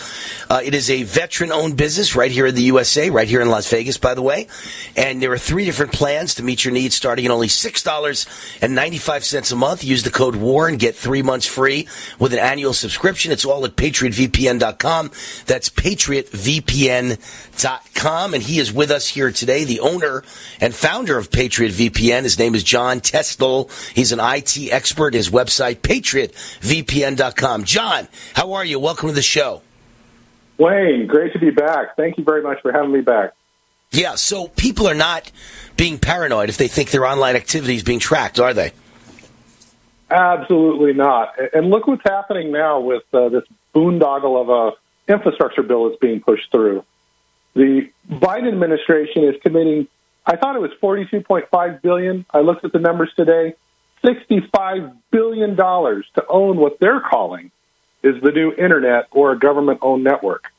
Uh, 0.48 0.62
it 0.64 0.74
is 0.74 0.88
a 0.88 1.02
veteran 1.02 1.52
owned 1.52 1.76
business 1.76 2.16
right 2.16 2.30
here 2.30 2.46
in 2.46 2.54
the 2.54 2.62
USA, 2.62 3.10
right 3.10 3.28
here 3.28 3.42
in 3.42 3.50
Las 3.50 3.68
Vegas, 3.68 3.98
by 3.98 4.14
the 4.14 4.22
way. 4.22 4.48
And 4.96 5.20
there 5.20 5.32
are 5.32 5.38
three 5.38 5.66
different 5.66 5.92
plans 5.92 6.36
to 6.36 6.42
meet 6.42 6.64
your 6.64 6.72
needs 6.72 6.94
starting 6.94 7.26
at 7.26 7.30
only 7.30 7.48
$6.95 7.48 9.52
a 9.52 9.56
month. 9.56 9.84
Use 9.84 10.04
the 10.04 10.10
code 10.10 10.36
WAR 10.36 10.68
and 10.68 10.78
get 10.78 10.96
three 10.96 11.20
months 11.20 11.44
free 11.44 11.86
with 12.18 12.32
an 12.32 12.38
annual 12.38 12.72
subscription. 12.72 13.30
It's 13.30 13.44
all 13.44 13.62
at 13.66 13.76
patriotvpn.com. 13.76 15.10
That's 15.44 15.68
patriotvpn.com. 15.68 17.73
And 18.04 18.42
he 18.42 18.58
is 18.58 18.70
with 18.72 18.90
us 18.90 19.08
here 19.08 19.30
today, 19.30 19.64
the 19.64 19.80
owner 19.80 20.22
and 20.60 20.74
founder 20.74 21.16
of 21.16 21.30
Patriot 21.30 21.72
VPN. 21.72 22.24
His 22.24 22.38
name 22.38 22.54
is 22.54 22.62
John 22.62 23.00
Testel. 23.00 23.70
He's 23.94 24.12
an 24.12 24.20
IT 24.20 24.58
expert. 24.70 25.14
His 25.14 25.30
website, 25.30 25.76
patriotvpn.com. 25.76 27.64
John, 27.64 28.08
how 28.34 28.52
are 28.52 28.64
you? 28.64 28.78
Welcome 28.78 29.08
to 29.08 29.14
the 29.14 29.22
show. 29.22 29.62
Wayne, 30.58 31.06
great 31.06 31.32
to 31.32 31.38
be 31.38 31.50
back. 31.50 31.96
Thank 31.96 32.18
you 32.18 32.24
very 32.24 32.42
much 32.42 32.60
for 32.60 32.72
having 32.72 32.92
me 32.92 33.00
back. 33.00 33.32
Yeah, 33.90 34.16
so 34.16 34.48
people 34.48 34.88
are 34.88 34.94
not 34.94 35.30
being 35.76 35.98
paranoid 35.98 36.48
if 36.48 36.56
they 36.56 36.68
think 36.68 36.90
their 36.90 37.06
online 37.06 37.36
activity 37.36 37.76
is 37.76 37.82
being 37.82 38.00
tracked, 38.00 38.38
are 38.38 38.52
they? 38.52 38.72
Absolutely 40.10 40.92
not. 40.92 41.34
And 41.52 41.70
look 41.70 41.86
what's 41.86 42.02
happening 42.04 42.52
now 42.52 42.80
with 42.80 43.02
uh, 43.12 43.30
this 43.30 43.44
boondoggle 43.74 44.40
of 44.40 44.48
a 44.50 45.12
infrastructure 45.12 45.62
bill 45.62 45.88
that's 45.88 46.00
being 46.00 46.20
pushed 46.20 46.50
through. 46.50 46.84
The 47.54 47.90
Biden 48.10 48.48
administration 48.48 49.24
is 49.24 49.34
committing. 49.42 49.86
I 50.26 50.36
thought 50.36 50.56
it 50.56 50.60
was 50.60 50.72
forty-two 50.80 51.20
point 51.20 51.48
five 51.50 51.82
billion. 51.82 52.26
I 52.32 52.40
looked 52.40 52.64
at 52.64 52.72
the 52.72 52.78
numbers 52.78 53.10
today. 53.16 53.54
Sixty-five 54.04 54.90
billion 55.10 55.54
dollars 55.54 56.06
to 56.14 56.26
own 56.28 56.56
what 56.56 56.78
they're 56.78 57.00
calling 57.00 57.50
is 58.02 58.20
the 58.20 58.32
new 58.32 58.52
internet 58.52 59.06
or 59.12 59.32
a 59.32 59.38
government-owned 59.38 60.04
network. 60.04 60.52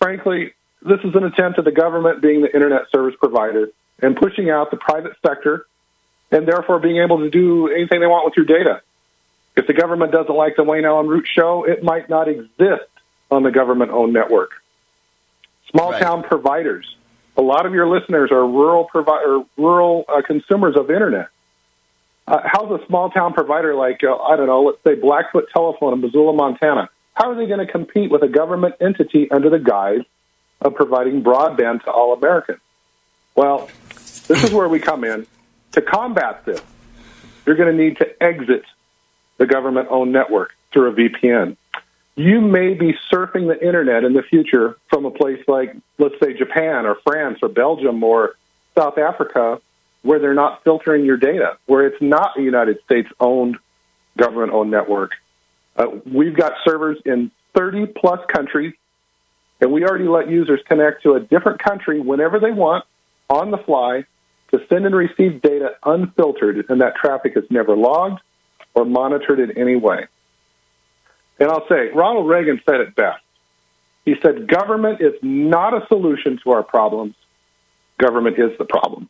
Frankly, 0.00 0.54
this 0.80 1.00
is 1.04 1.14
an 1.14 1.24
attempt 1.24 1.58
at 1.58 1.64
the 1.64 1.72
government 1.72 2.22
being 2.22 2.40
the 2.40 2.52
internet 2.54 2.90
service 2.90 3.14
provider 3.18 3.68
and 4.00 4.16
pushing 4.16 4.48
out 4.48 4.70
the 4.70 4.78
private 4.78 5.12
sector 5.24 5.66
and 6.30 6.48
therefore 6.48 6.78
being 6.78 7.02
able 7.02 7.18
to 7.18 7.28
do 7.28 7.68
anything 7.68 8.00
they 8.00 8.06
want 8.06 8.24
with 8.24 8.34
your 8.36 8.46
data. 8.46 8.80
If 9.54 9.66
the 9.66 9.74
government 9.74 10.12
doesn't 10.12 10.34
like 10.34 10.56
the 10.56 10.64
Wayne 10.64 10.86
Allyn 10.86 11.06
Root 11.06 11.26
show, 11.26 11.64
it 11.64 11.82
might 11.82 12.08
not 12.08 12.28
exist 12.28 12.88
on 13.30 13.42
the 13.42 13.50
government 13.50 13.90
owned 13.90 14.14
network. 14.14 14.61
Small 15.72 15.92
town 15.92 16.22
providers. 16.22 16.96
A 17.36 17.42
lot 17.42 17.66
of 17.66 17.72
your 17.72 17.88
listeners 17.88 18.30
are 18.30 18.46
rural 18.46 18.84
provi- 18.84 19.24
or 19.24 19.46
rural 19.56 20.04
uh, 20.08 20.22
consumers 20.26 20.76
of 20.76 20.90
internet. 20.90 21.28
Uh, 22.26 22.40
how's 22.44 22.70
a 22.80 22.86
small 22.86 23.10
town 23.10 23.32
provider 23.32 23.74
like, 23.74 24.04
uh, 24.04 24.14
I 24.14 24.36
don't 24.36 24.46
know, 24.46 24.62
let's 24.62 24.82
say 24.84 24.94
Blackfoot 24.94 25.48
Telephone 25.52 25.94
in 25.94 26.00
Missoula, 26.00 26.32
Montana, 26.34 26.88
how 27.14 27.30
are 27.30 27.34
they 27.34 27.46
going 27.46 27.64
to 27.64 27.70
compete 27.70 28.10
with 28.10 28.22
a 28.22 28.28
government 28.28 28.76
entity 28.80 29.30
under 29.30 29.50
the 29.50 29.58
guise 29.58 30.02
of 30.60 30.74
providing 30.74 31.22
broadband 31.22 31.84
to 31.84 31.90
all 31.90 32.12
Americans? 32.12 32.60
Well, 33.34 33.68
this 34.28 34.44
is 34.44 34.52
where 34.52 34.68
we 34.68 34.78
come 34.78 35.04
in. 35.04 35.26
To 35.72 35.82
combat 35.82 36.44
this, 36.44 36.60
you're 37.46 37.56
going 37.56 37.76
to 37.76 37.82
need 37.82 37.96
to 37.98 38.22
exit 38.22 38.64
the 39.38 39.46
government 39.46 39.88
owned 39.90 40.12
network 40.12 40.54
through 40.70 40.90
a 40.90 40.92
VPN. 40.92 41.56
You 42.14 42.40
may 42.40 42.74
be 42.74 42.94
surfing 43.10 43.48
the 43.48 43.58
internet 43.66 44.04
in 44.04 44.12
the 44.12 44.22
future 44.22 44.76
from 44.88 45.06
a 45.06 45.10
place 45.10 45.42
like, 45.48 45.74
let's 45.98 46.18
say, 46.20 46.34
Japan 46.34 46.84
or 46.84 46.96
France 47.06 47.38
or 47.42 47.48
Belgium 47.48 48.02
or 48.04 48.36
South 48.76 48.98
Africa, 48.98 49.60
where 50.02 50.18
they're 50.18 50.34
not 50.34 50.62
filtering 50.62 51.04
your 51.04 51.16
data, 51.16 51.56
where 51.66 51.86
it's 51.86 52.02
not 52.02 52.38
a 52.38 52.42
United 52.42 52.82
States 52.84 53.08
owned, 53.18 53.56
government 54.18 54.52
owned 54.52 54.70
network. 54.70 55.12
Uh, 55.74 55.86
we've 56.04 56.36
got 56.36 56.52
servers 56.64 56.98
in 57.06 57.30
30 57.54 57.86
plus 57.86 58.20
countries, 58.28 58.74
and 59.60 59.72
we 59.72 59.84
already 59.84 60.08
let 60.08 60.28
users 60.28 60.60
connect 60.66 61.04
to 61.04 61.14
a 61.14 61.20
different 61.20 61.60
country 61.60 61.98
whenever 62.00 62.38
they 62.38 62.50
want 62.50 62.84
on 63.30 63.50
the 63.50 63.58
fly 63.58 64.04
to 64.50 64.60
send 64.68 64.84
and 64.84 64.94
receive 64.94 65.40
data 65.40 65.76
unfiltered, 65.84 66.66
and 66.68 66.82
that 66.82 66.94
traffic 66.96 67.32
is 67.36 67.44
never 67.50 67.74
logged 67.74 68.20
or 68.74 68.84
monitored 68.84 69.40
in 69.40 69.56
any 69.56 69.76
way. 69.76 70.06
And 71.38 71.50
I'll 71.50 71.66
say, 71.68 71.90
Ronald 71.94 72.28
Reagan 72.28 72.60
said 72.68 72.80
it 72.80 72.94
best. 72.94 73.22
He 74.04 74.14
said, 74.22 74.48
Government 74.48 75.00
is 75.00 75.14
not 75.22 75.74
a 75.74 75.86
solution 75.88 76.38
to 76.44 76.50
our 76.52 76.62
problems, 76.62 77.14
government 77.98 78.38
is 78.38 78.56
the 78.58 78.64
problem. 78.64 79.08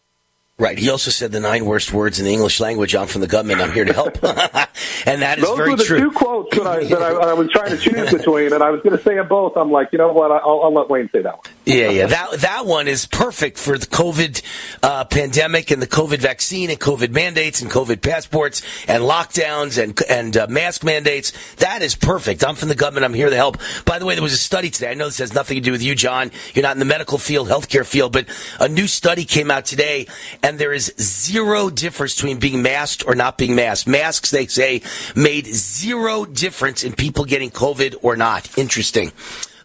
Right. 0.62 0.78
He 0.78 0.90
also 0.90 1.10
said 1.10 1.32
the 1.32 1.40
nine 1.40 1.64
worst 1.64 1.92
words 1.92 2.20
in 2.20 2.24
the 2.24 2.32
English 2.32 2.60
language. 2.60 2.94
I'm 2.94 3.08
from 3.08 3.20
the 3.20 3.26
government. 3.26 3.60
I'm 3.60 3.72
here 3.72 3.84
to 3.84 3.92
help. 3.92 4.22
and 4.22 5.20
that 5.22 5.38
is 5.38 5.44
Those 5.44 5.56
very 5.56 5.70
were 5.70 5.76
the 5.76 5.82
true. 5.82 5.98
two 5.98 6.10
quotes 6.12 6.56
that 6.56 6.68
I, 6.68 6.84
that 6.84 7.02
I, 7.02 7.10
I 7.30 7.32
was 7.32 7.50
trying 7.50 7.70
to 7.70 7.76
choose 7.76 8.12
between, 8.16 8.52
and 8.52 8.62
I 8.62 8.70
was 8.70 8.80
going 8.82 8.96
to 8.96 9.02
say 9.02 9.16
them 9.16 9.26
both. 9.26 9.56
I'm 9.56 9.72
like, 9.72 9.88
you 9.90 9.98
know 9.98 10.12
what? 10.12 10.30
I'll, 10.30 10.62
I'll 10.62 10.72
let 10.72 10.88
Wayne 10.88 11.10
say 11.10 11.22
that 11.22 11.38
one. 11.38 11.52
Yeah, 11.64 11.90
yeah. 11.90 12.06
That 12.06 12.40
that 12.40 12.66
one 12.66 12.86
is 12.86 13.06
perfect 13.06 13.58
for 13.58 13.76
the 13.76 13.86
COVID 13.86 14.42
uh, 14.84 15.04
pandemic 15.06 15.72
and 15.72 15.82
the 15.82 15.86
COVID 15.88 16.18
vaccine 16.18 16.70
and 16.70 16.78
COVID 16.78 17.10
mandates 17.10 17.60
and 17.60 17.68
COVID 17.68 18.00
passports 18.00 18.62
and 18.86 19.02
lockdowns 19.02 19.82
and 19.82 20.00
and 20.08 20.36
uh, 20.36 20.46
mask 20.48 20.84
mandates. 20.84 21.32
That 21.56 21.82
is 21.82 21.96
perfect. 21.96 22.44
I'm 22.44 22.54
from 22.54 22.68
the 22.68 22.76
government. 22.76 23.04
I'm 23.04 23.14
here 23.14 23.30
to 23.30 23.36
help. 23.36 23.58
By 23.84 23.98
the 23.98 24.06
way, 24.06 24.14
there 24.14 24.22
was 24.22 24.32
a 24.32 24.36
study 24.36 24.70
today. 24.70 24.90
I 24.90 24.94
know 24.94 25.06
this 25.06 25.18
has 25.18 25.34
nothing 25.34 25.56
to 25.56 25.60
do 25.60 25.72
with 25.72 25.82
you, 25.82 25.96
John. 25.96 26.30
You're 26.54 26.62
not 26.62 26.76
in 26.76 26.78
the 26.78 26.84
medical 26.84 27.18
field, 27.18 27.48
healthcare 27.48 27.86
field, 27.86 28.12
but 28.12 28.26
a 28.60 28.68
new 28.68 28.86
study 28.86 29.24
came 29.24 29.50
out 29.50 29.64
today, 29.64 30.06
and 30.42 30.51
there 30.58 30.72
is 30.72 30.92
zero 31.00 31.70
difference 31.70 32.14
between 32.14 32.38
being 32.38 32.62
masked 32.62 33.04
or 33.06 33.14
not 33.14 33.38
being 33.38 33.54
masked. 33.54 33.86
Masks, 33.88 34.30
they 34.30 34.46
say, 34.46 34.82
made 35.14 35.46
zero 35.46 36.24
difference 36.24 36.82
in 36.84 36.92
people 36.92 37.24
getting 37.24 37.50
COVID 37.50 37.96
or 38.02 38.16
not. 38.16 38.56
Interesting. 38.58 39.12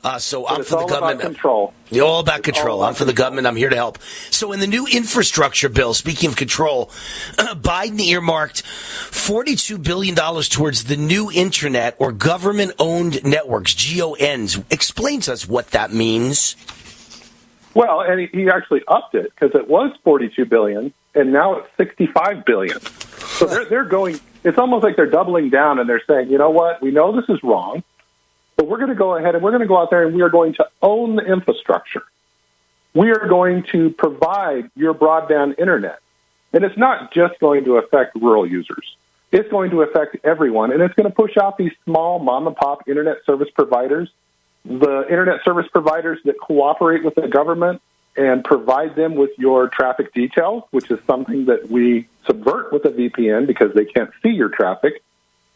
Uh, 0.03 0.19
so 0.19 0.43
But 0.43 0.51
I'm 0.59 0.64
for 0.64 0.80
the 0.81 0.85
government. 0.88 1.19
control. 1.22 1.73
You're 1.89 2.05
all 2.05 2.19
about 2.19 2.39
It's 2.39 2.45
control. 2.57 2.77
all 2.77 2.81
about 2.84 2.89
I'm 2.89 2.95
for 2.95 3.05
the 3.05 3.14
government. 3.14 3.47
I'm 3.47 3.55
here 3.55 3.69
to 3.69 3.76
help. 3.76 3.97
So, 4.30 4.51
in 4.53 4.59
the 4.59 4.68
new 4.68 4.85
infrastructure 4.88 5.69
bill, 5.69 5.93
speaking 5.95 6.30
of 6.30 6.35
control, 6.35 6.85
Biden 7.38 7.99
earmarked 7.99 8.64
$42 8.64 9.81
billion 9.84 10.15
towards 10.15 10.84
the 10.85 10.97
new 10.97 11.31
internet 11.31 11.95
or 11.97 12.11
government 12.11 12.73
owned 12.80 13.23
networks, 13.26 13.73
GONs. 13.73 14.59
Explain 14.69 15.22
to 15.22 15.34
us 15.34 15.47
what 15.47 15.72
that 15.72 15.91
means. 15.91 16.55
Well, 17.78 18.02
and 18.02 18.28
he, 18.34 18.49
actually 18.49 18.82
upped 18.88 19.14
it 19.14 19.32
because 19.36 19.54
it 19.54 19.68
was 19.68 19.95
42 20.04 20.45
billion, 20.45 20.91
and 21.14 21.32
now 21.32 21.60
it's 21.60 21.68
65 21.78 22.44
billion. 22.44 22.82
So 22.82 23.45
they're 23.45 23.66
they're 23.66 23.86
going. 23.86 24.20
It's 24.44 24.58
almost 24.58 24.84
like 24.84 24.95
they're 24.95 25.12
doubling 25.12 25.52
down, 25.52 25.78
and 25.78 25.88
they're 25.88 26.02
saying, 26.08 26.32
you 26.32 26.40
know 26.40 26.49
what? 26.49 26.82
We 26.82 26.90
know 26.90 27.16
this 27.16 27.30
is 27.30 27.38
wrong, 27.44 27.84
but 28.56 28.68
we're 28.68 28.78
going 28.78 28.90
to 28.90 28.95
go 28.95 29.16
ahead 29.16 29.36
and 29.36 29.44
we're 29.44 29.52
going 29.52 29.62
to 29.62 29.68
go 29.68 29.78
out 29.78 29.91
there 29.91 30.08
and 30.08 30.16
we 30.16 30.24
are 30.24 30.30
going 30.30 30.56
to 30.56 30.66
own 30.82 31.18
the 31.18 31.22
infrastructure. 31.22 32.02
We 32.95 33.12
are 33.12 33.28
going 33.28 33.64
to 33.74 33.91
provide 33.91 34.72
your 34.76 34.95
broadband 34.95 35.60
internet, 35.60 35.99
and 36.54 36.64
it's 36.64 36.80
not 36.80 37.14
just 37.14 37.40
going 37.40 37.64
to 37.66 37.78
affect 37.78 38.16
rural 38.16 38.48
users. 38.48 38.95
It's 39.32 39.52
going 39.52 39.70
to 39.70 39.84
affect 39.84 40.18
everyone, 40.24 40.72
and 40.72 40.82
it's 40.82 40.95
going 40.95 41.08
to 41.08 41.16
push 41.16 41.38
out 41.38 41.60
these 41.60 41.74
small 41.86 42.18
mom 42.18 42.48
and 42.48 42.56
pop 42.56 42.90
internet 42.90 43.18
service 43.24 43.49
providers 43.54 44.10
the 44.68 45.06
internet 45.10 45.44
service 45.45 45.68
providers 45.72 46.19
that 46.26 46.38
cooperate 46.39 47.03
with 47.03 47.15
the 47.15 47.27
government 47.27 47.81
and 48.18 48.44
provide 48.44 48.95
them 48.95 49.15
with 49.15 49.30
your 49.38 49.69
traffic 49.69 50.14
details, 50.14 50.64
which 50.72 50.91
is 50.91 50.99
something 51.07 51.45
that 51.45 51.69
we 51.69 52.07
subvert 52.26 52.73
with 52.73 52.84
a 52.85 52.89
VPN 52.89 53.48
because 53.48 53.73
they 53.73 53.85
can't 53.85 54.10
see 54.22 54.30
your 54.30 54.49
traffic. 54.49 55.02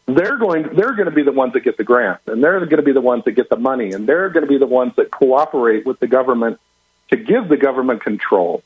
They're 0.06 0.38
going 0.38 0.74
they're 0.74 0.94
going 0.94 1.08
to 1.08 1.14
be 1.14 1.22
the 1.22 1.32
ones 1.32 1.52
that 1.52 1.60
get 1.60 1.76
the 1.76 1.84
grants 1.84 2.22
and 2.26 2.42
they're 2.42 2.58
going 2.60 2.78
to 2.78 2.82
be 2.82 2.92
the 2.92 3.00
ones 3.00 3.24
that 3.24 3.32
get 3.32 3.48
the 3.48 3.56
money 3.56 3.92
and 3.92 4.08
they're 4.08 4.30
going 4.30 4.44
to 4.44 4.48
be 4.48 4.58
the 4.58 4.66
ones 4.66 4.94
that 4.96 5.10
cooperate 5.10 5.86
with 5.86 6.00
the 6.00 6.06
government 6.06 6.58
to 7.10 7.16
give 7.16 7.48
the 7.48 7.56
government 7.56 8.02
control. 8.02 8.62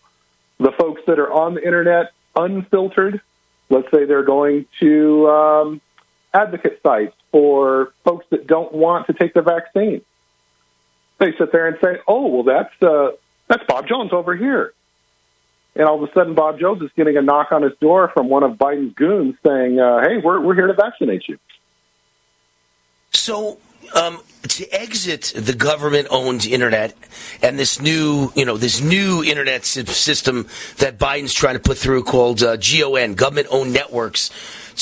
The 0.58 0.72
folks 0.72 1.02
that 1.06 1.18
are 1.18 1.30
on 1.30 1.54
the 1.54 1.62
internet 1.62 2.12
unfiltered, 2.34 3.20
let's 3.68 3.90
say 3.90 4.04
they're 4.04 4.22
going 4.22 4.66
to 4.80 5.28
um, 5.28 5.80
advocate 6.32 6.80
sites 6.82 7.14
for 7.32 7.92
folks 8.04 8.24
that 8.30 8.46
don't 8.46 8.72
want 8.72 9.08
to 9.08 9.12
take 9.12 9.34
the 9.34 9.42
vaccine 9.42 10.02
they 11.18 11.32
sit 11.38 11.52
there 11.52 11.66
and 11.66 11.76
say, 11.82 11.98
"Oh, 12.06 12.26
well, 12.28 12.42
that's 12.42 12.82
uh, 12.82 13.12
that's 13.48 13.64
Bob 13.68 13.86
Jones 13.88 14.12
over 14.12 14.36
here," 14.36 14.72
and 15.74 15.86
all 15.86 16.02
of 16.02 16.08
a 16.08 16.12
sudden, 16.12 16.34
Bob 16.34 16.58
Jones 16.58 16.82
is 16.82 16.90
getting 16.96 17.16
a 17.16 17.22
knock 17.22 17.52
on 17.52 17.62
his 17.62 17.72
door 17.80 18.10
from 18.12 18.28
one 18.28 18.42
of 18.42 18.52
Biden's 18.52 18.94
goons 18.94 19.34
saying, 19.46 19.78
uh, 19.80 20.00
"Hey, 20.00 20.18
we're 20.18 20.40
we're 20.40 20.54
here 20.54 20.66
to 20.66 20.74
vaccinate 20.74 21.28
you." 21.28 21.38
So, 23.12 23.58
um, 23.94 24.20
to 24.48 24.68
exit 24.72 25.32
the 25.34 25.52
government-owned 25.52 26.46
internet 26.46 26.94
and 27.42 27.58
this 27.58 27.80
new, 27.80 28.32
you 28.34 28.44
know, 28.44 28.56
this 28.56 28.80
new 28.80 29.24
internet 29.24 29.64
system 29.64 30.46
that 30.78 30.98
Biden's 30.98 31.34
trying 31.34 31.54
to 31.54 31.60
put 31.60 31.78
through 31.78 32.04
called 32.04 32.42
uh, 32.42 32.56
GON, 32.56 33.14
government-owned 33.14 33.72
networks. 33.72 34.30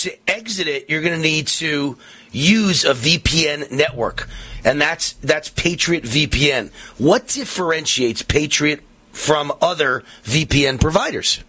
To 0.03 0.13
exit 0.29 0.67
it, 0.67 0.91
you're 0.91 1.03
going 1.03 1.15
to 1.15 1.21
need 1.21 1.47
to 1.47 1.97
use 2.35 2.85
a 2.85 2.93
VPN 2.93 3.71
network, 3.71 4.29
and 4.65 4.81
that's 4.81 5.13
that's 5.15 5.49
Patriot 5.49 6.05
VPN. 6.05 6.71
What 6.99 7.29
differentiates 7.29 8.23
Patriot 8.23 8.83
from 9.13 9.53
other 9.63 10.03
VPN 10.25 10.81
providers? 10.81 11.43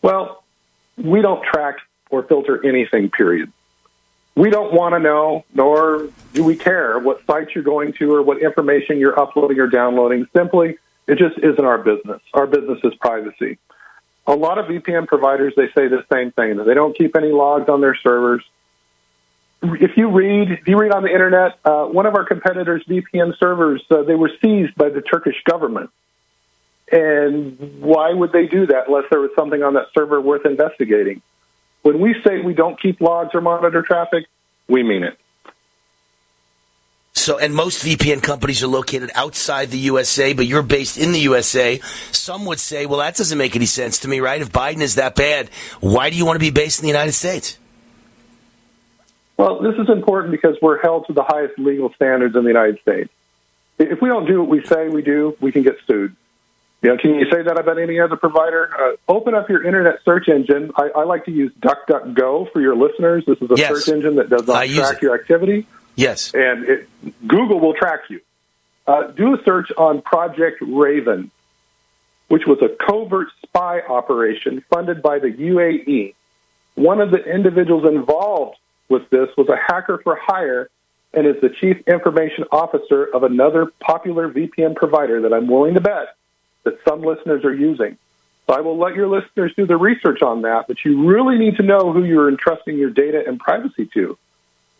Well, 0.00 0.44
we 0.96 1.20
don't 1.22 1.42
track 1.44 1.76
or 2.10 2.22
filter 2.22 2.64
anything. 2.64 3.10
Period. 3.10 3.52
We 4.36 4.50
don't 4.50 4.72
want 4.72 4.94
to 4.94 4.98
know, 4.98 5.44
nor 5.54 6.08
do 6.32 6.42
we 6.42 6.56
care 6.56 6.98
what 6.98 7.24
sites 7.24 7.54
you're 7.54 7.62
going 7.62 7.92
to 7.94 8.14
or 8.14 8.22
what 8.22 8.42
information 8.42 8.98
you're 8.98 9.18
uploading 9.18 9.60
or 9.60 9.68
downloading. 9.68 10.26
Simply, 10.36 10.76
it 11.06 11.18
just 11.18 11.38
isn't 11.38 11.64
our 11.64 11.78
business. 11.78 12.20
Our 12.32 12.46
business 12.46 12.80
is 12.82 12.94
privacy. 12.96 13.58
A 14.26 14.34
lot 14.34 14.58
of 14.58 14.66
VPN 14.66 15.06
providers 15.06 15.52
they 15.56 15.68
say 15.68 15.88
the 15.88 16.04
same 16.10 16.32
thing 16.32 16.56
they 16.56 16.74
don't 16.74 16.96
keep 16.96 17.14
any 17.14 17.30
logs 17.30 17.68
on 17.68 17.80
their 17.80 17.94
servers. 17.94 18.42
If 19.62 19.96
you 19.96 20.10
read, 20.10 20.50
if 20.50 20.68
you 20.68 20.78
read 20.78 20.92
on 20.92 21.02
the 21.02 21.08
internet, 21.10 21.58
uh, 21.64 21.86
one 21.86 22.06
of 22.06 22.14
our 22.14 22.24
competitors' 22.24 22.84
VPN 22.88 23.38
servers 23.38 23.82
uh, 23.90 24.02
they 24.02 24.14
were 24.14 24.30
seized 24.42 24.74
by 24.74 24.90
the 24.90 25.00
Turkish 25.00 25.36
government. 25.48 25.90
And 26.92 27.80
why 27.80 28.12
would 28.12 28.32
they 28.32 28.46
do 28.46 28.66
that 28.66 28.88
unless 28.88 29.04
there 29.10 29.20
was 29.20 29.30
something 29.34 29.62
on 29.62 29.74
that 29.74 29.86
server 29.96 30.20
worth 30.20 30.44
investigating? 30.44 31.22
When 31.82 32.00
we 32.00 32.14
say 32.22 32.40
we 32.40 32.54
don't 32.54 32.80
keep 32.80 33.00
logs 33.00 33.30
or 33.34 33.40
monitor 33.40 33.82
traffic, 33.82 34.26
we 34.68 34.82
mean 34.82 35.02
it. 35.02 35.18
So, 37.14 37.38
and 37.38 37.54
most 37.54 37.84
VPN 37.84 38.22
companies 38.22 38.62
are 38.62 38.66
located 38.66 39.10
outside 39.14 39.70
the 39.70 39.78
USA, 39.78 40.34
but 40.34 40.46
you're 40.46 40.62
based 40.62 40.98
in 40.98 41.12
the 41.12 41.20
USA. 41.20 41.80
Some 42.10 42.44
would 42.44 42.60
say, 42.60 42.86
well, 42.86 42.98
that 42.98 43.16
doesn't 43.16 43.38
make 43.38 43.56
any 43.56 43.66
sense 43.66 44.00
to 44.00 44.08
me, 44.08 44.20
right? 44.20 44.42
If 44.42 44.52
Biden 44.52 44.82
is 44.82 44.96
that 44.96 45.14
bad, 45.14 45.48
why 45.80 46.10
do 46.10 46.16
you 46.16 46.26
want 46.26 46.36
to 46.36 46.40
be 46.40 46.50
based 46.50 46.80
in 46.80 46.82
the 46.82 46.88
United 46.88 47.12
States? 47.12 47.58
Well, 49.36 49.60
this 49.60 49.74
is 49.76 49.88
important 49.88 50.30
because 50.30 50.56
we're 50.62 50.80
held 50.80 51.06
to 51.08 51.12
the 51.12 51.24
highest 51.24 51.58
legal 51.58 51.92
standards 51.94 52.36
in 52.36 52.42
the 52.44 52.50
United 52.50 52.80
States. 52.80 53.10
If 53.78 54.00
we 54.00 54.08
don't 54.08 54.26
do 54.26 54.40
what 54.40 54.48
we 54.48 54.64
say 54.64 54.88
we 54.88 55.02
do, 55.02 55.36
we 55.40 55.50
can 55.50 55.62
get 55.62 55.76
sued. 55.86 56.14
You 56.82 56.90
know, 56.90 56.98
can 56.98 57.14
you 57.14 57.28
say 57.30 57.42
that 57.42 57.58
about 57.58 57.78
any 57.78 57.98
other 57.98 58.16
provider? 58.16 58.70
Uh, 58.78 58.96
open 59.12 59.34
up 59.34 59.48
your 59.48 59.64
internet 59.64 60.00
search 60.04 60.28
engine. 60.28 60.70
I, 60.76 60.90
I 60.94 61.04
like 61.04 61.24
to 61.24 61.32
use 61.32 61.50
DuckDuckGo 61.60 62.52
for 62.52 62.60
your 62.60 62.76
listeners. 62.76 63.24
This 63.26 63.40
is 63.40 63.50
a 63.50 63.54
Yes. 63.56 63.84
search 63.84 63.94
engine 63.94 64.16
that 64.16 64.28
does 64.28 64.46
not 64.46 64.68
use 64.68 64.78
track 64.90 65.02
your 65.02 65.14
activity. 65.14 65.66
Yes. 65.96 66.32
and 66.34 66.64
it, 66.68 66.88
Google 67.26 67.58
will 67.60 67.74
track 67.74 68.00
you. 68.10 68.20
Uh, 68.86 69.08
do 69.12 69.34
a 69.34 69.42
search 69.44 69.72
on 69.78 70.02
Project 70.02 70.58
Raven, 70.60 71.30
which 72.28 72.46
was 72.46 72.60
a 72.60 72.68
covert 72.68 73.28
spy 73.42 73.80
operation 73.80 74.62
funded 74.68 75.00
by 75.02 75.18
the 75.20 75.28
UAE. 75.32 76.14
One 76.74 77.00
of 77.00 77.10
the 77.10 77.24
individuals 77.24 77.84
involved 77.86 78.58
with 78.88 79.08
this 79.10 79.28
was 79.36 79.48
a 79.48 79.56
hacker 79.56 80.00
for 80.02 80.16
hire 80.20 80.68
and 81.12 81.26
is 81.26 81.40
the 81.40 81.48
chief 81.48 81.78
information 81.86 82.44
officer 82.50 83.04
of 83.04 83.22
another 83.22 83.72
popular 83.80 84.28
VPN 84.28 84.74
provider 84.74 85.22
that 85.22 85.32
I'm 85.32 85.46
willing 85.46 85.74
to 85.74 85.80
bet 85.80 86.16
that 86.64 86.78
some 86.86 87.02
listeners 87.02 87.44
are 87.44 87.54
using. 87.54 87.96
So 88.46 88.54
I 88.54 88.60
will 88.60 88.78
let 88.78 88.94
your 88.94 89.08
listeners 89.08 89.52
do 89.56 89.66
the 89.66 89.76
research 89.76 90.22
on 90.22 90.42
that, 90.42 90.66
but 90.66 90.84
you 90.84 91.06
really 91.06 91.38
need 91.38 91.56
to 91.56 91.62
know 91.62 91.92
who 91.92 92.04
you're 92.04 92.28
entrusting 92.28 92.76
your 92.76 92.90
data 92.90 93.22
and 93.26 93.38
privacy 93.38 93.88
to. 93.94 94.18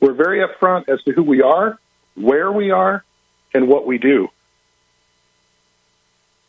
We're 0.01 0.12
very 0.12 0.47
upfront 0.47 0.89
as 0.89 1.02
to 1.05 1.12
who 1.12 1.22
we 1.22 1.40
are, 1.40 1.78
where 2.14 2.52
we 2.52 2.70
are, 2.70 3.05
and 3.55 3.68
what 3.68 3.86
we 3.86 3.98
do. 3.98 4.28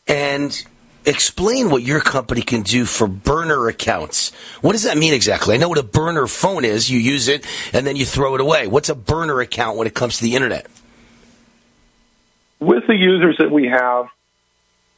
And 0.08 0.66
explain 1.06 1.70
what 1.70 1.84
your 1.84 2.00
company 2.00 2.42
can 2.42 2.62
do 2.62 2.86
for 2.86 3.08
burner 3.08 3.68
accounts. 3.68 4.32
What 4.62 4.74
does 4.74 4.84
that 4.84 4.98
mean 4.98 5.14
exactly? 5.14 5.56
I 5.56 5.58
know 5.58 5.70
what 5.70 5.78
a 5.78 5.84
burner 5.84 6.28
phone 6.28 6.66
is. 6.66 6.90
You 6.90 7.00
use 7.00 7.28
it 7.28 7.46
and 7.74 7.86
then 7.86 7.96
you 7.96 8.06
throw 8.06 8.36
it 8.36 8.42
away. 8.42 8.68
What's 8.68 8.90
a 8.90 8.96
burner 8.96 9.40
account 9.42 9.78
when 9.78 9.88
it 9.88 9.94
comes 9.94 10.18
to 10.18 10.24
the 10.24 10.36
internet? 10.36 10.68
With 12.60 12.88
the 12.88 12.96
users 12.96 13.38
that 13.40 13.52
we 13.52 13.68
have, 13.68 14.08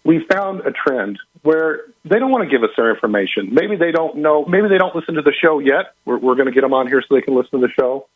we 0.04 0.26
found 0.32 0.62
a 0.62 0.72
trend 0.72 1.20
where 1.42 1.82
they 2.06 2.20
don't 2.20 2.32
want 2.32 2.44
to 2.44 2.50
give 2.50 2.64
us 2.64 2.70
their 2.78 2.94
information. 2.94 3.54
Maybe 3.54 3.76
they 3.76 3.92
don't 3.92 4.18
know, 4.18 4.46
maybe 4.46 4.70
they 4.70 4.78
don't 4.78 4.96
listen 4.96 5.16
to 5.16 5.22
the 5.22 5.34
show 5.34 5.60
yet. 5.60 5.94
We're, 6.06 6.18
we're 6.18 6.36
going 6.36 6.48
to 6.48 6.54
get 6.54 6.62
them 6.62 6.74
on 6.74 6.88
here 6.88 7.02
so 7.02 7.16
they 7.16 7.22
can 7.22 7.36
listen 7.36 7.60
to 7.60 7.68
the 7.68 7.74
show. 7.74 8.08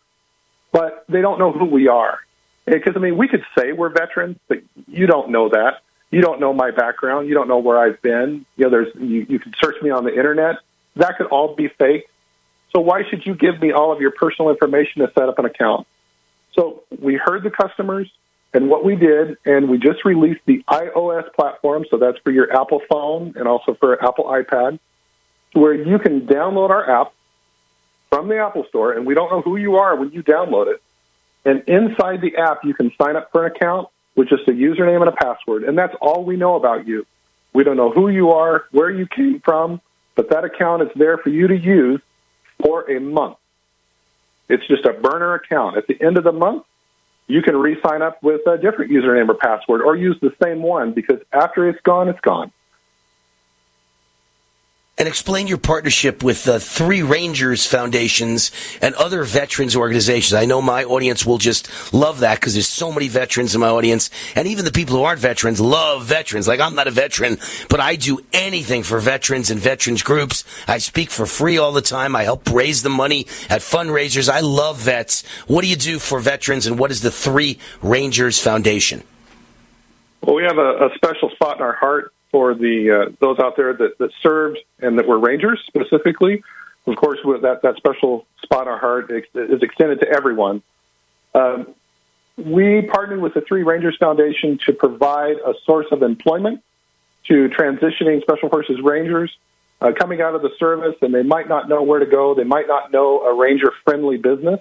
But 0.71 1.05
they 1.09 1.21
don't 1.21 1.39
know 1.39 1.51
who 1.51 1.65
we 1.65 1.87
are. 1.87 2.19
Because, 2.65 2.93
I 2.95 2.99
mean, 2.99 3.17
we 3.17 3.27
could 3.27 3.43
say 3.57 3.73
we're 3.73 3.89
veterans, 3.89 4.37
but 4.47 4.59
you 4.87 5.07
don't 5.07 5.31
know 5.31 5.49
that. 5.49 5.81
You 6.11 6.21
don't 6.21 6.39
know 6.39 6.53
my 6.53 6.71
background. 6.71 7.27
You 7.27 7.33
don't 7.33 7.47
know 7.47 7.59
where 7.59 7.79
I've 7.79 8.01
been. 8.01 8.45
You 8.57 8.65
know, 8.65 8.69
there's 8.69 8.95
you, 8.95 9.25
you 9.27 9.39
can 9.39 9.53
search 9.61 9.81
me 9.81 9.89
on 9.89 10.03
the 10.03 10.13
internet. 10.13 10.57
That 10.97 11.17
could 11.17 11.27
all 11.27 11.55
be 11.55 11.69
fake. 11.79 12.07
So 12.75 12.81
why 12.81 13.01
should 13.09 13.25
you 13.25 13.33
give 13.33 13.61
me 13.61 13.71
all 13.71 13.91
of 13.91 14.01
your 14.01 14.11
personal 14.11 14.51
information 14.51 15.01
to 15.01 15.11
set 15.17 15.27
up 15.27 15.39
an 15.39 15.45
account? 15.45 15.87
So 16.53 16.83
we 16.99 17.15
heard 17.15 17.43
the 17.43 17.49
customers 17.49 18.11
and 18.53 18.69
what 18.69 18.83
we 18.83 18.95
did, 18.95 19.37
and 19.45 19.69
we 19.69 19.77
just 19.77 20.03
released 20.03 20.41
the 20.45 20.63
iOS 20.69 21.33
platform. 21.33 21.85
So 21.89 21.97
that's 21.97 22.17
for 22.19 22.31
your 22.31 22.53
Apple 22.53 22.81
phone 22.89 23.33
and 23.37 23.47
also 23.47 23.75
for 23.75 24.01
Apple 24.03 24.25
iPad, 24.25 24.79
where 25.53 25.73
you 25.73 25.97
can 25.99 26.27
download 26.27 26.69
our 26.69 27.01
app, 27.01 27.13
from 28.11 28.27
the 28.27 28.37
Apple 28.39 28.65
Store, 28.67 28.91
and 28.91 29.05
we 29.05 29.13
don't 29.13 29.31
know 29.31 29.41
who 29.41 29.55
you 29.55 29.77
are 29.77 29.95
when 29.95 30.11
you 30.11 30.21
download 30.21 30.67
it. 30.67 30.81
And 31.45 31.63
inside 31.67 32.19
the 32.19 32.35
app, 32.37 32.65
you 32.65 32.73
can 32.73 32.91
sign 33.01 33.15
up 33.15 33.31
for 33.31 33.45
an 33.45 33.53
account 33.55 33.87
with 34.15 34.29
just 34.29 34.47
a 34.47 34.51
username 34.51 34.99
and 34.99 35.09
a 35.09 35.13
password, 35.13 35.63
and 35.63 35.77
that's 35.77 35.95
all 36.01 36.23
we 36.23 36.35
know 36.35 36.55
about 36.55 36.87
you. 36.87 37.05
We 37.53 37.63
don't 37.63 37.77
know 37.77 37.91
who 37.91 38.09
you 38.09 38.31
are, 38.31 38.65
where 38.71 38.89
you 38.89 39.07
came 39.07 39.41
from, 39.41 39.81
but 40.15 40.29
that 40.29 40.43
account 40.43 40.83
is 40.83 40.89
there 40.95 41.17
for 41.17 41.29
you 41.29 41.47
to 41.47 41.57
use 41.57 42.01
for 42.61 42.89
a 42.89 42.99
month. 42.99 43.37
It's 44.49 44.65
just 44.67 44.85
a 44.85 44.93
burner 44.93 45.33
account. 45.35 45.77
At 45.77 45.87
the 45.87 46.01
end 46.01 46.17
of 46.17 46.23
the 46.23 46.31
month, 46.31 46.63
you 47.27 47.41
can 47.41 47.55
re 47.55 47.77
sign 47.81 48.01
up 48.01 48.21
with 48.21 48.45
a 48.47 48.57
different 48.57 48.91
username 48.91 49.29
or 49.29 49.35
password 49.35 49.81
or 49.81 49.95
use 49.95 50.17
the 50.21 50.33
same 50.43 50.61
one 50.61 50.93
because 50.93 51.19
after 51.31 51.69
it's 51.69 51.79
gone, 51.81 52.09
it's 52.09 52.19
gone 52.19 52.51
and 55.01 55.07
explain 55.07 55.47
your 55.47 55.57
partnership 55.57 56.21
with 56.21 56.43
the 56.43 56.59
Three 56.59 57.01
Rangers 57.01 57.65
Foundations 57.65 58.51
and 58.83 58.93
other 58.93 59.23
veterans 59.23 59.75
organizations. 59.75 60.35
I 60.35 60.45
know 60.45 60.61
my 60.61 60.83
audience 60.83 61.25
will 61.25 61.39
just 61.39 61.91
love 61.91 62.19
that 62.19 62.39
because 62.39 62.53
there's 62.53 62.67
so 62.67 62.91
many 62.91 63.07
veterans 63.07 63.55
in 63.55 63.61
my 63.61 63.69
audience, 63.69 64.11
and 64.35 64.47
even 64.47 64.63
the 64.63 64.71
people 64.71 64.95
who 64.95 65.01
aren't 65.01 65.19
veterans 65.19 65.59
love 65.59 66.05
veterans. 66.05 66.47
Like 66.47 66.59
I'm 66.59 66.75
not 66.75 66.87
a 66.87 66.91
veteran, 66.91 67.39
but 67.67 67.79
I 67.79 67.95
do 67.95 68.19
anything 68.31 68.83
for 68.83 68.99
veterans 68.99 69.49
and 69.49 69.59
veterans 69.59 70.03
groups. 70.03 70.43
I 70.67 70.77
speak 70.77 71.09
for 71.09 71.25
free 71.25 71.57
all 71.57 71.71
the 71.71 71.81
time. 71.81 72.15
I 72.15 72.21
help 72.21 72.47
raise 72.51 72.83
the 72.83 72.89
money 72.91 73.21
at 73.49 73.61
fundraisers. 73.61 74.29
I 74.29 74.41
love 74.41 74.77
vets. 74.77 75.27
What 75.47 75.63
do 75.63 75.67
you 75.67 75.77
do 75.77 75.97
for 75.97 76.19
veterans, 76.19 76.67
and 76.67 76.77
what 76.77 76.91
is 76.91 77.01
the 77.01 77.09
Three 77.09 77.57
Rangers 77.81 78.39
Foundation? 78.39 79.01
Well, 80.21 80.35
we 80.35 80.43
have 80.43 80.59
a, 80.59 80.85
a 80.85 80.89
special 80.93 81.31
spot 81.31 81.57
in 81.57 81.63
our 81.63 81.73
heart 81.73 82.13
for 82.31 82.53
the 82.53 83.07
uh, 83.07 83.15
those 83.19 83.39
out 83.39 83.55
there 83.57 83.73
that, 83.73 83.97
that 83.99 84.11
served 84.21 84.59
and 84.79 84.97
that 84.97 85.07
were 85.07 85.19
Rangers 85.19 85.61
specifically. 85.67 86.43
Of 86.87 86.95
course, 86.95 87.19
with 87.23 87.43
that 87.43 87.61
that 87.61 87.75
special 87.77 88.25
spot 88.41 88.63
in 88.63 88.67
our 88.69 88.79
heart 88.79 89.11
is 89.11 89.61
extended 89.61 89.99
to 90.01 90.09
everyone. 90.09 90.63
Um, 91.35 91.75
we 92.37 92.81
partnered 92.81 93.21
with 93.21 93.33
the 93.33 93.41
Three 93.41 93.63
Rangers 93.63 93.97
Foundation 93.99 94.59
to 94.65 94.73
provide 94.73 95.37
a 95.37 95.53
source 95.65 95.87
of 95.91 96.01
employment 96.01 96.63
to 97.27 97.49
transitioning 97.49 98.21
Special 98.21 98.49
Forces 98.49 98.81
Rangers 98.81 99.31
uh, 99.79 99.91
coming 99.97 100.21
out 100.21 100.33
of 100.33 100.41
the 100.41 100.51
service, 100.57 100.95
and 101.01 101.13
they 101.13 101.23
might 101.23 101.47
not 101.47 101.69
know 101.69 101.83
where 101.83 101.99
to 101.99 102.05
go. 102.05 102.33
They 102.33 102.43
might 102.43 102.67
not 102.67 102.91
know 102.91 103.21
a 103.21 103.35
Ranger-friendly 103.35 104.17
business. 104.17 104.59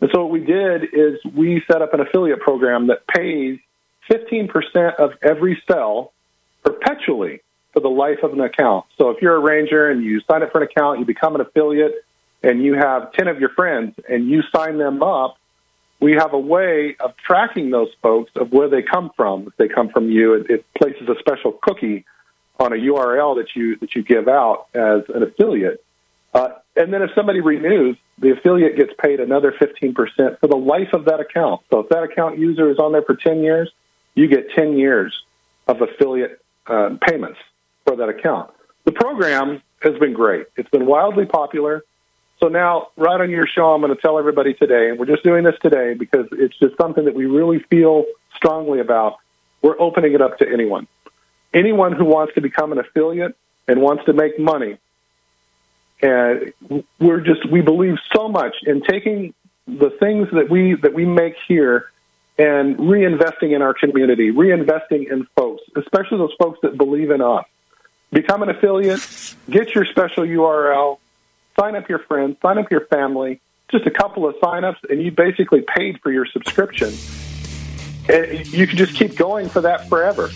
And 0.00 0.10
so 0.12 0.22
what 0.22 0.30
we 0.30 0.40
did 0.40 0.84
is 0.92 1.18
we 1.24 1.62
set 1.70 1.80
up 1.80 1.94
an 1.94 2.00
affiliate 2.00 2.40
program 2.40 2.88
that 2.88 3.06
pays 3.06 3.58
15% 4.10 4.96
of 4.96 5.12
every 5.22 5.62
sell 5.70 6.12
perpetually 6.66 7.40
for 7.72 7.80
the 7.80 7.88
life 7.88 8.18
of 8.22 8.32
an 8.32 8.40
account. 8.40 8.86
So 8.98 9.10
if 9.10 9.22
you're 9.22 9.36
a 9.36 9.40
ranger 9.40 9.88
and 9.88 10.02
you 10.02 10.20
sign 10.28 10.42
up 10.42 10.50
for 10.50 10.62
an 10.62 10.68
account, 10.68 10.98
you 10.98 11.04
become 11.04 11.34
an 11.34 11.40
affiliate, 11.40 11.94
and 12.42 12.62
you 12.62 12.74
have 12.74 13.12
10 13.12 13.28
of 13.28 13.40
your 13.40 13.50
friends 13.50 13.94
and 14.08 14.28
you 14.28 14.42
sign 14.54 14.78
them 14.78 15.02
up, 15.02 15.36
we 16.00 16.12
have 16.12 16.34
a 16.34 16.38
way 16.38 16.96
of 17.00 17.16
tracking 17.16 17.70
those 17.70 17.88
folks 18.02 18.30
of 18.36 18.52
where 18.52 18.68
they 18.68 18.82
come 18.82 19.10
from. 19.16 19.46
If 19.46 19.56
they 19.56 19.68
come 19.68 19.88
from 19.88 20.10
you, 20.10 20.34
it, 20.34 20.50
it 20.50 20.66
places 20.74 21.08
a 21.08 21.18
special 21.18 21.52
cookie 21.52 22.04
on 22.58 22.72
a 22.72 22.76
URL 22.76 23.36
that 23.36 23.54
you 23.54 23.76
that 23.76 23.94
you 23.94 24.02
give 24.02 24.28
out 24.28 24.66
as 24.74 25.02
an 25.14 25.22
affiliate. 25.22 25.82
Uh, 26.34 26.50
and 26.74 26.92
then 26.92 27.02
if 27.02 27.10
somebody 27.14 27.40
renews, 27.40 27.96
the 28.18 28.32
affiliate 28.32 28.76
gets 28.76 28.92
paid 29.02 29.20
another 29.20 29.52
15% 29.52 30.38
for 30.38 30.46
the 30.46 30.56
life 30.56 30.92
of 30.92 31.06
that 31.06 31.20
account. 31.20 31.62
So 31.70 31.80
if 31.80 31.88
that 31.88 32.02
account 32.02 32.38
user 32.38 32.70
is 32.70 32.78
on 32.78 32.92
there 32.92 33.02
for 33.02 33.16
10 33.16 33.42
years, 33.42 33.70
you 34.14 34.28
get 34.28 34.50
10 34.50 34.76
years 34.76 35.22
of 35.66 35.80
affiliate 35.80 36.42
uh, 36.68 36.90
payments 37.06 37.38
for 37.86 37.96
that 37.96 38.08
account. 38.08 38.50
The 38.84 38.92
program 38.92 39.62
has 39.80 39.98
been 39.98 40.12
great. 40.12 40.46
It's 40.56 40.70
been 40.70 40.86
wildly 40.86 41.26
popular. 41.26 41.84
So 42.40 42.48
now, 42.48 42.88
right 42.96 43.20
on 43.20 43.30
your 43.30 43.46
show, 43.46 43.72
I'm 43.72 43.80
going 43.80 43.94
to 43.94 44.00
tell 44.00 44.18
everybody 44.18 44.52
today, 44.54 44.90
and 44.90 44.98
we're 44.98 45.06
just 45.06 45.24
doing 45.24 45.44
this 45.44 45.54
today 45.62 45.94
because 45.94 46.26
it's 46.32 46.56
just 46.58 46.76
something 46.80 47.04
that 47.06 47.14
we 47.14 47.24
really 47.26 47.60
feel 47.70 48.04
strongly 48.34 48.80
about. 48.80 49.16
We're 49.62 49.80
opening 49.80 50.12
it 50.12 50.20
up 50.20 50.38
to 50.38 50.48
anyone. 50.48 50.86
Anyone 51.54 51.92
who 51.92 52.04
wants 52.04 52.34
to 52.34 52.40
become 52.40 52.72
an 52.72 52.78
affiliate 52.78 53.36
and 53.66 53.80
wants 53.80 54.04
to 54.04 54.12
make 54.12 54.38
money. 54.38 54.78
And 56.02 56.52
we're 57.00 57.20
just, 57.20 57.50
we 57.50 57.62
believe 57.62 57.96
so 58.14 58.28
much 58.28 58.54
in 58.66 58.82
taking 58.82 59.32
the 59.66 59.90
things 59.98 60.28
that 60.32 60.50
we, 60.50 60.74
that 60.74 60.92
we 60.92 61.06
make 61.06 61.36
here 61.48 61.90
and 62.38 62.76
reinvesting 62.76 63.54
in 63.54 63.62
our 63.62 63.72
community, 63.72 64.30
reinvesting 64.30 65.10
in 65.10 65.26
folks, 65.36 65.55
especially 65.76 66.18
those 66.18 66.34
folks 66.38 66.58
that 66.62 66.76
believe 66.76 67.10
in 67.10 67.20
us. 67.20 67.44
Become 68.12 68.42
an 68.42 68.50
affiliate, 68.50 69.00
get 69.50 69.74
your 69.74 69.84
special 69.84 70.24
URL, 70.24 70.98
sign 71.58 71.74
up 71.74 71.88
your 71.88 71.98
friends, 72.00 72.36
sign 72.40 72.58
up 72.58 72.70
your 72.70 72.86
family, 72.86 73.40
just 73.70 73.86
a 73.86 73.90
couple 73.90 74.28
of 74.28 74.36
signups, 74.36 74.78
and 74.88 75.02
you 75.02 75.10
basically 75.10 75.62
paid 75.62 76.00
for 76.00 76.12
your 76.12 76.26
subscription. 76.26 76.94
And 78.08 78.46
you 78.46 78.66
can 78.66 78.76
just 78.76 78.94
keep 78.94 79.16
going 79.16 79.48
for 79.48 79.62
that 79.62 79.88
forever. 79.88 80.30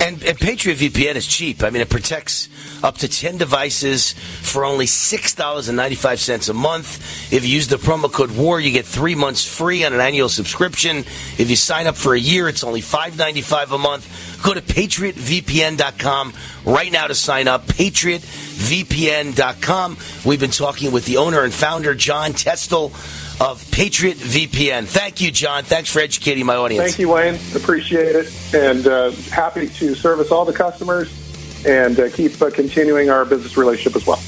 And, 0.00 0.22
and 0.24 0.38
Patriot 0.38 0.78
VPN 0.78 1.16
is 1.16 1.26
cheap. 1.26 1.62
I 1.62 1.68
mean, 1.70 1.82
it 1.82 1.90
protects 1.90 2.48
up 2.82 2.98
to 2.98 3.08
10 3.08 3.38
devices 3.38 4.12
for 4.12 4.64
only 4.64 4.86
$6.95 4.86 6.48
a 6.48 6.52
month. 6.52 7.32
If 7.32 7.44
you 7.44 7.50
use 7.50 7.68
the 7.68 7.76
promo 7.76 8.12
code 8.12 8.32
WAR, 8.32 8.58
you 8.58 8.72
get 8.72 8.86
three 8.86 9.14
months 9.14 9.46
free 9.46 9.84
on 9.84 9.92
an 9.92 10.00
annual 10.00 10.28
subscription. 10.28 11.04
If 11.38 11.48
you 11.50 11.56
sign 11.56 11.86
up 11.86 11.94
for 11.96 12.14
a 12.14 12.18
year, 12.18 12.48
it's 12.48 12.64
only 12.64 12.80
$5.95 12.80 13.74
a 13.74 13.78
month. 13.78 14.42
Go 14.42 14.54
to 14.54 14.60
patriotvpn.com 14.60 16.32
right 16.64 16.90
now 16.90 17.06
to 17.06 17.14
sign 17.14 17.46
up. 17.46 17.66
Patriotvpn.com. 17.66 19.98
We've 20.24 20.40
been 20.40 20.50
talking 20.50 20.90
with 20.92 21.04
the 21.06 21.18
owner 21.18 21.42
and 21.42 21.52
founder, 21.52 21.94
John 21.94 22.32
Testel 22.32 22.90
of 23.42 23.68
Patriot 23.72 24.18
VPN. 24.18 24.86
Thank 24.86 25.20
you, 25.20 25.32
John. 25.32 25.64
Thanks 25.64 25.90
for 25.90 25.98
educating 25.98 26.46
my 26.46 26.54
audience. 26.54 26.84
Thank 26.84 27.00
you, 27.00 27.08
Wayne. 27.08 27.34
Appreciate 27.56 28.14
it. 28.14 28.54
And 28.54 28.86
uh, 28.86 29.10
happy 29.32 29.66
to 29.66 29.96
service 29.96 30.30
all 30.30 30.44
the 30.44 30.52
customers 30.52 31.12
and 31.66 31.98
uh, 31.98 32.08
keep 32.10 32.40
uh, 32.40 32.50
continuing 32.50 33.10
our 33.10 33.24
business 33.24 33.56
relationship 33.56 33.96
as 33.96 34.06
well. 34.06 34.22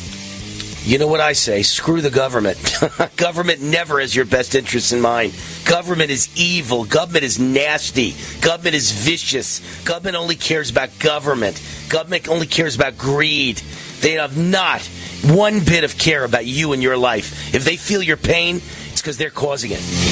You 0.82 0.99
know 0.99 1.07
what 1.07 1.20
I 1.20 1.32
say? 1.32 1.62
Screw 1.62 2.01
the 2.01 2.11
government. 2.11 2.59
government 3.16 3.62
never 3.62 4.01
has 4.01 4.15
your 4.15 4.24
best 4.24 4.57
interests 4.57 4.93
in 4.93 5.01
mind. 5.01 5.32
Government 5.65 6.11
is 6.11 6.28
evil. 6.36 6.85
Government 6.85 7.24
is 7.24 7.39
nasty. 7.39 8.15
Government 8.41 8.74
is 8.74 8.91
vicious. 8.91 9.61
Government 9.85 10.16
only 10.16 10.35
cares 10.35 10.70
about 10.70 10.91
government. 10.99 11.62
Government 11.89 12.28
only 12.28 12.47
cares 12.47 12.74
about 12.74 12.99
greed. 12.99 13.62
They 14.01 14.15
have 14.15 14.36
not 14.36 14.82
one 15.24 15.61
bit 15.61 15.85
of 15.85 15.97
care 15.97 16.24
about 16.24 16.45
you 16.45 16.74
and 16.74 16.82
your 16.82 16.99
life. 16.99 17.55
If 17.55 17.65
they 17.65 17.77
feel 17.77 18.03
your 18.03 18.19
pain, 18.19 18.61
because 19.05 19.19
they're 19.19 19.29
causing 19.29 19.71
it. 19.71 20.05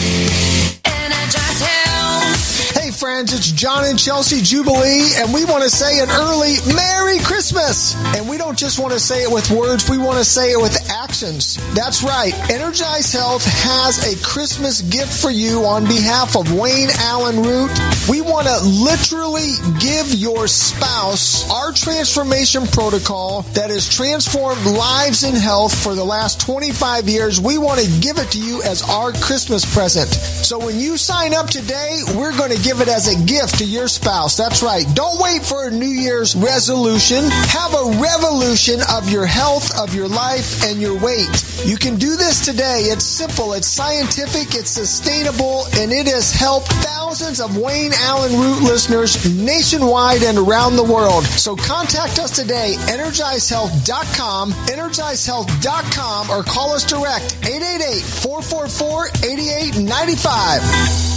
Friends, 2.92 3.32
it's 3.32 3.50
John 3.50 3.84
and 3.84 3.98
Chelsea 3.98 4.42
Jubilee, 4.42 5.08
and 5.16 5.32
we 5.32 5.44
want 5.44 5.62
to 5.62 5.70
say 5.70 6.00
an 6.00 6.10
early 6.10 6.56
Merry 6.76 7.18
Christmas. 7.20 7.96
And 8.14 8.28
we 8.28 8.36
don't 8.36 8.58
just 8.58 8.78
want 8.78 8.92
to 8.92 9.00
say 9.00 9.22
it 9.22 9.32
with 9.32 9.50
words, 9.50 9.88
we 9.88 9.98
want 9.98 10.18
to 10.18 10.24
say 10.24 10.52
it 10.52 10.60
with 10.60 10.76
actions. 10.90 11.56
That's 11.74 12.02
right. 12.02 12.32
Energize 12.50 13.12
Health 13.12 13.44
has 13.44 14.12
a 14.12 14.22
Christmas 14.22 14.82
gift 14.82 15.12
for 15.12 15.30
you 15.30 15.64
on 15.64 15.84
behalf 15.84 16.36
of 16.36 16.52
Wayne 16.52 16.90
Allyn 16.98 17.42
Root. 17.42 17.70
We 18.08 18.20
want 18.20 18.46
to 18.46 18.58
literally 18.62 19.54
give 19.80 20.12
your 20.12 20.46
spouse 20.46 21.48
our 21.50 21.72
transformation 21.72 22.66
protocol 22.66 23.42
that 23.54 23.70
has 23.70 23.88
transformed 23.88 24.64
lives 24.66 25.24
in 25.24 25.34
health 25.34 25.74
for 25.82 25.94
the 25.94 26.04
last 26.04 26.40
25 26.40 27.08
years. 27.08 27.40
We 27.40 27.58
want 27.58 27.80
to 27.80 28.00
give 28.00 28.18
it 28.18 28.30
to 28.32 28.38
you 28.38 28.62
as 28.62 28.82
our 28.82 29.12
Christmas 29.12 29.64
present. 29.74 30.10
So 30.10 30.58
when 30.58 30.78
you 30.78 30.96
sign 30.96 31.32
up 31.34 31.48
today, 31.48 32.00
we're 32.14 32.36
going 32.36 32.50
to 32.50 32.62
give 32.62 32.81
it 32.82 32.88
as 32.88 33.06
a 33.06 33.24
gift 33.24 33.58
to 33.58 33.64
your 33.64 33.86
spouse. 33.86 34.36
That's 34.36 34.62
right. 34.62 34.84
Don't 34.94 35.20
wait 35.20 35.42
for 35.42 35.68
a 35.68 35.70
New 35.70 35.86
Year's 35.86 36.34
resolution. 36.34 37.24
Have 37.30 37.72
a 37.74 38.00
revolution 38.02 38.80
of 38.92 39.08
your 39.08 39.24
health, 39.24 39.78
of 39.78 39.94
your 39.94 40.08
life, 40.08 40.64
and 40.64 40.80
your 40.80 40.98
weight. 40.98 41.30
You 41.64 41.76
can 41.76 41.96
do 41.96 42.16
this 42.16 42.44
today. 42.44 42.88
It's 42.90 43.04
simple, 43.04 43.52
it's 43.52 43.68
scientific, 43.68 44.54
it's 44.56 44.70
sustainable, 44.70 45.66
and 45.74 45.92
it 45.92 46.08
has 46.08 46.32
helped 46.32 46.68
thousands 46.68 47.40
of 47.40 47.56
Wayne 47.56 47.92
Allyn 47.94 48.38
Root 48.38 48.62
listeners 48.62 49.24
nationwide 49.38 50.22
and 50.22 50.36
around 50.36 50.76
the 50.76 50.84
world. 50.84 51.24
So 51.24 51.54
contact 51.54 52.18
us 52.18 52.30
today, 52.32 52.74
energizehealth.com, 52.88 54.52
energizehealth.com, 54.52 56.30
or 56.30 56.42
call 56.42 56.72
us 56.72 56.84
direct, 56.84 57.38
888 57.46 58.02
444 58.02 59.06
8895. 59.22 61.11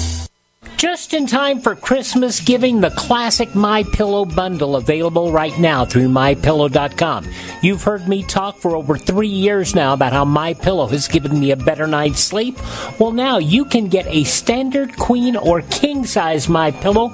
Just 0.77 1.13
in 1.13 1.25
time 1.25 1.61
for 1.61 1.73
Christmas 1.73 2.41
giving, 2.41 2.81
the 2.81 2.89
classic 2.91 3.55
My 3.55 3.83
Pillow 3.83 4.25
bundle 4.25 4.75
available 4.75 5.31
right 5.31 5.57
now 5.57 5.85
through 5.85 6.09
mypillow.com. 6.09 7.27
You've 7.61 7.83
heard 7.83 8.09
me 8.09 8.23
talk 8.23 8.57
for 8.57 8.75
over 8.75 8.97
3 8.97 9.27
years 9.27 9.73
now 9.73 9.93
about 9.93 10.11
how 10.11 10.25
My 10.25 10.53
Pillow 10.53 10.87
has 10.87 11.07
given 11.07 11.39
me 11.39 11.51
a 11.51 11.55
better 11.55 11.87
night's 11.87 12.19
sleep. 12.19 12.59
Well, 12.99 13.13
now 13.13 13.37
you 13.37 13.63
can 13.63 13.87
get 13.87 14.05
a 14.07 14.25
standard 14.25 14.97
queen 14.97 15.37
or 15.37 15.61
king 15.61 16.05
size 16.05 16.49
My 16.49 16.71
Pillow 16.71 17.09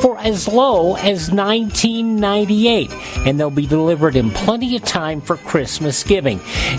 for 0.00 0.18
as 0.18 0.48
low 0.48 0.96
as 0.96 1.28
$19.98 1.30 3.26
and 3.26 3.38
they'll 3.38 3.50
be 3.50 3.66
delivered 3.66 4.16
in 4.16 4.30
plenty 4.30 4.74
of 4.74 4.82
time 4.84 5.20
for 5.20 5.36
Christmas 5.36 6.02
giving. 6.02 6.38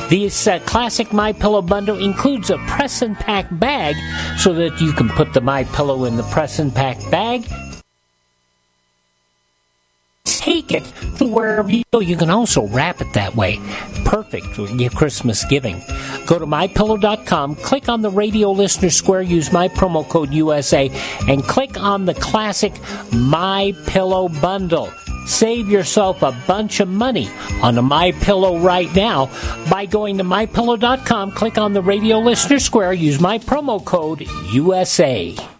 This 0.10 0.48
uh, 0.48 0.60
classic 0.66 1.14
My 1.14 1.32
Pillow 1.32 1.62
bundle 1.62 2.04
includes 2.04 2.50
a 2.50 2.58
press 2.68 3.02
and 3.02 3.16
pack 3.16 3.48
bag 3.52 3.96
so 4.38 4.54
that 4.54 4.82
you 4.82 4.92
can 4.94 5.10
put 5.10 5.34
the 5.34 5.42
My 5.42 5.64
Pillow 5.66 6.06
in 6.06 6.18
the 6.18 6.24
press 6.34 6.58
and 6.58 6.74
pack 6.74 6.98
bag. 7.12 7.46
Take 10.26 10.72
it 10.72 10.84
to 11.20 11.28
wherever 11.28 11.70
you 11.70 11.84
go. 11.94 12.00
You 12.00 12.18
can 12.18 12.32
also 12.32 12.66
wrap 12.68 13.02
it 13.02 13.14
that 13.14 13.36
way. 13.36 13.60
Perfect 14.04 14.48
for 14.48 14.64
your 14.64 14.90
Christmas 14.90 15.46
giving. 15.46 15.80
Go 16.26 16.40
to 16.40 16.48
mypillow.com, 16.48 17.56
click 17.58 17.88
on 17.88 18.02
the 18.02 18.10
radio 18.10 18.52
listener 18.52 18.90
square, 18.90 19.22
use 19.22 19.54
my 19.54 19.68
promo 19.68 20.10
code 20.10 20.34
USA, 20.34 20.90
and 21.30 21.44
click 21.44 21.80
on 21.80 22.06
the 22.06 22.16
classic 22.16 22.74
My 23.14 23.76
Pillow 23.86 24.28
bundle. 24.28 24.92
Save 25.28 25.70
yourself 25.70 26.24
a 26.24 26.36
bunch 26.48 26.80
of 26.80 26.90
money 26.90 27.30
on 27.62 27.78
a 27.78 27.84
My 27.84 28.12
Pillow 28.12 28.58
right 28.58 28.94
now 28.96 29.28
by 29.70 29.86
going 29.86 30.18
to 30.18 30.24
mypillow.com, 30.24 31.32
click 31.34 31.60
on 31.60 31.74
the 31.74 31.82
radio 31.84 32.18
listener 32.18 32.60
square, 32.60 32.92
use 32.92 33.22
my 33.22 33.38
promo 33.38 33.86
code 33.86 34.26
USA. 34.52 35.53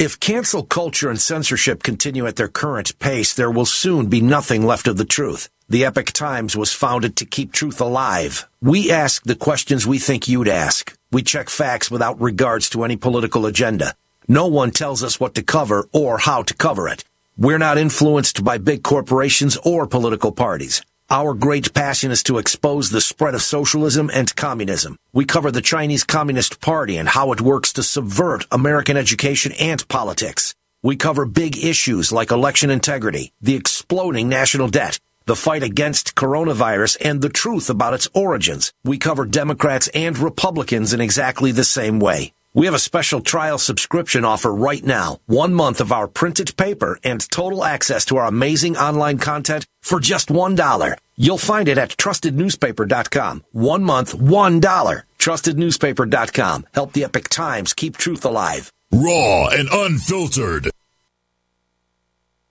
If 0.00 0.18
cancel 0.18 0.62
culture 0.62 1.10
and 1.10 1.20
censorship 1.20 1.82
continue 1.82 2.26
at 2.26 2.36
their 2.36 2.48
current 2.48 2.98
pace, 3.00 3.34
there 3.34 3.50
will 3.50 3.66
soon 3.66 4.06
be 4.06 4.22
nothing 4.22 4.64
left 4.64 4.88
of 4.88 4.96
the 4.96 5.04
truth. 5.04 5.50
The 5.68 5.84
Epoch 5.84 6.06
Times 6.12 6.56
was 6.56 6.72
founded 6.72 7.16
to 7.16 7.26
keep 7.26 7.52
truth 7.52 7.82
alive. 7.82 8.48
We 8.62 8.90
ask 8.90 9.22
the 9.24 9.34
questions 9.34 9.86
we 9.86 9.98
think 9.98 10.26
you'd 10.26 10.48
ask. 10.48 10.96
We 11.12 11.22
check 11.22 11.50
facts 11.50 11.90
without 11.90 12.18
regards 12.18 12.70
to 12.70 12.82
any 12.82 12.96
political 12.96 13.44
agenda. 13.44 13.94
No 14.26 14.46
one 14.46 14.70
tells 14.70 15.04
us 15.04 15.20
what 15.20 15.34
to 15.34 15.42
cover 15.42 15.86
or 15.92 16.16
how 16.16 16.44
to 16.44 16.54
cover 16.54 16.88
it. 16.88 17.04
We're 17.36 17.58
not 17.58 17.76
influenced 17.76 18.42
by 18.42 18.56
big 18.56 18.82
corporations 18.82 19.58
or 19.66 19.86
political 19.86 20.32
parties. 20.32 20.82
Our 21.12 21.34
great 21.34 21.74
passion 21.74 22.12
is 22.12 22.22
to 22.22 22.38
expose 22.38 22.90
the 22.90 23.00
spread 23.00 23.34
of 23.34 23.42
socialism 23.42 24.12
and 24.14 24.34
communism. 24.36 24.96
We 25.12 25.24
cover 25.24 25.50
the 25.50 25.60
Chinese 25.60 26.04
Communist 26.04 26.60
Party 26.60 26.96
and 26.96 27.08
how 27.08 27.32
it 27.32 27.40
works 27.40 27.72
to 27.72 27.82
subvert 27.82 28.46
American 28.52 28.96
education 28.96 29.50
and 29.58 29.86
politics. 29.88 30.54
We 30.84 30.94
cover 30.94 31.26
big 31.26 31.56
issues 31.56 32.12
like 32.12 32.30
election 32.30 32.70
integrity, 32.70 33.32
the 33.40 33.56
exploding 33.56 34.28
national 34.28 34.68
debt, 34.68 35.00
the 35.26 35.34
fight 35.34 35.64
against 35.64 36.14
coronavirus, 36.14 36.96
and 37.00 37.20
the 37.20 37.28
truth 37.28 37.68
about 37.68 37.94
its 37.94 38.08
origins. 38.14 38.72
We 38.84 38.96
cover 38.96 39.24
Democrats 39.24 39.88
and 39.88 40.16
Republicans 40.16 40.92
in 40.92 41.00
exactly 41.00 41.50
the 41.50 41.64
same 41.64 41.98
way. 41.98 42.32
We 42.52 42.66
have 42.66 42.74
a 42.74 42.80
special 42.80 43.20
trial 43.20 43.58
subscription 43.58 44.24
offer 44.24 44.52
right 44.52 44.84
now. 44.84 45.18
One 45.26 45.54
month 45.54 45.80
of 45.80 45.92
our 45.92 46.08
printed 46.08 46.56
paper 46.56 46.98
and 47.04 47.20
total 47.30 47.64
access 47.64 48.04
to 48.06 48.16
our 48.16 48.26
amazing 48.26 48.76
online 48.76 49.18
content 49.18 49.66
for 49.82 50.00
just 50.00 50.30
$1. 50.30 50.96
You'll 51.16 51.38
find 51.38 51.68
it 51.68 51.78
at 51.78 51.90
trustednewspaper.com. 51.90 53.44
One 53.52 53.84
month, 53.84 54.16
$1. 54.16 55.02
Trustednewspaper.com. 55.18 56.66
Help 56.74 56.92
the 56.92 57.04
Epoch 57.04 57.28
Times 57.28 57.72
keep 57.72 57.96
truth 57.96 58.24
alive. 58.24 58.72
Raw 58.92 59.46
and 59.48 59.68
unfiltered. 59.70 60.70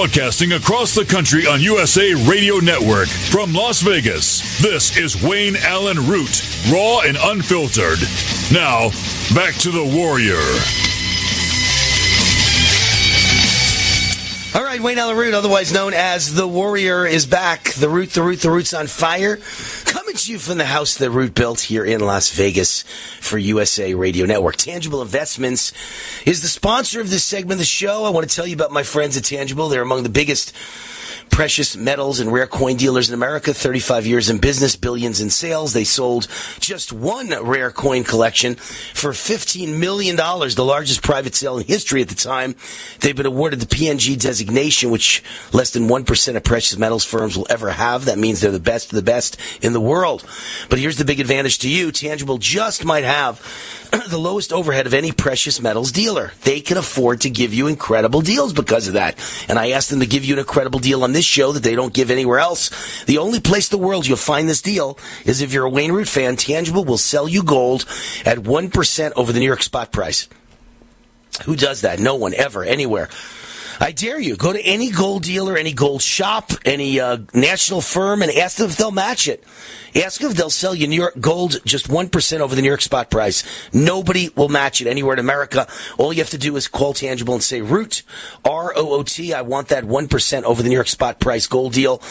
Broadcasting 0.00 0.52
across 0.52 0.94
the 0.94 1.04
country 1.04 1.46
on 1.46 1.60
USA 1.60 2.14
Radio 2.26 2.56
Network 2.56 3.06
from 3.06 3.52
Las 3.52 3.82
Vegas, 3.82 4.58
this 4.62 4.96
is 4.96 5.22
Wayne 5.22 5.56
Allyn 5.56 5.98
Root, 6.08 6.42
raw 6.72 7.00
and 7.00 7.18
unfiltered. 7.20 7.98
Now, 8.50 8.88
back 9.34 9.52
to 9.56 9.70
the 9.70 9.84
Warrior. 9.84 10.40
All 14.54 14.64
right, 14.64 14.80
Wayne 14.80 14.98
Allyn 14.98 15.18
Root, 15.18 15.34
otherwise 15.34 15.70
known 15.70 15.92
as 15.92 16.34
The 16.34 16.48
Warrior, 16.48 17.04
is 17.04 17.26
back. 17.26 17.74
The 17.74 17.90
Root, 17.90 18.08
The 18.10 18.22
Root, 18.22 18.40
The 18.40 18.50
Root's 18.50 18.72
on 18.72 18.86
fire. 18.86 19.38
You 20.10 20.40
from 20.40 20.58
the 20.58 20.64
house 20.64 20.96
that 20.96 21.08
Root 21.08 21.34
built 21.36 21.60
here 21.60 21.84
in 21.84 22.00
Las 22.00 22.30
Vegas 22.32 22.82
for 23.20 23.38
USA 23.38 23.94
Radio 23.94 24.26
Network. 24.26 24.56
Tangible 24.56 25.02
Investments 25.02 25.72
is 26.26 26.42
the 26.42 26.48
sponsor 26.48 27.00
of 27.00 27.10
this 27.10 27.22
segment 27.22 27.52
of 27.52 27.58
the 27.60 27.64
show. 27.64 28.04
I 28.04 28.10
want 28.10 28.28
to 28.28 28.34
tell 28.34 28.46
you 28.46 28.54
about 28.54 28.72
my 28.72 28.82
friends 28.82 29.16
at 29.16 29.22
Tangible. 29.22 29.68
They're 29.68 29.82
among 29.82 30.02
the 30.02 30.08
biggest 30.08 30.52
precious 31.30 31.76
metals 31.76 32.20
and 32.20 32.32
rare 32.32 32.46
coin 32.46 32.76
dealers 32.76 33.08
in 33.08 33.14
America, 33.14 33.54
35 33.54 34.06
years 34.06 34.28
in 34.28 34.38
business, 34.38 34.76
billions 34.76 35.20
in 35.20 35.30
sales. 35.30 35.72
They 35.72 35.84
sold 35.84 36.28
just 36.58 36.92
one 36.92 37.30
rare 37.42 37.70
coin 37.70 38.04
collection 38.04 38.56
for 38.56 39.12
$15 39.12 39.78
million, 39.78 40.16
the 40.16 40.64
largest 40.64 41.02
private 41.02 41.34
sale 41.34 41.58
in 41.58 41.66
history 41.66 42.02
at 42.02 42.08
the 42.08 42.14
time. 42.14 42.56
They've 43.00 43.16
been 43.16 43.26
awarded 43.26 43.60
the 43.60 43.66
PNG 43.66 44.20
designation, 44.20 44.90
which 44.90 45.22
less 45.52 45.70
than 45.70 45.88
1% 45.88 46.36
of 46.36 46.44
precious 46.44 46.76
metals 46.76 47.04
firms 47.04 47.36
will 47.36 47.46
ever 47.48 47.70
have. 47.70 48.04
That 48.04 48.18
means 48.18 48.40
they're 48.40 48.50
the 48.50 48.60
best 48.60 48.92
of 48.92 48.96
the 48.96 49.02
best 49.02 49.36
in 49.62 49.72
the 49.72 49.80
world. 49.80 50.26
But 50.68 50.78
here's 50.78 50.98
the 50.98 51.04
big 51.04 51.20
advantage 51.20 51.58
to 51.60 51.68
you. 51.68 51.92
Tangible 51.92 52.38
just 52.38 52.84
might 52.84 53.04
have 53.04 53.40
the 54.08 54.18
lowest 54.18 54.52
overhead 54.52 54.86
of 54.86 54.94
any 54.94 55.12
precious 55.12 55.60
metals 55.60 55.92
dealer. 55.92 56.32
They 56.42 56.60
can 56.60 56.76
afford 56.76 57.22
to 57.22 57.30
give 57.30 57.54
you 57.54 57.66
incredible 57.66 58.20
deals 58.20 58.52
because 58.52 58.88
of 58.88 58.94
that. 58.94 59.18
And 59.48 59.58
I 59.58 59.70
asked 59.70 59.90
them 59.90 60.00
to 60.00 60.06
give 60.06 60.24
you 60.24 60.34
an 60.34 60.38
incredible 60.38 60.78
deal 60.78 61.02
on 61.02 61.12
this 61.12 61.19
show 61.24 61.52
that 61.52 61.62
they 61.62 61.74
don't 61.74 61.94
give 61.94 62.10
anywhere 62.10 62.38
else. 62.38 63.04
The 63.04 63.18
only 63.18 63.40
place 63.40 63.72
in 63.72 63.78
the 63.78 63.84
world 63.84 64.06
you'll 64.06 64.16
find 64.16 64.48
this 64.48 64.62
deal 64.62 64.98
is 65.24 65.40
if 65.40 65.52
you're 65.52 65.64
a 65.64 65.70
Wayne 65.70 65.92
Root 65.92 66.08
fan, 66.08 66.36
Tangible 66.36 66.84
will 66.84 66.98
sell 66.98 67.28
you 67.28 67.42
gold 67.42 67.84
at 68.24 68.38
1% 68.38 69.12
over 69.16 69.32
the 69.32 69.40
New 69.40 69.46
York 69.46 69.62
spot 69.62 69.92
price. 69.92 70.28
Who 71.44 71.56
does 71.56 71.82
that? 71.82 71.98
No 71.98 72.16
one 72.16 72.34
ever, 72.34 72.64
anywhere. 72.64 73.08
I 73.82 73.92
dare 73.92 74.20
you. 74.20 74.36
Go 74.36 74.52
to 74.52 74.60
any 74.60 74.90
gold 74.90 75.22
dealer, 75.22 75.56
any 75.56 75.72
gold 75.72 76.02
shop, 76.02 76.50
any 76.66 77.00
uh, 77.00 77.16
national 77.32 77.80
firm, 77.80 78.20
and 78.20 78.30
ask 78.30 78.58
them 78.58 78.68
if 78.68 78.76
they'll 78.76 78.90
match 78.90 79.26
it. 79.26 79.42
Ask 79.94 80.22
if 80.22 80.34
they'll 80.34 80.50
sell 80.50 80.74
you 80.74 80.86
New 80.86 80.96
York 81.00 81.18
gold 81.18 81.60
just 81.64 81.88
1% 81.88 82.40
over 82.40 82.54
the 82.54 82.60
New 82.60 82.68
York 82.68 82.82
spot 82.82 83.10
price. 83.10 83.42
Nobody 83.72 84.28
will 84.36 84.50
match 84.50 84.82
it 84.82 84.86
anywhere 84.86 85.14
in 85.14 85.18
America. 85.18 85.66
All 85.96 86.12
you 86.12 86.20
have 86.20 86.30
to 86.30 86.38
do 86.38 86.56
is 86.56 86.68
call 86.68 86.92
Tangible 86.92 87.32
and 87.32 87.42
say, 87.42 87.62
Root, 87.62 88.02
R-O-O-T, 88.44 89.32
I 89.32 89.40
want 89.40 89.68
that 89.68 89.84
1% 89.84 90.42
over 90.42 90.62
the 90.62 90.68
New 90.68 90.74
York 90.74 90.88
spot 90.88 91.18
price 91.18 91.46
gold 91.46 91.72
deal. 91.72 92.02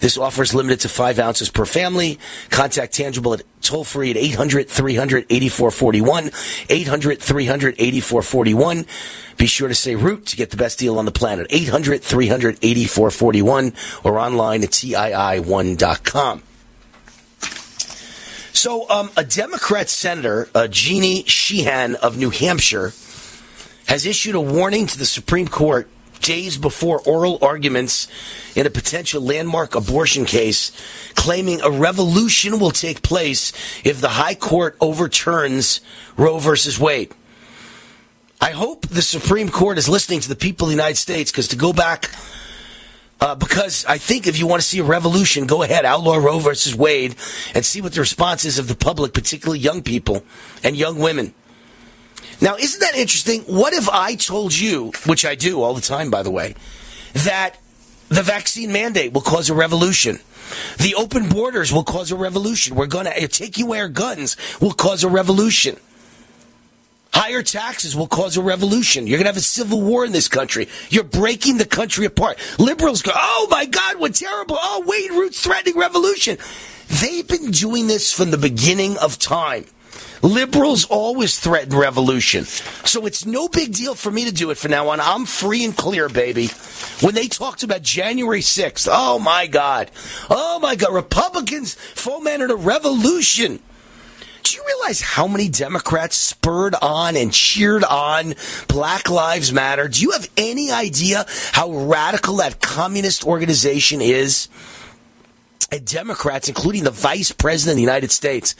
This 0.00 0.16
offer 0.16 0.42
is 0.42 0.54
limited 0.54 0.80
to 0.80 0.88
five 0.88 1.18
ounces 1.18 1.50
per 1.50 1.66
family. 1.66 2.18
Contact 2.48 2.94
Tangible 2.94 3.34
at 3.34 3.42
toll 3.68 3.84
free 3.84 4.10
at 4.10 4.16
800 4.16 4.68
300 4.68 5.26
8441. 5.28 6.30
800 6.68 7.20
300 7.20 7.74
8441. 7.78 8.86
Be 9.36 9.46
sure 9.46 9.68
to 9.68 9.74
say 9.74 9.94
Root 9.94 10.26
to 10.26 10.36
get 10.36 10.50
the 10.50 10.56
best 10.56 10.78
deal 10.78 10.98
on 10.98 11.04
the 11.04 11.12
planet. 11.12 11.46
800 11.50 12.02
300 12.02 12.58
8441 12.62 13.72
or 14.04 14.18
online 14.18 14.64
at 14.64 14.70
TII1.com. 14.70 16.42
So, 18.52 18.90
um, 18.90 19.10
a 19.16 19.22
Democrat 19.22 19.88
senator, 19.88 20.48
uh, 20.52 20.66
Jeanne 20.66 21.22
Shaheen 21.24 21.94
of 21.94 22.18
New 22.18 22.30
Hampshire, 22.30 22.92
has 23.86 24.04
issued 24.04 24.34
a 24.34 24.40
warning 24.40 24.86
to 24.88 24.98
the 24.98 25.06
Supreme 25.06 25.46
Court 25.46 25.88
days 26.20 26.56
before 26.56 27.00
oral 27.00 27.38
arguments 27.42 28.08
in 28.54 28.66
a 28.66 28.70
potential 28.70 29.22
landmark 29.22 29.74
abortion 29.74 30.24
case, 30.24 30.72
claiming 31.14 31.60
a 31.62 31.70
revolution 31.70 32.58
will 32.58 32.70
take 32.70 33.02
place 33.02 33.52
if 33.84 34.00
the 34.00 34.08
High 34.08 34.34
Court 34.34 34.76
overturns 34.80 35.80
Roe 36.16 36.38
versus 36.38 36.78
Wade. 36.78 37.12
I 38.40 38.50
hope 38.50 38.86
the 38.86 39.02
Supreme 39.02 39.48
Court 39.48 39.78
is 39.78 39.88
listening 39.88 40.20
to 40.20 40.28
the 40.28 40.36
people 40.36 40.66
of 40.66 40.68
the 40.70 40.76
United 40.76 40.96
States 40.96 41.32
because 41.32 41.48
to 41.48 41.56
go 41.56 41.72
back 41.72 42.10
uh, 43.20 43.34
because 43.34 43.84
I 43.84 43.98
think 43.98 44.26
if 44.26 44.38
you 44.38 44.46
want 44.46 44.62
to 44.62 44.68
see 44.68 44.78
a 44.78 44.84
revolution, 44.84 45.46
go 45.46 45.62
ahead, 45.62 45.84
outlaw 45.84 46.16
Roe 46.16 46.38
versus 46.38 46.74
Wade, 46.74 47.16
and 47.52 47.64
see 47.64 47.80
what 47.80 47.92
the 47.92 48.00
response 48.00 48.44
is 48.44 48.58
of 48.58 48.68
the 48.68 48.76
public, 48.76 49.12
particularly 49.12 49.58
young 49.58 49.82
people 49.82 50.22
and 50.62 50.76
young 50.76 50.98
women. 50.98 51.34
Now, 52.40 52.56
isn't 52.56 52.80
that 52.80 52.94
interesting? 52.94 53.42
What 53.42 53.72
if 53.72 53.88
I 53.88 54.14
told 54.14 54.56
you, 54.56 54.92
which 55.06 55.24
I 55.24 55.34
do 55.34 55.62
all 55.62 55.74
the 55.74 55.80
time, 55.80 56.10
by 56.10 56.22
the 56.22 56.30
way, 56.30 56.54
that 57.14 57.56
the 58.08 58.22
vaccine 58.22 58.72
mandate 58.72 59.12
will 59.12 59.22
cause 59.22 59.50
a 59.50 59.54
revolution? 59.54 60.20
The 60.78 60.94
open 60.94 61.28
borders 61.28 61.72
will 61.72 61.84
cause 61.84 62.10
a 62.10 62.16
revolution. 62.16 62.74
We're 62.76 62.86
going 62.86 63.04
to 63.04 63.24
uh, 63.24 63.26
take 63.26 63.58
away 63.60 63.80
our 63.80 63.88
guns 63.88 64.36
will 64.60 64.72
cause 64.72 65.04
a 65.04 65.08
revolution. 65.08 65.76
Higher 67.12 67.42
taxes 67.42 67.96
will 67.96 68.06
cause 68.06 68.36
a 68.36 68.42
revolution. 68.42 69.06
You're 69.06 69.18
going 69.18 69.24
to 69.24 69.30
have 69.30 69.36
a 69.36 69.40
civil 69.40 69.82
war 69.82 70.04
in 70.04 70.12
this 70.12 70.28
country. 70.28 70.68
You're 70.88 71.04
breaking 71.04 71.58
the 71.58 71.64
country 71.64 72.06
apart. 72.06 72.38
Liberals 72.58 73.02
go, 73.02 73.12
oh 73.14 73.48
my 73.50 73.64
God, 73.64 73.98
what 73.98 74.14
terrible. 74.14 74.56
Oh, 74.60 74.84
Wayne 74.86 75.18
Root's 75.18 75.42
threatening 75.42 75.76
revolution. 75.76 76.38
They've 76.88 77.26
been 77.26 77.50
doing 77.50 77.86
this 77.86 78.12
from 78.12 78.30
the 78.30 78.38
beginning 78.38 78.96
of 78.98 79.18
time. 79.18 79.64
Liberals 80.22 80.84
always 80.86 81.38
threaten 81.38 81.76
revolution. 81.76 82.44
So 82.44 83.06
it's 83.06 83.24
no 83.24 83.48
big 83.48 83.72
deal 83.72 83.94
for 83.94 84.10
me 84.10 84.24
to 84.24 84.32
do 84.32 84.50
it 84.50 84.58
from 84.58 84.70
now 84.72 84.88
on. 84.88 85.00
I'm 85.00 85.26
free 85.26 85.64
and 85.64 85.76
clear, 85.76 86.08
baby. 86.08 86.48
When 87.00 87.14
they 87.14 87.28
talked 87.28 87.62
about 87.62 87.82
January 87.82 88.40
6th, 88.40 88.88
oh 88.90 89.18
my 89.18 89.46
God. 89.46 89.90
Oh 90.28 90.58
my 90.60 90.74
God. 90.74 90.94
Republicans 90.94 91.74
fomented 91.74 92.50
a 92.50 92.56
revolution. 92.56 93.60
Do 94.42 94.56
you 94.56 94.64
realize 94.66 95.00
how 95.02 95.26
many 95.28 95.48
Democrats 95.48 96.16
spurred 96.16 96.74
on 96.80 97.16
and 97.16 97.32
cheered 97.32 97.84
on 97.84 98.34
Black 98.66 99.10
Lives 99.10 99.52
Matter? 99.52 99.88
Do 99.88 100.00
you 100.00 100.12
have 100.12 100.28
any 100.36 100.70
idea 100.70 101.26
how 101.52 101.70
radical 101.70 102.36
that 102.36 102.60
communist 102.60 103.26
organization 103.26 104.00
is? 104.00 104.48
And 105.70 105.84
Democrats, 105.84 106.48
including 106.48 106.84
the 106.84 106.90
vice 106.90 107.30
president 107.30 107.72
of 107.72 107.76
the 107.76 107.82
United 107.82 108.10
States, 108.10 108.54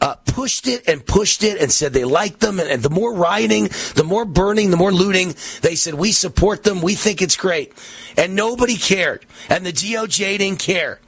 uh, 0.00 0.14
pushed 0.26 0.66
it 0.66 0.88
and 0.88 1.04
pushed 1.04 1.42
it 1.42 1.60
and 1.60 1.70
said 1.70 1.92
they 1.92 2.06
liked 2.06 2.40
them. 2.40 2.58
And, 2.58 2.70
and 2.70 2.82
the 2.82 2.88
more 2.88 3.12
rioting, 3.12 3.68
the 3.96 4.04
more 4.04 4.24
burning, 4.24 4.70
the 4.70 4.78
more 4.78 4.92
looting, 4.92 5.34
they 5.60 5.74
said, 5.74 5.94
we 5.94 6.12
support 6.12 6.62
them. 6.62 6.80
We 6.80 6.94
think 6.94 7.20
it's 7.20 7.36
great. 7.36 7.74
And 8.16 8.34
nobody 8.34 8.76
cared. 8.76 9.26
And 9.50 9.66
the 9.66 9.72
DOJ 9.72 10.38
didn't 10.38 10.58
care. 10.58 11.00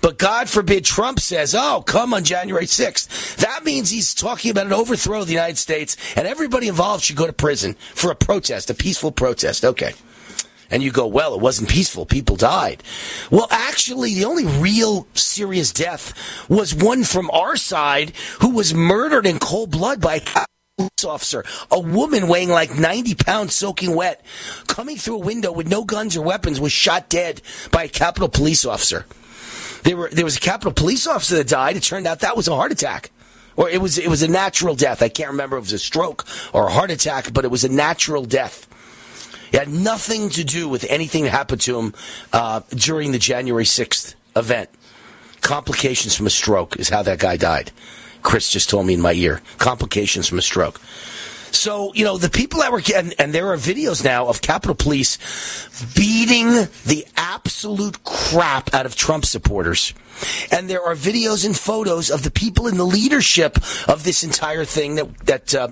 But 0.00 0.18
God 0.18 0.48
forbid 0.48 0.84
Trump 0.84 1.20
says, 1.20 1.54
oh, 1.54 1.82
come 1.82 2.14
on 2.14 2.24
January 2.24 2.66
6th. 2.66 3.36
That 3.36 3.64
means 3.64 3.90
he's 3.90 4.14
talking 4.14 4.50
about 4.50 4.66
an 4.66 4.72
overthrow 4.72 5.20
of 5.20 5.26
the 5.26 5.32
United 5.32 5.58
States 5.58 5.96
and 6.16 6.26
everybody 6.26 6.68
involved 6.68 7.04
should 7.04 7.16
go 7.16 7.26
to 7.26 7.32
prison 7.32 7.74
for 7.94 8.10
a 8.10 8.14
protest, 8.14 8.70
a 8.70 8.74
peaceful 8.74 9.12
protest. 9.12 9.64
Okay. 9.64 9.94
And 10.70 10.82
you 10.82 10.90
go, 10.90 11.06
well, 11.06 11.34
it 11.34 11.40
wasn't 11.40 11.70
peaceful. 11.70 12.04
People 12.04 12.36
died. 12.36 12.82
Well, 13.30 13.48
actually, 13.50 14.14
the 14.14 14.26
only 14.26 14.44
real 14.44 15.06
serious 15.14 15.72
death 15.72 16.12
was 16.48 16.74
one 16.74 17.04
from 17.04 17.30
our 17.30 17.56
side 17.56 18.12
who 18.40 18.50
was 18.50 18.74
murdered 18.74 19.26
in 19.26 19.38
cold 19.38 19.70
blood 19.70 20.00
by 20.00 20.16
a 20.16 20.46
police 20.76 21.04
officer. 21.04 21.44
A 21.70 21.80
woman 21.80 22.28
weighing 22.28 22.50
like 22.50 22.78
90 22.78 23.14
pounds 23.14 23.54
soaking 23.54 23.94
wet, 23.94 24.24
coming 24.66 24.96
through 24.96 25.16
a 25.16 25.26
window 25.26 25.52
with 25.52 25.68
no 25.68 25.84
guns 25.84 26.16
or 26.16 26.22
weapons, 26.22 26.60
was 26.60 26.72
shot 26.72 27.08
dead 27.08 27.40
by 27.70 27.84
a 27.84 27.88
Capitol 27.88 28.28
police 28.28 28.64
officer. 28.64 29.06
There 29.84 29.96
were 29.96 30.10
there 30.10 30.24
was 30.24 30.36
a 30.36 30.40
Capitol 30.40 30.72
police 30.72 31.06
officer 31.06 31.36
that 31.36 31.48
died. 31.48 31.76
It 31.76 31.82
turned 31.82 32.06
out 32.06 32.20
that 32.20 32.36
was 32.36 32.48
a 32.48 32.54
heart 32.54 32.72
attack. 32.72 33.10
Or 33.56 33.68
it 33.68 33.80
was 33.80 33.98
it 33.98 34.08
was 34.08 34.22
a 34.22 34.28
natural 34.28 34.76
death. 34.76 35.02
I 35.02 35.08
can't 35.08 35.30
remember 35.30 35.56
if 35.56 35.62
it 35.62 35.66
was 35.66 35.72
a 35.72 35.78
stroke 35.78 36.26
or 36.52 36.68
a 36.68 36.70
heart 36.70 36.90
attack, 36.90 37.32
but 37.32 37.44
it 37.44 37.50
was 37.50 37.64
a 37.64 37.68
natural 37.68 38.24
death. 38.24 38.67
It 39.52 39.58
had 39.58 39.68
nothing 39.68 40.30
to 40.30 40.44
do 40.44 40.68
with 40.68 40.84
anything 40.88 41.24
that 41.24 41.30
happened 41.30 41.60
to 41.62 41.78
him 41.78 41.94
uh, 42.32 42.60
during 42.70 43.12
the 43.12 43.18
January 43.18 43.64
6th 43.64 44.14
event. 44.36 44.70
Complications 45.40 46.16
from 46.16 46.26
a 46.26 46.30
stroke 46.30 46.76
is 46.78 46.88
how 46.88 47.02
that 47.02 47.18
guy 47.18 47.36
died. 47.36 47.72
Chris 48.22 48.50
just 48.50 48.68
told 48.68 48.86
me 48.86 48.94
in 48.94 49.00
my 49.00 49.12
ear. 49.12 49.40
Complications 49.58 50.28
from 50.28 50.38
a 50.38 50.42
stroke. 50.42 50.80
So, 51.50 51.92
you 51.94 52.04
know, 52.04 52.18
the 52.18 52.28
people 52.28 52.60
that 52.60 52.72
were, 52.72 52.82
and, 52.94 53.14
and, 53.18 53.32
there 53.32 53.48
are 53.48 53.56
videos 53.56 54.04
now 54.04 54.26
of 54.26 54.42
Capitol 54.42 54.74
Police 54.74 55.16
beating 55.94 56.68
the 56.84 57.06
absolute 57.16 58.04
crap 58.04 58.74
out 58.74 58.86
of 58.86 58.96
Trump 58.96 59.24
supporters. 59.24 59.94
And 60.52 60.68
there 60.68 60.82
are 60.82 60.94
videos 60.94 61.46
and 61.46 61.56
photos 61.56 62.10
of 62.10 62.22
the 62.22 62.30
people 62.30 62.66
in 62.66 62.76
the 62.76 62.84
leadership 62.84 63.56
of 63.88 64.04
this 64.04 64.22
entire 64.22 64.64
thing 64.64 64.96
that, 64.96 65.18
that, 65.26 65.54
uh, 65.54 65.68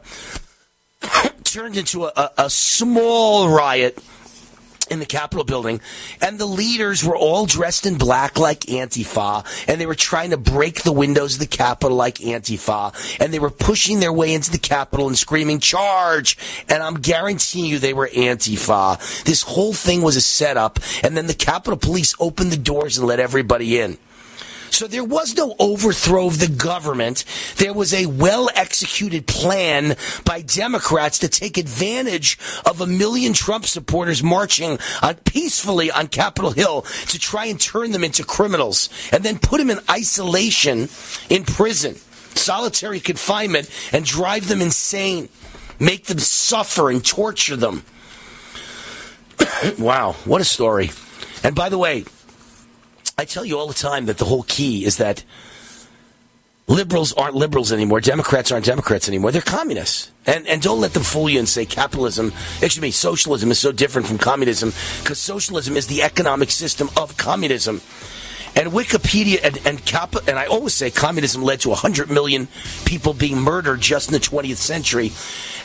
turned 1.44 1.76
into 1.76 2.04
a, 2.04 2.12
a, 2.16 2.30
a 2.38 2.50
small 2.50 3.48
riot 3.48 3.98
in 4.90 4.98
the 5.00 5.06
Capitol 5.06 5.44
building, 5.44 5.80
and 6.20 6.38
the 6.38 6.46
leaders 6.46 7.04
were 7.04 7.16
all 7.16 7.46
dressed 7.46 7.86
in 7.86 7.98
black 7.98 8.38
like 8.38 8.60
Antifa, 8.60 9.44
and 9.68 9.80
they 9.80 9.86
were 9.86 9.94
trying 9.94 10.30
to 10.30 10.36
break 10.36 10.82
the 10.82 10.92
windows 10.92 11.34
of 11.34 11.40
the 11.40 11.46
Capitol 11.46 11.96
like 11.96 12.16
Antifa, 12.16 12.94
and 13.20 13.32
they 13.32 13.38
were 13.38 13.50
pushing 13.50 14.00
their 14.00 14.12
way 14.12 14.32
into 14.32 14.50
the 14.50 14.58
Capitol 14.58 15.08
and 15.08 15.18
screaming, 15.18 15.58
charge! 15.58 16.38
And 16.68 16.82
I'm 16.82 17.00
guaranteeing 17.00 17.66
you 17.66 17.78
they 17.78 17.94
were 17.94 18.08
Antifa. 18.08 19.24
This 19.24 19.42
whole 19.42 19.74
thing 19.74 20.02
was 20.02 20.16
a 20.16 20.20
setup, 20.20 20.78
and 21.02 21.16
then 21.16 21.26
the 21.26 21.34
Capitol 21.34 21.78
Police 21.78 22.14
opened 22.20 22.52
the 22.52 22.56
doors 22.56 22.98
and 22.98 23.06
let 23.06 23.20
everybody 23.20 23.80
in. 23.80 23.98
So 24.76 24.86
there 24.86 25.02
was 25.02 25.34
no 25.34 25.56
overthrow 25.58 26.26
of 26.26 26.38
the 26.38 26.48
government. 26.48 27.24
There 27.56 27.72
was 27.72 27.94
a 27.94 28.04
well 28.04 28.50
executed 28.54 29.26
plan 29.26 29.96
by 30.26 30.42
Democrats 30.42 31.18
to 31.20 31.28
take 31.28 31.56
advantage 31.56 32.38
of 32.66 32.82
a 32.82 32.86
million 32.86 33.32
Trump 33.32 33.64
supporters 33.64 34.22
marching 34.22 34.78
on, 35.02 35.14
peacefully 35.24 35.90
on 35.90 36.08
Capitol 36.08 36.50
Hill 36.50 36.82
to 36.82 37.18
try 37.18 37.46
and 37.46 37.58
turn 37.58 37.92
them 37.92 38.04
into 38.04 38.22
criminals 38.22 38.90
and 39.12 39.24
then 39.24 39.38
put 39.38 39.60
them 39.60 39.70
in 39.70 39.80
isolation 39.90 40.90
in 41.30 41.44
prison, 41.44 41.94
solitary 42.34 43.00
confinement, 43.00 43.70
and 43.94 44.04
drive 44.04 44.46
them 44.46 44.60
insane, 44.60 45.30
make 45.80 46.04
them 46.04 46.18
suffer 46.18 46.90
and 46.90 47.02
torture 47.02 47.56
them. 47.56 47.82
wow, 49.78 50.12
what 50.26 50.42
a 50.42 50.44
story. 50.44 50.90
And 51.42 51.54
by 51.54 51.70
the 51.70 51.78
way, 51.78 52.04
I 53.18 53.24
tell 53.24 53.46
you 53.46 53.58
all 53.58 53.66
the 53.66 53.72
time 53.72 54.04
that 54.06 54.18
the 54.18 54.26
whole 54.26 54.42
key 54.42 54.84
is 54.84 54.98
that 54.98 55.24
liberals 56.66 57.14
aren't 57.14 57.34
liberals 57.34 57.72
anymore. 57.72 58.02
Democrats 58.02 58.52
aren't 58.52 58.66
Democrats 58.66 59.08
anymore. 59.08 59.32
They're 59.32 59.40
communists. 59.40 60.10
And, 60.26 60.46
and 60.46 60.60
don't 60.60 60.82
let 60.82 60.92
them 60.92 61.02
fool 61.02 61.30
you 61.30 61.38
and 61.38 61.48
say 61.48 61.64
capitalism, 61.64 62.34
excuse 62.60 62.82
me, 62.82 62.90
socialism 62.90 63.50
is 63.50 63.58
so 63.58 63.72
different 63.72 64.06
from 64.06 64.18
communism 64.18 64.74
because 65.00 65.18
socialism 65.18 65.78
is 65.78 65.86
the 65.86 66.02
economic 66.02 66.50
system 66.50 66.90
of 66.94 67.16
communism. 67.16 67.80
And 68.54 68.72
Wikipedia 68.72 69.40
and 69.42 69.66
and, 69.66 69.82
Cap, 69.86 70.14
and 70.28 70.38
I 70.38 70.44
always 70.44 70.74
say 70.74 70.90
communism 70.90 71.42
led 71.42 71.60
to 71.60 71.70
100 71.70 72.10
million 72.10 72.48
people 72.84 73.14
being 73.14 73.40
murdered 73.40 73.80
just 73.80 74.10
in 74.10 74.12
the 74.12 74.20
20th 74.20 74.56
century. 74.56 75.12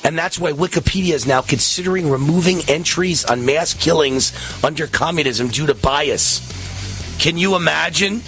And 0.06 0.18
that's 0.18 0.40
why 0.40 0.54
Wikipedia 0.54 1.16
is 1.16 1.28
now 1.28 1.42
considering 1.42 2.10
removing 2.10 2.62
entries 2.70 3.26
on 3.26 3.46
mass 3.46 3.74
killings 3.74 4.32
under 4.64 4.88
communism 4.88 5.50
due 5.50 5.68
to 5.68 5.76
bias. 5.76 6.71
Can 7.22 7.38
you 7.38 7.56
imagine? 7.56 8.24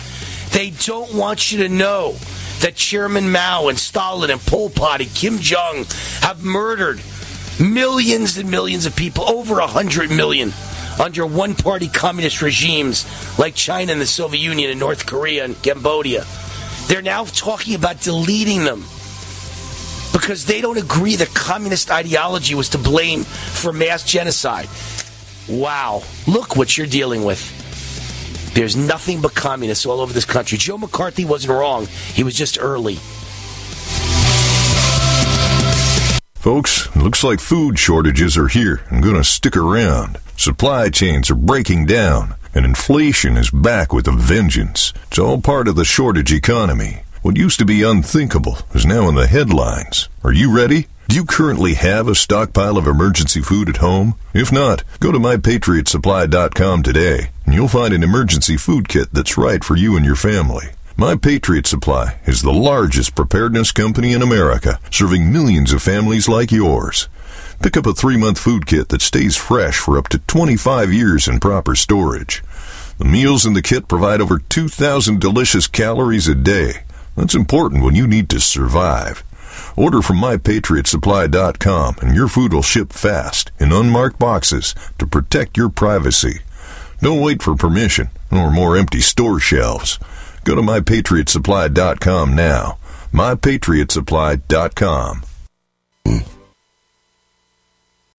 They 0.51 0.69
don't 0.69 1.15
want 1.15 1.51
you 1.51 1.63
to 1.63 1.69
know 1.69 2.15
that 2.59 2.75
Chairman 2.75 3.31
Mao 3.31 3.67
and 3.67 3.79
Stalin 3.79 4.29
and 4.29 4.39
Pol 4.39 4.69
Pot 4.69 5.01
and 5.01 5.09
Kim 5.15 5.39
Jong 5.39 5.85
have 6.21 6.43
murdered 6.43 7.01
millions 7.59 8.37
and 8.37 8.51
millions 8.51 8.85
of 8.85 8.95
people, 8.95 9.27
over 9.27 9.55
100 9.55 10.11
million, 10.11 10.53
under 11.01 11.25
one 11.25 11.55
party 11.55 11.87
communist 11.87 12.43
regimes 12.43 13.07
like 13.39 13.55
China 13.55 13.93
and 13.93 13.99
the 13.99 14.05
Soviet 14.05 14.39
Union 14.39 14.69
and 14.69 14.79
North 14.79 15.07
Korea 15.07 15.43
and 15.43 15.59
Cambodia. 15.63 16.23
They're 16.85 17.01
now 17.01 17.25
talking 17.25 17.73
about 17.73 17.99
deleting 17.99 18.63
them 18.63 18.81
because 20.13 20.45
they 20.45 20.61
don't 20.61 20.77
agree 20.77 21.15
that 21.15 21.33
communist 21.33 21.89
ideology 21.89 22.53
was 22.53 22.69
to 22.69 22.77
blame 22.77 23.23
for 23.23 23.73
mass 23.73 24.03
genocide. 24.03 24.69
Wow. 25.49 26.03
Look 26.27 26.55
what 26.55 26.77
you're 26.77 26.85
dealing 26.85 27.23
with. 27.23 27.62
There's 28.53 28.75
nothing 28.75 29.19
but 29.19 29.34
communists 29.34 29.85
all 29.85 29.99
over 29.99 30.13
this 30.13 30.25
country. 30.25 30.59
Joe 30.59 30.77
McCarthy 30.77 31.25
wasn't 31.25 31.53
wrong. 31.53 31.88
He 31.88 32.23
was 32.23 32.35
just 32.35 32.59
early. 32.61 32.99
Folks, 36.35 36.88
it 36.88 36.97
looks 36.97 37.23
like 37.23 37.39
food 37.39 37.80
shortages 37.80 38.38
are 38.38 38.49
here 38.49 38.84
and 38.89 39.01
going 39.01 39.15
to 39.15 39.23
stick 39.23 39.57
around. 39.57 40.19
Supply 40.38 40.89
chains 40.89 41.31
are 41.31 41.35
breaking 41.35 41.88
down, 41.88 42.35
and 42.53 42.63
inflation 42.63 43.38
is 43.38 43.49
back 43.49 43.91
with 43.91 44.07
a 44.07 44.11
vengeance. 44.11 44.93
It's 45.07 45.17
all 45.17 45.41
part 45.41 45.67
of 45.67 45.75
the 45.75 45.85
shortage 45.85 46.31
economy. 46.31 47.03
What 47.23 47.38
used 47.38 47.57
to 47.59 47.65
be 47.65 47.81
unthinkable 47.81 48.59
is 48.75 48.85
now 48.85 49.09
in 49.09 49.15
the 49.15 49.25
headlines. 49.25 50.09
Are 50.23 50.34
you 50.34 50.55
ready? 50.55 50.88
Do 51.07 51.15
you 51.15 51.25
currently 51.25 51.73
have 51.73 52.07
a 52.07 52.13
stockpile 52.13 52.77
of 52.77 52.85
emergency 52.85 53.41
food 53.41 53.67
at 53.69 53.77
home? 53.77 54.13
If 54.34 54.51
not, 54.51 54.84
go 54.99 55.11
to 55.11 55.17
mypatriotsupply.com 55.17 56.84
today 56.84 57.30
and 57.45 57.53
you'll 57.53 57.67
find 57.67 57.93
an 57.93 58.03
emergency 58.03 58.57
food 58.57 58.87
kit 58.87 59.09
that's 59.13 59.37
right 59.37 59.63
for 59.63 59.75
you 59.75 59.95
and 59.95 60.05
your 60.05 60.15
family. 60.15 60.69
My 60.95 61.15
Patriot 61.15 61.65
Supply 61.65 62.19
is 62.25 62.41
the 62.41 62.53
largest 62.53 63.15
preparedness 63.15 63.71
company 63.71 64.13
in 64.13 64.21
America, 64.21 64.79
serving 64.91 65.31
millions 65.31 65.73
of 65.73 65.81
families 65.81 66.29
like 66.29 66.51
yours. 66.51 67.09
Pick 67.63 67.77
up 67.77 67.85
a 67.85 67.93
three 67.93 68.17
month 68.17 68.39
food 68.39 68.65
kit 68.65 68.89
that 68.89 69.01
stays 69.01 69.35
fresh 69.35 69.77
for 69.77 69.97
up 69.97 70.07
to 70.09 70.19
25 70.19 70.93
years 70.93 71.27
in 71.27 71.39
proper 71.39 71.75
storage. 71.75 72.43
The 72.99 73.05
meals 73.05 73.45
in 73.45 73.53
the 73.53 73.61
kit 73.61 73.87
provide 73.87 74.21
over 74.21 74.37
2,000 74.37 75.19
delicious 75.19 75.65
calories 75.67 76.27
a 76.27 76.35
day. 76.35 76.83
That's 77.15 77.35
important 77.35 77.83
when 77.83 77.95
you 77.95 78.07
need 78.07 78.29
to 78.29 78.39
survive. 78.39 79.23
Order 79.75 80.01
from 80.01 80.17
mypatriotsupply.com 80.17 81.95
and 82.01 82.15
your 82.15 82.27
food 82.27 82.53
will 82.53 82.61
ship 82.61 82.93
fast 82.93 83.51
in 83.59 83.71
unmarked 83.71 84.19
boxes 84.19 84.75
to 84.99 85.07
protect 85.07 85.57
your 85.57 85.69
privacy. 85.69 86.41
Don't 87.03 87.21
wait 87.21 87.43
for 87.43 87.53
permission 87.53 88.09
or 88.31 88.49
more 88.49 88.75
empty 88.77 89.01
store 89.01 89.38
shelves. 89.38 89.99
Go 90.45 90.55
to 90.55 90.61
mypatriotsupply.com 90.61 92.34
now. 92.34 92.77
mypatriotsupply.com. 93.11 95.23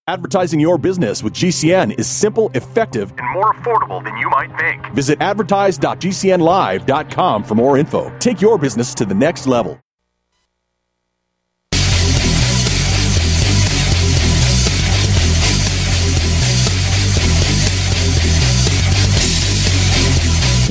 Advertising 0.06 0.61
your 0.61 0.77
business 0.77 1.23
with 1.23 1.32
GCN 1.32 1.98
is 1.98 2.06
simple, 2.06 2.51
effective, 2.52 3.11
and 3.16 3.32
more 3.32 3.55
affordable 3.55 4.05
than 4.05 4.15
you 4.19 4.28
might 4.28 4.55
think. 4.59 4.93
Visit 4.93 5.23
advertise.gcnlive.com 5.23 7.44
for 7.44 7.55
more 7.55 7.78
info. 7.78 8.12
Take 8.19 8.43
your 8.43 8.59
business 8.59 8.93
to 8.97 9.06
the 9.06 9.15
next 9.15 9.47
level. 9.47 9.81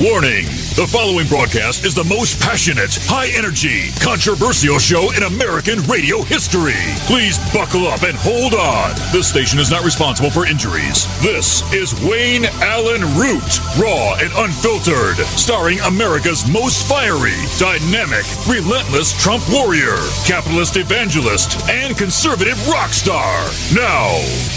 Warning! 0.00 0.42
The 0.74 0.90
following 0.90 1.30
broadcast 1.30 1.86
is 1.86 1.94
the 1.94 2.02
most 2.02 2.42
passionate, 2.42 2.98
high 3.06 3.30
energy, 3.38 3.94
controversial 4.02 4.82
show 4.82 5.14
in 5.14 5.22
American 5.22 5.86
radio 5.86 6.26
history. 6.26 6.82
Please 7.06 7.38
buckle 7.54 7.86
up 7.86 8.02
and 8.02 8.18
hold 8.18 8.58
on. 8.58 8.90
This 9.14 9.30
station 9.30 9.62
is 9.62 9.70
not 9.70 9.86
responsible 9.86 10.34
for 10.34 10.50
injuries. 10.50 11.06
This 11.22 11.62
is 11.70 11.94
Wayne 12.02 12.42
Allyn 12.58 13.06
Root, 13.14 13.46
raw 13.78 14.18
and 14.18 14.34
unfiltered, 14.34 15.14
starring 15.38 15.78
America's 15.86 16.42
most 16.50 16.90
fiery, 16.90 17.38
dynamic, 17.62 18.26
relentless 18.50 19.14
Trump 19.14 19.46
warrior, 19.46 19.94
capitalist 20.26 20.74
evangelist, 20.74 21.54
and 21.70 21.94
conservative 21.94 22.58
rock 22.66 22.90
star. 22.90 23.46
Now, 23.70 24.10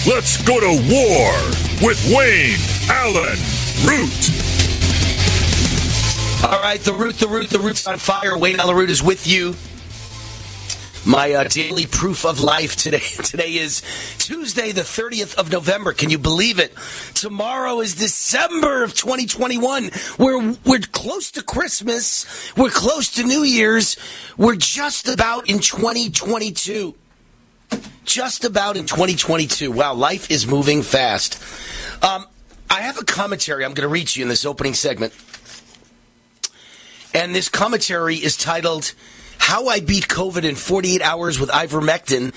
let's 0.10 0.42
go 0.42 0.58
to 0.58 0.74
war 0.90 1.30
with 1.86 2.02
Wayne 2.10 2.58
Allyn 2.90 3.38
Root. 3.86 4.47
All 6.44 6.62
right, 6.62 6.80
the 6.80 6.94
root, 6.94 7.16
the 7.16 7.28
root, 7.28 7.50
the 7.50 7.58
root's 7.58 7.88
on 7.88 7.98
fire. 7.98 8.38
Wayne 8.38 8.58
Root 8.58 8.92
is 8.92 9.02
with 9.02 9.26
you. 9.26 9.56
My 11.04 11.34
uh, 11.34 11.46
daily 11.46 11.88
proof 11.88 12.26
of 12.26 12.40
life 12.40 12.76
today. 12.76 13.00
Today 13.24 13.56
is 13.56 13.82
Tuesday, 14.20 14.72
the 14.72 14.82
30th 14.82 15.36
of 15.36 15.52
November. 15.52 15.94
Can 15.94 16.10
you 16.10 16.18
believe 16.18 16.60
it? 16.60 16.76
Tomorrow 17.16 17.80
is 17.80 17.96
December 17.96 18.84
of 18.84 18.94
2021. 18.94 19.90
We're 20.20 20.56
we're 20.64 20.80
close 20.92 21.32
to 21.32 21.44
Christmas. 21.44 22.56
We're 22.56 22.70
close 22.70 23.12
to 23.12 23.24
New 23.24 23.44
Year's. 23.44 23.98
We're 24.38 24.58
just 24.58 25.08
about 25.08 25.50
in 25.50 25.60
2022. 25.60 26.94
Just 28.06 28.46
about 28.46 28.78
in 28.78 28.86
2022. 28.86 29.72
Wow, 29.72 29.96
life 29.96 30.30
is 30.30 30.46
moving 30.46 30.84
fast. 30.84 31.42
Um, 32.04 32.26
I 32.70 32.82
have 32.82 33.00
a 33.00 33.06
commentary 33.06 33.66
I'm 33.66 33.74
going 33.74 33.88
to 33.88 33.92
read 33.92 34.08
to 34.10 34.20
you 34.20 34.26
in 34.26 34.30
this 34.30 34.46
opening 34.46 34.76
segment. 34.76 35.14
And 37.18 37.34
this 37.34 37.50
commentary 37.50 38.18
is 38.18 38.38
titled 38.38 38.94
How 39.40 39.70
I 39.70 39.80
Beat 39.80 40.08
COVID 40.08 40.44
in 40.44 40.54
48 40.54 41.02
Hours 41.02 41.40
with 41.40 41.50
Ivermectin, 41.50 42.32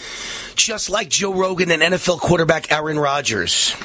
just 0.57 0.89
like 0.89 1.11
Joe 1.11 1.35
Rogan 1.35 1.71
and 1.71 1.83
NFL 1.83 2.19
quarterback 2.19 2.73
Aaron 2.73 2.99
Rodgers. 2.99 3.77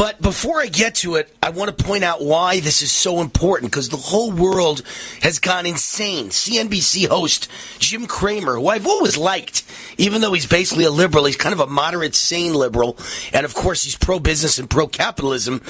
But 0.00 0.22
before 0.22 0.62
I 0.62 0.66
get 0.68 0.94
to 0.94 1.16
it, 1.16 1.28
I 1.42 1.50
want 1.50 1.76
to 1.76 1.84
point 1.84 2.04
out 2.04 2.24
why 2.24 2.60
this 2.60 2.80
is 2.80 2.90
so 2.90 3.20
important 3.20 3.70
because 3.70 3.90
the 3.90 3.98
whole 3.98 4.32
world 4.32 4.80
has 5.20 5.38
gone 5.38 5.66
insane. 5.66 6.30
CNBC 6.30 7.06
host 7.06 7.50
Jim 7.78 8.06
Cramer, 8.06 8.54
who 8.54 8.68
I've 8.68 8.86
always 8.86 9.18
liked, 9.18 9.62
even 9.98 10.22
though 10.22 10.32
he's 10.32 10.46
basically 10.46 10.84
a 10.84 10.90
liberal, 10.90 11.26
he's 11.26 11.36
kind 11.36 11.52
of 11.52 11.60
a 11.60 11.66
moderate, 11.66 12.14
sane 12.14 12.54
liberal. 12.54 12.96
And 13.34 13.44
of 13.44 13.52
course, 13.52 13.84
he's 13.84 13.94
pro 13.94 14.18
business 14.18 14.58
and 14.58 14.70
pro 14.70 14.86
capitalism. 14.86 15.60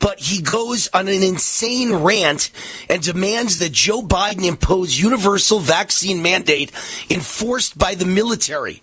But 0.00 0.18
he 0.18 0.42
goes 0.42 0.88
on 0.92 1.06
an 1.06 1.22
insane 1.22 1.94
rant 1.94 2.50
and 2.90 3.00
demands 3.00 3.60
that 3.60 3.70
Joe 3.70 4.02
Biden 4.02 4.44
impose 4.44 4.98
universal 4.98 5.60
vaccine 5.60 6.22
mandate 6.22 6.72
enforced 7.08 7.78
by 7.78 7.94
the 7.94 8.04
military. 8.04 8.82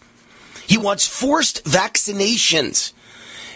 He 0.66 0.78
wants 0.78 1.06
forced 1.06 1.66
vaccinations. 1.66 2.94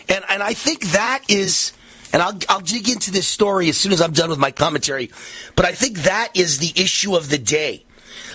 And 0.10 0.24
and 0.30 0.42
I 0.44 0.54
think 0.54 0.92
that 0.92 1.24
is 1.28 1.74
and 2.14 2.22
I'll 2.22 2.38
I'll 2.50 2.62
dig 2.62 2.90
into 2.90 3.12
this 3.12 3.28
story 3.28 3.70
as 3.70 3.78
soon 3.78 3.92
as 3.92 4.02
I'm 4.02 4.14
done 4.14 4.30
with 4.30 4.40
my 4.40 4.52
commentary, 4.52 5.12
but 5.56 5.66
I 5.66 5.74
think 5.74 6.00
that 6.00 6.32
is 6.36 6.60
the 6.60 6.74
issue 6.82 7.16
of 7.16 7.30
the 7.30 7.38
day. 7.38 7.86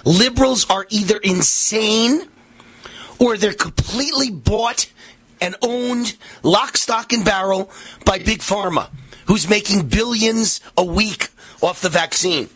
Liberals 0.05 0.69
are 0.69 0.87
either 0.91 1.17
insane 1.19 2.29
or 3.19 3.37
they're 3.37 3.53
completely 3.53 4.31
bought 4.31 4.91
and 5.41 5.57
owned 5.63 6.17
lock 6.43 6.77
stock 6.77 7.13
and 7.13 7.25
barrel 7.25 7.71
by 8.05 8.19
big 8.19 8.41
pharma 8.41 8.91
who's 9.27 9.49
making 9.49 9.89
billions 9.89 10.61
a 10.77 10.85
week 10.85 11.29
off 11.61 11.81
the 11.81 11.89
vaccine 11.89 12.49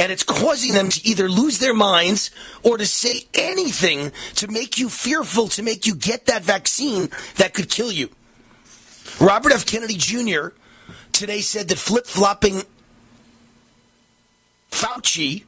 and 0.00 0.10
it's 0.10 0.22
causing 0.22 0.72
them 0.72 0.88
to 0.88 1.06
either 1.06 1.28
lose 1.28 1.58
their 1.58 1.74
minds 1.74 2.30
or 2.62 2.78
to 2.78 2.86
say 2.86 3.26
anything 3.34 4.10
to 4.34 4.48
make 4.48 4.78
you 4.78 4.88
fearful, 4.88 5.46
to 5.46 5.62
make 5.62 5.86
you 5.86 5.94
get 5.94 6.24
that 6.24 6.42
vaccine 6.42 7.10
that 7.36 7.52
could 7.52 7.68
kill 7.68 7.92
you. 7.92 8.08
Robert 9.20 9.52
F. 9.52 9.66
Kennedy 9.66 9.96
Jr. 9.98 10.48
today 11.12 11.42
said 11.42 11.68
that 11.68 11.76
flip 11.76 12.06
flopping 12.06 12.62
Fauci 14.70 15.44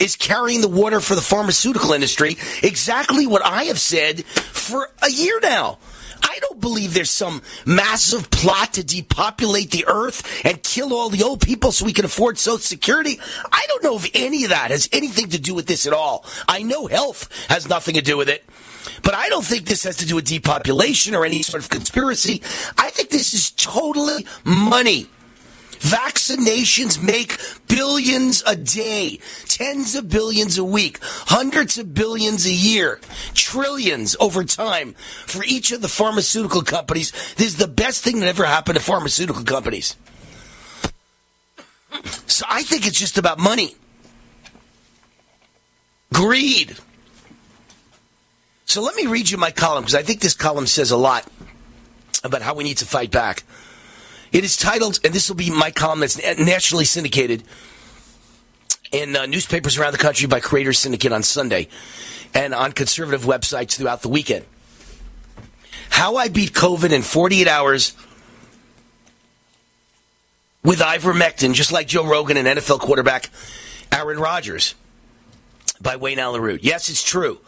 is 0.00 0.16
carrying 0.16 0.60
the 0.60 0.68
water 0.68 0.98
for 0.98 1.14
the 1.14 1.20
pharmaceutical 1.20 1.92
industry. 1.92 2.36
Exactly 2.64 3.28
what 3.28 3.46
I 3.46 3.64
have 3.64 3.78
said 3.78 4.24
for 4.24 4.90
a 5.02 5.10
year 5.10 5.38
now. 5.40 5.78
I 6.24 6.38
don't 6.40 6.60
believe 6.60 6.94
there's 6.94 7.10
some 7.10 7.42
massive 7.66 8.30
plot 8.30 8.72
to 8.74 8.82
depopulate 8.82 9.70
the 9.70 9.84
earth 9.86 10.44
and 10.44 10.62
kill 10.62 10.94
all 10.94 11.10
the 11.10 11.22
old 11.22 11.40
people 11.40 11.70
so 11.70 11.84
we 11.84 11.92
can 11.92 12.06
afford 12.06 12.38
Social 12.38 12.58
Security. 12.58 13.20
I 13.52 13.64
don't 13.68 13.84
know 13.84 13.96
if 13.96 14.10
any 14.14 14.44
of 14.44 14.50
that 14.50 14.70
has 14.70 14.88
anything 14.90 15.28
to 15.30 15.38
do 15.38 15.54
with 15.54 15.66
this 15.66 15.86
at 15.86 15.92
all. 15.92 16.24
I 16.48 16.62
know 16.62 16.86
health 16.86 17.28
has 17.48 17.68
nothing 17.68 17.94
to 17.94 18.02
do 18.02 18.16
with 18.16 18.28
it. 18.28 18.42
But 19.02 19.14
I 19.14 19.28
don't 19.28 19.44
think 19.44 19.66
this 19.66 19.84
has 19.84 19.96
to 19.98 20.06
do 20.06 20.14
with 20.16 20.26
depopulation 20.26 21.14
or 21.14 21.24
any 21.24 21.42
sort 21.42 21.62
of 21.62 21.70
conspiracy. 21.70 22.42
I 22.78 22.90
think 22.90 23.10
this 23.10 23.34
is 23.34 23.50
totally 23.52 24.26
money. 24.44 25.08
Vaccinations 25.84 27.02
make 27.02 27.38
billions 27.68 28.42
a 28.46 28.56
day, 28.56 29.20
tens 29.48 29.94
of 29.94 30.08
billions 30.08 30.56
a 30.56 30.64
week, 30.64 30.98
hundreds 31.02 31.76
of 31.76 31.92
billions 31.92 32.46
a 32.46 32.52
year, 32.52 33.00
trillions 33.34 34.16
over 34.18 34.44
time 34.44 34.94
for 35.26 35.44
each 35.44 35.72
of 35.72 35.82
the 35.82 35.88
pharmaceutical 35.88 36.62
companies. 36.62 37.12
This 37.34 37.48
is 37.48 37.56
the 37.58 37.68
best 37.68 38.02
thing 38.02 38.20
that 38.20 38.28
ever 38.28 38.46
happened 38.46 38.78
to 38.78 38.82
pharmaceutical 38.82 39.44
companies. 39.44 39.94
So 42.26 42.46
I 42.48 42.62
think 42.62 42.86
it's 42.86 42.98
just 42.98 43.18
about 43.18 43.38
money. 43.38 43.76
Greed. 46.14 46.78
So 48.64 48.80
let 48.80 48.96
me 48.96 49.04
read 49.04 49.28
you 49.28 49.36
my 49.36 49.50
column 49.50 49.82
because 49.82 49.94
I 49.94 50.02
think 50.02 50.22
this 50.22 50.32
column 50.34 50.66
says 50.66 50.90
a 50.90 50.96
lot 50.96 51.26
about 52.24 52.40
how 52.40 52.54
we 52.54 52.64
need 52.64 52.78
to 52.78 52.86
fight 52.86 53.10
back. 53.10 53.44
It 54.34 54.42
is 54.42 54.56
titled, 54.56 54.98
and 55.04 55.14
this 55.14 55.28
will 55.28 55.36
be 55.36 55.48
my 55.48 55.70
column 55.70 56.00
that's 56.00 56.18
nationally 56.40 56.84
syndicated 56.84 57.44
in 58.90 59.14
uh, 59.14 59.26
newspapers 59.26 59.78
around 59.78 59.92
the 59.92 59.98
country 59.98 60.26
by 60.26 60.40
Creators 60.40 60.80
Syndicate 60.80 61.12
on 61.12 61.22
Sunday 61.22 61.68
and 62.34 62.52
on 62.52 62.72
conservative 62.72 63.22
websites 63.22 63.76
throughout 63.76 64.02
the 64.02 64.08
weekend. 64.08 64.44
How 65.88 66.16
I 66.16 66.26
Beat 66.26 66.50
COVID 66.50 66.90
in 66.90 67.02
48 67.02 67.46
Hours 67.46 67.96
with 70.64 70.80
ivermectin, 70.80 71.54
just 71.54 71.70
like 71.70 71.86
Joe 71.86 72.04
Rogan 72.04 72.36
and 72.36 72.48
NFL 72.58 72.80
quarterback 72.80 73.30
Aaron 73.92 74.18
Rodgers 74.18 74.74
by 75.80 75.94
Wayne 75.94 76.18
Allyn 76.18 76.42
Root. 76.42 76.64
Yes, 76.64 76.88
it's 76.88 77.04
true. 77.04 77.38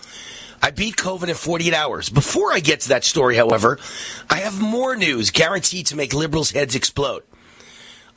I 0.63 0.71
beat 0.71 0.97
COVID 0.97 1.29
in 1.29 1.35
48 1.35 1.75
hours. 1.75 2.09
Before 2.09 2.53
I 2.53 2.61
get 2.61 2.81
to 2.81 2.89
that 2.91 3.05
story, 3.05 3.37
however, 3.37 3.79
I 4.29 4.37
have 4.39 4.61
more 4.61 4.97
news 4.97 5.31
guaranteed 5.31 5.87
to 5.87 5.97
make 5.97 6.15
liberals' 6.15 6.51
heads 6.51 6.75
explode. 6.75 7.23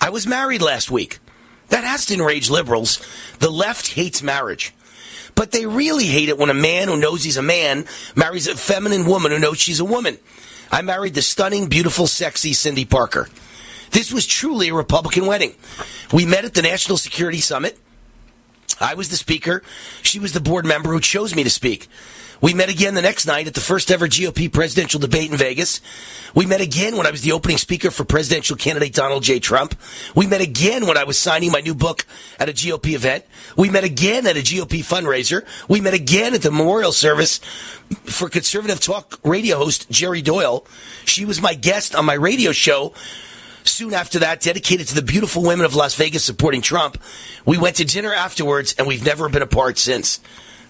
I 0.01 0.09
was 0.09 0.25
married 0.25 0.61
last 0.61 0.89
week. 0.89 1.19
That 1.69 1.83
has 1.83 2.05
to 2.07 2.15
enrage 2.15 2.49
liberals. 2.49 2.99
The 3.39 3.49
left 3.49 3.93
hates 3.93 4.23
marriage. 4.23 4.73
But 5.35 5.51
they 5.51 5.65
really 5.65 6.05
hate 6.05 6.29
it 6.29 6.37
when 6.37 6.49
a 6.49 6.55
man 6.55 6.87
who 6.87 6.97
knows 6.97 7.23
he's 7.23 7.37
a 7.37 7.41
man 7.41 7.85
marries 8.15 8.47
a 8.47 8.55
feminine 8.55 9.05
woman 9.05 9.31
who 9.31 9.39
knows 9.39 9.59
she's 9.59 9.79
a 9.79 9.85
woman. 9.85 10.17
I 10.71 10.81
married 10.81 11.13
the 11.13 11.21
stunning, 11.21 11.67
beautiful, 11.67 12.07
sexy 12.07 12.53
Cindy 12.53 12.85
Parker. 12.85 13.27
This 13.91 14.11
was 14.11 14.27
truly 14.27 14.69
a 14.69 14.73
Republican 14.73 15.25
wedding. 15.25 15.55
We 16.13 16.25
met 16.25 16.45
at 16.45 16.53
the 16.53 16.61
National 16.61 16.97
Security 16.97 17.39
Summit. 17.39 17.77
I 18.79 18.93
was 18.93 19.09
the 19.09 19.17
speaker. 19.17 19.63
She 20.01 20.19
was 20.19 20.33
the 20.33 20.39
board 20.39 20.65
member 20.65 20.91
who 20.91 20.99
chose 20.99 21.35
me 21.35 21.43
to 21.43 21.49
speak. 21.49 21.87
We 22.41 22.53
met 22.53 22.69
again 22.69 22.93
the 22.93 23.01
next 23.01 23.25
night 23.25 23.47
at 23.47 23.53
the 23.53 23.59
first 23.59 23.91
ever 23.91 24.07
GOP 24.07 24.51
presidential 24.51 24.99
debate 24.99 25.29
in 25.29 25.37
Vegas. 25.37 25.81
We 26.33 26.45
met 26.45 26.61
again 26.61 26.95
when 26.95 27.05
I 27.05 27.11
was 27.11 27.21
the 27.21 27.33
opening 27.33 27.57
speaker 27.57 27.91
for 27.91 28.05
presidential 28.05 28.55
candidate 28.55 28.93
Donald 28.93 29.23
J. 29.23 29.39
Trump. 29.39 29.75
We 30.15 30.25
met 30.25 30.39
again 30.39 30.87
when 30.87 30.97
I 30.97 31.03
was 31.03 31.17
signing 31.17 31.51
my 31.51 31.59
new 31.59 31.75
book 31.75 32.05
at 32.39 32.47
a 32.47 32.53
GOP 32.53 32.93
event. 32.93 33.25
We 33.57 33.69
met 33.69 33.83
again 33.83 34.25
at 34.25 34.37
a 34.37 34.41
GOP 34.41 34.79
fundraiser. 34.79 35.45
We 35.67 35.81
met 35.81 35.93
again 35.93 36.33
at 36.33 36.41
the 36.41 36.51
memorial 36.51 36.93
service 36.93 37.39
for 38.03 38.29
conservative 38.29 38.79
talk 38.79 39.19
radio 39.23 39.57
host 39.57 39.89
Jerry 39.89 40.21
Doyle. 40.21 40.65
She 41.03 41.25
was 41.25 41.41
my 41.41 41.55
guest 41.55 41.93
on 41.93 42.05
my 42.05 42.13
radio 42.13 42.53
show 42.53 42.93
soon 43.65 43.93
after 43.93 44.19
that, 44.19 44.41
dedicated 44.41 44.87
to 44.87 44.95
the 44.95 45.01
beautiful 45.01 45.43
women 45.43 45.65
of 45.65 45.75
Las 45.75 45.95
Vegas 45.95 46.23
supporting 46.23 46.61
Trump. 46.61 47.01
We 47.45 47.57
went 47.57 47.75
to 47.77 47.85
dinner 47.85 48.13
afterwards, 48.13 48.75
and 48.77 48.87
we've 48.87 49.05
never 49.05 49.29
been 49.29 49.41
apart 49.41 49.77
since. 49.77 50.19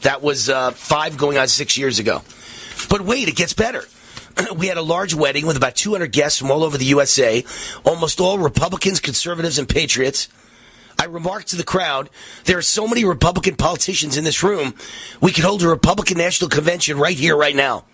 That 0.02 0.22
was 0.22 0.50
uh, 0.50 0.72
five 0.72 1.18
going 1.18 1.38
on 1.38 1.48
six 1.48 1.78
years 1.78 2.00
ago. 2.00 2.22
But 2.90 3.02
wait, 3.02 3.28
it 3.28 3.36
gets 3.36 3.54
better. 3.54 3.84
we 4.56 4.68
had 4.68 4.78
a 4.78 4.82
large 4.82 5.14
wedding 5.14 5.46
with 5.46 5.58
about 5.58 5.76
200 5.76 6.12
guests 6.12 6.40
from 6.40 6.52
all 6.52 6.64
over 6.64 6.78
the 6.78 6.86
USA, 6.86 7.44
almost 7.84 8.20
all 8.20 8.38
Republicans, 8.40 9.00
conservatives, 9.00 9.60
and 9.60 9.68
patriots. 9.68 10.30
I 10.98 11.06
remarked 11.06 11.48
to 11.50 11.56
the 11.56 11.64
crowd, 11.64 12.10
there 12.44 12.58
are 12.58 12.62
so 12.62 12.86
many 12.86 13.06
Republican 13.06 13.56
politicians 13.56 14.18
in 14.18 14.26
this 14.26 14.44
room, 14.44 14.76
we 15.22 15.32
could 15.32 15.46
hold 15.46 15.64
a 15.64 15.68
Republican 15.68 16.18
National 16.18 16.50
Convention 16.50 16.98
right 16.98 17.16
here, 17.16 17.38
right 17.38 17.56
now. 17.56 17.86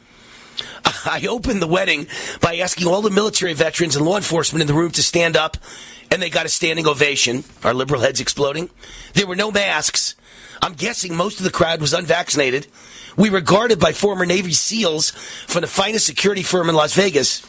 I 1.05 1.25
opened 1.29 1.61
the 1.61 1.67
wedding 1.67 2.07
by 2.41 2.57
asking 2.57 2.87
all 2.87 3.01
the 3.01 3.11
military 3.11 3.53
veterans 3.53 3.95
and 3.95 4.05
law 4.05 4.17
enforcement 4.17 4.61
in 4.61 4.67
the 4.67 4.73
room 4.73 4.91
to 4.91 5.03
stand 5.03 5.37
up, 5.37 5.57
and 6.09 6.19
they 6.19 6.31
got 6.31 6.47
a 6.47 6.49
standing 6.49 6.87
ovation. 6.87 7.43
Our 7.63 7.73
liberal 7.73 8.01
heads 8.01 8.19
exploding. 8.19 8.69
There 9.13 9.27
were 9.27 9.35
no 9.35 9.51
masks. 9.51 10.15
I'm 10.61 10.73
guessing 10.73 11.15
most 11.15 11.39
of 11.39 11.43
the 11.43 11.51
crowd 11.51 11.81
was 11.81 11.93
unvaccinated. 11.93 12.67
We 13.17 13.29
were 13.29 13.41
guarded 13.41 13.79
by 13.79 13.93
former 13.93 14.25
Navy 14.25 14.53
SEALs 14.53 15.11
from 15.11 15.61
the 15.61 15.67
finest 15.67 16.05
security 16.05 16.43
firm 16.43 16.69
in 16.69 16.75
Las 16.75 16.93
Vegas. 16.93 17.45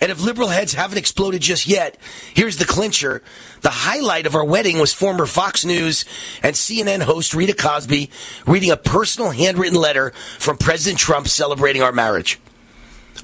And 0.00 0.10
if 0.10 0.20
liberal 0.20 0.48
heads 0.48 0.74
haven't 0.74 0.98
exploded 0.98 1.42
just 1.42 1.68
yet, 1.68 1.96
here's 2.34 2.56
the 2.56 2.64
clincher. 2.64 3.22
The 3.60 3.70
highlight 3.70 4.26
of 4.26 4.34
our 4.34 4.44
wedding 4.44 4.80
was 4.80 4.92
former 4.92 5.26
Fox 5.26 5.64
News 5.64 6.04
and 6.42 6.56
CNN 6.56 7.02
host 7.02 7.34
Rita 7.34 7.54
Cosby 7.54 8.10
reading 8.44 8.72
a 8.72 8.76
personal 8.76 9.30
handwritten 9.30 9.78
letter 9.78 10.10
from 10.40 10.58
President 10.58 10.98
Trump 10.98 11.28
celebrating 11.28 11.82
our 11.82 11.92
marriage. 11.92 12.40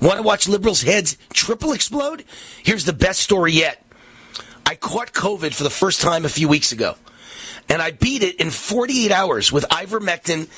Want 0.00 0.18
to 0.18 0.22
watch 0.22 0.46
liberals' 0.46 0.82
heads 0.82 1.18
triple 1.32 1.72
explode? 1.72 2.24
Here's 2.62 2.84
the 2.84 2.92
best 2.92 3.18
story 3.20 3.54
yet. 3.54 3.84
I 4.64 4.76
caught 4.76 5.12
COVID 5.12 5.54
for 5.54 5.64
the 5.64 5.70
first 5.70 6.00
time 6.00 6.24
a 6.24 6.28
few 6.28 6.46
weeks 6.46 6.70
ago, 6.70 6.96
and 7.68 7.82
I 7.82 7.90
beat 7.90 8.22
it 8.22 8.36
in 8.36 8.50
48 8.50 9.10
hours 9.10 9.52
with 9.52 9.64
ivermectin 9.68 10.48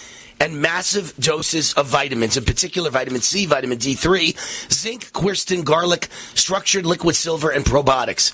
and 0.41 0.61
massive 0.61 1.15
doses 1.19 1.75
of 1.75 1.87
vitamins, 1.87 2.37
in 2.37 2.45
particular 2.45 2.91
vitamin 2.91 3.21
C, 3.21 3.45
vitamin 3.45 3.79
D3, 3.79 4.73
zinc, 4.73 5.13
quercetin, 5.13 5.65
garlic, 5.65 6.09
structured 6.35 6.87
liquid 6.87 7.15
silver, 7.15 7.51
and 7.51 7.65
probiotics. 7.65 8.33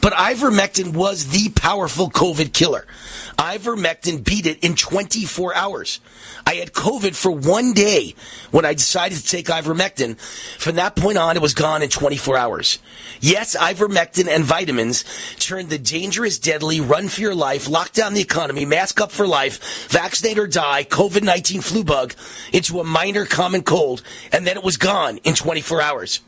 But 0.00 0.12
ivermectin 0.14 0.94
was 0.94 1.28
the 1.28 1.50
powerful 1.50 2.10
COVID 2.10 2.52
killer. 2.52 2.86
Ivermectin 3.38 4.24
beat 4.24 4.46
it 4.46 4.62
in 4.62 4.74
24 4.74 5.54
hours. 5.54 6.00
I 6.46 6.54
had 6.54 6.72
COVID 6.72 7.14
for 7.14 7.30
one 7.30 7.72
day 7.72 8.14
when 8.50 8.64
I 8.64 8.74
decided 8.74 9.18
to 9.18 9.26
take 9.26 9.46
ivermectin. 9.46 10.18
From 10.58 10.76
that 10.76 10.96
point 10.96 11.18
on, 11.18 11.36
it 11.36 11.42
was 11.42 11.54
gone 11.54 11.82
in 11.82 11.88
24 11.88 12.36
hours. 12.36 12.78
Yes, 13.20 13.56
ivermectin 13.56 14.28
and 14.28 14.44
vitamins 14.44 15.04
turned 15.38 15.70
the 15.70 15.78
dangerous, 15.78 16.38
deadly, 16.38 16.80
run 16.80 17.08
for 17.08 17.20
your 17.20 17.34
life, 17.34 17.68
lock 17.68 17.92
down 17.92 18.14
the 18.14 18.20
economy, 18.20 18.64
mask 18.64 19.00
up 19.00 19.12
for 19.12 19.26
life, 19.26 19.88
vaccinate 19.88 20.38
or 20.38 20.46
die, 20.46 20.84
COVID-19 20.84 21.62
flu 21.62 21.84
bug 21.84 22.14
into 22.52 22.80
a 22.80 22.84
minor 22.84 23.24
common 23.24 23.62
cold, 23.62 24.02
and 24.32 24.46
then 24.46 24.56
it 24.56 24.64
was 24.64 24.76
gone 24.76 25.18
in 25.18 25.34
24 25.34 25.80
hours. 25.80 26.20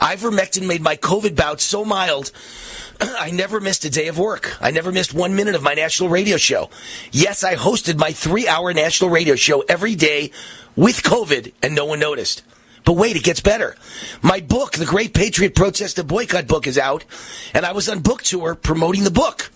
Ivermectin 0.00 0.66
made 0.66 0.82
my 0.82 0.96
COVID 0.96 1.36
bout 1.36 1.60
so 1.60 1.84
mild, 1.84 2.32
I 3.00 3.30
never 3.30 3.60
missed 3.60 3.84
a 3.84 3.90
day 3.90 4.08
of 4.08 4.18
work. 4.18 4.56
I 4.60 4.70
never 4.70 4.90
missed 4.90 5.14
one 5.14 5.36
minute 5.36 5.54
of 5.54 5.62
my 5.62 5.74
national 5.74 6.08
radio 6.08 6.36
show. 6.36 6.70
Yes, 7.12 7.44
I 7.44 7.54
hosted 7.54 7.98
my 7.98 8.12
three 8.12 8.48
hour 8.48 8.72
national 8.72 9.10
radio 9.10 9.34
show 9.34 9.60
every 9.68 9.94
day 9.94 10.32
with 10.76 11.02
COVID 11.02 11.52
and 11.62 11.74
no 11.74 11.84
one 11.84 12.00
noticed. 12.00 12.42
But 12.84 12.94
wait, 12.94 13.16
it 13.16 13.22
gets 13.22 13.40
better. 13.40 13.76
My 14.22 14.40
book, 14.40 14.72
The 14.72 14.86
Great 14.86 15.12
Patriot 15.12 15.54
Protest 15.54 15.98
and 15.98 16.08
Boycott 16.08 16.46
book 16.46 16.66
is 16.66 16.78
out, 16.78 17.04
and 17.52 17.66
I 17.66 17.72
was 17.72 17.88
on 17.88 18.00
book 18.00 18.22
tour 18.22 18.54
promoting 18.54 19.04
the 19.04 19.10
book. 19.10 19.50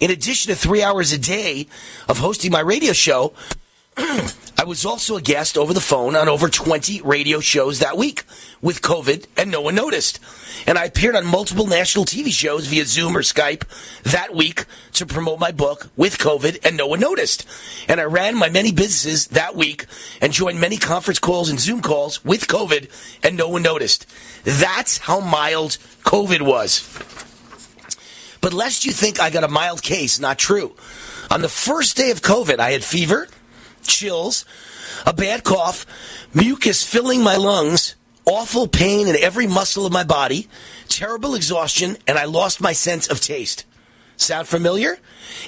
In 0.00 0.10
addition 0.10 0.48
to 0.48 0.58
three 0.58 0.82
hours 0.82 1.12
a 1.12 1.18
day 1.18 1.66
of 2.08 2.18
hosting 2.18 2.50
my 2.50 2.60
radio 2.60 2.94
show, 2.94 3.34
I 3.96 4.64
was 4.66 4.84
also 4.84 5.16
a 5.16 5.22
guest 5.22 5.56
over 5.56 5.72
the 5.72 5.80
phone 5.80 6.14
on 6.14 6.28
over 6.28 6.48
20 6.48 7.00
radio 7.02 7.40
shows 7.40 7.78
that 7.78 7.96
week 7.96 8.24
with 8.60 8.82
COVID, 8.82 9.26
and 9.36 9.50
no 9.50 9.62
one 9.62 9.74
noticed. 9.74 10.20
And 10.66 10.76
I 10.76 10.84
appeared 10.84 11.16
on 11.16 11.24
multiple 11.24 11.66
national 11.66 12.04
TV 12.04 12.30
shows 12.30 12.66
via 12.66 12.84
Zoom 12.84 13.16
or 13.16 13.22
Skype 13.22 13.64
that 14.02 14.34
week 14.34 14.66
to 14.92 15.06
promote 15.06 15.40
my 15.40 15.50
book 15.50 15.88
with 15.96 16.18
COVID, 16.18 16.64
and 16.64 16.76
no 16.76 16.86
one 16.86 17.00
noticed. 17.00 17.46
And 17.88 18.00
I 18.00 18.04
ran 18.04 18.36
my 18.36 18.50
many 18.50 18.70
businesses 18.70 19.28
that 19.28 19.56
week 19.56 19.86
and 20.20 20.32
joined 20.32 20.60
many 20.60 20.76
conference 20.76 21.18
calls 21.18 21.48
and 21.48 21.58
Zoom 21.58 21.80
calls 21.80 22.22
with 22.24 22.46
COVID, 22.46 22.90
and 23.24 23.36
no 23.36 23.48
one 23.48 23.62
noticed. 23.62 24.06
That's 24.44 24.98
how 24.98 25.20
mild 25.20 25.78
COVID 26.04 26.42
was. 26.42 26.86
But 28.40 28.52
lest 28.52 28.84
you 28.84 28.92
think 28.92 29.20
I 29.20 29.30
got 29.30 29.44
a 29.44 29.48
mild 29.48 29.82
case, 29.82 30.20
not 30.20 30.38
true. 30.38 30.74
On 31.30 31.42
the 31.42 31.48
first 31.48 31.96
day 31.96 32.10
of 32.10 32.22
COVID, 32.22 32.58
I 32.58 32.72
had 32.72 32.84
fever, 32.84 33.28
chills, 33.82 34.44
a 35.06 35.12
bad 35.12 35.44
cough, 35.44 35.86
mucus 36.34 36.84
filling 36.84 37.22
my 37.22 37.36
lungs, 37.36 37.96
awful 38.24 38.68
pain 38.68 39.08
in 39.08 39.16
every 39.16 39.46
muscle 39.46 39.86
of 39.86 39.92
my 39.92 40.04
body, 40.04 40.48
terrible 40.88 41.34
exhaustion, 41.34 41.96
and 42.06 42.18
I 42.18 42.24
lost 42.24 42.60
my 42.60 42.72
sense 42.72 43.08
of 43.08 43.20
taste. 43.20 43.64
Sound 44.16 44.48
familiar? 44.48 44.98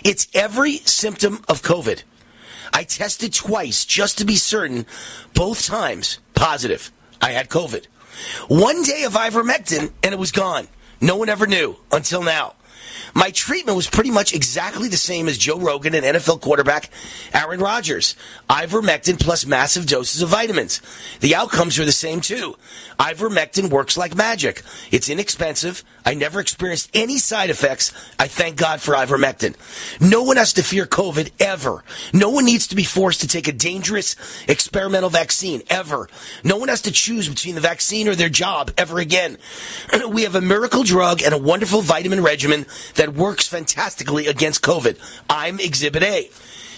It's 0.02 0.28
every 0.34 0.78
symptom 0.78 1.44
of 1.48 1.62
COVID. 1.62 2.02
I 2.72 2.84
tested 2.84 3.34
twice 3.34 3.84
just 3.84 4.18
to 4.18 4.24
be 4.24 4.36
certain, 4.36 4.86
both 5.34 5.66
times 5.66 6.18
positive. 6.34 6.90
I 7.20 7.32
had 7.32 7.48
COVID. 7.48 7.86
One 8.48 8.82
day 8.82 9.04
of 9.04 9.12
ivermectin 9.12 9.92
and 10.02 10.14
it 10.14 10.18
was 10.18 10.32
gone. 10.32 10.68
No 11.00 11.16
one 11.16 11.28
ever 11.28 11.46
knew 11.46 11.76
until 11.90 12.22
now. 12.22 12.54
My 13.14 13.30
treatment 13.30 13.76
was 13.76 13.88
pretty 13.88 14.10
much 14.10 14.34
exactly 14.34 14.88
the 14.88 14.96
same 14.96 15.28
as 15.28 15.36
Joe 15.36 15.58
Rogan 15.58 15.94
and 15.94 16.04
NFL 16.04 16.40
quarterback 16.40 16.90
Aaron 17.34 17.60
Rodgers. 17.60 18.16
Ivermectin 18.48 19.20
plus 19.20 19.44
massive 19.46 19.86
doses 19.86 20.22
of 20.22 20.30
vitamins. 20.30 20.80
The 21.20 21.34
outcomes 21.34 21.78
are 21.78 21.84
the 21.84 21.92
same 21.92 22.20
too. 22.20 22.56
Ivermectin 22.98 23.70
works 23.70 23.96
like 23.96 24.14
magic. 24.14 24.62
It's 24.90 25.08
inexpensive. 25.08 25.84
I 26.04 26.14
never 26.14 26.40
experienced 26.40 26.90
any 26.94 27.18
side 27.18 27.50
effects. 27.50 27.92
I 28.18 28.28
thank 28.28 28.56
God 28.56 28.80
for 28.80 28.94
ivermectin. 28.94 29.56
No 30.00 30.22
one 30.22 30.36
has 30.36 30.52
to 30.54 30.62
fear 30.62 30.86
COVID 30.86 31.30
ever. 31.38 31.84
No 32.12 32.30
one 32.30 32.44
needs 32.44 32.66
to 32.68 32.76
be 32.76 32.84
forced 32.84 33.20
to 33.20 33.28
take 33.28 33.46
a 33.46 33.52
dangerous 33.52 34.16
experimental 34.48 35.10
vaccine 35.10 35.62
ever. 35.68 36.08
No 36.42 36.56
one 36.56 36.68
has 36.68 36.82
to 36.82 36.92
choose 36.92 37.28
between 37.28 37.54
the 37.54 37.60
vaccine 37.60 38.08
or 38.08 38.14
their 38.14 38.28
job 38.28 38.72
ever 38.76 38.98
again. 38.98 39.38
we 40.08 40.22
have 40.22 40.34
a 40.34 40.40
miracle 40.40 40.82
drug 40.82 41.22
and 41.22 41.34
a 41.34 41.38
wonderful 41.38 41.82
vitamin 41.82 42.22
regimen 42.22 42.66
that 43.02 43.14
works 43.14 43.48
fantastically 43.48 44.28
against 44.28 44.62
COVID. 44.62 44.96
I'm 45.28 45.58
Exhibit 45.58 46.04
A. 46.04 46.30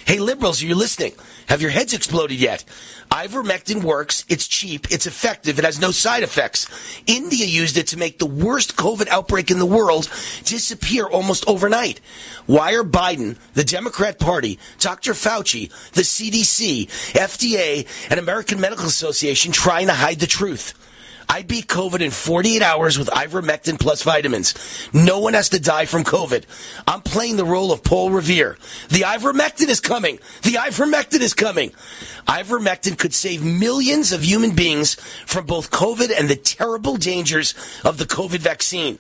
Hey, 0.07 0.19
liberals, 0.19 0.63
are 0.63 0.67
you 0.67 0.75
listening? 0.75 1.13
Have 1.49 1.61
your 1.61 1.71
heads 1.71 1.93
exploded 1.93 2.41
yet? 2.41 2.65
Ivermectin 3.11 3.85
works. 3.85 4.25
It's 4.27 4.49
cheap. 4.49 4.91
It's 4.91 5.07
effective. 5.07 5.59
It 5.59 5.67
has 5.67 5.79
no 5.79 5.91
side 5.91 6.23
effects. 6.23 6.67
India 7.07 7.45
used 7.45 7.77
it 7.77 7.89
to 7.89 7.99
make 7.99 8.19
the 8.19 8.25
worst 8.25 8.75
COVID 8.75 9.07
outbreak 9.09 9.51
in 9.51 9.59
the 9.59 9.67
world 9.67 10.09
disappear 10.45 11.05
almost 11.05 11.47
overnight. 11.47 12.01
Why 12.47 12.73
are 12.73 12.85
Biden, 12.85 13.37
the 13.53 13.63
Democrat 13.63 14.19
Party, 14.19 14.59
Dr. 14.79 15.13
Fauci, 15.13 15.69
the 15.93 16.01
CDC, 16.01 16.87
FDA, 17.13 17.87
and 18.09 18.19
American 18.19 18.63
Medical 18.63 18.87
Association 18.87 19.53
trying 19.53 19.89
to 19.89 19.93
hide 19.93 20.21
the 20.21 20.27
truth? 20.27 20.73
I 21.29 21.43
beat 21.43 21.67
COVID 21.67 22.01
in 22.01 22.11
48 22.11 22.63
hours 22.63 22.99
with 22.99 23.09
ivermectin 23.09 23.79
plus 23.79 24.03
vitamins. 24.03 24.55
No 24.93 25.19
one 25.21 25.35
has 25.35 25.49
to 25.51 25.61
die 25.61 25.87
from 25.87 26.05
COVID. 26.05 26.45
I'm 26.87 27.01
playing 27.01 27.37
the 27.37 27.45
role 27.45 27.73
of 27.73 27.83
Paul 27.83 28.11
Revere. 28.11 28.57
The 28.89 29.01
ivermectin 29.01 29.69
is 29.69 29.81
coming. 29.81 30.19
The 30.43 30.55
ivermectin 30.55 31.21
is 31.21 31.35
coming. 31.35 31.71
Ivermectin 32.27 32.99
could 32.99 33.15
save 33.15 33.45
millions 33.45 34.13
of 34.13 34.25
human 34.25 34.55
beings 34.55 34.95
from 35.27 35.47
both 35.47 35.71
COVID 35.71 36.11
and 36.17 36.29
the 36.29 36.37
terrible 36.37 36.97
dangers 36.97 37.55
of 37.85 37.99
the 37.99 38.07
COVID 38.07 38.39
vaccine. 38.39 38.99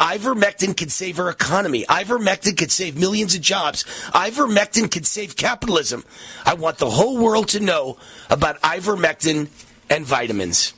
Ivermectin 0.00 0.76
could 0.76 0.92
save 0.92 1.18
our 1.18 1.30
economy. 1.30 1.84
Ivermectin 1.84 2.56
could 2.56 2.70
save 2.70 2.98
millions 2.98 3.34
of 3.34 3.40
jobs. 3.40 3.84
Ivermectin 4.12 4.90
could 4.90 5.06
save 5.06 5.36
capitalism. 5.36 6.04
I 6.44 6.54
want 6.54 6.78
the 6.78 6.90
whole 6.90 7.18
world 7.18 7.48
to 7.48 7.60
know 7.60 7.96
about 8.28 8.60
ivermectin 8.60 9.48
and 9.88 10.04
vitamins. 10.04 10.74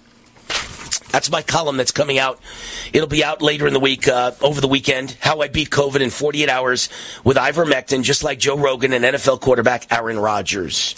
That's 1.10 1.30
my 1.30 1.42
column 1.42 1.76
that's 1.76 1.92
coming 1.92 2.18
out. 2.18 2.38
It'll 2.92 3.08
be 3.08 3.24
out 3.24 3.40
later 3.42 3.66
in 3.66 3.72
the 3.72 3.80
week, 3.80 4.06
uh, 4.06 4.32
over 4.40 4.60
the 4.60 4.68
weekend. 4.68 5.16
How 5.20 5.40
I 5.40 5.48
beat 5.48 5.70
COVID 5.70 6.00
in 6.00 6.10
48 6.10 6.48
hours 6.48 6.88
with 7.24 7.36
ivermectin, 7.36 8.02
just 8.02 8.22
like 8.22 8.38
Joe 8.38 8.56
Rogan 8.56 8.92
and 8.92 9.04
NFL 9.04 9.40
quarterback 9.40 9.90
Aaron 9.90 10.18
Rodgers. 10.18 10.94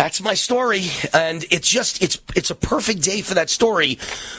That's 0.00 0.22
my 0.22 0.32
story, 0.32 0.84
and 1.12 1.44
it's 1.50 1.68
just 1.68 2.02
it's 2.02 2.18
it's 2.34 2.48
a 2.48 2.54
perfect 2.54 3.02
day 3.02 3.20
for 3.20 3.34
that 3.34 3.50
story 3.50 3.98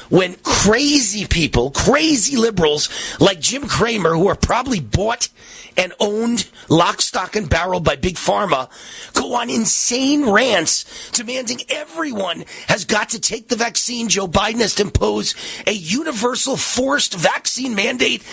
when 0.10 0.34
crazy 0.38 1.28
people, 1.28 1.70
crazy 1.70 2.36
liberals 2.36 2.90
like 3.20 3.40
Jim 3.40 3.68
Cramer, 3.68 4.16
who 4.16 4.28
are 4.28 4.36
probably 4.36 4.80
bought 4.80 5.30
and 5.78 5.94
owned 6.00 6.50
lock, 6.68 7.00
stock, 7.00 7.36
and 7.36 7.48
barrel 7.48 7.80
by 7.80 7.96
Big 7.96 8.16
Pharma 8.16 8.72
go 9.14 9.36
on 9.36 9.52
insane 9.52 10.28
rants 10.28 11.12
demanding 11.12 11.60
everyone 11.70 12.44
has 12.68 12.86
got 12.86 13.10
to 13.10 13.22
take 13.22 13.48
the 13.48 13.56
vaccine. 13.56 14.10
Joe 14.10 14.28
Biden 14.28 14.62
has 14.62 14.74
to 14.76 14.82
impose 14.82 15.36
a 15.68 15.74
universal 15.74 16.58
forced 16.58 17.14
vaccine 17.14 17.76
mandate 17.76 18.24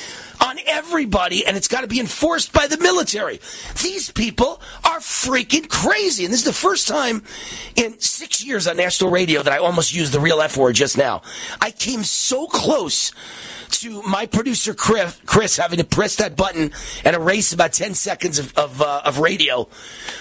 on 0.40 0.58
everybody 0.66 1.46
and 1.46 1.56
it's 1.56 1.68
got 1.68 1.82
to 1.82 1.86
be 1.86 2.00
enforced 2.00 2.52
by 2.52 2.66
the 2.66 2.78
military. 2.78 3.40
These 3.82 4.10
people 4.10 4.60
are 4.84 4.98
freaking 4.98 5.68
crazy. 5.68 6.24
And 6.24 6.32
this 6.32 6.40
is 6.40 6.46
the 6.46 6.52
first 6.52 6.88
time 6.88 7.22
in 7.76 7.98
six 8.00 8.44
years 8.44 8.66
on 8.66 8.76
national 8.76 9.10
radio 9.10 9.42
that 9.42 9.52
I 9.52 9.58
almost 9.58 9.94
used 9.94 10.12
the 10.12 10.20
real 10.20 10.40
F 10.40 10.56
word 10.56 10.74
just 10.74 10.96
now. 10.96 11.22
I 11.60 11.70
came 11.70 12.02
so 12.02 12.46
close 12.46 13.12
to 13.70 14.02
my 14.02 14.26
producer 14.26 14.74
Chris, 14.74 15.20
Chris 15.26 15.56
having 15.56 15.78
to 15.78 15.84
press 15.84 16.16
that 16.16 16.36
button 16.36 16.72
and 17.04 17.16
erase 17.16 17.52
about 17.52 17.72
10 17.72 17.94
seconds 17.94 18.38
of, 18.38 18.56
of, 18.56 18.82
uh, 18.82 19.02
of 19.04 19.18
radio 19.18 19.68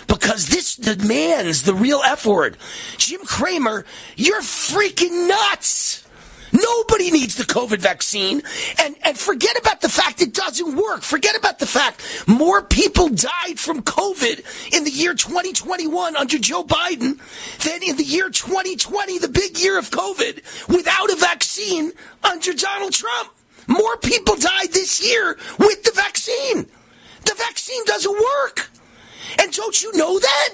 because 0.07 0.47
this 0.47 0.75
demands 0.75 1.63
the 1.63 1.73
real 1.73 2.01
F 2.05 2.25
word. 2.25 2.57
Jim 2.97 3.21
Cramer, 3.25 3.85
you're 4.15 4.41
freaking 4.41 5.27
nuts. 5.27 6.06
Nobody 6.51 7.11
needs 7.11 7.35
the 7.35 7.43
COVID 7.43 7.79
vaccine. 7.79 8.41
And, 8.79 8.95
and 9.03 9.17
forget 9.17 9.57
about 9.57 9.81
the 9.81 9.89
fact 9.89 10.21
it 10.21 10.33
doesn't 10.33 10.75
work. 10.75 11.01
Forget 11.01 11.35
about 11.35 11.59
the 11.59 11.65
fact 11.65 12.27
more 12.27 12.63
people 12.63 13.09
died 13.09 13.59
from 13.59 13.81
COVID 13.81 14.73
in 14.73 14.83
the 14.83 14.91
year 14.91 15.13
2021 15.13 16.15
under 16.15 16.37
Joe 16.37 16.63
Biden 16.63 17.19
than 17.63 17.83
in 17.83 17.97
the 17.97 18.03
year 18.03 18.29
2020, 18.29 19.19
the 19.19 19.27
big 19.27 19.59
year 19.59 19.77
of 19.77 19.89
COVID, 19.89 20.67
without 20.69 21.11
a 21.11 21.15
vaccine 21.15 21.91
under 22.23 22.53
Donald 22.53 22.93
Trump. 22.93 23.31
More 23.67 23.97
people 23.97 24.35
died 24.35 24.71
this 24.71 25.05
year 25.05 25.37
with 25.59 25.83
the 25.83 25.91
vaccine. 25.93 26.67
The 27.25 27.33
vaccine 27.37 27.83
doesn't 27.85 28.11
work. 28.11 28.69
And 29.39 29.51
don't 29.51 29.81
you 29.81 29.91
know 29.97 30.17
that? 30.17 30.49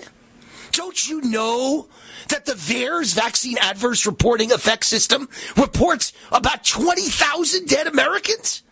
Don't 0.71 1.07
you 1.07 1.21
know 1.21 1.87
that 2.29 2.45
the 2.45 2.53
VAERS 2.53 3.13
vaccine 3.13 3.57
adverse 3.59 4.05
reporting 4.05 4.51
effect 4.51 4.85
system 4.85 5.29
reports 5.57 6.13
about 6.31 6.63
20,000 6.63 7.67
dead 7.67 7.87
Americans? 7.87 8.63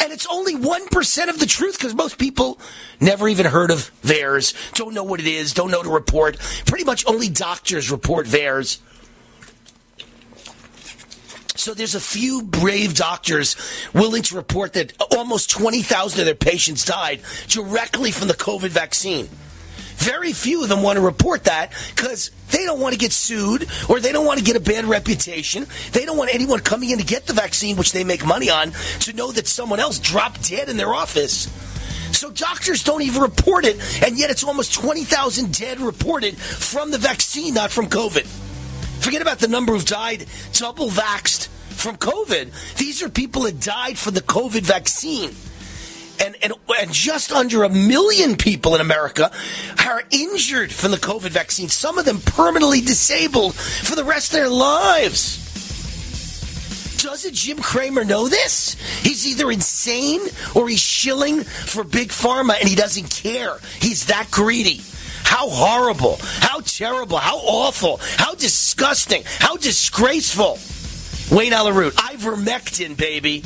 And 0.00 0.12
it's 0.12 0.26
only 0.26 0.54
1% 0.56 1.28
of 1.28 1.38
the 1.38 1.46
truth 1.46 1.78
because 1.78 1.94
most 1.94 2.18
people 2.18 2.58
never 3.00 3.28
even 3.28 3.46
heard 3.46 3.70
of 3.70 3.90
VAERS, 4.02 4.74
don't 4.74 4.94
know 4.94 5.04
what 5.04 5.20
it 5.20 5.26
is, 5.26 5.54
don't 5.54 5.70
know 5.70 5.82
to 5.82 5.90
report. 5.90 6.38
Pretty 6.66 6.84
much 6.84 7.04
only 7.06 7.28
doctors 7.28 7.90
report 7.90 8.26
VAERS. 8.26 8.80
So 11.56 11.72
there's 11.72 11.94
a 11.94 12.00
few 12.00 12.42
brave 12.42 12.94
doctors 12.94 13.56
willing 13.94 14.22
to 14.24 14.36
report 14.36 14.74
that 14.74 14.92
almost 15.16 15.50
20,000 15.50 16.20
of 16.20 16.26
their 16.26 16.34
patients 16.34 16.84
died 16.84 17.20
directly 17.48 18.10
from 18.10 18.28
the 18.28 18.34
COVID 18.34 18.68
vaccine. 18.68 19.28
Very 20.04 20.34
few 20.34 20.62
of 20.62 20.68
them 20.68 20.82
want 20.82 20.96
to 20.96 21.02
report 21.02 21.44
that 21.44 21.72
because 21.96 22.30
they 22.50 22.64
don't 22.64 22.78
want 22.78 22.92
to 22.92 22.98
get 22.98 23.10
sued 23.10 23.66
or 23.88 24.00
they 24.00 24.12
don't 24.12 24.26
want 24.26 24.38
to 24.38 24.44
get 24.44 24.54
a 24.54 24.60
bad 24.60 24.84
reputation. 24.84 25.66
They 25.92 26.04
don't 26.04 26.18
want 26.18 26.34
anyone 26.34 26.60
coming 26.60 26.90
in 26.90 26.98
to 26.98 27.04
get 27.04 27.24
the 27.24 27.32
vaccine, 27.32 27.76
which 27.76 27.92
they 27.92 28.04
make 28.04 28.24
money 28.24 28.50
on, 28.50 28.72
to 29.00 29.14
know 29.14 29.32
that 29.32 29.46
someone 29.46 29.80
else 29.80 29.98
dropped 29.98 30.50
dead 30.50 30.68
in 30.68 30.76
their 30.76 30.92
office. 30.92 31.48
So 32.14 32.30
doctors 32.30 32.84
don't 32.84 33.00
even 33.00 33.22
report 33.22 33.64
it, 33.64 33.76
and 34.04 34.18
yet 34.18 34.28
it's 34.30 34.44
almost 34.44 34.74
20,000 34.74 35.58
dead 35.58 35.80
reported 35.80 36.36
from 36.36 36.90
the 36.90 36.98
vaccine, 36.98 37.54
not 37.54 37.70
from 37.70 37.86
COVID. 37.86 38.26
Forget 39.02 39.22
about 39.22 39.38
the 39.38 39.48
number 39.48 39.72
who've 39.72 39.84
died 39.84 40.26
double 40.52 40.90
vaxxed 40.90 41.48
from 41.70 41.96
COVID. 41.96 42.76
These 42.76 43.02
are 43.02 43.08
people 43.08 43.42
that 43.42 43.58
died 43.58 43.98
from 43.98 44.14
the 44.14 44.22
COVID 44.22 44.62
vaccine. 44.62 45.30
And, 46.20 46.36
and, 46.42 46.52
and 46.80 46.92
just 46.92 47.32
under 47.32 47.64
a 47.64 47.68
million 47.68 48.36
people 48.36 48.74
in 48.74 48.80
America 48.80 49.30
are 49.84 50.02
injured 50.10 50.72
from 50.72 50.90
the 50.90 50.96
COVID 50.96 51.30
vaccine, 51.30 51.68
some 51.68 51.98
of 51.98 52.04
them 52.04 52.20
permanently 52.20 52.80
disabled 52.80 53.54
for 53.54 53.96
the 53.96 54.04
rest 54.04 54.32
of 54.32 54.40
their 54.40 54.48
lives. 54.48 55.40
Doesn't 57.02 57.34
Jim 57.34 57.58
Cramer 57.58 58.04
know 58.04 58.28
this? 58.28 58.76
He's 59.02 59.26
either 59.26 59.50
insane 59.50 60.22
or 60.54 60.68
he's 60.68 60.80
shilling 60.80 61.42
for 61.42 61.84
Big 61.84 62.08
Pharma 62.08 62.58
and 62.58 62.66
he 62.66 62.74
doesn't 62.74 63.10
care. 63.10 63.58
He's 63.80 64.06
that 64.06 64.30
greedy. 64.30 64.80
How 65.22 65.48
horrible, 65.50 66.16
how 66.20 66.60
terrible, 66.60 67.18
how 67.18 67.36
awful, 67.38 67.98
how 68.16 68.34
disgusting, 68.34 69.22
how 69.38 69.56
disgraceful. 69.56 70.58
Wayne 71.30 71.52
Allyn 71.52 71.74
Root, 71.74 71.94
ivermectin, 71.94 72.96
baby. 72.96 73.42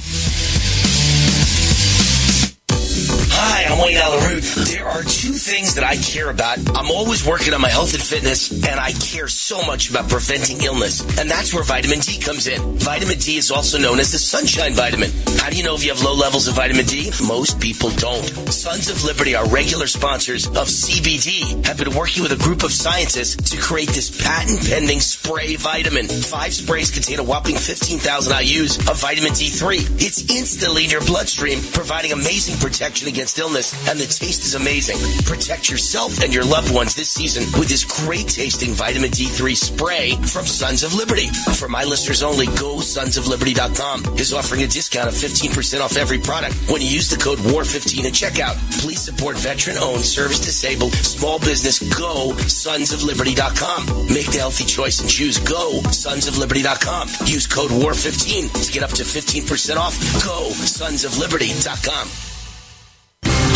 Hi, 3.41 3.73
I'm 3.73 3.79
Wayne 3.79 3.97
Allyn 3.99 4.35
Root. 4.35 4.43
There 4.67 4.85
are 4.85 5.03
two 5.05 5.31
things 5.31 5.77
that 5.77 5.85
I 5.85 5.95
care 5.95 6.29
about. 6.29 6.59
I'm 6.75 6.91
always 6.91 7.25
working 7.25 7.55
on 7.55 7.61
my 7.61 7.69
health 7.69 7.95
and 7.95 8.03
fitness, 8.03 8.51
and 8.51 8.81
I 8.81 8.91
care 8.91 9.29
so 9.29 9.63
much 9.63 9.91
about 9.91 10.09
preventing 10.09 10.61
illness. 10.63 11.07
And 11.21 11.31
that's 11.31 11.55
where 11.55 11.63
vitamin 11.63 12.01
D 12.01 12.19
comes 12.19 12.49
in. 12.49 12.61
Vitamin 12.79 13.17
D 13.17 13.37
is 13.37 13.53
also 13.53 13.79
known 13.79 14.01
as 14.01 14.11
the 14.11 14.19
sunshine 14.19 14.75
vitamin. 14.75 15.13
How 15.39 15.51
do 15.51 15.57
you 15.57 15.63
know 15.63 15.77
if 15.77 15.85
you 15.85 15.95
have 15.95 16.03
low 16.03 16.15
levels 16.15 16.49
of 16.49 16.57
vitamin 16.57 16.85
D? 16.87 17.13
Most 17.29 17.61
people 17.61 17.91
don't. 17.91 18.27
Sons 18.51 18.91
of 18.91 19.05
Liberty, 19.05 19.37
our 19.37 19.47
regular 19.47 19.87
sponsors 19.87 20.49
of 20.49 20.67
CBD, 20.67 21.65
have 21.65 21.79
been 21.79 21.95
working 21.95 22.25
with 22.25 22.33
a 22.33 22.43
group 22.43 22.65
of 22.65 22.73
scientists 22.73 23.37
to 23.53 23.57
create 23.57 23.91
this 23.91 24.11
patent 24.21 24.67
pending 24.69 24.99
spray 24.99 25.55
vitamin. 25.55 26.09
Five 26.09 26.53
sprays 26.55 26.91
contain 26.91 27.21
a 27.21 27.25
whopping 27.25 27.55
15,000 27.55 28.33
IUs 28.33 28.91
of 28.91 29.01
vitamin 29.01 29.31
D3. 29.31 30.03
It's 30.03 30.29
instantly 30.29 30.87
in 30.87 30.91
your 30.91 31.07
bloodstream, 31.07 31.61
providing 31.71 32.11
amazing 32.11 32.59
protection 32.59 33.07
against 33.07 33.28
illness, 33.37 33.75
and 33.91 33.99
the 33.99 34.07
taste 34.07 34.47
is 34.47 34.55
amazing. 34.55 34.97
Protect 35.25 35.69
yourself 35.69 36.23
and 36.23 36.33
your 36.33 36.45
loved 36.45 36.73
ones 36.73 36.95
this 36.95 37.11
season 37.11 37.43
with 37.59 37.69
this 37.69 37.83
great 37.83 38.29
tasting 38.29 38.71
vitamin 38.71 39.11
D3 39.11 39.57
spray 39.57 40.15
from 40.31 40.47
Sons 40.47 40.85
of 40.85 40.95
Liberty. 40.95 41.27
For 41.59 41.69
my 41.69 41.83
listeners 41.83 42.23
only, 42.23 42.47
go 42.47 42.77
sonsofliberty.com 42.79 44.19
is 44.19 44.33
offering 44.33 44.63
a 44.63 44.69
discount 44.69 45.09
of 45.09 45.15
15% 45.15 45.81
off 45.81 45.97
every 45.97 46.19
product 46.19 46.55
when 46.71 46.81
you 46.81 46.87
use 46.87 47.11
the 47.11 47.17
code 47.17 47.39
WAR15 47.39 48.05
at 48.07 48.13
checkout. 48.15 48.57
Please 48.81 49.01
support 49.01 49.37
veteran 49.37 49.77
owned, 49.79 50.05
service 50.05 50.39
disabled, 50.39 50.93
small 50.93 51.39
business. 51.41 51.81
Go 51.99 52.31
sonsofliberty.com. 52.47 54.07
Make 54.15 54.31
the 54.31 54.39
healthy 54.39 54.65
choice 54.65 55.01
and 55.01 55.11
choose 55.11 55.39
go 55.39 55.81
sonsofliberty.com. 55.91 57.09
Use 57.27 57.47
code 57.49 57.71
WAR15 57.71 58.67
to 58.67 58.73
get 58.73 58.83
up 58.83 58.91
to 58.91 59.03
15% 59.03 59.77
off. 59.77 59.99
Go 60.25 60.51
sonsofliberty.com. 60.51 62.28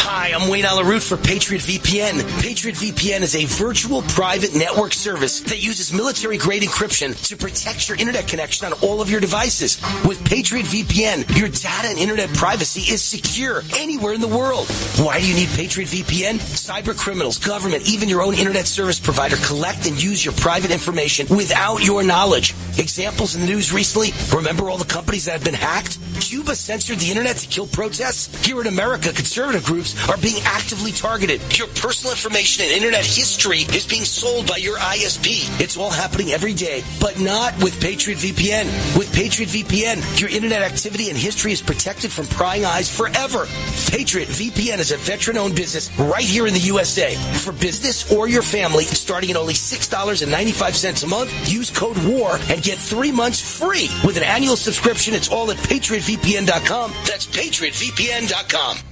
Hi, 0.05 0.33
I'm 0.35 0.51
Wayne 0.51 0.65
Allyn 0.65 0.85
Root 0.85 1.01
for 1.01 1.16
Patriot 1.16 1.62
VPN. 1.62 2.43
Patriot 2.43 2.74
VPN 2.74 3.20
is 3.20 3.37
a 3.37 3.45
virtual 3.45 4.03
private 4.03 4.53
network 4.53 4.95
service 4.95 5.41
that 5.43 5.62
uses 5.62 5.93
military 5.93 6.39
grade 6.39 6.65
encryption 6.65 7.15
to 7.29 7.37
protect 7.37 7.89
your 7.89 7.97
internet 7.97 8.27
connection 8.27 8.66
on 8.66 8.73
all 8.83 9.01
of 9.01 9.09
your 9.09 9.20
devices. 9.20 9.81
With 10.05 10.19
Patriot 10.29 10.66
VPN, 10.66 11.39
your 11.39 11.47
data 11.47 11.87
and 11.87 11.99
internet 12.01 12.31
privacy 12.31 12.93
is 12.93 13.01
secure 13.01 13.62
anywhere 13.77 14.12
in 14.12 14.20
the 14.20 14.27
world. 14.27 14.66
Why 14.99 15.20
do 15.20 15.27
you 15.29 15.37
need 15.37 15.51
Patriot 15.51 15.87
VPN? 15.87 16.41
Cyber 16.41 16.99
criminals, 16.99 17.39
government, 17.39 17.89
even 17.89 18.09
your 18.09 18.23
own 18.23 18.35
internet 18.35 18.66
service 18.66 18.99
provider 18.99 19.37
collect 19.37 19.87
and 19.87 20.03
use 20.03 20.24
your 20.24 20.35
private 20.35 20.73
information 20.73 21.29
without 21.29 21.85
your 21.85 22.03
knowledge. 22.03 22.55
Examples 22.77 23.37
in 23.37 23.43
the 23.43 23.47
news 23.47 23.73
recently, 23.73 24.11
remember 24.37 24.69
all 24.69 24.79
the 24.79 24.85
companies 24.85 25.27
that 25.27 25.33
have 25.33 25.45
been 25.45 25.55
hacked? 25.55 26.01
Cuba 26.20 26.57
censored 26.57 26.99
the 26.99 27.09
internet 27.09 27.37
to 27.37 27.47
kill 27.47 27.66
protests? 27.69 28.45
Here 28.45 28.61
in 28.61 28.66
America, 28.66 29.12
conservative 29.12 29.65
groups 29.65 29.91
are 30.09 30.16
being 30.19 30.43
actively 30.44 30.93
targeted. 30.93 31.40
Your 31.59 31.69
personal 31.69 32.12
information 32.12 32.64
and 32.64 32.73
internet 32.73 33.05
history 33.05 33.60
is 33.74 33.86
being 33.86 34.05
sold 34.05 34.47
by 34.47 34.56
your 34.56 34.78
ISP. 34.78 35.60
It's 35.60 35.77
all 35.77 35.90
happening 35.90 36.31
every 36.32 36.55
day, 36.55 36.82
but 37.01 37.20
not 37.20 37.56
with 37.62 37.81
Patriot 37.81 38.19
VPN. 38.19 38.66
With 38.98 39.12
Patriot 39.14 39.48
VPN, 39.48 40.20
your 40.20 40.31
internet 40.31 40.62
activity 40.62 41.09
and 41.09 41.19
history 41.19 41.52
is 41.52 41.62
protected 41.62 42.10
from 42.12 42.27
prying 42.27 42.64
eyes 42.64 42.94
forever. 42.94 43.47
Patriot 43.89 44.28
VPN 44.28 44.78
is 44.78 44.93
a 44.93 44.97
veteran 44.97 45.36
owned 45.36 45.56
business 45.56 45.90
right 45.98 46.24
here 46.24 46.47
in 46.47 46.55
the 46.55 46.60
USA. 46.60 47.14
For 47.39 47.52
business 47.52 48.10
or 48.12 48.28
your 48.28 48.43
family, 48.43 48.85
starting 48.85 49.31
at 49.31 49.36
only 49.36 49.55
$6.95 49.55 51.05
a 51.05 51.06
month, 51.06 51.52
use 51.52 51.70
code 51.70 51.98
WAR 52.05 52.39
and 52.48 52.62
get 52.62 52.78
three 52.78 53.12
months 53.12 53.59
free 53.59 53.89
with 54.05 54.16
an 54.16 54.23
annual 54.23 54.56
subscription. 54.56 55.14
It's 55.14 55.31
all 55.31 55.51
at 55.51 55.56
patriotvpn.com. 55.59 56.93
That's 57.06 57.27
patriotvpn.com. 57.27 58.91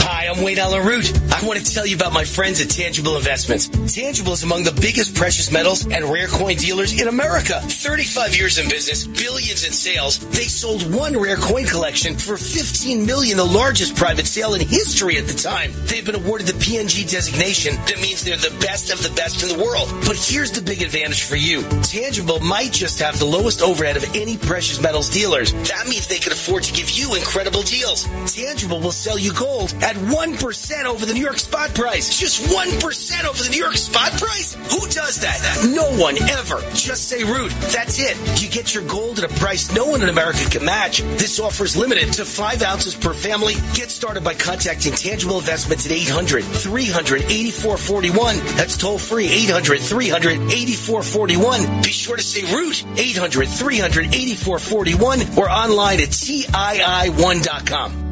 Hi, 0.03 0.27
I'm 0.27 0.43
Wayne 0.43 0.57
Allyn 0.57 0.83
Root. 0.83 1.13
I 1.31 1.45
want 1.45 1.59
to 1.59 1.73
tell 1.73 1.85
you 1.85 1.95
about 1.95 2.11
my 2.11 2.25
friends 2.25 2.59
at 2.59 2.71
Tangible 2.71 3.17
Investments. 3.17 3.69
Tangible 3.93 4.33
is 4.33 4.41
among 4.41 4.63
the 4.63 4.71
biggest 4.71 5.13
precious 5.13 5.51
metals 5.51 5.85
and 5.85 6.05
rare 6.05 6.27
coin 6.27 6.55
dealers 6.55 6.99
in 6.99 7.07
America. 7.07 7.61
35 7.61 8.35
years 8.35 8.57
in 8.57 8.67
business, 8.67 9.05
billions 9.05 9.63
in 9.63 9.71
sales. 9.71 10.17
They 10.29 10.45
sold 10.45 10.91
one 10.91 11.15
rare 11.19 11.37
coin 11.37 11.65
collection 11.65 12.15
for 12.15 12.35
15 12.35 13.05
million, 13.05 13.37
the 13.37 13.45
largest 13.45 13.95
private 13.95 14.25
sale 14.25 14.55
in 14.55 14.61
history 14.61 15.17
at 15.17 15.27
the 15.27 15.33
time. 15.33 15.71
They've 15.85 16.05
been 16.05 16.15
awarded 16.15 16.47
the 16.47 16.53
PNG 16.53 17.09
designation. 17.09 17.75
That 17.85 18.01
means 18.01 18.23
they're 18.23 18.37
the 18.37 18.57
best 18.59 18.91
of 18.91 19.03
the 19.03 19.13
best 19.15 19.43
in 19.43 19.55
the 19.55 19.63
world. 19.63 19.89
But 20.07 20.17
here's 20.17 20.51
the 20.51 20.61
big 20.61 20.81
advantage 20.81 21.23
for 21.25 21.35
you. 21.35 21.61
Tangible 21.83 22.39
might 22.39 22.71
just 22.71 22.99
have 22.99 23.19
the 23.19 23.25
lowest 23.25 23.61
overhead 23.61 23.97
of 23.97 24.15
any 24.15 24.37
precious 24.37 24.81
metals 24.81 25.09
dealers. 25.09 25.53
That 25.69 25.87
means 25.87 26.07
they 26.07 26.17
can 26.17 26.31
afford 26.31 26.63
to 26.63 26.73
give 26.73 26.89
you 26.89 27.13
incredible 27.13 27.61
deals. 27.61 28.07
Tangible 28.25 28.79
will 28.79 28.91
sell 28.91 29.19
you 29.19 29.33
gold 29.33 29.73
at 29.81 29.90
1% 29.95 30.85
over 30.85 31.05
the 31.05 31.13
New 31.13 31.21
York 31.21 31.39
spot 31.39 31.73
price. 31.73 32.19
Just 32.19 32.43
1% 32.43 33.25
over 33.25 33.43
the 33.43 33.49
New 33.49 33.61
York 33.61 33.77
spot 33.77 34.11
price? 34.11 34.53
Who 34.71 34.87
does 34.89 35.21
that? 35.21 35.39
No 35.73 35.85
one 36.01 36.17
ever. 36.29 36.61
Just 36.73 37.09
say 37.09 37.23
root. 37.23 37.51
That's 37.71 37.99
it. 37.99 38.17
You 38.41 38.49
get 38.49 38.73
your 38.73 38.83
gold 38.85 39.19
at 39.19 39.29
a 39.29 39.33
price 39.35 39.71
no 39.73 39.85
one 39.85 40.01
in 40.01 40.09
America 40.09 40.43
can 40.49 40.65
match. 40.65 41.01
This 41.01 41.39
offer 41.39 41.63
is 41.63 41.77
limited 41.77 42.11
to 42.13 42.25
five 42.25 42.61
ounces 42.61 42.95
per 42.95 43.13
family. 43.13 43.53
Get 43.73 43.89
started 43.89 44.23
by 44.23 44.33
contacting 44.33 44.93
Tangible 44.93 45.37
Investments 45.37 45.85
at 45.85 45.91
800 45.91 46.43
300 46.43 47.21
8441. 47.23 48.37
That's 48.57 48.77
toll 48.77 48.97
free 48.97 49.27
800 49.27 49.79
300 49.79 50.51
8441. 50.51 51.81
Be 51.81 51.91
sure 51.91 52.17
to 52.17 52.23
say 52.23 52.53
root 52.53 52.83
800 52.97 53.47
300 53.47 54.05
8441 54.07 55.37
or 55.37 55.49
online 55.49 56.01
at 56.01 56.09
TII1.com. 56.09 58.10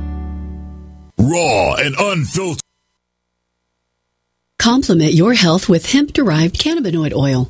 Raw 1.20 1.76
and 1.76 1.96
unfiltered. 2.00 2.64
Complement 4.58 5.14
your 5.14 5.34
health 5.34 5.68
with 5.68 5.92
hemp 5.92 6.14
derived 6.14 6.58
cannabinoid 6.58 7.14
oil. 7.14 7.50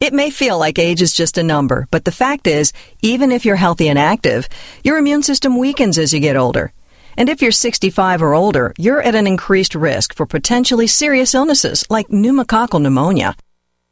It 0.00 0.14
may 0.14 0.30
feel 0.30 0.58
like 0.58 0.78
age 0.78 1.02
is 1.02 1.12
just 1.12 1.36
a 1.36 1.42
number, 1.42 1.86
but 1.90 2.06
the 2.06 2.10
fact 2.10 2.46
is, 2.46 2.72
even 3.02 3.30
if 3.30 3.44
you're 3.44 3.56
healthy 3.56 3.86
and 3.86 3.98
active, 3.98 4.48
your 4.82 4.96
immune 4.96 5.22
system 5.22 5.58
weakens 5.58 5.98
as 5.98 6.14
you 6.14 6.20
get 6.20 6.38
older. 6.38 6.72
And 7.18 7.28
if 7.28 7.42
you're 7.42 7.52
65 7.52 8.22
or 8.22 8.32
older, 8.32 8.72
you're 8.78 9.02
at 9.02 9.14
an 9.14 9.26
increased 9.26 9.74
risk 9.74 10.14
for 10.14 10.24
potentially 10.24 10.86
serious 10.86 11.34
illnesses 11.34 11.84
like 11.90 12.08
pneumococcal 12.08 12.80
pneumonia. 12.80 13.36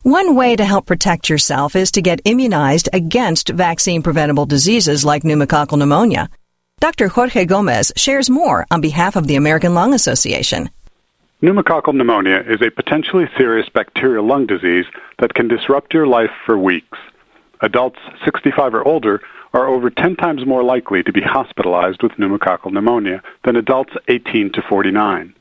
One 0.03 0.35
way 0.35 0.57
to 0.57 0.65
help 0.65 0.87
protect 0.87 1.29
yourself 1.29 1.77
is 1.77 1.91
to 1.91 2.01
get 2.01 2.23
immunized 2.25 2.89
against 2.95 3.51
vaccine 3.51 4.03
preventable 4.03 4.47
diseases 4.47 5.05
like 5.05 5.25
pneumococcal 5.25 5.77
pneumonia. 5.77 6.31
Dr. 6.81 7.09
Jorge 7.09 7.45
Gomez 7.45 7.93
shares 7.97 8.31
more 8.31 8.65
on 8.71 8.81
behalf 8.81 9.15
of 9.15 9.27
the 9.27 9.37
American 9.37 9.75
Lung 9.75 9.93
Association. 9.93 10.71
Pneumococcal 11.41 11.95
pneumonia 11.95 12.43
is 12.49 12.61
a 12.61 12.71
potentially 12.71 13.29
serious 13.37 13.69
bacterial 13.69 14.27
lung 14.27 14.45
disease 14.45 14.87
that 15.19 15.35
can 15.35 15.47
disrupt 15.47 15.95
your 15.95 16.05
life 16.05 16.33
for 16.45 16.59
weeks. 16.59 16.99
Adults 17.61 18.01
65 18.25 18.75
or 18.75 18.83
older 18.85 19.23
are 19.53 19.69
over 19.69 19.89
10 19.89 20.17
times 20.17 20.45
more 20.45 20.65
likely 20.65 21.01
to 21.05 21.13
be 21.13 21.21
hospitalized 21.21 22.03
with 22.03 22.11
pneumococcal 22.15 22.73
pneumonia 22.73 23.23
than 23.45 23.55
adults 23.55 23.93
18 24.09 24.51
to 24.51 24.63
49. 24.63 25.33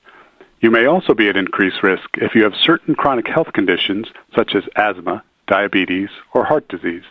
You 0.62 0.70
may 0.70 0.86
also 0.86 1.16
be 1.16 1.30
at 1.30 1.36
increased 1.36 1.82
risk 1.82 2.08
if 2.14 2.36
you 2.36 2.44
have 2.44 2.54
certain 2.54 2.94
chronic 2.94 3.28
health 3.28 3.54
conditions 3.54 4.06
such 4.36 4.54
as 4.54 4.66
asthma, 4.76 5.24
diabetes, 5.48 6.10
or 6.32 6.46
heart 6.46 6.68
disease. 6.68 7.06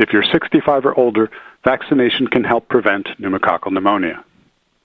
If 0.00 0.12
you're 0.12 0.24
65 0.24 0.84
or 0.84 0.98
older, 0.98 1.30
vaccination 1.62 2.26
can 2.26 2.42
help 2.42 2.66
prevent 2.68 3.06
pneumococcal 3.20 3.70
pneumonia. 3.70 4.24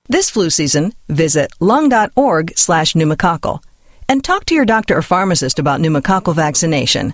This 0.09 0.29
flu 0.29 0.49
season, 0.49 0.93
visit 1.07 1.51
lung.org 1.59 2.53
slash 2.57 2.93
pneumococcal 2.93 3.63
and 4.09 4.23
talk 4.23 4.45
to 4.45 4.55
your 4.55 4.65
doctor 4.65 4.97
or 4.97 5.01
pharmacist 5.01 5.59
about 5.59 5.79
pneumococcal 5.79 6.35
vaccination. 6.35 7.13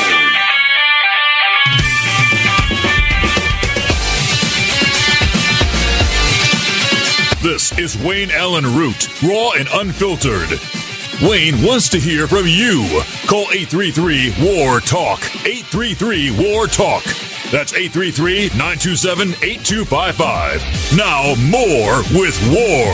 Is 7.77 7.97
Wayne 7.97 8.31
Allyn 8.31 8.65
Root, 8.75 9.07
raw 9.23 9.51
and 9.51 9.67
unfiltered. 9.73 10.49
Wayne 11.21 11.63
wants 11.63 11.87
to 11.89 11.99
hear 11.99 12.27
from 12.27 12.45
you. 12.45 12.83
Call 13.27 13.47
833 13.51 14.33
WAR 14.39 14.81
TALK. 14.81 15.19
833 15.45 16.31
WAR 16.31 16.67
TALK. 16.67 17.03
That's 17.49 17.73
833 17.73 18.49
927 18.57 19.29
8255. 19.41 20.97
Now, 20.97 21.33
more 21.49 22.03
with 22.19 22.37
War. 22.51 22.91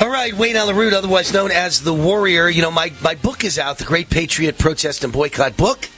All 0.00 0.12
right, 0.12 0.34
Wayne 0.34 0.56
Allyn 0.56 0.76
Root, 0.76 0.92
otherwise 0.92 1.32
known 1.32 1.52
as 1.52 1.82
the 1.82 1.94
Warrior. 1.94 2.48
You 2.48 2.62
know, 2.62 2.72
my, 2.72 2.92
my 3.02 3.14
book 3.14 3.44
is 3.44 3.56
out, 3.58 3.78
the 3.78 3.84
Great 3.84 4.10
Patriot 4.10 4.58
Protest 4.58 5.04
and 5.04 5.12
Boycott 5.12 5.56
book, 5.56 5.88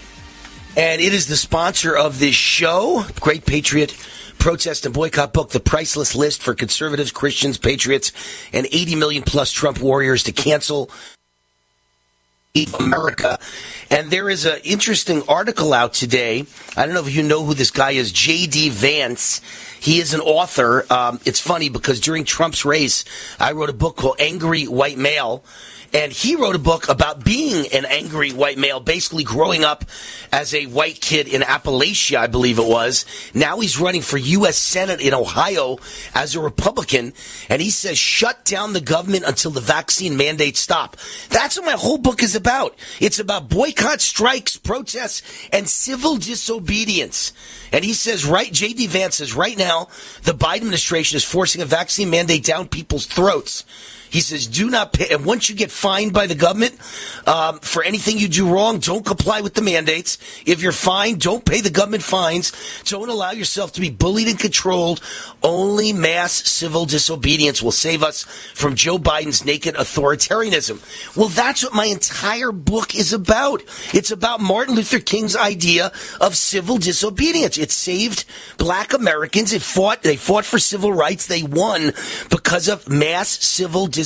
and 0.77 1.01
it 1.01 1.15
is 1.15 1.27
the 1.27 1.37
sponsor 1.37 1.97
of 1.97 2.19
this 2.19 2.35
show, 2.35 3.05
Great 3.19 3.47
Patriot 3.47 3.97
Protest 4.41 4.87
and 4.87 4.95
Boycott 4.95 5.35
book, 5.35 5.51
the 5.51 5.61
priceless 5.61 6.15
list 6.15 6.43
for 6.43 6.55
conservatives, 6.55 7.13
Christians, 7.13 7.59
patriots, 7.59 8.11
and 8.55 8.67
80 8.73 8.95
million 8.95 9.23
plus 9.23 9.53
Trump 9.53 9.81
warriors 9.81 10.23
to 10.25 10.33
cancel 10.33 10.91
America. 12.79 13.39
And 13.91 14.11
there 14.11 14.29
is 14.29 14.47
an 14.47 14.59
interesting 14.65 15.23
article 15.29 15.73
out 15.73 15.93
today. 15.93 16.47
I 16.75 16.87
don't 16.87 16.95
know 16.95 17.07
if 17.07 17.15
you 17.15 17.23
know 17.23 17.45
who 17.45 17.53
this 17.53 17.71
guy 17.71 17.93
is, 17.93 18.13
J.D. 18.13 18.71
Vance. 18.71 19.43
He 19.79 20.01
is 20.01 20.15
an 20.15 20.21
author. 20.21 20.85
Um, 20.91 21.21
it's 21.25 21.41
funny 21.41 21.69
because 21.69 22.01
during 22.01 22.25
Trump's 22.25 22.65
race, 22.65 23.05
I 23.39 23.53
wrote 23.53 23.71
a 23.71 23.75
book 23.75 23.97
called 23.97 24.17
Angry 24.19 24.65
White 24.65 24.99
Male. 24.99 25.45
And 25.93 26.13
he 26.13 26.37
wrote 26.37 26.55
a 26.55 26.61
book 26.61 26.89
about 26.89 27.25
being 27.25 27.67
an 27.73 27.85
angry 27.85 28.31
white 28.31 28.59
male, 28.59 28.79
basically 28.79 29.25
growing 29.25 29.65
up 29.65 29.85
as 30.33 30.55
a 30.55 30.67
white 30.67 31.01
kid 31.01 31.27
in 31.27 31.43
Appalachia, 31.43 32.19
I 32.19 32.27
believe 32.29 32.59
it 32.59 32.67
was. 32.67 33.05
Now 33.35 33.59
he's 33.59 33.81
running 33.81 34.03
for 34.03 34.17
U.S. 34.17 34.57
Senate 34.57 35.01
in 35.01 35.15
Ohio 35.15 35.79
as 36.15 36.35
a 36.35 36.41
Republican. 36.41 37.13
And 37.49 37.61
he 37.61 37.71
says, 37.71 37.99
shut 37.99 38.45
down 38.45 38.73
the 38.73 38.81
government 38.81 39.25
until 39.27 39.51
the 39.51 39.61
vaccine 39.61 40.17
mandates 40.17 40.61
stop. 40.61 40.97
That's 41.29 41.57
what 41.57 41.67
my 41.67 41.73
whole 41.73 41.99
book 41.99 42.23
is 42.23 42.37
about. 42.37 42.77
It's 43.01 43.19
about 43.19 43.49
boycott, 43.49 44.01
strikes, 44.01 44.57
protests, 44.57 45.23
and 45.53 45.69
civil 45.69 46.17
disobedience. 46.17 47.33
And 47.73 47.85
he 47.85 47.95
says, 47.95 48.25
right, 48.25 48.53
J.D. 48.53 48.87
Vance 48.87 49.17
says, 49.17 49.35
right 49.35 49.59
now, 49.59 49.89
the 50.23 50.33
Biden 50.33 50.57
administration 50.57 51.17
is 51.17 51.25
forcing 51.25 51.63
a 51.63 51.67
vaccine 51.67 52.11
mandate 52.11 52.45
down 52.45 52.69
people's 52.69 53.07
throats. 53.07 53.65
He 54.11 54.21
says, 54.21 54.49
do 54.49 54.69
not 54.69 54.93
pay. 54.93 55.15
And 55.15 55.25
once 55.25 55.49
you 55.49 55.55
get 55.55 55.71
fined 55.71 56.13
by 56.13 56.27
the 56.27 56.35
government 56.35 56.77
um, 57.29 57.61
for 57.61 57.85
anything 57.85 58.19
you 58.19 58.27
do 58.27 58.53
wrong, 58.53 58.81
don't 58.81 59.07
comply 59.07 59.41
with 59.41 59.55
the 59.55 59.63
mandates. 59.63 60.19
If 60.45 60.63
you're 60.63 60.73
fined, 60.73 61.21
don't 61.21 61.45
pay 61.45 61.61
the 61.61 61.71
government 61.71 62.03
fines. 62.03 62.53
Don't 62.87 63.09
allow 63.09 63.31
yourself 63.31 63.73
to 63.75 63.81
be 63.81 63.89
bullied 63.89 64.27
and 64.27 64.39
controlled. 64.39 65.01
Only 65.45 65.93
mass 65.93 66.33
civil 66.33 66.87
disobedience 66.87 67.63
will 67.63 67.71
save 67.71 68.03
us 68.03 68.25
from 68.25 68.75
Joe 68.75 68.99
Biden's 68.99 69.45
naked 69.45 69.77
authoritarianism. 69.77 71.17
Well, 71.17 71.29
that's 71.29 71.63
what 71.63 71.73
my 71.73 71.85
entire 71.85 72.51
book 72.51 72.97
is 72.97 73.13
about. 73.13 73.63
It's 73.95 74.11
about 74.11 74.41
Martin 74.41 74.75
Luther 74.75 74.99
King's 74.99 75.37
idea 75.37 75.93
of 76.21 76.37
civil 76.37 76.79
disobedience. 76.79 77.59
It 77.59 77.71
saved 77.71 78.25
black 78.59 78.93
Americans. 78.93 79.53
It 79.53 79.63
fought, 79.63 80.03
they 80.03 80.17
fought 80.17 80.45
for 80.45 80.59
civil 80.59 80.93
rights. 80.93 81.27
They 81.27 81.45
won 81.45 81.93
because 82.29 82.69
of 82.69 82.89
mass 82.89 83.29
civil 83.29 83.87
disobedience. 83.87 84.00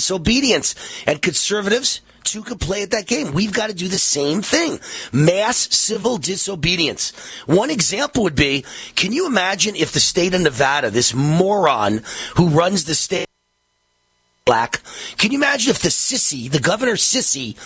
And 1.06 1.20
conservatives, 1.22 2.00
too, 2.22 2.42
could 2.42 2.60
play 2.60 2.82
at 2.82 2.90
that 2.92 3.06
game. 3.06 3.32
We've 3.32 3.52
got 3.52 3.68
to 3.68 3.74
do 3.74 3.88
the 3.88 3.98
same 3.98 4.42
thing. 4.42 4.80
Mass 5.12 5.56
civil 5.74 6.16
disobedience. 6.16 7.12
One 7.46 7.70
example 7.70 8.22
would 8.24 8.34
be, 8.34 8.64
can 8.96 9.12
you 9.12 9.26
imagine 9.26 9.76
if 9.76 9.92
the 9.92 10.00
state 10.00 10.34
of 10.34 10.40
Nevada, 10.40 10.90
this 10.90 11.14
moron 11.14 12.02
who 12.36 12.48
runs 12.48 12.84
the 12.84 12.94
state, 12.94 13.26
black. 14.44 14.82
Can 15.16 15.32
you 15.32 15.38
imagine 15.38 15.70
if 15.70 15.78
the 15.78 15.88
sissy, 15.88 16.50
the 16.50 16.60
governor 16.60 16.96
sissy, 16.96 17.56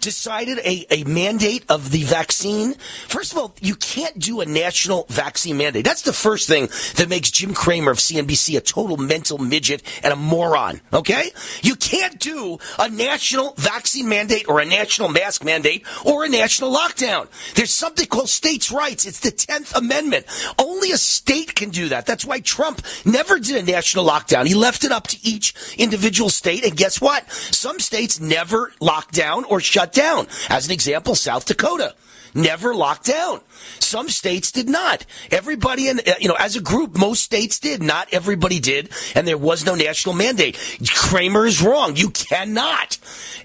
decided 0.00 0.58
a, 0.58 0.84
a 0.90 1.04
mandate 1.04 1.64
of 1.68 1.92
the 1.92 2.02
vaccine? 2.02 2.74
First 3.06 3.30
of 3.30 3.38
all, 3.38 3.54
you 3.60 3.76
can't 3.76 4.18
do 4.18 4.40
a 4.40 4.46
national 4.46 5.06
vaccine 5.08 5.56
mandate. 5.56 5.84
That's 5.84 6.02
the 6.02 6.12
first 6.12 6.48
thing 6.48 6.70
that 6.96 7.08
makes 7.08 7.30
Jim 7.30 7.54
Cramer 7.54 7.92
of 7.92 7.98
CNBC 7.98 8.56
a 8.56 8.60
total 8.60 8.96
mental 8.96 9.38
midget 9.38 9.84
and 10.02 10.12
a 10.12 10.16
moron. 10.16 10.80
Okay? 10.92 11.30
You 11.62 11.76
can't 11.76 12.18
do 12.18 12.58
a 12.80 12.88
national 12.88 13.54
vaccine 13.56 14.08
mandate 14.08 14.48
or 14.48 14.58
a 14.58 14.64
national 14.64 15.10
mask 15.10 15.44
mandate 15.44 15.86
or 16.04 16.24
a 16.24 16.28
national 16.28 16.74
lockdown. 16.74 17.28
There's 17.54 17.72
something 17.72 18.06
called 18.06 18.28
states' 18.28 18.72
rights. 18.72 19.06
It's 19.06 19.20
the 19.20 19.30
10th 19.30 19.76
Amendment. 19.76 20.26
Only 20.58 20.90
a 20.90 20.98
state 20.98 21.54
can 21.54 21.70
do 21.70 21.90
that. 21.90 22.06
That's 22.06 22.24
why 22.24 22.40
Trump 22.40 22.82
never 23.04 23.38
did 23.38 23.62
a 23.62 23.70
national 23.70 24.04
lockdown. 24.04 24.46
He 24.46 24.54
left 24.54 24.82
it 24.82 24.90
up 24.90 25.06
to 25.08 25.18
each 25.22 25.54
individual 25.78 26.23
state. 26.28 26.64
And 26.64 26.76
guess 26.76 27.00
what? 27.00 27.30
Some 27.30 27.80
states 27.80 28.20
never 28.20 28.72
locked 28.80 29.14
down 29.14 29.44
or 29.44 29.60
shut 29.60 29.92
down. 29.92 30.26
As 30.48 30.66
an 30.66 30.72
example, 30.72 31.14
South 31.14 31.46
Dakota 31.46 31.94
never 32.34 32.74
locked 32.74 33.06
down. 33.06 33.40
Some 33.78 34.08
states 34.08 34.52
did 34.52 34.68
not. 34.68 35.06
Everybody 35.30 35.88
in, 35.88 36.00
uh, 36.00 36.14
you 36.20 36.28
know, 36.28 36.36
as 36.38 36.56
a 36.56 36.60
group, 36.60 36.96
most 36.96 37.22
states 37.22 37.58
did. 37.58 37.82
Not 37.82 38.12
everybody 38.12 38.60
did. 38.60 38.90
And 39.14 39.26
there 39.26 39.38
was 39.38 39.64
no 39.64 39.74
national 39.74 40.14
mandate. 40.14 40.58
Cramer 40.94 41.46
is 41.46 41.62
wrong. 41.62 41.96
You 41.96 42.10
cannot. 42.10 42.98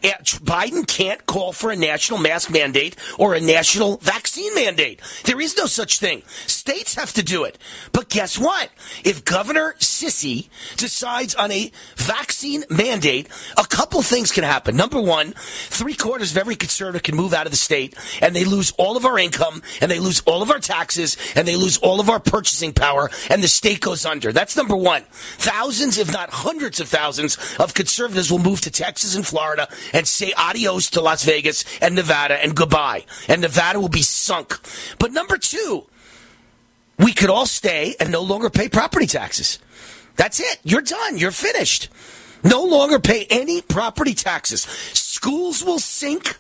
Eh, 0.04 0.14
Biden 0.44 0.88
can't 0.88 1.26
call 1.26 1.52
for 1.52 1.72
a 1.72 1.76
national 1.76 2.20
mask 2.20 2.52
mandate 2.52 2.96
or 3.18 3.34
a 3.34 3.42
national 3.42 3.98
vaccine 3.98 4.54
mandate. 4.56 5.02
There 5.26 5.40
is 5.40 5.58
no 5.58 5.66
such 5.66 6.00
thing. 6.00 6.24
States 6.48 6.96
have 6.96 7.14
to 7.14 7.24
do 7.24 7.44
it. 7.44 7.58
But 7.92 8.10
guess 8.10 8.38
what? 8.38 8.70
If 9.04 9.26
Governor 9.26 9.76
Sissy 9.80 10.50
decides 10.78 11.36
on 11.36 11.52
a 11.52 11.72
vaccine 11.96 12.64
mandate, 12.70 13.28
a 13.58 13.66
couple 13.66 14.02
things 14.02 14.32
can 14.32 14.44
happen. 14.44 14.76
Number 14.76 15.02
one, 15.02 15.34
three 15.34 15.96
quarters 15.96 16.32
of 16.32 16.38
every 16.38 16.56
conservative 16.56 17.04
can 17.04 17.16
move 17.16 17.34
out 17.34 17.46
of 17.46 17.52
the 17.52 17.58
state 17.58 17.96
and 18.22 18.36
they 18.36 18.46
lose 18.46 18.72
all 18.80 18.98
of 18.98 19.06
our 19.06 19.20
income 19.20 19.62
and 19.82 19.92
they 19.92 20.00
lose 20.00 20.22
all 20.22 20.42
of 20.42 20.50
our 20.50 20.60
taxes 20.60 21.18
and 21.36 21.48
they 21.48 21.56
lose 21.56 21.78
all 21.78 22.00
of 22.00 22.10
our 22.10 22.20
purchasing 22.20 22.74
power 22.74 23.12
and 23.30 23.44
the 23.44 23.48
state 23.48 23.82
goes 23.82 24.06
under. 24.06 24.32
That's 24.32 24.58
number 24.58 24.76
one. 24.76 25.04
Thousands, 25.38 25.98
if 25.98 26.12
not 26.12 26.30
hundreds 26.32 26.80
of 26.80 26.88
thousands 26.88 27.38
of 27.60 27.74
conservatives 27.74 28.32
will 28.32 28.40
move 28.40 28.62
to 28.62 28.72
Texas 28.72 29.16
and 29.16 29.28
Florida 29.28 29.68
and 29.94 30.08
say 30.08 30.34
adios 30.38 30.90
to 30.92 31.02
Las 31.02 31.24
Vegas 31.24 31.66
and 31.82 31.94
Nevada 31.94 32.42
and 32.42 32.56
goodbye. 32.56 33.06
And 33.28 33.42
Nevada 33.42 33.80
will 33.80 33.90
be 33.90 34.02
sunk. 34.02 34.58
But 34.98 35.12
number 35.12 35.38
two, 35.38 35.86
we 36.98 37.14
could 37.14 37.30
all 37.30 37.46
stay 37.46 37.96
and 38.00 38.12
no 38.12 38.22
longer 38.22 38.50
pay 38.50 38.70
property 38.70 39.06
taxes. 39.06 39.60
That's 40.16 40.40
it. 40.40 40.60
You're 40.64 40.82
done. 40.82 41.18
You're 41.18 41.32
finished. 41.32 41.90
No 42.44 42.64
longer 42.64 43.00
pay 43.00 43.26
any 43.30 43.62
property 43.62 44.14
taxes. 44.14 44.64
Schools 44.64 45.64
will 45.64 45.80
sink. 45.80 46.38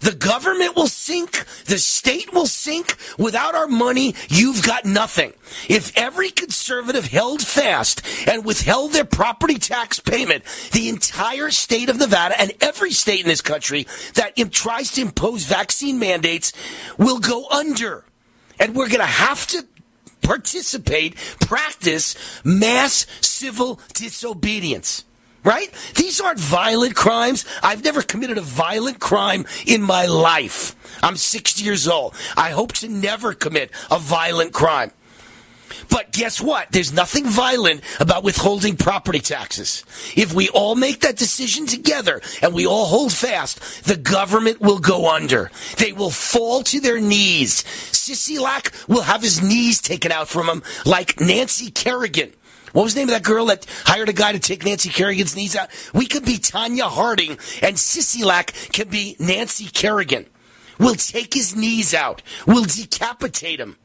The 0.00 0.14
government 0.14 0.76
will 0.76 0.86
sink. 0.86 1.44
The 1.64 1.78
state 1.78 2.32
will 2.32 2.46
sink. 2.46 2.96
Without 3.18 3.54
our 3.54 3.68
money, 3.68 4.14
you've 4.28 4.62
got 4.62 4.84
nothing. 4.84 5.32
If 5.68 5.96
every 5.96 6.30
conservative 6.30 7.06
held 7.06 7.42
fast 7.42 8.02
and 8.28 8.44
withheld 8.44 8.92
their 8.92 9.04
property 9.04 9.58
tax 9.58 10.00
payment, 10.00 10.44
the 10.72 10.88
entire 10.88 11.50
state 11.50 11.88
of 11.88 11.98
Nevada 11.98 12.40
and 12.40 12.52
every 12.60 12.92
state 12.92 13.20
in 13.20 13.28
this 13.28 13.40
country 13.40 13.86
that 14.14 14.34
tries 14.52 14.92
to 14.92 15.02
impose 15.02 15.44
vaccine 15.44 15.98
mandates 15.98 16.52
will 16.96 17.18
go 17.18 17.48
under. 17.50 18.04
And 18.60 18.74
we're 18.74 18.88
going 18.88 19.00
to 19.00 19.06
have 19.06 19.46
to 19.48 19.66
participate, 20.22 21.16
practice 21.40 22.14
mass 22.44 23.06
civil 23.20 23.80
disobedience. 23.94 25.04
Right? 25.48 25.72
These 25.94 26.20
aren't 26.20 26.38
violent 26.38 26.94
crimes. 26.94 27.46
I've 27.62 27.82
never 27.82 28.02
committed 28.02 28.36
a 28.36 28.42
violent 28.42 29.00
crime 29.00 29.46
in 29.66 29.80
my 29.80 30.04
life. 30.04 30.76
I'm 31.02 31.16
60 31.16 31.64
years 31.64 31.88
old. 31.88 32.14
I 32.36 32.50
hope 32.50 32.74
to 32.74 32.88
never 32.88 33.32
commit 33.32 33.70
a 33.90 33.98
violent 33.98 34.52
crime. 34.52 34.90
But 35.88 36.12
guess 36.12 36.38
what? 36.38 36.70
There's 36.70 36.92
nothing 36.92 37.24
violent 37.24 37.80
about 37.98 38.24
withholding 38.24 38.76
property 38.76 39.20
taxes. 39.20 39.84
If 40.14 40.34
we 40.34 40.50
all 40.50 40.74
make 40.74 41.00
that 41.00 41.16
decision 41.16 41.64
together 41.64 42.20
and 42.42 42.52
we 42.52 42.66
all 42.66 42.84
hold 42.84 43.14
fast, 43.14 43.84
the 43.84 43.96
government 43.96 44.60
will 44.60 44.78
go 44.78 45.10
under. 45.10 45.50
They 45.78 45.92
will 45.92 46.10
fall 46.10 46.62
to 46.64 46.78
their 46.78 47.00
knees. 47.00 47.62
Sisolak 47.64 48.86
will 48.86 49.02
have 49.02 49.22
his 49.22 49.42
knees 49.42 49.80
taken 49.80 50.12
out 50.12 50.28
from 50.28 50.46
him 50.46 50.62
like 50.84 51.20
Nancy 51.20 51.70
Kerrigan. 51.70 52.32
What 52.72 52.84
was 52.84 52.94
the 52.94 53.00
name 53.00 53.08
of 53.08 53.14
that 53.14 53.24
girl 53.24 53.46
that 53.46 53.66
hired 53.84 54.08
a 54.08 54.12
guy 54.12 54.32
to 54.32 54.38
take 54.38 54.64
Nancy 54.64 54.90
Kerrigan's 54.90 55.36
knees 55.36 55.56
out? 55.56 55.70
We 55.92 56.06
could 56.06 56.24
be 56.24 56.38
Tonya 56.38 56.88
Harding, 56.88 57.32
and 57.62 57.76
Sisolak 57.76 58.72
can 58.72 58.88
be 58.88 59.16
Nancy 59.18 59.66
Kerrigan. 59.66 60.26
We'll 60.78 60.94
take 60.94 61.34
his 61.34 61.56
knees 61.56 61.94
out. 61.94 62.22
We'll 62.46 62.64
decapitate 62.64 63.60
him. 63.60 63.76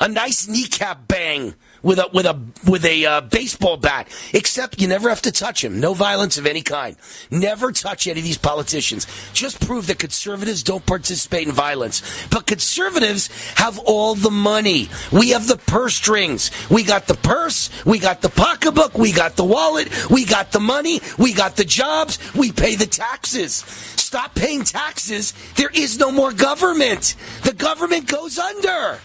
A 0.00 0.08
nice 0.08 0.48
kneecap 0.48 1.06
bang 1.06 1.54
with 1.82 1.98
a 1.98 2.08
with 2.12 2.26
a 2.26 2.38
with 2.66 2.84
a 2.84 3.06
uh, 3.06 3.20
baseball 3.22 3.76
bat. 3.76 4.08
Except 4.32 4.80
you 4.80 4.88
never 4.88 5.08
have 5.08 5.22
to 5.22 5.32
touch 5.32 5.62
him. 5.62 5.80
No 5.80 5.94
violence 5.94 6.38
of 6.38 6.46
any 6.46 6.62
kind. 6.62 6.96
Never 7.30 7.72
touch 7.72 8.06
any 8.06 8.20
of 8.20 8.24
these 8.24 8.38
politicians. 8.38 9.06
Just 9.32 9.66
prove 9.66 9.86
that 9.88 9.98
conservatives 9.98 10.62
don't 10.62 10.84
participate 10.86 11.46
in 11.46 11.52
violence. 11.52 12.02
But 12.28 12.46
conservatives 12.46 13.28
have 13.56 13.78
all 13.80 14.14
the 14.14 14.30
money. 14.30 14.88
We 15.10 15.30
have 15.30 15.46
the 15.46 15.56
purse 15.56 15.94
strings. 15.94 16.50
We 16.70 16.84
got 16.84 17.06
the 17.06 17.14
purse. 17.14 17.70
We 17.84 17.98
got 17.98 18.22
the 18.22 18.28
pocketbook. 18.28 18.96
We 18.96 19.12
got 19.12 19.36
the 19.36 19.44
wallet. 19.44 20.10
We 20.10 20.24
got 20.24 20.52
the 20.52 20.60
money. 20.60 21.00
We 21.18 21.32
got 21.32 21.56
the 21.56 21.64
jobs. 21.64 22.18
We 22.34 22.52
pay 22.52 22.76
the 22.76 22.86
taxes. 22.86 23.64
Stop 23.96 24.34
paying 24.34 24.62
taxes. 24.64 25.32
There 25.56 25.70
is 25.72 25.98
no 25.98 26.12
more 26.12 26.32
government. 26.32 27.16
The 27.44 27.54
government 27.54 28.06
goes 28.08 28.38
under. 28.38 29.00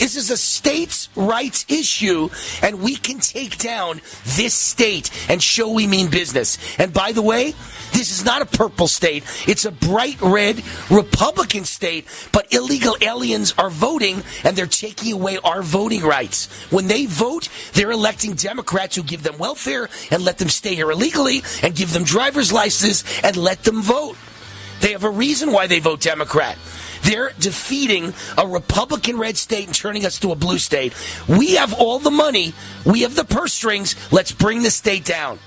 This 0.00 0.16
is 0.16 0.30
a 0.30 0.36
states' 0.38 1.10
rights 1.14 1.66
issue, 1.68 2.30
and 2.62 2.80
we 2.80 2.96
can 2.96 3.20
take 3.20 3.58
down 3.58 4.00
this 4.24 4.54
state 4.54 5.10
and 5.28 5.42
show 5.42 5.70
we 5.70 5.86
mean 5.86 6.08
business. 6.08 6.56
And 6.78 6.92
by 6.92 7.12
the 7.12 7.20
way, 7.20 7.54
this 7.92 8.10
is 8.10 8.24
not 8.24 8.40
a 8.40 8.46
purple 8.46 8.88
state. 8.88 9.24
It's 9.46 9.66
a 9.66 9.70
bright 9.70 10.18
red 10.22 10.62
Republican 10.90 11.64
state, 11.64 12.06
but 12.32 12.50
illegal 12.52 12.96
aliens 13.02 13.52
are 13.58 13.68
voting 13.68 14.22
and 14.42 14.56
they're 14.56 14.66
taking 14.66 15.12
away 15.12 15.38
our 15.44 15.60
voting 15.60 16.02
rights. 16.02 16.46
When 16.72 16.86
they 16.86 17.04
vote, 17.04 17.50
they're 17.74 17.90
electing 17.90 18.32
Democrats 18.34 18.96
who 18.96 19.02
give 19.02 19.22
them 19.22 19.36
welfare 19.36 19.90
and 20.10 20.24
let 20.24 20.38
them 20.38 20.48
stay 20.48 20.74
here 20.74 20.90
illegally 20.90 21.42
and 21.62 21.76
give 21.76 21.92
them 21.92 22.04
driver's 22.04 22.52
licenses 22.52 23.04
and 23.22 23.36
let 23.36 23.64
them 23.64 23.82
vote. 23.82 24.16
They 24.80 24.92
have 24.92 25.04
a 25.04 25.10
reason 25.10 25.52
why 25.52 25.66
they 25.66 25.78
vote 25.78 26.00
Democrat. 26.00 26.56
They're 27.02 27.32
defeating 27.38 28.14
a 28.36 28.46
Republican 28.46 29.18
red 29.18 29.36
state 29.36 29.66
and 29.66 29.74
turning 29.74 30.04
us 30.04 30.18
to 30.20 30.32
a 30.32 30.36
blue 30.36 30.58
state. 30.58 30.94
We 31.28 31.54
have 31.56 31.72
all 31.72 31.98
the 31.98 32.10
money. 32.10 32.54
We 32.84 33.02
have 33.02 33.14
the 33.14 33.24
purse 33.24 33.52
strings. 33.52 33.94
Let's 34.12 34.32
bring 34.32 34.62
the 34.62 34.70
state 34.70 35.04
down. 35.04 35.38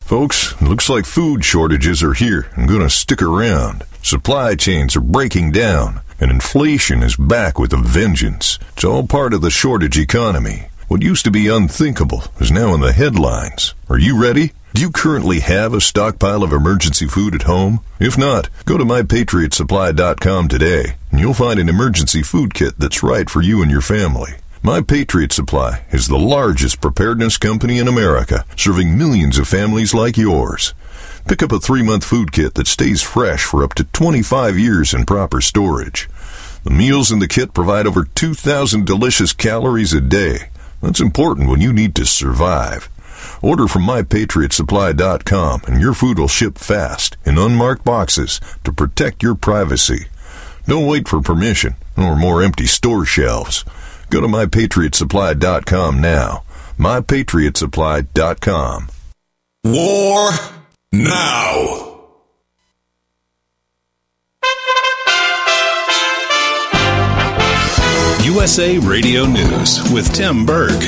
Folks, 0.00 0.60
looks 0.62 0.88
like 0.88 1.04
food 1.04 1.44
shortages 1.44 2.02
are 2.02 2.14
here 2.14 2.48
and 2.54 2.68
gonna 2.68 2.88
stick 2.88 3.20
around. 3.20 3.82
Supply 4.02 4.54
chains 4.54 4.94
are 4.94 5.00
breaking 5.00 5.50
down, 5.50 6.00
and 6.20 6.30
inflation 6.30 7.02
is 7.02 7.16
back 7.16 7.58
with 7.58 7.72
a 7.72 7.76
vengeance. 7.76 8.60
It's 8.74 8.84
all 8.84 9.04
part 9.06 9.34
of 9.34 9.40
the 9.40 9.50
shortage 9.50 9.98
economy. 9.98 10.68
What 10.86 11.02
used 11.02 11.24
to 11.24 11.32
be 11.32 11.48
unthinkable 11.48 12.22
is 12.38 12.52
now 12.52 12.72
in 12.72 12.80
the 12.80 12.92
headlines. 12.92 13.74
Are 13.88 13.98
you 13.98 14.16
ready? 14.16 14.52
Do 14.76 14.82
you 14.82 14.90
currently 14.90 15.40
have 15.40 15.72
a 15.72 15.80
stockpile 15.80 16.42
of 16.42 16.52
emergency 16.52 17.06
food 17.06 17.34
at 17.34 17.44
home? 17.44 17.80
If 17.98 18.18
not, 18.18 18.50
go 18.66 18.76
to 18.76 18.84
mypatriotsupply.com 18.84 20.48
today 20.48 20.96
and 21.10 21.18
you'll 21.18 21.32
find 21.32 21.58
an 21.58 21.70
emergency 21.70 22.22
food 22.22 22.52
kit 22.52 22.74
that's 22.78 23.02
right 23.02 23.30
for 23.30 23.40
you 23.40 23.62
and 23.62 23.70
your 23.70 23.80
family. 23.80 24.32
My 24.62 24.82
Patriot 24.82 25.32
Supply 25.32 25.86
is 25.92 26.08
the 26.08 26.18
largest 26.18 26.82
preparedness 26.82 27.38
company 27.38 27.78
in 27.78 27.88
America, 27.88 28.44
serving 28.54 28.98
millions 28.98 29.38
of 29.38 29.48
families 29.48 29.94
like 29.94 30.18
yours. 30.18 30.74
Pick 31.26 31.42
up 31.42 31.52
a 31.52 31.58
three 31.58 31.82
month 31.82 32.04
food 32.04 32.30
kit 32.30 32.52
that 32.56 32.66
stays 32.66 33.00
fresh 33.00 33.44
for 33.44 33.64
up 33.64 33.72
to 33.76 33.84
25 33.84 34.58
years 34.58 34.92
in 34.92 35.06
proper 35.06 35.40
storage. 35.40 36.06
The 36.64 36.70
meals 36.70 37.10
in 37.10 37.20
the 37.20 37.28
kit 37.28 37.54
provide 37.54 37.86
over 37.86 38.04
2,000 38.04 38.84
delicious 38.84 39.32
calories 39.32 39.94
a 39.94 40.02
day. 40.02 40.50
That's 40.82 41.00
important 41.00 41.48
when 41.48 41.62
you 41.62 41.72
need 41.72 41.94
to 41.94 42.04
survive. 42.04 42.90
Order 43.42 43.68
from 43.68 43.82
mypatriotsupply.com 43.82 45.62
and 45.66 45.80
your 45.80 45.94
food 45.94 46.18
will 46.18 46.28
ship 46.28 46.58
fast 46.58 47.16
in 47.24 47.38
unmarked 47.38 47.84
boxes 47.84 48.40
to 48.64 48.72
protect 48.72 49.22
your 49.22 49.34
privacy. 49.34 50.06
Don't 50.66 50.86
wait 50.86 51.08
for 51.08 51.20
permission 51.20 51.74
or 51.96 52.16
more 52.16 52.42
empty 52.42 52.66
store 52.66 53.04
shelves. 53.04 53.64
Go 54.10 54.20
to 54.20 54.26
mypatriotsupply.com 54.26 56.00
now. 56.00 56.42
mypatriotsupply.com. 56.78 58.88
War 59.64 60.30
now. 60.92 61.92
USA 68.22 68.76
Radio 68.78 69.24
News 69.24 69.80
with 69.92 70.12
Tim 70.12 70.44
Berg. 70.44 70.82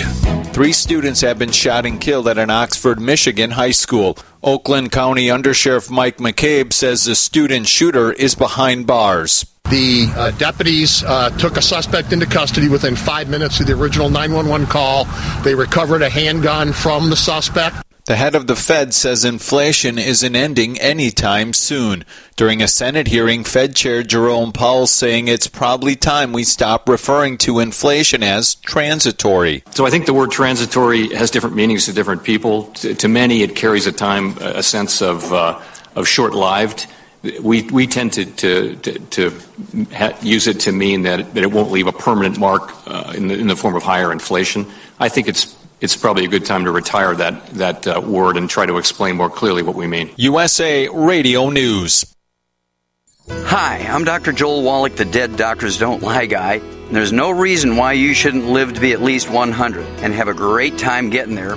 Three 0.58 0.72
students 0.72 1.20
have 1.20 1.38
been 1.38 1.52
shot 1.52 1.86
and 1.86 2.00
killed 2.00 2.26
at 2.26 2.36
an 2.36 2.50
Oxford, 2.50 3.00
Michigan 3.00 3.52
high 3.52 3.70
school. 3.70 4.18
Oakland 4.42 4.90
County 4.90 5.28
Undersheriff 5.28 5.88
Mike 5.88 6.16
McCabe 6.16 6.72
says 6.72 7.04
the 7.04 7.14
student 7.14 7.68
shooter 7.68 8.10
is 8.12 8.34
behind 8.34 8.84
bars. 8.84 9.46
The 9.70 10.08
uh, 10.16 10.32
deputies 10.32 11.04
uh, 11.04 11.30
took 11.38 11.58
a 11.58 11.62
suspect 11.62 12.12
into 12.12 12.26
custody 12.26 12.68
within 12.68 12.96
five 12.96 13.28
minutes 13.28 13.60
of 13.60 13.68
the 13.68 13.74
original 13.74 14.10
911 14.10 14.66
call. 14.66 15.04
They 15.44 15.54
recovered 15.54 16.02
a 16.02 16.10
handgun 16.10 16.72
from 16.72 17.08
the 17.08 17.16
suspect. 17.16 17.76
The 18.08 18.16
head 18.16 18.34
of 18.34 18.46
the 18.46 18.56
Fed 18.56 18.94
says 18.94 19.22
inflation 19.22 19.98
isn't 19.98 20.34
ending 20.34 20.80
anytime 20.80 21.52
soon. 21.52 22.06
During 22.36 22.62
a 22.62 22.66
Senate 22.66 23.08
hearing, 23.08 23.44
Fed 23.44 23.76
Chair 23.76 24.02
Jerome 24.02 24.50
Powell 24.50 24.86
saying 24.86 25.28
it's 25.28 25.46
probably 25.46 25.94
time 25.94 26.32
we 26.32 26.44
stop 26.44 26.88
referring 26.88 27.36
to 27.38 27.58
inflation 27.58 28.22
as 28.22 28.54
transitory. 28.54 29.62
So 29.72 29.84
I 29.84 29.90
think 29.90 30.06
the 30.06 30.14
word 30.14 30.30
transitory 30.30 31.14
has 31.14 31.30
different 31.30 31.54
meanings 31.54 31.84
to 31.84 31.92
different 31.92 32.24
people. 32.24 32.68
To, 32.76 33.08
many, 33.08 33.42
it 33.42 33.54
carries 33.54 33.86
a 33.86 33.92
time 33.92 34.38
a 34.38 34.62
sense 34.62 35.02
of 35.02 35.30
uh, 35.30 35.60
of 35.94 36.08
short-lived. 36.08 36.86
We, 37.42 37.64
we 37.64 37.86
tend 37.86 38.14
to, 38.14 38.24
to, 38.24 38.76
to, 38.76 38.98
to 39.00 39.38
ha- 39.92 40.16
use 40.22 40.46
it 40.46 40.60
to 40.60 40.72
mean 40.72 41.02
that, 41.02 41.34
that 41.34 41.42
it 41.42 41.52
won't 41.52 41.72
leave 41.72 41.88
a 41.88 41.92
permanent 41.92 42.38
mark 42.38 42.72
uh, 42.86 43.12
in, 43.14 43.28
the, 43.28 43.34
in 43.34 43.48
the 43.48 43.56
form 43.56 43.76
of 43.76 43.82
higher 43.82 44.12
inflation. 44.12 44.64
I 44.98 45.10
think 45.10 45.28
it's 45.28 45.57
it's 45.80 45.96
probably 45.96 46.24
a 46.24 46.28
good 46.28 46.44
time 46.44 46.64
to 46.64 46.70
retire 46.70 47.14
that 47.14 47.46
that 47.48 47.86
uh, 47.86 48.00
word 48.00 48.36
and 48.36 48.48
try 48.48 48.66
to 48.66 48.78
explain 48.78 49.16
more 49.16 49.30
clearly 49.30 49.62
what 49.62 49.74
we 49.74 49.86
mean. 49.86 50.10
USA 50.16 50.88
Radio 50.88 51.50
News. 51.50 52.14
Hi, 53.30 53.78
I'm 53.78 54.04
Dr. 54.04 54.32
Joel 54.32 54.62
Wallach, 54.62 54.96
the 54.96 55.04
Dead 55.04 55.36
Doctors 55.36 55.78
Don't 55.78 56.02
Lie 56.02 56.26
guy. 56.26 56.60
There's 56.90 57.12
no 57.12 57.30
reason 57.30 57.76
why 57.76 57.92
you 57.92 58.14
shouldn't 58.14 58.46
live 58.46 58.72
to 58.72 58.80
be 58.80 58.92
at 58.92 59.02
least 59.02 59.28
100 59.28 59.84
and 60.02 60.14
have 60.14 60.28
a 60.28 60.34
great 60.34 60.78
time 60.78 61.10
getting 61.10 61.34
there 61.34 61.56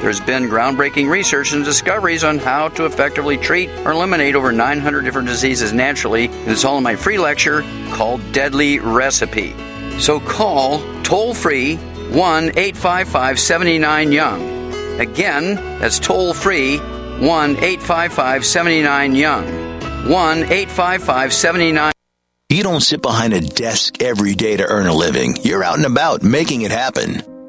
There's 0.00 0.20
been 0.20 0.44
groundbreaking 0.44 1.10
research 1.10 1.52
and 1.52 1.62
discoveries 1.62 2.24
on 2.24 2.38
how 2.38 2.68
to 2.70 2.86
effectively 2.86 3.36
treat 3.36 3.68
or 3.84 3.92
eliminate 3.92 4.34
over 4.34 4.50
900 4.50 5.02
different 5.02 5.28
diseases 5.28 5.74
naturally. 5.74 6.24
It's 6.46 6.64
all 6.64 6.78
in 6.78 6.84
my 6.84 6.96
free 6.96 7.18
lecture 7.18 7.60
called 7.92 8.20
Deadly 8.32 8.78
Recipe. 8.78 9.54
So 9.98 10.18
call 10.18 10.80
toll 11.02 11.34
free 11.34 11.76
1 11.76 12.44
855 12.56 13.38
79 13.38 14.12
Young. 14.12 15.00
Again, 15.00 15.56
that's 15.78 15.98
toll 15.98 16.32
free 16.32 16.78
1 16.78 17.56
855 17.56 18.46
79 18.46 19.14
Young. 19.14 19.44
1 20.08 20.38
855 20.44 21.32
79 21.34 21.92
You 22.48 22.62
don't 22.62 22.80
sit 22.80 23.02
behind 23.02 23.34
a 23.34 23.42
desk 23.42 24.02
every 24.02 24.34
day 24.34 24.56
to 24.56 24.64
earn 24.64 24.86
a 24.86 24.94
living. 24.94 25.36
You're 25.42 25.62
out 25.62 25.76
and 25.76 25.84
about 25.84 26.22
making 26.22 26.62
it 26.62 26.70
happen. 26.70 27.22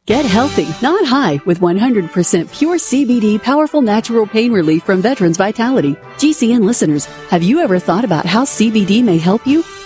Get 0.05 0.25
healthy, 0.25 0.67
not 0.83 1.05
high, 1.05 1.39
with 1.45 1.61
100% 1.61 2.53
pure 2.53 2.77
CBD 2.77 3.41
powerful 3.41 3.81
natural 3.81 4.27
pain 4.27 4.51
relief 4.51 4.83
from 4.83 5.01
Veterans 5.01 5.37
Vitality. 5.37 5.95
GCN 6.17 6.63
listeners, 6.63 7.05
have 7.29 7.41
you 7.41 7.59
ever 7.59 7.79
thought 7.79 8.05
about 8.05 8.27
how 8.27 8.45
CBD 8.45 9.03
may 9.03 9.17
help 9.17 9.47
you? 9.47 9.63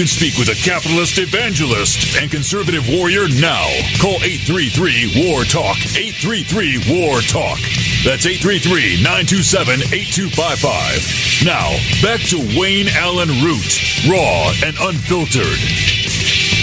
Can 0.00 0.06
speak 0.06 0.38
with 0.38 0.48
a 0.48 0.54
capitalist 0.54 1.18
evangelist 1.18 2.16
and 2.16 2.30
conservative 2.30 2.88
warrior 2.88 3.28
now. 3.36 3.68
Call 4.00 4.16
833 4.24 5.28
War 5.28 5.44
Talk. 5.44 5.76
833 5.76 6.88
War 6.88 7.20
Talk. 7.20 7.60
That's 8.00 8.24
833 8.24 9.04
927 9.04 9.92
8255. 9.92 11.44
Now, 11.44 11.68
back 12.00 12.24
to 12.32 12.40
Wayne 12.56 12.88
Allyn 12.96 13.28
Root, 13.44 14.08
raw 14.08 14.48
and 14.64 14.72
unfiltered. 14.80 15.89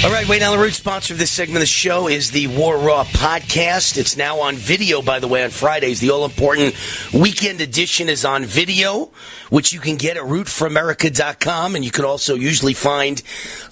All 0.04 0.14
right, 0.14 0.30
Wayne 0.30 0.44
Allyn 0.44 0.60
Root, 0.60 0.74
sponsor 0.74 1.14
of 1.14 1.20
this 1.20 1.32
segment 1.32 1.58
of 1.58 1.62
the 1.62 1.66
show, 1.66 2.08
is 2.08 2.32
the 2.32 2.48
War 2.48 2.78
Raw 2.78 3.04
podcast. 3.04 3.98
It's 3.98 4.16
now 4.16 4.40
on 4.42 4.56
video, 4.56 5.02
by 5.02 5.20
the 5.20 5.28
way, 5.28 5.44
on 5.44 5.50
Fridays. 5.50 6.00
The 6.00 6.12
all 6.12 6.24
important 6.24 6.76
weekend 7.12 7.62
edition 7.62 8.08
is 8.08 8.24
on 8.24 8.46
video, 8.46 9.12
which 9.50 9.74
you 9.74 9.80
can 9.80 9.98
get 9.98 10.16
at 10.16 10.24
rootforamerica.com. 10.24 11.76
And 11.76 11.84
you 11.84 11.92
can 11.92 12.06
also 12.06 12.36
usually 12.36 12.76
find 12.76 13.22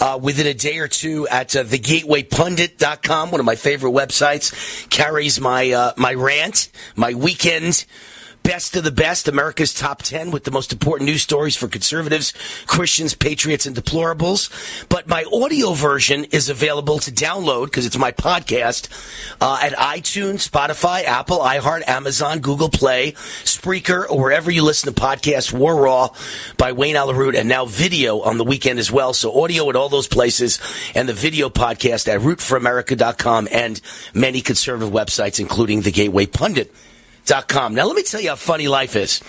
uh, 0.02 0.20
within 0.22 0.48
a 0.48 0.54
day 0.54 0.80
or 0.80 0.88
two 0.88 1.28
at 1.28 1.56
uh, 1.56 1.64
thegatewaypundit.com, 1.64 3.32
one 3.32 3.40
of 3.40 3.46
my 3.46 3.56
favorite 3.56 3.92
websites, 3.92 4.90
carries 4.90 5.40
my, 5.40 5.72
uh, 5.72 5.94
my 5.96 6.16
rant, 6.16 6.70
my 6.96 7.14
weekend 7.14 7.86
best 8.46 8.76
of 8.76 8.84
the 8.84 8.92
best, 8.92 9.28
America's 9.28 9.74
top 9.74 10.04
10 10.04 10.30
with 10.30 10.44
the 10.44 10.52
most 10.52 10.72
important 10.72 11.10
news 11.10 11.24
stories 11.24 11.58
for 11.58 11.68
conservatives, 11.68 12.32
Christians, 12.68 13.16
patriots, 13.16 13.66
and 13.66 13.76
deplorables. 13.76 14.88
But 14.88 15.08
my 15.08 15.26
audio 15.34 15.74
version 15.74 16.26
is 16.26 16.48
available 16.48 17.00
to 17.00 17.12
download 17.12 17.66
because 17.66 17.88
it's 17.88 17.98
my 17.98 18.12
podcast 18.12 18.88
uh, 19.42 19.60
at 19.64 19.74
iTunes, 19.74 20.48
Spotify, 20.48 21.04
Apple, 21.06 21.40
iHeart, 21.40 21.88
Amazon, 21.88 22.40
Google 22.40 22.70
Play, 22.70 23.14
Spreaker, 23.14 24.08
or 24.08 24.22
wherever 24.22 24.52
you 24.52 24.64
listen 24.64 24.94
to 24.94 25.02
podcasts, 25.02 25.52
War 25.52 25.76
Raw 25.76 26.10
by 26.58 26.72
Wayne 26.72 26.96
Allyn 26.96 27.16
Root, 27.16 27.36
and 27.36 27.50
now 27.50 27.66
video 27.66 28.22
on 28.22 28.38
the 28.38 28.44
weekend 28.46 28.78
as 28.78 28.92
well. 28.92 29.14
So 29.14 29.42
audio 29.42 29.68
at 29.72 29.76
all 29.76 29.90
those 29.90 30.08
places 30.08 30.60
and 30.94 31.10
the 31.10 31.14
video 31.14 31.50
podcast 31.50 32.08
at 32.08 32.22
rootforamerica.com 32.22 33.48
and 33.52 33.82
many 34.14 34.42
conservative 34.42 34.94
websites, 34.94 35.40
including 35.40 35.82
the 35.82 35.92
Gateway 35.92 36.28
Pundit. 36.28 36.72
Com. 37.48 37.74
Now, 37.74 37.86
let 37.86 37.96
me 37.96 38.04
tell 38.04 38.22
you 38.22 38.30
how 38.30 38.36
funny 38.36 38.68
life 38.68 38.96
is. 38.96 39.22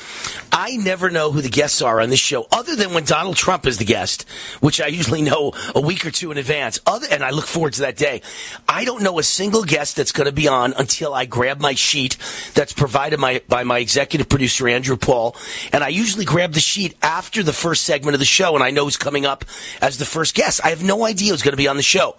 I 0.52 0.76
never 0.76 1.10
know 1.10 1.32
who 1.32 1.40
the 1.40 1.48
guests 1.48 1.82
are 1.82 2.00
on 2.00 2.10
this 2.10 2.20
show, 2.20 2.46
other 2.52 2.76
than 2.76 2.94
when 2.94 3.04
Donald 3.04 3.36
Trump 3.36 3.66
is 3.66 3.78
the 3.78 3.84
guest, 3.84 4.28
which 4.60 4.80
I 4.80 4.86
usually 4.86 5.22
know 5.22 5.52
a 5.74 5.80
week 5.80 6.06
or 6.06 6.10
two 6.10 6.30
in 6.30 6.38
advance. 6.38 6.78
Other, 6.86 7.06
and 7.10 7.24
I 7.24 7.30
look 7.30 7.46
forward 7.46 7.72
to 7.74 7.80
that 7.82 7.96
day. 7.96 8.22
I 8.68 8.84
don't 8.84 9.02
know 9.02 9.18
a 9.18 9.22
single 9.22 9.64
guest 9.64 9.96
that's 9.96 10.12
going 10.12 10.26
to 10.26 10.32
be 10.32 10.46
on 10.46 10.72
until 10.74 11.14
I 11.14 11.24
grab 11.24 11.60
my 11.60 11.74
sheet 11.74 12.16
that's 12.54 12.72
provided 12.72 13.18
my, 13.18 13.42
by 13.48 13.64
my 13.64 13.78
executive 13.78 14.28
producer 14.28 14.68
Andrew 14.68 14.96
Paul, 14.96 15.34
and 15.72 15.82
I 15.82 15.88
usually 15.88 16.24
grab 16.24 16.52
the 16.52 16.60
sheet 16.60 16.96
after 17.02 17.42
the 17.42 17.52
first 17.52 17.84
segment 17.84 18.14
of 18.14 18.20
the 18.20 18.26
show, 18.26 18.54
and 18.54 18.62
I 18.62 18.70
know 18.70 18.84
who's 18.84 18.96
coming 18.96 19.26
up 19.26 19.44
as 19.80 19.98
the 19.98 20.04
first 20.04 20.34
guest. 20.34 20.60
I 20.64 20.68
have 20.68 20.82
no 20.82 21.04
idea 21.04 21.32
who's 21.32 21.42
going 21.42 21.52
to 21.52 21.56
be 21.56 21.68
on 21.68 21.76
the 21.76 21.82
show. 21.82 22.16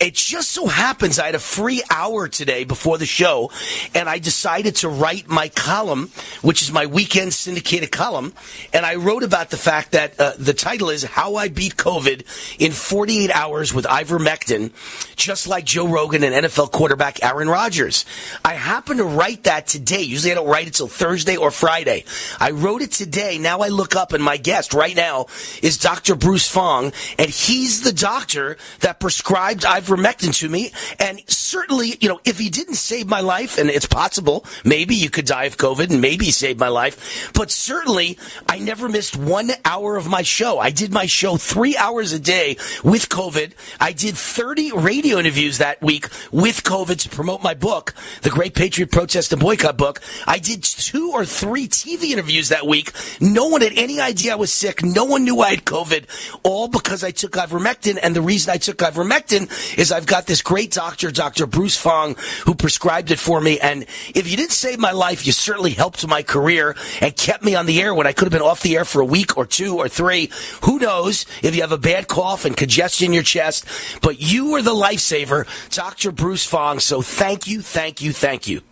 It 0.00 0.14
just 0.14 0.50
so 0.50 0.66
happens 0.66 1.18
I 1.18 1.26
had 1.26 1.34
a 1.34 1.40
free 1.40 1.82
hour 1.90 2.28
today 2.28 2.64
before 2.64 2.98
the 2.98 3.06
show, 3.06 3.50
and 3.94 4.08
I 4.08 4.18
decided 4.18 4.76
to 4.76 4.88
write 4.88 5.11
my 5.26 5.48
column, 5.48 6.10
which 6.42 6.62
is 6.62 6.72
my 6.72 6.86
weekend 6.86 7.34
syndicated 7.34 7.90
column, 7.90 8.32
and 8.72 8.84
I 8.86 8.96
wrote 8.96 9.22
about 9.22 9.50
the 9.50 9.56
fact 9.56 9.92
that 9.92 10.18
uh, 10.20 10.32
the 10.38 10.54
title 10.54 10.90
is 10.90 11.04
"How 11.04 11.36
I 11.36 11.48
Beat 11.48 11.76
COVID 11.76 12.24
in 12.58 12.72
48 12.72 13.30
Hours 13.30 13.74
with 13.74 13.84
Ivermectin," 13.86 14.72
just 15.16 15.46
like 15.46 15.64
Joe 15.64 15.86
Rogan 15.86 16.24
and 16.24 16.46
NFL 16.46 16.72
quarterback 16.72 17.22
Aaron 17.22 17.48
Rodgers. 17.48 18.04
I 18.44 18.54
happen 18.54 18.98
to 18.98 19.04
write 19.04 19.44
that 19.44 19.66
today. 19.66 20.02
Usually, 20.02 20.32
I 20.32 20.34
don't 20.34 20.48
write 20.48 20.66
it 20.66 20.74
till 20.74 20.88
Thursday 20.88 21.36
or 21.36 21.50
Friday. 21.50 22.04
I 22.40 22.50
wrote 22.50 22.82
it 22.82 22.92
today. 22.92 23.38
Now 23.38 23.60
I 23.60 23.68
look 23.68 23.96
up, 23.96 24.12
and 24.12 24.22
my 24.22 24.36
guest 24.36 24.74
right 24.74 24.96
now 24.96 25.26
is 25.62 25.78
Dr. 25.78 26.14
Bruce 26.14 26.48
Fong, 26.48 26.92
and 27.18 27.30
he's 27.30 27.82
the 27.82 27.92
doctor 27.92 28.56
that 28.80 29.00
prescribed 29.00 29.62
ivermectin 29.62 30.34
to 30.38 30.48
me. 30.48 30.72
And 30.98 31.20
certainly, 31.28 31.96
you 32.00 32.08
know, 32.08 32.20
if 32.24 32.38
he 32.38 32.50
didn't 32.50 32.74
save 32.74 33.06
my 33.06 33.20
life, 33.20 33.58
and 33.58 33.70
it's 33.70 33.86
possible, 33.86 34.44
maybe 34.64 34.94
you 35.02 35.10
could 35.10 35.26
die 35.26 35.44
of 35.44 35.56
COVID 35.56 35.90
and 35.90 36.00
maybe 36.00 36.30
save 36.30 36.58
my 36.58 36.68
life. 36.68 37.30
But 37.34 37.50
certainly, 37.50 38.18
I 38.48 38.58
never 38.58 38.88
missed 38.88 39.16
one 39.16 39.50
hour 39.64 39.96
of 39.96 40.08
my 40.08 40.22
show. 40.22 40.58
I 40.58 40.70
did 40.70 40.92
my 40.92 41.06
show 41.06 41.36
three 41.36 41.76
hours 41.76 42.12
a 42.12 42.18
day 42.18 42.56
with 42.84 43.08
COVID. 43.08 43.52
I 43.80 43.92
did 43.92 44.16
30 44.16 44.72
radio 44.72 45.18
interviews 45.18 45.58
that 45.58 45.82
week 45.82 46.08
with 46.30 46.62
COVID 46.62 46.98
to 47.00 47.08
promote 47.08 47.42
my 47.42 47.54
book, 47.54 47.94
The 48.22 48.30
Great 48.30 48.54
Patriot 48.54 48.90
Protest 48.90 49.32
and 49.32 49.40
Boycott 49.40 49.76
book. 49.76 50.00
I 50.26 50.38
did 50.38 50.62
two 50.62 51.10
or 51.12 51.24
three 51.24 51.68
TV 51.68 52.10
interviews 52.10 52.48
that 52.50 52.66
week. 52.66 52.92
No 53.20 53.48
one 53.48 53.62
had 53.62 53.72
any 53.76 54.00
idea 54.00 54.32
I 54.32 54.36
was 54.36 54.52
sick. 54.52 54.82
No 54.82 55.04
one 55.04 55.24
knew 55.24 55.40
I 55.40 55.50
had 55.50 55.64
COVID, 55.64 56.04
all 56.42 56.68
because 56.68 57.02
I 57.02 57.10
took 57.10 57.32
ivermectin. 57.32 57.98
And 58.02 58.14
the 58.14 58.22
reason 58.22 58.52
I 58.52 58.58
took 58.58 58.78
ivermectin 58.78 59.78
is 59.78 59.90
I've 59.92 60.06
got 60.06 60.26
this 60.26 60.42
great 60.42 60.70
doctor, 60.70 61.10
Dr. 61.10 61.46
Bruce 61.46 61.76
Fong, 61.76 62.16
who 62.44 62.54
prescribed 62.54 63.10
it 63.10 63.18
for 63.18 63.40
me. 63.40 63.58
And 63.58 63.82
if 64.14 64.30
you 64.30 64.36
didn't 64.36 64.52
save 64.52 64.78
my 64.78 64.91
life, 64.92 65.26
you 65.26 65.32
certainly 65.32 65.70
helped 65.70 66.06
my 66.06 66.22
career 66.22 66.76
and 67.00 67.16
kept 67.16 67.42
me 67.42 67.54
on 67.54 67.66
the 67.66 67.80
air 67.80 67.94
when 67.94 68.06
I 68.06 68.12
could 68.12 68.26
have 68.26 68.32
been 68.32 68.42
off 68.42 68.62
the 68.62 68.76
air 68.76 68.84
for 68.84 69.00
a 69.00 69.04
week 69.04 69.36
or 69.36 69.46
two 69.46 69.78
or 69.78 69.88
three. 69.88 70.30
Who 70.62 70.78
knows 70.78 71.26
if 71.42 71.54
you 71.54 71.62
have 71.62 71.72
a 71.72 71.78
bad 71.78 72.08
cough 72.08 72.44
and 72.44 72.56
congestion 72.56 73.06
in 73.06 73.12
your 73.12 73.22
chest, 73.22 73.66
but 74.02 74.20
you 74.20 74.52
were 74.52 74.62
the 74.62 74.74
lifesaver, 74.74 75.46
Dr. 75.74 76.12
Bruce 76.12 76.46
Fong. 76.46 76.78
So 76.78 77.02
thank 77.02 77.46
you, 77.46 77.62
thank 77.62 78.00
you, 78.00 78.12
thank 78.12 78.48
you. 78.48 78.62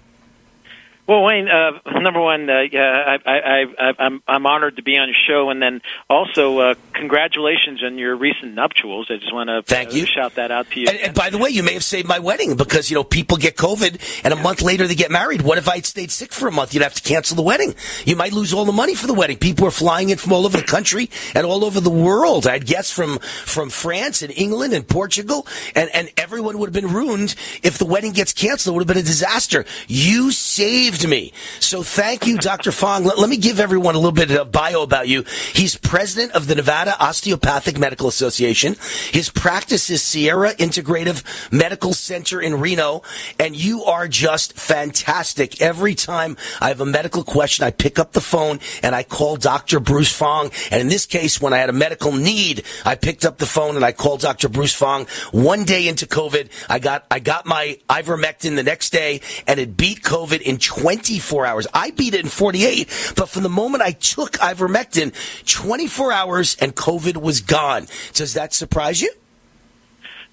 Well, 1.10 1.24
Wayne, 1.24 1.48
uh, 1.48 1.72
number 2.00 2.20
one, 2.20 2.48
uh, 2.48 2.60
yeah, 2.70 3.18
I, 3.26 3.30
I, 3.30 3.64
I, 3.64 3.92
I'm 3.98 4.22
I'm 4.28 4.46
honored 4.46 4.76
to 4.76 4.82
be 4.84 4.96
on 4.96 5.08
your 5.08 5.16
show, 5.26 5.50
and 5.50 5.60
then 5.60 5.82
also 6.08 6.60
uh, 6.60 6.74
congratulations 6.92 7.82
on 7.82 7.98
your 7.98 8.14
recent 8.14 8.54
nuptials. 8.54 9.10
I 9.10 9.16
just 9.16 9.34
want 9.34 9.48
to 9.48 9.64
Thank 9.64 9.92
you. 9.92 10.06
shout 10.06 10.36
that 10.36 10.52
out 10.52 10.70
to 10.70 10.78
you. 10.78 10.86
And, 10.88 10.98
and 10.98 11.12
by 11.12 11.30
the 11.30 11.38
way, 11.38 11.50
you 11.50 11.64
may 11.64 11.72
have 11.72 11.82
saved 11.82 12.06
my 12.06 12.20
wedding 12.20 12.54
because 12.54 12.92
you 12.92 12.94
know 12.94 13.02
people 13.02 13.38
get 13.38 13.56
COVID 13.56 14.22
and 14.22 14.32
a 14.32 14.36
month 14.36 14.62
later 14.62 14.86
they 14.86 14.94
get 14.94 15.10
married. 15.10 15.42
What 15.42 15.58
if 15.58 15.68
I 15.68 15.74
had 15.74 15.86
stayed 15.86 16.12
sick 16.12 16.32
for 16.32 16.46
a 16.46 16.52
month? 16.52 16.74
You'd 16.74 16.84
have 16.84 16.94
to 16.94 17.02
cancel 17.02 17.34
the 17.34 17.42
wedding. 17.42 17.74
You 18.04 18.14
might 18.14 18.32
lose 18.32 18.54
all 18.54 18.64
the 18.64 18.70
money 18.70 18.94
for 18.94 19.08
the 19.08 19.14
wedding. 19.14 19.36
People 19.36 19.66
are 19.66 19.72
flying 19.72 20.10
in 20.10 20.16
from 20.18 20.32
all 20.32 20.46
over 20.46 20.58
the 20.58 20.62
country 20.62 21.10
and 21.34 21.44
all 21.44 21.64
over 21.64 21.80
the 21.80 21.90
world. 21.90 22.46
I 22.46 22.52
had 22.52 22.66
guests 22.66 22.92
from 22.92 23.18
from 23.18 23.68
France 23.68 24.22
and 24.22 24.32
England 24.38 24.74
and 24.74 24.86
Portugal, 24.86 25.44
and 25.74 25.90
and 25.92 26.08
everyone 26.16 26.56
would 26.58 26.68
have 26.72 26.84
been 26.84 26.94
ruined 26.94 27.34
if 27.64 27.78
the 27.78 27.84
wedding 27.84 28.12
gets 28.12 28.32
canceled. 28.32 28.74
It 28.74 28.76
would 28.76 28.88
have 28.88 28.94
been 28.94 29.04
a 29.04 29.06
disaster. 29.06 29.64
You 29.88 30.30
saved 30.30 30.99
me. 31.08 31.32
So 31.58 31.82
thank 31.82 32.26
you, 32.26 32.38
Dr. 32.38 32.72
Fong. 32.72 33.04
Let, 33.04 33.18
let 33.18 33.28
me 33.28 33.36
give 33.36 33.60
everyone 33.60 33.94
a 33.94 33.98
little 33.98 34.12
bit 34.12 34.30
of 34.30 34.52
bio 34.52 34.82
about 34.82 35.08
you. 35.08 35.24
He's 35.52 35.76
president 35.76 36.32
of 36.32 36.46
the 36.46 36.54
Nevada 36.54 36.96
Osteopathic 37.00 37.78
Medical 37.78 38.08
Association. 38.08 38.76
His 39.12 39.30
practice 39.30 39.90
is 39.90 40.02
Sierra 40.02 40.54
Integrative 40.54 41.24
Medical 41.52 41.92
Center 41.92 42.40
in 42.40 42.60
Reno, 42.60 43.02
and 43.38 43.56
you 43.56 43.84
are 43.84 44.08
just 44.08 44.54
fantastic. 44.54 45.60
Every 45.60 45.94
time 45.94 46.36
I 46.60 46.68
have 46.68 46.80
a 46.80 46.86
medical 46.86 47.22
question, 47.22 47.64
I 47.64 47.70
pick 47.70 47.98
up 47.98 48.12
the 48.12 48.20
phone 48.20 48.60
and 48.82 48.94
I 48.94 49.02
call 49.02 49.36
Dr. 49.36 49.80
Bruce 49.80 50.12
Fong. 50.12 50.50
And 50.70 50.80
in 50.80 50.88
this 50.88 51.06
case, 51.06 51.40
when 51.40 51.52
I 51.52 51.58
had 51.58 51.70
a 51.70 51.74
medical 51.74 52.12
need, 52.12 52.64
I 52.84 52.94
picked 52.94 53.24
up 53.24 53.38
the 53.38 53.46
phone 53.46 53.76
and 53.76 53.84
I 53.84 53.92
called 53.92 54.20
Dr. 54.20 54.48
Bruce 54.48 54.74
Fong. 54.74 55.06
One 55.32 55.64
day 55.64 55.88
into 55.88 56.06
COVID, 56.06 56.48
I 56.68 56.78
got 56.78 57.06
I 57.10 57.18
got 57.18 57.46
my 57.46 57.78
ivermectin 57.88 58.56
the 58.56 58.62
next 58.62 58.90
day, 58.90 59.20
and 59.46 59.58
it 59.58 59.76
beat 59.76 60.02
COVID 60.02 60.40
in 60.40 60.58
24 60.90 61.46
hours. 61.46 61.66
I 61.72 61.92
beat 61.92 62.14
it 62.14 62.20
in 62.20 62.28
48, 62.28 63.14
but 63.16 63.28
from 63.28 63.44
the 63.44 63.48
moment 63.48 63.82
I 63.82 63.92
took 63.92 64.32
ivermectin, 64.32 65.14
24 65.46 66.12
hours 66.12 66.56
and 66.60 66.74
COVID 66.74 67.16
was 67.16 67.40
gone. 67.40 67.86
Does 68.12 68.34
that 68.34 68.52
surprise 68.52 69.00
you? 69.00 69.12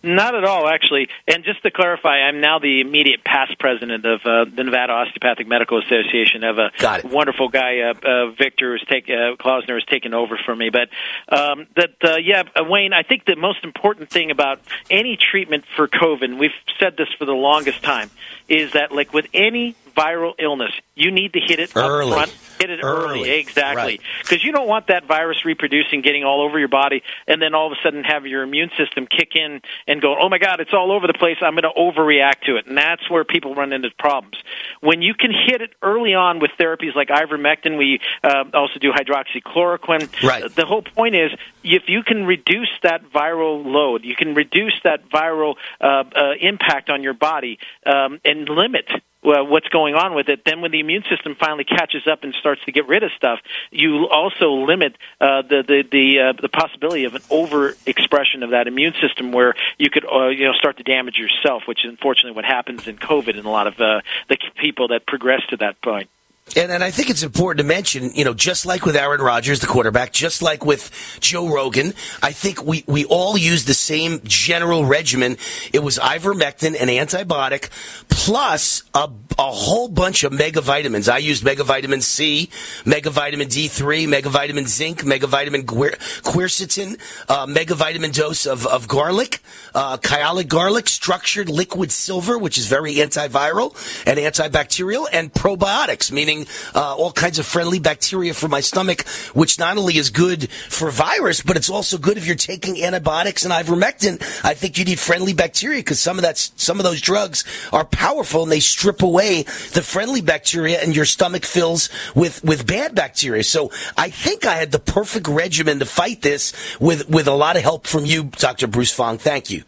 Not 0.03 0.35
at 0.35 0.45
all, 0.45 0.67
actually. 0.67 1.09
And 1.27 1.43
just 1.43 1.63
to 1.63 1.71
clarify, 1.71 2.19
I'm 2.21 2.39
now 2.39 2.59
the 2.59 2.81
immediate 2.81 3.23
past 3.23 3.59
president 3.59 4.05
of 4.05 4.21
uh, 4.25 4.45
the 4.45 4.63
Nevada 4.63 4.93
Osteopathic 4.93 5.47
Medical 5.47 5.79
Association. 5.79 6.43
I 6.43 6.47
have 6.47 7.03
a 7.03 7.07
wonderful 7.07 7.49
guy, 7.49 7.79
uh, 7.79 7.93
uh, 8.07 8.31
Victor, 8.31 8.73
who's 8.73 8.85
take, 8.89 9.09
uh, 9.09 9.35
Klausner, 9.37 9.73
has 9.73 9.85
taken 9.85 10.13
over 10.13 10.39
for 10.45 10.55
me. 10.55 10.69
But 10.69 10.89
um, 11.35 11.67
that, 11.75 11.95
uh, 12.03 12.17
yeah, 12.23 12.43
uh, 12.55 12.63
Wayne, 12.63 12.93
I 12.93 13.03
think 13.03 13.25
the 13.25 13.35
most 13.35 13.63
important 13.63 14.09
thing 14.09 14.31
about 14.31 14.61
any 14.89 15.17
treatment 15.17 15.65
for 15.75 15.87
COVID, 15.87 16.23
and 16.23 16.39
we've 16.39 16.51
said 16.79 16.95
this 16.95 17.09
for 17.17 17.25
the 17.25 17.33
longest 17.33 17.83
time, 17.83 18.09
is 18.47 18.73
that 18.73 18.91
like 18.91 19.13
with 19.13 19.25
any 19.33 19.75
viral 19.97 20.33
illness, 20.39 20.71
you 20.95 21.11
need 21.11 21.33
to 21.33 21.39
hit 21.39 21.59
it 21.59 21.75
Early. 21.75 22.11
up 22.11 22.17
front. 22.17 22.37
Hit 22.59 22.69
it 22.71 22.79
early, 22.83 23.19
Early. 23.19 23.29
exactly. 23.39 23.83
Right. 23.83 24.01
Because 24.21 24.43
you 24.43 24.51
don't 24.51 24.67
want 24.67 24.87
that 24.87 25.05
virus 25.05 25.45
reproducing, 25.45 26.01
getting 26.01 26.23
all 26.23 26.41
over 26.41 26.57
your 26.57 26.67
body, 26.67 27.03
and 27.27 27.41
then 27.41 27.53
all 27.53 27.67
of 27.67 27.73
a 27.73 27.75
sudden 27.83 28.03
have 28.03 28.25
your 28.25 28.41
immune 28.43 28.71
system 28.77 29.05
kick 29.05 29.35
in 29.35 29.61
and 29.87 30.01
go, 30.01 30.15
oh 30.19 30.27
my 30.29 30.37
God, 30.39 30.59
it's 30.59 30.73
all 30.73 30.91
over 30.91 31.05
the 31.05 31.13
place. 31.13 31.37
I'm 31.41 31.53
going 31.53 31.63
to 31.63 31.79
overreact 31.79 32.41
to 32.47 32.55
it. 32.57 32.65
And 32.67 32.77
that's 32.77 33.07
where 33.09 33.23
people 33.23 33.53
run 33.53 33.73
into 33.73 33.91
problems. 33.99 34.37
When 34.81 35.01
you 35.01 35.13
can 35.13 35.31
hit 35.31 35.61
it 35.61 35.71
early 35.81 36.13
on 36.15 36.39
with 36.39 36.51
therapies 36.59 36.95
like 36.95 37.09
ivermectin, 37.09 37.77
we 37.77 37.99
uh, 38.23 38.45
also 38.53 38.79
do 38.79 38.91
hydroxychloroquine. 38.91 40.23
Right. 40.23 40.53
The 40.53 40.65
whole 40.65 40.81
point 40.81 41.15
is 41.15 41.31
if 41.63 41.83
you 41.87 42.03
can 42.03 42.25
reduce 42.25 42.69
that 42.83 43.11
viral 43.11 43.65
load, 43.65 44.03
you 44.03 44.15
can 44.15 44.33
reduce 44.33 44.73
that 44.83 45.09
viral 45.09 45.55
uh, 45.79 46.03
uh, 46.15 46.31
impact 46.39 46.89
on 46.89 47.03
your 47.03 47.13
body 47.13 47.59
um, 47.85 48.19
and 48.25 48.49
limit 48.49 48.89
uh, 49.31 49.43
what's 49.43 49.67
going 49.69 49.95
on 49.95 50.15
with 50.15 50.29
it. 50.29 50.43
Then, 50.45 50.61
when 50.61 50.71
the 50.71 50.79
immune 50.79 51.03
system 51.09 51.35
finally 51.35 51.63
catches 51.63 52.07
up 52.07 52.23
and 52.23 52.33
starts 52.35 52.63
to 52.65 52.71
get 52.71 52.87
rid 52.87 53.03
of 53.03 53.11
stuff, 53.15 53.39
you 53.71 54.07
also 54.07 54.51
limit 54.65 54.97
uh, 55.19 55.41
the 55.41 55.63
the 55.67 55.83
the, 55.89 56.19
uh, 56.19 56.41
the 56.41 56.49
possibility 56.49 57.05
of 57.05 57.15
an 57.15 57.21
overexpression 57.23 58.43
of 58.43 58.51
that 58.51 58.67
immune 58.67 58.93
system, 59.01 59.31
where 59.31 59.55
you 59.77 59.89
could 59.89 60.05
uh, 60.05 60.27
you 60.27 60.45
know 60.45 60.53
start 60.53 60.77
to 60.77 60.83
damage 60.83 61.17
yourself, 61.17 61.63
which 61.67 61.85
is 61.85 61.89
unfortunately 61.89 62.31
what 62.31 62.45
happens 62.45 62.87
in 62.87 62.97
COVID 62.97 63.37
in 63.37 63.45
a 63.45 63.51
lot 63.51 63.67
of 63.67 63.79
uh, 63.79 64.01
the 64.29 64.37
people 64.55 64.89
that 64.89 65.05
progress 65.05 65.41
to 65.49 65.57
that 65.57 65.81
point. 65.81 66.09
And, 66.55 66.71
and 66.71 66.83
I 66.83 66.91
think 66.91 67.09
it's 67.09 67.23
important 67.23 67.59
to 67.59 67.65
mention, 67.65 68.11
you 68.15 68.23
know, 68.23 68.33
just 68.33 68.65
like 68.65 68.85
with 68.85 68.95
Aaron 68.95 69.21
Rodgers, 69.21 69.59
the 69.59 69.67
quarterback, 69.67 70.13
just 70.13 70.41
like 70.41 70.65
with 70.65 71.17
Joe 71.19 71.47
Rogan, 71.47 71.93
I 72.23 72.31
think 72.31 72.63
we, 72.63 72.83
we 72.87 73.05
all 73.05 73.37
use 73.37 73.65
the 73.65 73.73
same 73.73 74.21
general 74.23 74.85
regimen. 74.85 75.37
It 75.73 75.83
was 75.83 75.99
ivermectin, 75.99 76.79
an 76.79 76.87
antibiotic, 76.87 77.69
plus 78.09 78.83
a, 78.93 79.09
a 79.37 79.51
whole 79.51 79.89
bunch 79.89 80.23
of 80.23 80.31
megavitamins. 80.31 81.11
I 81.11 81.17
used 81.17 81.43
megavitamin 81.43 82.01
C, 82.01 82.49
megavitamin 82.85 83.47
D3, 83.47 84.07
megavitamin 84.07 84.67
zinc, 84.67 85.03
megavitamin 85.03 85.65
guer- 85.65 85.97
quercetin, 86.23 86.99
uh, 87.29 87.45
megavitamin 87.45 88.13
dose 88.13 88.45
of, 88.45 88.65
of 88.65 88.87
garlic, 88.87 89.41
uh, 89.75 89.97
kyolic 89.97 90.47
garlic, 90.47 90.87
structured 90.87 91.49
liquid 91.49 91.91
silver, 91.91 92.37
which 92.37 92.57
is 92.57 92.67
very 92.67 92.95
antiviral 92.95 93.75
and 94.07 94.17
antibacterial, 94.17 95.07
and 95.11 95.33
probiotics, 95.33 96.11
meaning 96.11 96.36
uh, 96.75 96.95
all 96.95 97.11
kinds 97.11 97.39
of 97.39 97.45
friendly 97.45 97.79
bacteria 97.79 98.33
for 98.33 98.47
my 98.47 98.59
stomach, 98.59 99.07
which 99.33 99.57
not 99.57 99.77
only 99.77 99.97
is 99.97 100.09
good 100.09 100.51
for 100.51 100.91
virus, 100.91 101.41
but 101.41 101.57
it's 101.57 101.69
also 101.69 101.97
good 101.97 102.17
if 102.17 102.27
you're 102.27 102.35
taking 102.35 102.83
antibiotics 102.83 103.43
and 103.43 103.53
ivermectin. 103.53 104.21
I 104.43 104.53
think 104.53 104.77
you 104.77 104.85
need 104.85 104.99
friendly 104.99 105.33
bacteria 105.33 105.79
because 105.79 105.99
some 105.99 106.17
of 106.17 106.23
that, 106.23 106.37
some 106.37 106.79
of 106.79 106.83
those 106.83 107.01
drugs 107.01 107.43
are 107.71 107.85
powerful 107.85 108.43
and 108.43 108.51
they 108.51 108.59
strip 108.59 109.01
away 109.01 109.43
the 109.73 109.81
friendly 109.81 110.21
bacteria, 110.21 110.81
and 110.81 110.95
your 110.95 111.05
stomach 111.05 111.45
fills 111.45 111.89
with 112.15 112.43
with 112.43 112.67
bad 112.67 112.95
bacteria. 112.95 113.43
So 113.43 113.71
I 113.97 114.09
think 114.09 114.45
I 114.45 114.55
had 114.55 114.71
the 114.71 114.79
perfect 114.79 115.27
regimen 115.27 115.79
to 115.79 115.85
fight 115.85 116.21
this 116.21 116.53
with 116.79 117.09
with 117.09 117.27
a 117.27 117.33
lot 117.33 117.55
of 117.55 117.63
help 117.63 117.87
from 117.87 118.05
you, 118.05 118.25
Dr. 118.25 118.67
Bruce 118.67 118.91
Fong. 118.91 119.17
Thank 119.17 119.49
you. 119.49 119.63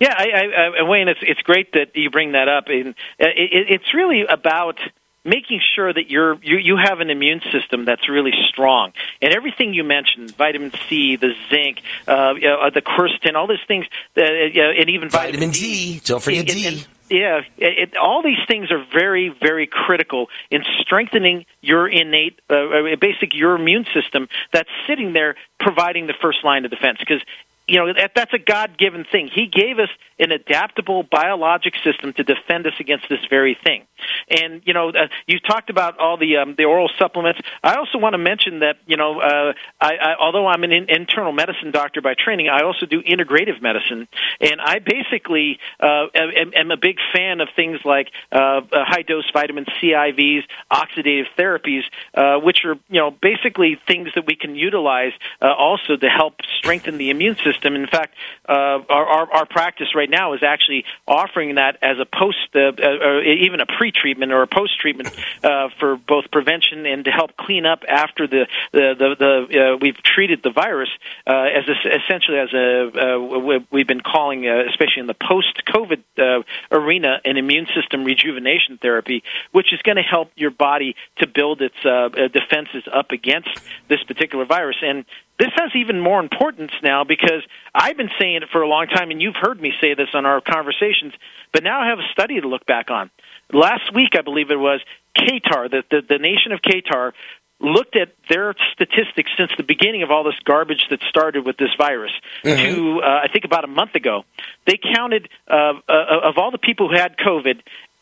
Yeah, 0.00 0.14
I, 0.16 0.24
I, 0.24 0.80
I, 0.80 0.82
Wayne, 0.82 1.08
it's 1.08 1.20
it's 1.22 1.40
great 1.42 1.72
that 1.72 1.94
you 1.94 2.10
bring 2.10 2.32
that 2.32 2.48
up, 2.48 2.68
and 2.68 2.88
uh, 2.88 3.28
it, 3.34 3.66
it's 3.70 3.94
really 3.94 4.24
about 4.28 4.78
making 5.26 5.60
sure 5.74 5.92
that 5.92 6.10
you're 6.10 6.34
you, 6.42 6.56
you 6.56 6.76
have 6.76 7.00
an 7.00 7.10
immune 7.10 7.40
system 7.52 7.84
that's 7.84 8.08
really 8.08 8.32
strong. 8.48 8.92
And 9.20 9.34
everything 9.34 9.74
you 9.74 9.84
mentioned, 9.84 10.34
vitamin 10.36 10.72
C, 10.88 11.16
the 11.16 11.34
zinc, 11.50 11.82
uh, 12.06 12.34
you 12.34 12.48
know, 12.48 12.70
the 12.72 12.82
quercetin, 12.82 13.34
all 13.34 13.46
these 13.46 13.58
things, 13.66 13.86
uh, 14.16 14.22
and 14.22 14.88
even 14.88 15.08
vitamin, 15.08 15.50
D. 15.50 16.00
Don't 16.04 16.22
forget 16.22 16.40
and, 16.40 16.48
D. 16.48 16.66
and, 16.66 16.86
yeah, 17.08 17.42
it, 17.56 17.90
it, 17.90 17.96
all 17.96 18.22
these 18.22 18.38
things 18.48 18.72
are 18.72 18.84
very, 18.92 19.28
very 19.28 19.68
critical 19.68 20.26
in 20.50 20.64
strengthening 20.80 21.46
your 21.60 21.86
innate, 21.88 22.40
uh, 22.50 22.96
basic 23.00 23.32
your 23.32 23.54
immune 23.54 23.86
system 23.94 24.28
that's 24.52 24.68
sitting 24.88 25.12
there 25.12 25.36
providing 25.60 26.08
the 26.08 26.14
first 26.20 26.42
line 26.42 26.64
of 26.64 26.70
defense. 26.70 26.98
Because 26.98 27.22
you 27.66 27.78
know 27.78 27.92
that, 27.92 28.12
that's 28.14 28.32
a 28.32 28.38
god-given 28.38 29.06
thing. 29.10 29.28
He 29.32 29.46
gave 29.46 29.78
us 29.78 29.88
an 30.18 30.30
adaptable 30.30 31.02
biologic 31.02 31.74
system 31.84 32.12
to 32.14 32.22
defend 32.22 32.66
us 32.66 32.74
against 32.78 33.08
this 33.08 33.18
very 33.28 33.56
thing. 33.62 33.82
And 34.30 34.62
you 34.64 34.72
know, 34.72 34.90
uh, 34.90 35.08
you 35.26 35.40
talked 35.40 35.68
about 35.68 35.98
all 35.98 36.16
the 36.16 36.36
um, 36.36 36.54
the 36.56 36.64
oral 36.64 36.88
supplements. 36.98 37.40
I 37.62 37.74
also 37.74 37.98
want 37.98 38.14
to 38.14 38.18
mention 38.18 38.60
that 38.60 38.76
you 38.86 38.96
know, 38.96 39.20
uh, 39.20 39.52
I, 39.80 39.96
I, 39.96 40.14
although 40.20 40.46
I'm 40.46 40.62
an 40.62 40.72
in, 40.72 40.86
internal 40.88 41.32
medicine 41.32 41.72
doctor 41.72 42.00
by 42.00 42.14
training, 42.14 42.48
I 42.48 42.64
also 42.64 42.86
do 42.86 43.02
integrative 43.02 43.60
medicine, 43.60 44.06
and 44.40 44.60
I 44.60 44.78
basically 44.78 45.58
uh, 45.80 46.06
am, 46.14 46.52
am 46.54 46.70
a 46.70 46.76
big 46.76 46.96
fan 47.14 47.40
of 47.40 47.48
things 47.56 47.80
like 47.84 48.08
uh, 48.30 48.36
uh, 48.36 48.84
high 48.84 49.02
dose 49.02 49.28
vitamin 49.32 49.66
C 49.80 49.88
IVs, 49.88 50.42
oxidative 50.70 51.26
therapies, 51.36 51.82
uh, 52.14 52.38
which 52.38 52.64
are 52.64 52.74
you 52.88 53.00
know 53.00 53.10
basically 53.10 53.78
things 53.88 54.10
that 54.14 54.26
we 54.26 54.36
can 54.36 54.54
utilize 54.54 55.12
uh, 55.42 55.52
also 55.52 55.96
to 55.96 56.08
help 56.08 56.34
strengthen 56.58 56.96
the 56.98 57.10
immune 57.10 57.34
system. 57.34 57.55
In 57.64 57.86
fact, 57.86 58.14
uh, 58.48 58.52
our, 58.88 59.06
our 59.06 59.32
our 59.32 59.46
practice 59.46 59.88
right 59.94 60.10
now 60.10 60.34
is 60.34 60.42
actually 60.42 60.84
offering 61.06 61.56
that 61.56 61.78
as 61.82 61.98
a 61.98 62.06
post, 62.06 62.38
uh, 62.54 62.60
uh, 62.60 63.20
even 63.22 63.60
a 63.60 63.66
pre-treatment 63.66 64.32
or 64.32 64.42
a 64.42 64.46
post-treatment 64.46 65.08
uh, 65.42 65.68
for 65.78 65.96
both 65.96 66.30
prevention 66.30 66.86
and 66.86 67.04
to 67.04 67.10
help 67.10 67.36
clean 67.36 67.66
up 67.66 67.84
after 67.88 68.26
the 68.26 68.46
the 68.72 68.94
the, 68.98 69.16
the 69.18 69.60
uh, 69.60 69.76
we've 69.80 70.02
treated 70.02 70.42
the 70.42 70.50
virus 70.50 70.90
uh, 71.26 71.32
as 71.32 71.64
a, 71.68 71.96
essentially 72.04 72.38
as 72.38 72.52
a 72.52 73.16
uh, 73.16 73.60
we've 73.70 73.86
been 73.86 74.00
calling, 74.00 74.46
uh, 74.46 74.62
especially 74.68 75.00
in 75.00 75.06
the 75.06 75.14
post-COVID 75.14 76.02
uh, 76.18 76.42
arena, 76.70 77.20
an 77.24 77.36
immune 77.36 77.66
system 77.74 78.04
rejuvenation 78.04 78.78
therapy, 78.78 79.22
which 79.52 79.72
is 79.72 79.80
going 79.82 79.96
to 79.96 80.02
help 80.02 80.30
your 80.36 80.50
body 80.50 80.96
to 81.18 81.26
build 81.26 81.62
its 81.62 81.76
uh, 81.84 81.88
uh, 81.88 82.28
defenses 82.28 82.84
up 82.92 83.10
against 83.10 83.50
this 83.88 84.02
particular 84.04 84.44
virus. 84.44 84.76
And 84.82 85.04
this 85.38 85.50
has 85.56 85.70
even 85.74 86.00
more 86.00 86.20
importance 86.20 86.72
now 86.82 87.04
because 87.04 87.42
I've 87.74 87.96
been 87.96 88.10
saying 88.18 88.36
it 88.36 88.48
for 88.50 88.62
a 88.62 88.68
long 88.68 88.86
time, 88.86 89.10
and 89.10 89.20
you've 89.20 89.36
heard 89.36 89.60
me 89.60 89.72
say 89.80 89.94
this 89.94 90.08
on 90.14 90.24
our 90.24 90.40
conversations, 90.40 91.12
but 91.52 91.62
now 91.62 91.80
I 91.80 91.88
have 91.88 91.98
a 91.98 92.08
study 92.12 92.40
to 92.40 92.48
look 92.48 92.64
back 92.66 92.90
on. 92.90 93.10
Last 93.52 93.94
week, 93.94 94.10
I 94.16 94.22
believe 94.22 94.50
it 94.50 94.58
was, 94.58 94.80
Qatar, 95.16 95.70
the, 95.70 95.82
the, 95.90 96.02
the 96.08 96.18
nation 96.18 96.52
of 96.52 96.60
Qatar, 96.62 97.12
looked 97.58 97.96
at 97.96 98.14
their 98.28 98.54
statistics 98.72 99.30
since 99.36 99.50
the 99.56 99.62
beginning 99.62 100.02
of 100.02 100.10
all 100.10 100.24
this 100.24 100.38
garbage 100.44 100.86
that 100.90 101.00
started 101.08 101.46
with 101.46 101.56
this 101.56 101.70
virus 101.78 102.12
Mm-hmm. 102.44 102.74
to, 102.74 103.00
uh, 103.00 103.20
I 103.24 103.28
think, 103.32 103.44
about 103.44 103.64
a 103.64 103.68
month 103.68 103.94
ago. 103.94 104.24
They 104.66 104.78
counted, 104.78 105.28
uh, 105.48 105.72
uh, 105.88 105.92
of 106.24 106.38
all 106.38 106.50
the 106.50 106.58
people 106.58 106.88
who 106.88 106.96
had 106.96 107.16
COVID, 107.16 107.60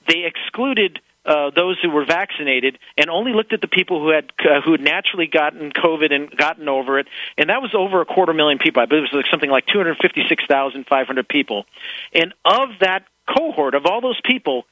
they 0.08 0.24
excluded 0.24 1.00
uh, 1.26 1.50
those 1.50 1.78
who 1.80 1.90
were 1.90 2.04
vaccinated 2.04 2.78
and 2.96 3.08
only 3.08 3.32
looked 3.32 3.52
at 3.52 3.60
the 3.60 3.68
people 3.68 4.00
who 4.00 4.10
had 4.10 4.30
uh, 4.40 4.60
who 4.60 4.72
had 4.72 4.80
naturally 4.80 5.26
gotten 5.26 5.72
COVID 5.72 6.12
and 6.12 6.30
gotten 6.30 6.68
over 6.68 6.98
it, 6.98 7.06
and 7.38 7.50
that 7.50 7.62
was 7.62 7.74
over 7.74 8.00
a 8.00 8.04
quarter 8.04 8.32
million 8.32 8.58
people. 8.58 8.82
I 8.82 8.86
believe 8.86 9.04
it 9.04 9.14
was 9.14 9.24
like 9.24 9.30
something 9.30 9.50
like 9.50 9.66
256,500 9.66 11.28
people. 11.28 11.66
And 12.12 12.34
of 12.44 12.70
that 12.80 13.06
cohort 13.26 13.74
of 13.74 13.86
all 13.86 14.00
those 14.00 14.20
people, 14.22 14.66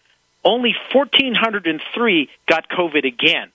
only 0.45 0.75
1,403 0.93 2.29
got 2.47 2.69
COVID 2.69 3.05
again. 3.07 3.51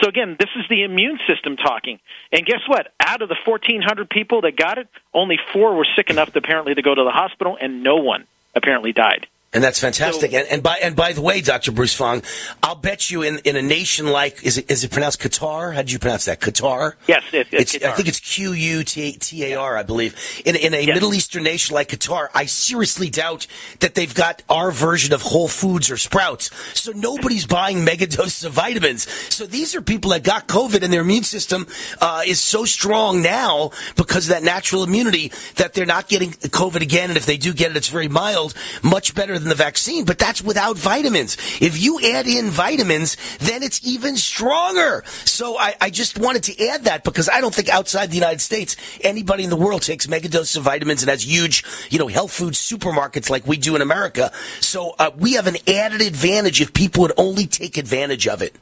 So 0.00 0.08
again, 0.08 0.36
this 0.38 0.48
is 0.56 0.64
the 0.70 0.84
immune 0.84 1.18
system 1.26 1.56
talking. 1.56 1.98
And 2.32 2.46
guess 2.46 2.60
what? 2.66 2.92
Out 2.98 3.22
of 3.22 3.28
the 3.28 3.36
1,400 3.44 4.08
people 4.08 4.42
that 4.42 4.56
got 4.56 4.78
it, 4.78 4.88
only 5.12 5.38
four 5.52 5.74
were 5.74 5.86
sick 5.96 6.08
enough 6.08 6.32
to 6.32 6.38
apparently 6.38 6.74
to 6.74 6.82
go 6.82 6.94
to 6.94 7.04
the 7.04 7.10
hospital, 7.10 7.58
and 7.60 7.82
no 7.82 7.96
one 7.96 8.26
apparently 8.54 8.92
died. 8.92 9.26
And 9.52 9.64
that's 9.64 9.80
fantastic. 9.80 10.30
So, 10.30 10.38
and, 10.38 10.46
and 10.46 10.62
by 10.62 10.78
and 10.80 10.94
by 10.94 11.12
the 11.12 11.20
way, 11.20 11.40
Dr. 11.40 11.72
Bruce 11.72 11.92
Fong, 11.92 12.22
I'll 12.62 12.76
bet 12.76 13.10
you 13.10 13.22
in, 13.22 13.40
in 13.40 13.56
a 13.56 13.62
nation 13.62 14.06
like 14.06 14.44
is 14.44 14.58
it 14.58 14.70
is 14.70 14.84
it 14.84 14.92
pronounced 14.92 15.20
Qatar? 15.20 15.74
How 15.74 15.82
do 15.82 15.92
you 15.92 15.98
pronounce 15.98 16.26
that? 16.26 16.38
Qatar? 16.38 16.94
Yes, 17.08 17.24
it, 17.32 17.48
it's, 17.50 17.74
it's 17.74 17.84
I 17.84 17.90
think 17.90 18.06
it's 18.06 18.20
Q 18.20 18.52
U 18.52 18.84
T 18.84 19.44
A 19.46 19.56
R, 19.56 19.76
I 19.76 19.82
believe. 19.82 20.14
In 20.44 20.54
in 20.54 20.72
a 20.72 20.80
yes. 20.80 20.94
Middle 20.94 21.12
Eastern 21.14 21.42
nation 21.42 21.74
like 21.74 21.88
Qatar, 21.88 22.28
I 22.32 22.44
seriously 22.44 23.10
doubt 23.10 23.48
that 23.80 23.96
they've 23.96 24.14
got 24.14 24.44
our 24.48 24.70
version 24.70 25.12
of 25.12 25.22
Whole 25.22 25.48
Foods 25.48 25.90
or 25.90 25.96
Sprouts. 25.96 26.54
So 26.78 26.92
nobody's 26.92 27.44
buying 27.44 27.84
mega 27.84 28.06
doses 28.16 28.44
of 28.44 28.52
vitamins. 28.52 29.10
So 29.34 29.46
these 29.46 29.74
are 29.74 29.82
people 29.82 30.12
that 30.12 30.22
got 30.22 30.46
COVID 30.46 30.84
and 30.84 30.92
their 30.92 31.00
immune 31.00 31.24
system 31.24 31.66
uh, 32.00 32.22
is 32.24 32.38
so 32.38 32.66
strong 32.66 33.20
now 33.20 33.72
because 33.96 34.28
of 34.28 34.34
that 34.34 34.44
natural 34.44 34.84
immunity 34.84 35.32
that 35.56 35.74
they're 35.74 35.86
not 35.86 36.06
getting 36.06 36.30
COVID 36.30 36.82
again. 36.82 37.10
And 37.10 37.16
if 37.16 37.26
they 37.26 37.36
do 37.36 37.52
get 37.52 37.72
it, 37.72 37.76
it's 37.76 37.88
very 37.88 38.06
mild, 38.06 38.54
much 38.84 39.12
better 39.12 39.39
than 39.40 39.48
the 39.48 39.54
vaccine, 39.54 40.04
but 40.04 40.18
that's 40.18 40.42
without 40.42 40.76
vitamins. 40.78 41.36
If 41.60 41.80
you 41.82 42.00
add 42.00 42.26
in 42.26 42.50
vitamins, 42.50 43.16
then 43.38 43.62
it's 43.62 43.84
even 43.84 44.16
stronger. 44.16 45.02
So 45.24 45.58
I, 45.58 45.74
I 45.80 45.90
just 45.90 46.18
wanted 46.18 46.44
to 46.44 46.68
add 46.68 46.84
that 46.84 47.04
because 47.04 47.28
I 47.28 47.40
don't 47.40 47.54
think 47.54 47.68
outside 47.68 48.10
the 48.10 48.16
United 48.16 48.40
States 48.40 48.76
anybody 49.02 49.44
in 49.44 49.50
the 49.50 49.56
world 49.56 49.82
takes 49.82 50.06
mega 50.08 50.28
doses 50.28 50.56
of 50.56 50.64
vitamins 50.64 51.02
and 51.02 51.10
has 51.10 51.26
huge, 51.26 51.64
you 51.90 51.98
know, 51.98 52.06
health 52.06 52.32
food 52.32 52.54
supermarkets 52.54 53.30
like 53.30 53.46
we 53.46 53.56
do 53.56 53.74
in 53.74 53.82
America. 53.82 54.30
So 54.60 54.94
uh, 54.98 55.10
we 55.16 55.32
have 55.34 55.46
an 55.46 55.56
added 55.66 56.00
advantage 56.00 56.60
if 56.60 56.72
people 56.72 57.02
would 57.02 57.12
only 57.16 57.46
take 57.46 57.76
advantage 57.76 58.28
of 58.28 58.42
it. 58.42 58.54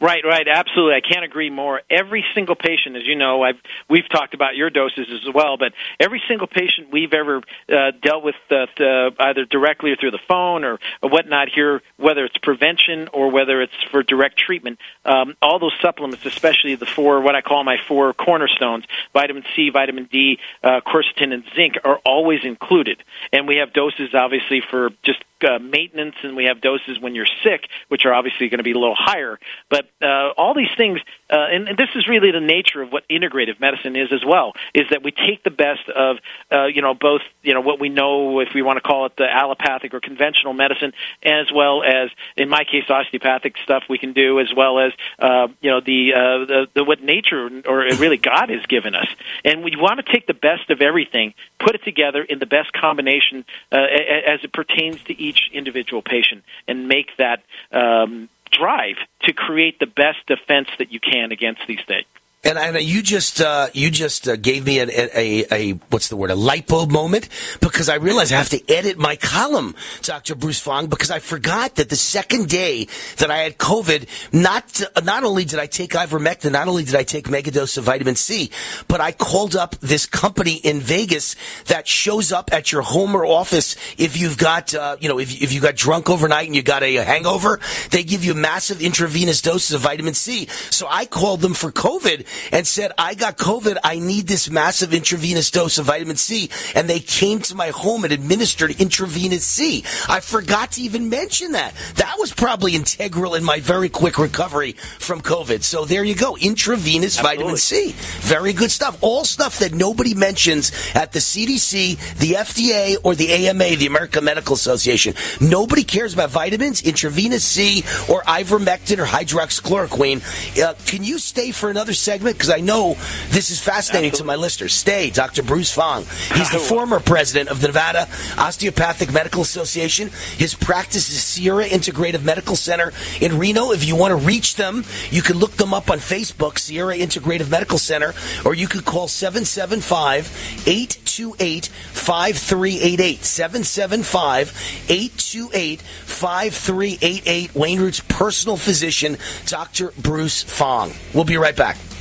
Right, 0.00 0.24
right, 0.24 0.46
absolutely. 0.48 0.94
I 0.96 1.00
can't 1.00 1.24
agree 1.24 1.50
more. 1.50 1.80
Every 1.88 2.24
single 2.34 2.56
patient, 2.56 2.96
as 2.96 3.06
you 3.06 3.14
know, 3.14 3.42
I've 3.42 3.60
we've 3.88 4.08
talked 4.08 4.34
about 4.34 4.56
your 4.56 4.68
doses 4.68 5.06
as 5.10 5.32
well, 5.32 5.56
but 5.56 5.72
every 6.00 6.20
single 6.28 6.46
patient 6.46 6.90
we've 6.92 7.14
ever 7.14 7.42
uh, 7.68 7.92
dealt 8.02 8.24
with, 8.24 8.34
uh, 8.50 8.66
uh, 8.80 9.10
either 9.18 9.44
directly 9.44 9.92
or 9.92 9.96
through 9.96 10.10
the 10.10 10.20
phone 10.28 10.64
or, 10.64 10.78
or 11.02 11.10
whatnot 11.10 11.48
here, 11.48 11.80
whether 11.96 12.24
it's 12.24 12.36
prevention 12.38 13.08
or 13.12 13.30
whether 13.30 13.62
it's 13.62 13.72
for 13.90 14.02
direct 14.02 14.36
treatment, 14.38 14.78
um, 15.04 15.36
all 15.40 15.58
those 15.58 15.74
supplements, 15.80 16.26
especially 16.26 16.74
the 16.74 16.86
four 16.86 17.20
what 17.20 17.34
I 17.34 17.40
call 17.40 17.62
my 17.64 17.76
four 17.88 18.12
cornerstones: 18.12 18.84
vitamin 19.12 19.44
C, 19.54 19.70
vitamin 19.70 20.04
D, 20.10 20.38
uh, 20.62 20.80
quercetin, 20.86 21.32
and 21.32 21.44
zinc, 21.54 21.74
are 21.84 22.00
always 22.04 22.44
included. 22.44 23.02
And 23.32 23.46
we 23.46 23.56
have 23.56 23.72
doses, 23.72 24.10
obviously, 24.12 24.60
for 24.60 24.90
just 25.02 25.24
uh, 25.44 25.58
maintenance, 25.58 26.16
and 26.22 26.36
we 26.36 26.44
have 26.44 26.60
doses 26.60 26.98
when 27.00 27.14
you're 27.14 27.28
sick, 27.42 27.68
which 27.88 28.04
are 28.04 28.14
obviously 28.14 28.48
going 28.48 28.58
to 28.58 28.64
be 28.64 28.72
a 28.72 28.78
little 28.78 28.96
higher. 28.96 29.38
But 29.70 29.86
uh, 30.02 30.30
all 30.36 30.54
these 30.54 30.74
things, 30.76 31.00
uh, 31.30 31.46
and, 31.50 31.68
and 31.68 31.78
this 31.78 31.88
is 31.94 32.06
really 32.08 32.30
the 32.30 32.40
nature 32.40 32.82
of 32.82 32.92
what 32.92 33.06
integrative 33.08 33.58
medicine 33.60 33.96
is 33.96 34.12
as 34.12 34.24
well, 34.24 34.52
is 34.74 34.86
that 34.90 35.02
we 35.02 35.10
take 35.10 35.42
the 35.42 35.50
best 35.50 35.88
of, 35.88 36.18
uh, 36.52 36.66
you 36.66 36.82
know, 36.82 36.94
both, 36.94 37.22
you 37.42 37.54
know, 37.54 37.60
what 37.60 37.80
we 37.80 37.88
know, 37.88 38.40
if 38.40 38.48
we 38.54 38.62
want 38.62 38.76
to 38.76 38.80
call 38.80 39.06
it 39.06 39.16
the 39.16 39.26
allopathic 39.30 39.94
or 39.94 40.00
conventional 40.00 40.52
medicine, 40.52 40.92
as 41.22 41.50
well 41.52 41.82
as, 41.82 42.10
in 42.36 42.48
my 42.48 42.64
case, 42.64 42.84
osteopathic 42.88 43.56
stuff 43.64 43.84
we 43.88 43.98
can 43.98 44.12
do, 44.12 44.40
as 44.40 44.52
well 44.54 44.78
as, 44.78 44.92
uh, 45.18 45.48
you 45.60 45.70
know, 45.70 45.80
the, 45.80 46.12
uh, 46.14 46.44
the, 46.46 46.66
the 46.74 46.84
what 46.84 47.02
nature 47.02 47.48
or 47.66 47.78
really 47.78 48.18
God 48.18 48.50
has 48.50 48.64
given 48.66 48.94
us. 48.94 49.08
And 49.44 49.64
we 49.64 49.76
want 49.76 50.04
to 50.04 50.12
take 50.12 50.26
the 50.26 50.34
best 50.34 50.70
of 50.70 50.80
everything, 50.82 51.34
put 51.58 51.74
it 51.74 51.82
together 51.84 52.22
in 52.22 52.38
the 52.38 52.46
best 52.46 52.72
combination 52.72 53.44
uh, 53.72 53.76
as 53.76 54.44
it 54.44 54.52
pertains 54.52 55.02
to 55.04 55.18
each 55.18 55.50
individual 55.52 56.02
patient, 56.02 56.44
and 56.68 56.88
make 56.88 57.16
that 57.16 57.42
um, 57.72 58.28
drive 58.58 58.96
to 59.22 59.32
create 59.32 59.78
the 59.78 59.86
best 59.86 60.18
defense 60.26 60.68
that 60.78 60.92
you 60.92 61.00
can 61.00 61.32
against 61.32 61.62
these 61.66 61.82
things. 61.86 62.06
And, 62.44 62.58
and 62.58 62.80
you 62.82 63.02
just 63.02 63.40
uh, 63.40 63.68
you 63.72 63.90
just 63.90 64.28
uh, 64.28 64.36
gave 64.36 64.66
me 64.66 64.78
a, 64.78 64.86
a, 64.86 65.44
a, 65.50 65.72
what's 65.88 66.08
the 66.08 66.16
word 66.16 66.30
a 66.30 66.34
light 66.34 66.66
bulb 66.66 66.90
moment 66.90 67.30
because 67.60 67.88
I 67.88 67.94
realized 67.94 68.32
I 68.32 68.36
have 68.36 68.50
to 68.50 68.70
edit 68.70 68.98
my 68.98 69.16
column, 69.16 69.74
Dr. 70.02 70.34
Bruce 70.34 70.60
Fong, 70.60 70.88
because 70.88 71.10
I 71.10 71.20
forgot 71.20 71.76
that 71.76 71.88
the 71.88 71.96
second 71.96 72.48
day 72.48 72.86
that 73.16 73.30
I 73.30 73.38
had 73.38 73.56
COVID, 73.56 74.06
not 74.32 74.82
not 75.02 75.24
only 75.24 75.46
did 75.46 75.58
I 75.58 75.66
take 75.66 75.92
ivermectin, 75.92 76.52
not 76.52 76.68
only 76.68 76.84
did 76.84 76.94
I 76.94 77.02
take 77.02 77.28
megadose 77.28 77.78
of 77.78 77.84
vitamin 77.84 78.14
C, 78.14 78.50
but 78.88 79.00
I 79.00 79.12
called 79.12 79.56
up 79.56 79.76
this 79.80 80.04
company 80.04 80.56
in 80.56 80.80
Vegas 80.80 81.36
that 81.64 81.88
shows 81.88 82.30
up 82.30 82.52
at 82.52 82.72
your 82.72 82.82
home 82.82 83.14
or 83.16 83.24
office 83.24 83.74
if 83.96 84.20
you've 84.20 84.36
got 84.36 84.74
uh, 84.74 84.98
you 85.00 85.08
know 85.08 85.18
if 85.18 85.42
if 85.42 85.52
you 85.52 85.62
got 85.62 85.76
drunk 85.76 86.10
overnight 86.10 86.46
and 86.46 86.54
you 86.54 86.62
got 86.62 86.82
a, 86.82 86.96
a 86.96 87.04
hangover, 87.04 87.58
they 87.90 88.02
give 88.02 88.22
you 88.22 88.34
massive 88.34 88.82
intravenous 88.82 89.40
doses 89.40 89.72
of 89.72 89.80
vitamin 89.80 90.12
C. 90.12 90.46
So 90.68 90.86
I 90.90 91.06
called 91.06 91.40
them 91.40 91.54
for 91.54 91.72
COVID 91.72 92.26
and 92.52 92.66
said, 92.66 92.92
I 92.98 93.14
got 93.14 93.36
COVID. 93.36 93.78
I 93.84 93.98
need 93.98 94.26
this 94.26 94.50
massive 94.50 94.92
intravenous 94.92 95.50
dose 95.50 95.78
of 95.78 95.86
vitamin 95.86 96.16
C. 96.16 96.50
And 96.74 96.88
they 96.88 97.00
came 97.00 97.40
to 97.40 97.54
my 97.54 97.68
home 97.68 98.04
and 98.04 98.12
administered 98.12 98.80
intravenous 98.80 99.44
C. 99.44 99.84
I 100.08 100.20
forgot 100.20 100.72
to 100.72 100.82
even 100.82 101.08
mention 101.08 101.52
that. 101.52 101.74
That 101.96 102.16
was 102.18 102.32
probably 102.32 102.74
integral 102.74 103.34
in 103.34 103.44
my 103.44 103.60
very 103.60 103.88
quick 103.88 104.18
recovery 104.18 104.72
from 104.72 105.20
COVID. 105.20 105.62
So 105.62 105.84
there 105.84 106.04
you 106.04 106.14
go. 106.14 106.36
Intravenous 106.36 107.18
Absolutely. 107.18 107.44
vitamin 107.44 107.56
C. 107.56 107.94
Very 108.20 108.52
good 108.52 108.70
stuff. 108.70 108.98
All 109.00 109.24
stuff 109.24 109.58
that 109.58 109.72
nobody 109.72 110.14
mentions 110.14 110.72
at 110.94 111.12
the 111.12 111.18
CDC, 111.18 112.16
the 112.18 112.32
FDA, 112.32 112.96
or 113.02 113.14
the 113.14 113.30
AMA, 113.32 113.76
the 113.76 113.86
American 113.86 114.24
Medical 114.24 114.54
Association. 114.54 115.14
Nobody 115.40 115.84
cares 115.84 116.14
about 116.14 116.30
vitamins, 116.30 116.82
intravenous 116.82 117.44
C, 117.44 117.84
or 118.08 118.22
ivermectin 118.22 118.98
or 118.98 119.06
hydroxychloroquine. 119.06 120.22
Uh, 120.60 120.74
can 120.86 121.04
you 121.04 121.18
stay 121.18 121.50
for 121.52 121.70
another 121.70 121.94
segment? 121.94 122.23
Segment? 122.24 122.38
Because 122.38 122.50
I 122.50 122.60
know 122.60 122.94
this 123.30 123.50
is 123.50 123.60
fascinating 123.60 124.10
Absolutely. 124.10 124.32
to 124.32 124.38
my 124.38 124.42
listeners. 124.42 124.74
Stay, 124.74 125.10
Dr. 125.10 125.42
Bruce 125.42 125.72
Fong. 125.72 126.04
He's 126.34 126.50
the 126.50 126.58
former 126.68 127.00
president 127.00 127.50
of 127.50 127.60
the 127.60 127.68
Nevada 127.68 128.08
Osteopathic 128.38 129.12
Medical 129.12 129.42
Association. 129.42 130.10
His 130.36 130.54
practice 130.54 131.08
is 131.10 131.22
Sierra 131.22 131.64
Integrative 131.64 132.24
Medical 132.24 132.56
Center 132.56 132.92
in 133.20 133.38
Reno. 133.38 133.72
If 133.72 133.84
you 133.84 133.96
want 133.96 134.18
to 134.18 134.26
reach 134.26 134.56
them, 134.56 134.84
you 135.10 135.22
can 135.22 135.38
look 135.38 135.52
them 135.52 135.74
up 135.74 135.90
on 135.90 135.98
Facebook, 135.98 136.58
Sierra 136.58 136.96
Integrative 136.96 137.50
Medical 137.50 137.78
Center, 137.78 138.14
or 138.44 138.54
you 138.54 138.68
could 138.68 138.84
call 138.84 139.08
775 139.08 140.62
828 140.66 141.66
5388. 141.66 143.24
775 143.24 144.84
828 144.88 145.82
5388. 145.82 147.54
Wayne 147.54 147.80
Root's 147.80 148.00
personal 148.00 148.56
physician, 148.56 149.16
Dr. 149.46 149.92
Bruce 150.00 150.42
Fong. 150.42 150.92
We'll 151.12 151.24
be 151.24 151.36
right 151.36 151.56
back. 151.56 151.76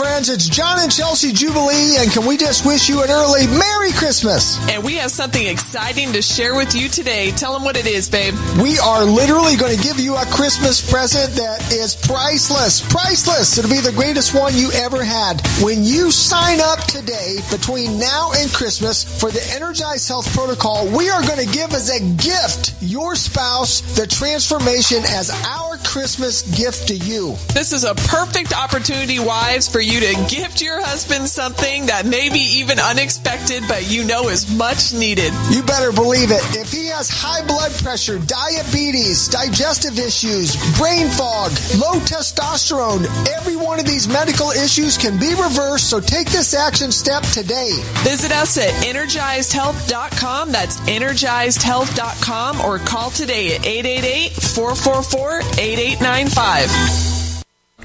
friends. 0.00 0.30
It's 0.30 0.48
John 0.48 0.78
and 0.80 0.90
Chelsea 0.90 1.30
Jubilee, 1.30 1.96
and 1.98 2.10
can 2.10 2.24
we 2.24 2.38
just 2.38 2.64
wish 2.64 2.88
you 2.88 3.02
an 3.02 3.10
early 3.10 3.46
Merry 3.46 3.92
Christmas? 3.92 4.56
And 4.70 4.82
we 4.82 4.94
have 4.94 5.10
something 5.10 5.46
exciting 5.46 6.14
to 6.14 6.22
share 6.22 6.54
with 6.54 6.74
you 6.74 6.88
today. 6.88 7.32
Tell 7.32 7.52
them 7.52 7.64
what 7.64 7.76
it 7.76 7.86
is, 7.86 8.08
babe. 8.08 8.32
We 8.62 8.78
are 8.78 9.04
literally 9.04 9.56
going 9.56 9.76
to 9.76 9.82
give 9.82 10.00
you 10.00 10.16
a 10.16 10.24
Christmas 10.32 10.80
present 10.80 11.36
that 11.36 11.70
is 11.70 11.94
priceless. 11.94 12.80
Priceless. 12.80 13.58
It'll 13.58 13.70
be 13.70 13.80
the 13.80 13.92
greatest 13.92 14.34
one 14.34 14.56
you 14.56 14.70
ever 14.72 15.04
had. 15.04 15.42
When 15.60 15.84
you 15.84 16.10
sign 16.10 16.60
up 16.62 16.80
today 16.84 17.40
between 17.50 17.98
now 17.98 18.32
and 18.34 18.50
Christmas 18.54 19.04
for 19.04 19.30
the 19.30 19.44
Energized 19.54 20.08
Health 20.08 20.32
Protocol, 20.32 20.86
we 20.96 21.10
are 21.10 21.20
going 21.26 21.46
to 21.46 21.52
give 21.52 21.74
as 21.74 21.90
a 21.90 22.00
gift 22.16 22.72
your 22.80 23.16
spouse 23.16 23.82
the 23.96 24.06
transformation 24.06 25.04
as 25.04 25.28
our 25.46 25.76
Christmas 25.84 26.40
gift 26.56 26.88
to 26.88 26.96
you. 26.96 27.36
This 27.52 27.72
is 27.72 27.84
a 27.84 27.94
perfect 27.94 28.56
opportunity, 28.56 29.18
wives, 29.18 29.68
for 29.68 29.80
you 29.80 29.89
to 29.98 30.14
gift 30.30 30.62
your 30.62 30.80
husband 30.80 31.26
something 31.26 31.86
that 31.86 32.06
may 32.06 32.28
be 32.30 32.62
even 32.62 32.78
unexpected, 32.78 33.64
but 33.66 33.90
you 33.90 34.04
know 34.04 34.28
is 34.28 34.46
much 34.54 34.94
needed. 34.94 35.32
You 35.50 35.64
better 35.64 35.90
believe 35.90 36.30
it. 36.30 36.44
If 36.54 36.70
he 36.70 36.86
has 36.86 37.10
high 37.10 37.44
blood 37.44 37.72
pressure, 37.82 38.20
diabetes, 38.20 39.26
digestive 39.26 39.98
issues, 39.98 40.54
brain 40.78 41.08
fog, 41.08 41.50
low 41.74 41.98
testosterone, 42.06 43.02
every 43.34 43.56
one 43.56 43.80
of 43.80 43.86
these 43.86 44.06
medical 44.06 44.50
issues 44.50 44.96
can 44.96 45.18
be 45.18 45.34
reversed, 45.34 45.90
so 45.90 45.98
take 45.98 46.30
this 46.30 46.54
action 46.54 46.92
step 46.92 47.24
today. 47.34 47.72
Visit 48.06 48.30
us 48.30 48.56
at 48.58 48.70
energizedhealth.com. 48.84 50.52
That's 50.52 50.76
energizedhealth.com 50.86 52.60
or 52.60 52.78
call 52.78 53.10
today 53.10 53.56
at 53.56 53.66
888 53.66 54.32
444 54.32 55.40
8895. 55.58 57.29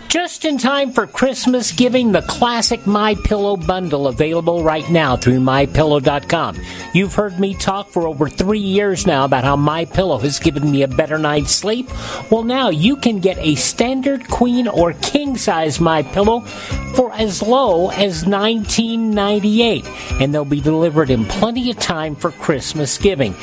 Just 0.08 0.46
in 0.46 0.58
time 0.58 0.94
for 0.94 1.08
Christmas 1.08 1.72
giving, 1.72 2.12
the 2.12 2.22
classic 2.22 2.88
My 2.88 3.16
Pillow 3.16 3.58
bundle 3.58 4.08
available 4.08 4.64
right 4.64 4.90
now 4.90 5.18
through 5.18 5.40
mypillow.com. 5.40 6.58
You've 6.94 7.16
heard 7.16 7.38
me 7.40 7.54
talk 7.54 7.90
for 7.90 8.08
over 8.08 8.30
3 8.30 8.60
years 8.60 9.06
now 9.06 9.26
about 9.26 9.44
how 9.44 9.56
My 9.58 9.84
Pillow 9.84 10.18
has 10.20 10.40
given 10.40 10.72
me 10.72 10.84
a 10.84 10.88
better 10.88 11.18
night's 11.18 11.52
sleep. 11.52 11.90
Well, 12.32 12.44
now 12.44 12.70
you 12.70 12.96
can 12.96 13.20
get 13.20 13.38
a 13.40 13.56
standard 13.56 14.30
queen 14.30 14.68
or 14.68 14.94
king 14.94 15.36
size 15.38 15.82
My 15.82 16.02
Pillow 16.04 16.42
for 16.96 17.12
as 17.14 17.42
low 17.42 17.90
as 17.90 18.24
$19.98 18.24 20.22
and 20.22 20.34
they'll 20.34 20.46
be 20.46 20.62
delivered 20.62 21.10
in 21.10 21.26
plenty 21.26 21.70
of 21.72 21.78
time 21.78 22.16
for 22.16 22.32
Christmas 22.32 22.98
giving. 22.98 23.34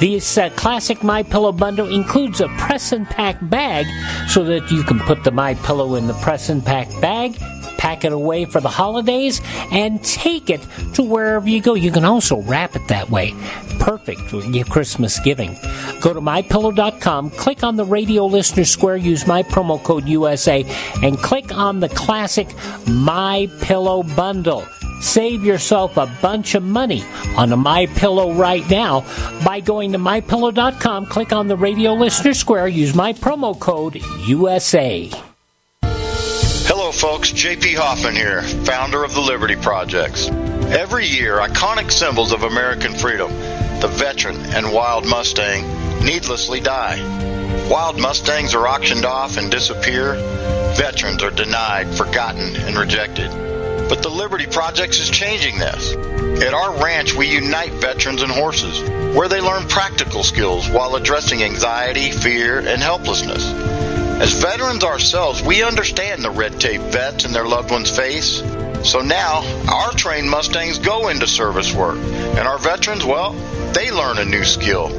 This 0.00 0.38
uh, 0.38 0.48
classic 0.50 1.02
My 1.02 1.22
Pillow 1.22 1.52
bundle 1.52 1.92
includes 1.92 2.40
a 2.40 2.48
press 2.56 2.92
and 2.92 3.06
pack 3.06 3.36
bag 3.42 3.86
so 4.28 4.44
that 4.44 4.70
you 4.70 4.82
can 4.82 4.98
put 5.00 5.24
the 5.24 5.30
My 5.30 5.54
Pillow 5.56 5.94
in 5.96 6.06
the 6.06 6.11
press 6.14 6.48
and 6.48 6.64
pack 6.64 6.88
bag 7.00 7.36
pack 7.82 8.04
it 8.04 8.12
away 8.12 8.44
for 8.44 8.60
the 8.60 8.68
holidays 8.68 9.40
and 9.72 10.04
take 10.04 10.48
it 10.48 10.64
to 10.94 11.02
wherever 11.02 11.48
you 11.48 11.60
go. 11.60 11.74
You 11.74 11.90
can 11.90 12.04
also 12.04 12.40
wrap 12.42 12.76
it 12.76 12.86
that 12.86 13.10
way. 13.10 13.34
Perfect 13.80 14.20
for 14.20 14.36
your 14.36 14.64
Christmas 14.66 15.18
giving. 15.18 15.54
Go 16.00 16.14
to 16.14 16.20
mypillow.com, 16.20 17.30
click 17.30 17.64
on 17.64 17.74
the 17.74 17.84
radio 17.84 18.24
listener 18.24 18.64
square, 18.64 18.96
use 18.96 19.26
my 19.26 19.42
promo 19.42 19.82
code 19.82 20.06
USA, 20.08 20.64
and 21.02 21.18
click 21.18 21.52
on 21.52 21.80
the 21.80 21.88
classic 21.88 22.46
My 22.86 23.50
Pillow 23.62 24.04
bundle. 24.04 24.64
Save 25.00 25.44
yourself 25.44 25.96
a 25.96 26.06
bunch 26.22 26.54
of 26.54 26.62
money 26.62 27.02
on 27.36 27.52
a 27.52 27.56
My 27.56 27.86
Pillow 27.86 28.32
right 28.32 28.68
now 28.70 29.00
by 29.44 29.58
going 29.58 29.90
to 29.90 29.98
mypillow.com, 29.98 31.06
click 31.06 31.32
on 31.32 31.48
the 31.48 31.56
radio 31.56 31.94
listener 31.94 32.34
square, 32.34 32.68
use 32.68 32.94
my 32.94 33.12
promo 33.12 33.58
code 33.58 33.96
USA. 34.24 35.10
Folks. 36.92 37.32
JP 37.32 37.76
Hoffman 37.76 38.14
here, 38.14 38.42
founder 38.42 39.02
of 39.02 39.14
the 39.14 39.20
Liberty 39.20 39.56
Projects. 39.56 40.28
Every 40.28 41.06
year, 41.06 41.38
iconic 41.38 41.90
symbols 41.90 42.32
of 42.32 42.42
American 42.42 42.94
freedom, 42.94 43.30
the 43.80 43.88
veteran 43.88 44.36
and 44.36 44.72
wild 44.72 45.06
Mustang, 45.06 46.04
needlessly 46.04 46.60
die. 46.60 46.98
Wild 47.68 47.98
Mustangs 47.98 48.54
are 48.54 48.66
auctioned 48.68 49.04
off 49.04 49.36
and 49.36 49.50
disappear. 49.50 50.14
Veterans 50.76 51.22
are 51.22 51.30
denied, 51.30 51.94
forgotten, 51.94 52.56
and 52.56 52.76
rejected. 52.76 53.30
But 53.88 54.02
the 54.02 54.08
Liberty 54.08 54.46
Projects 54.46 54.98
is 54.98 55.10
changing 55.10 55.58
this. 55.58 55.94
At 56.42 56.54
our 56.54 56.82
ranch, 56.82 57.14
we 57.14 57.28
unite 57.28 57.72
veterans 57.72 58.22
and 58.22 58.30
horses, 58.30 58.80
where 59.16 59.28
they 59.28 59.40
learn 59.40 59.68
practical 59.68 60.22
skills 60.22 60.68
while 60.68 60.96
addressing 60.96 61.42
anxiety, 61.42 62.10
fear, 62.10 62.58
and 62.58 62.82
helplessness. 62.82 63.91
As 64.22 64.34
veterans 64.34 64.84
ourselves, 64.84 65.42
we 65.42 65.64
understand 65.64 66.22
the 66.22 66.30
red 66.30 66.60
tape 66.60 66.80
vets 66.80 67.24
and 67.24 67.34
their 67.34 67.44
loved 67.44 67.72
ones 67.72 67.90
face. 67.90 68.40
So 68.88 69.00
now, 69.00 69.42
our 69.68 69.90
trained 69.90 70.30
Mustangs 70.30 70.78
go 70.78 71.08
into 71.08 71.26
service 71.26 71.74
work, 71.74 71.96
and 71.96 72.46
our 72.46 72.58
veterans, 72.58 73.04
well, 73.04 73.32
they 73.72 73.90
learn 73.90 74.18
a 74.18 74.24
new 74.24 74.44
skill. 74.44 74.90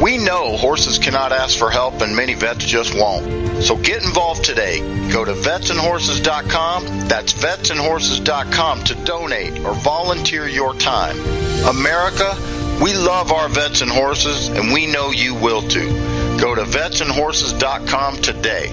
We 0.00 0.16
know 0.16 0.56
horses 0.56 1.00
cannot 1.00 1.32
ask 1.32 1.58
for 1.58 1.72
help, 1.72 2.02
and 2.02 2.14
many 2.14 2.34
vets 2.34 2.64
just 2.64 2.94
won't. 2.94 3.64
So 3.64 3.74
get 3.76 4.04
involved 4.04 4.44
today. 4.44 4.78
Go 5.10 5.24
to 5.24 5.32
vetsandhorses.com. 5.32 7.08
That's 7.08 7.32
vetsandhorses.com 7.32 8.84
to 8.84 8.94
donate 9.04 9.58
or 9.64 9.74
volunteer 9.74 10.46
your 10.46 10.72
time. 10.74 11.18
America, 11.66 12.32
we 12.80 12.94
love 12.94 13.32
our 13.32 13.48
vets 13.48 13.80
and 13.80 13.90
horses, 13.90 14.46
and 14.46 14.72
we 14.72 14.86
know 14.86 15.10
you 15.10 15.34
will 15.34 15.62
too. 15.62 16.17
Go 16.38 16.54
to 16.54 16.62
vetsandhorses.com 16.62 18.16
today. 18.22 18.72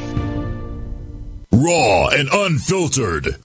Raw 1.52 2.08
and 2.10 2.30
unfiltered. 2.32 3.45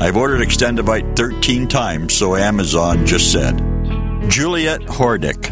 I've 0.00 0.16
ordered 0.16 0.40
Extendovite 0.40 1.14
13 1.14 1.68
times, 1.68 2.14
so 2.14 2.34
Amazon 2.34 3.04
just 3.04 3.30
said. 3.30 3.58
Juliet 4.30 4.80
Hordick. 4.80 5.50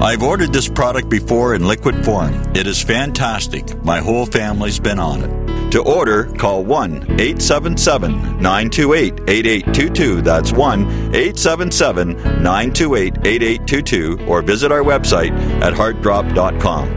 I've 0.00 0.22
ordered 0.22 0.54
this 0.54 0.70
product 0.70 1.10
before 1.10 1.54
in 1.54 1.68
liquid 1.68 2.02
form. 2.02 2.32
It 2.54 2.66
is 2.66 2.82
fantastic. 2.82 3.84
My 3.84 3.98
whole 3.98 4.24
family's 4.24 4.80
been 4.80 4.98
on 4.98 5.22
it. 5.22 5.70
To 5.72 5.82
order, 5.82 6.24
call 6.32 6.64
1 6.64 7.20
877 7.20 8.40
928 8.40 9.20
8822. 9.28 10.22
That's 10.22 10.50
1 10.50 10.80
877 11.14 12.42
928 12.42 13.18
8822. 13.26 14.26
Or 14.26 14.40
visit 14.40 14.72
our 14.72 14.82
website 14.82 15.32
at 15.60 15.74
heartdrop.com. 15.74 16.88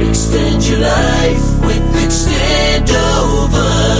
Extend 0.00 0.66
your 0.66 0.80
life 0.80 1.60
with 1.64 1.94
Extendovite. 2.02 3.99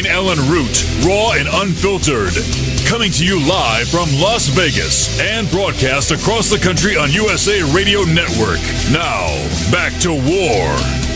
Wayne 0.00 0.12
Allyn 0.12 0.38
Root, 0.48 0.82
raw 1.04 1.32
and 1.32 1.46
unfiltered, 1.46 2.32
coming 2.88 3.12
to 3.12 3.22
you 3.22 3.38
live 3.46 3.86
from 3.86 4.08
Las 4.18 4.46
Vegas 4.48 5.20
and 5.20 5.50
broadcast 5.50 6.10
across 6.10 6.48
the 6.48 6.56
country 6.56 6.96
on 6.96 7.12
USA 7.12 7.60
Radio 7.74 8.04
Network. 8.04 8.60
Now, 8.90 9.26
back 9.70 9.92
to 10.00 10.12
war. 10.12 11.10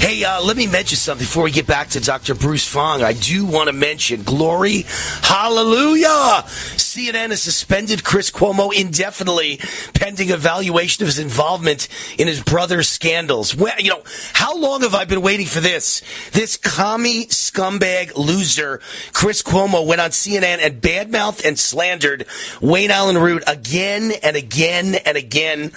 Hey, 0.00 0.24
uh, 0.24 0.42
let 0.42 0.56
me 0.56 0.66
mention 0.66 0.96
something 0.96 1.24
before 1.24 1.44
we 1.44 1.52
get 1.52 1.68
back 1.68 1.90
to 1.90 2.00
Dr. 2.00 2.34
Bruce 2.34 2.66
Fong. 2.66 3.04
I 3.04 3.12
do 3.12 3.44
want 3.44 3.68
to 3.68 3.72
mention 3.72 4.24
Glory 4.24 4.84
Hallelujah 5.22 6.42
CNN 6.90 7.30
has 7.30 7.40
suspended 7.40 8.02
Chris 8.02 8.32
Cuomo 8.32 8.74
indefinitely 8.74 9.60
pending 9.94 10.30
evaluation 10.30 11.04
of 11.04 11.06
his 11.06 11.20
involvement 11.20 11.86
in 12.18 12.26
his 12.26 12.42
brother's 12.42 12.88
scandals. 12.88 13.54
You 13.78 13.90
know, 13.90 14.02
how 14.32 14.58
long 14.58 14.80
have 14.80 14.96
I 14.96 15.04
been 15.04 15.22
waiting 15.22 15.46
for 15.46 15.60
this? 15.60 16.02
This 16.32 16.56
commie 16.56 17.26
scumbag 17.26 18.16
loser, 18.16 18.80
Chris 19.12 19.40
Cuomo, 19.40 19.86
went 19.86 20.00
on 20.00 20.10
CNN 20.10 20.58
and 20.60 20.82
badmouthed 20.82 21.44
and 21.44 21.56
slandered 21.56 22.26
Wayne 22.60 22.90
Allyn 22.90 23.18
Root 23.18 23.44
again 23.46 24.10
and 24.24 24.34
again 24.34 24.96
and 24.96 25.16
again. 25.16 25.70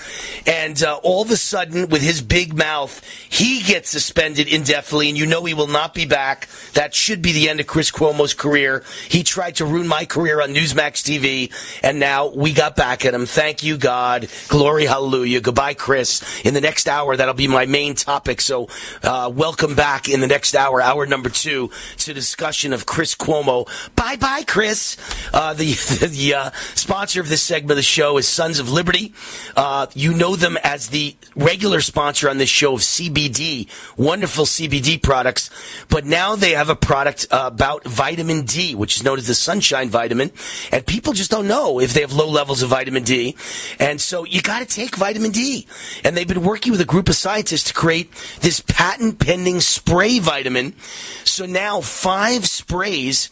And 0.48 0.82
uh, 0.82 1.00
all 1.04 1.22
of 1.22 1.30
a 1.30 1.38
sudden, 1.38 1.90
with 1.90 2.02
his 2.02 2.24
big 2.24 2.58
mouth, 2.58 3.08
he 3.30 3.62
gets 3.62 3.92
suspended 3.92 4.48
indefinitely, 4.48 5.10
and 5.10 5.18
you 5.20 5.28
know 5.28 5.46
he 5.46 5.54
will 5.54 5.68
not 5.68 5.94
be 5.94 6.08
back. 6.08 6.48
That 6.74 6.96
should 6.96 7.22
be 7.22 7.34
the 7.34 7.50
end 7.50 7.60
of 7.60 7.68
Chris 7.68 7.92
Cuomo's 7.92 8.34
career. 8.34 8.84
He 9.08 9.22
tried 9.22 9.58
to 9.58 9.66
ruin 9.66 9.88
my 9.88 10.06
career 10.06 10.42
on 10.42 10.56
Newsmax 10.56 11.03
TV, 11.04 11.52
and 11.84 12.00
now 12.00 12.28
we 12.28 12.54
got 12.54 12.76
back 12.76 13.06
at 13.06 13.14
him. 13.14 13.26
Thank 13.26 13.64
you, 13.64 13.78
God. 13.78 14.28
Glory, 14.48 14.86
hallelujah. 14.86 15.42
Goodbye, 15.42 15.74
Chris. 15.74 16.24
In 16.46 16.54
the 16.54 16.62
next 16.62 16.88
hour, 16.88 17.16
that'll 17.16 17.34
be 17.34 17.48
my 17.48 17.66
main 17.66 17.96
topic. 17.96 18.42
So, 18.42 18.70
uh, 19.04 19.32
welcome 19.34 19.76
back 19.76 20.10
in 20.10 20.22
the 20.22 20.28
next 20.28 20.56
hour, 20.56 20.82
hour 20.82 21.06
number 21.06 21.30
two, 21.30 21.70
to 21.98 22.14
discussion 22.14 22.74
of 22.74 22.86
Chris 22.86 23.16
Cuomo. 23.16 23.68
Bye 23.96 24.16
bye, 24.16 24.44
Chris. 24.48 24.98
Uh, 25.34 25.54
the 25.64 25.74
the 26.08 26.34
uh, 26.36 26.52
sponsor 26.76 27.22
of 27.22 27.30
this 27.30 27.42
segment 27.42 27.72
of 27.72 27.78
the 27.78 27.84
show 27.84 28.18
is 28.18 28.28
Sons 28.28 28.60
of 28.60 28.72
Liberty. 28.72 29.14
Uh, 29.56 29.88
you 29.94 30.14
know 30.14 30.36
them 30.36 30.58
as 30.64 30.90
the 30.90 31.16
regular 31.36 31.82
sponsor 31.82 32.30
on 32.30 32.38
this 32.38 32.50
show 32.50 32.76
of 32.76 32.82
CBD, 32.82 33.68
wonderful 33.98 34.46
CBD 34.46 35.02
products. 35.02 35.50
But 35.90 36.06
now 36.06 36.36
they 36.36 36.52
have 36.52 36.70
a 36.70 36.76
product 36.76 37.28
about 37.32 37.84
vitamin 37.86 38.46
D, 38.46 38.76
which 38.76 38.98
is 38.98 39.04
known 39.04 39.18
as 39.18 39.28
the 39.28 39.36
sunshine 39.36 39.90
vitamin. 39.90 40.32
And 40.72 40.86
people 40.94 41.14
just 41.14 41.32
don't 41.32 41.48
know 41.48 41.80
if 41.80 41.92
they 41.92 42.02
have 42.02 42.14
low 42.14 42.30
levels 42.30 42.62
of 42.62 42.70
vitamin 42.70 43.02
D. 43.02 43.36
And 43.80 44.00
so 44.00 44.26
you 44.26 44.44
got 44.44 44.60
to 44.60 44.66
take 44.66 44.96
vitamin 44.96 45.32
D. 45.32 45.66
And 46.04 46.16
they've 46.16 46.28
been 46.28 46.44
working 46.44 46.72
with 46.72 46.82
a 46.82 46.86
group 46.86 47.10
of 47.10 47.16
scientists 47.16 47.64
to 47.64 47.74
create 47.74 48.12
this 48.42 48.60
patent 48.60 49.18
pending 49.18 49.60
spray 49.62 50.20
vitamin. 50.20 50.76
So 51.24 51.48
now 51.48 51.82
five 51.82 52.46
sprays 52.46 53.32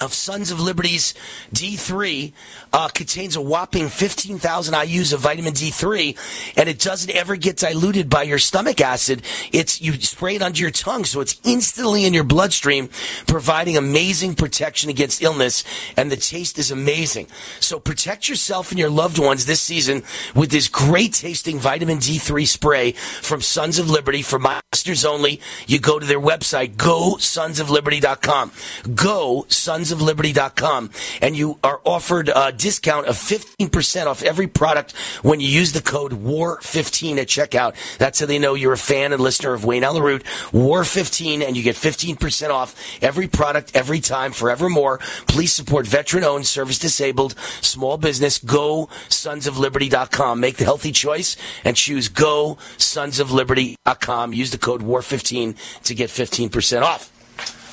of 0.00 0.12
Sons 0.12 0.50
of 0.50 0.60
Liberty's 0.60 1.14
D3 1.52 2.32
uh, 2.72 2.88
contains 2.88 3.36
a 3.36 3.40
whopping 3.40 3.88
15,000 3.88 4.74
IUs 4.74 5.12
of 5.12 5.20
vitamin 5.20 5.52
D3, 5.52 6.54
and 6.56 6.68
it 6.68 6.78
doesn't 6.78 7.10
ever 7.10 7.36
get 7.36 7.56
diluted 7.56 8.10
by 8.10 8.22
your 8.22 8.38
stomach 8.38 8.80
acid. 8.80 9.22
It's 9.52 9.80
you 9.80 9.94
spray 9.94 10.36
it 10.36 10.42
under 10.42 10.60
your 10.60 10.70
tongue, 10.70 11.04
so 11.04 11.20
it's 11.20 11.40
instantly 11.44 12.04
in 12.04 12.14
your 12.14 12.24
bloodstream, 12.24 12.88
providing 13.26 13.76
amazing 13.76 14.34
protection 14.34 14.90
against 14.90 15.22
illness, 15.22 15.64
and 15.96 16.10
the 16.10 16.16
taste 16.16 16.58
is 16.58 16.70
amazing. 16.70 17.28
So 17.60 17.78
protect 17.78 18.28
yourself 18.28 18.70
and 18.70 18.78
your 18.78 18.90
loved 18.90 19.18
ones 19.18 19.46
this 19.46 19.62
season 19.62 20.02
with 20.34 20.50
this 20.50 20.68
great 20.68 21.12
tasting 21.12 21.58
vitamin 21.58 21.98
D3 21.98 22.46
spray 22.46 22.92
from 22.92 23.40
Sons 23.40 23.78
of 23.78 23.90
Liberty 23.90 24.22
for 24.22 24.38
my 24.38 24.60
listeners 24.72 25.04
only. 25.04 25.40
You 25.66 25.78
go 25.78 25.98
to 25.98 26.06
their 26.06 26.20
website, 26.20 26.76
go 26.76 27.16
sonsofliberty.com. 27.16 28.52
Go 28.94 29.46
sonsofliberty.com, 29.84 30.90
and 31.20 31.36
you 31.36 31.58
are 31.62 31.80
offered 31.84 32.30
a 32.34 32.52
discount 32.52 33.06
of 33.06 33.16
15% 33.16 34.06
off 34.06 34.22
every 34.22 34.46
product 34.46 34.92
when 35.22 35.40
you 35.40 35.48
use 35.48 35.72
the 35.72 35.82
code 35.82 36.12
WAR15 36.12 37.18
at 37.18 37.28
checkout. 37.28 37.74
That's 37.98 38.20
how 38.20 38.26
they 38.26 38.38
know 38.38 38.54
you're 38.54 38.72
a 38.72 38.78
fan 38.78 39.12
and 39.12 39.22
listener 39.22 39.54
of 39.54 39.64
Wayne 39.64 39.84
Allyn 39.84 40.20
WAR15, 40.52 41.46
and 41.46 41.56
you 41.56 41.62
get 41.62 41.76
15% 41.76 42.50
off 42.50 42.74
every 43.02 43.28
product 43.28 43.72
every 43.74 44.00
time 44.00 44.32
forevermore. 44.32 44.98
Please 45.28 45.52
support 45.52 45.86
veteran 45.86 46.24
owned, 46.24 46.46
service 46.46 46.78
disabled, 46.78 47.34
small 47.60 47.96
business. 47.96 48.38
Go 48.38 48.88
sonsofliberty.com. 49.08 50.40
Make 50.40 50.56
the 50.56 50.64
healthy 50.64 50.92
choice 50.92 51.36
and 51.64 51.76
choose 51.76 52.08
go 52.08 52.56
sonsofliberty.com. 52.78 54.32
Use 54.32 54.50
the 54.50 54.58
code 54.58 54.82
WAR15 54.82 55.82
to 55.84 55.94
get 55.94 56.10
15% 56.10 56.82
off. 56.82 57.13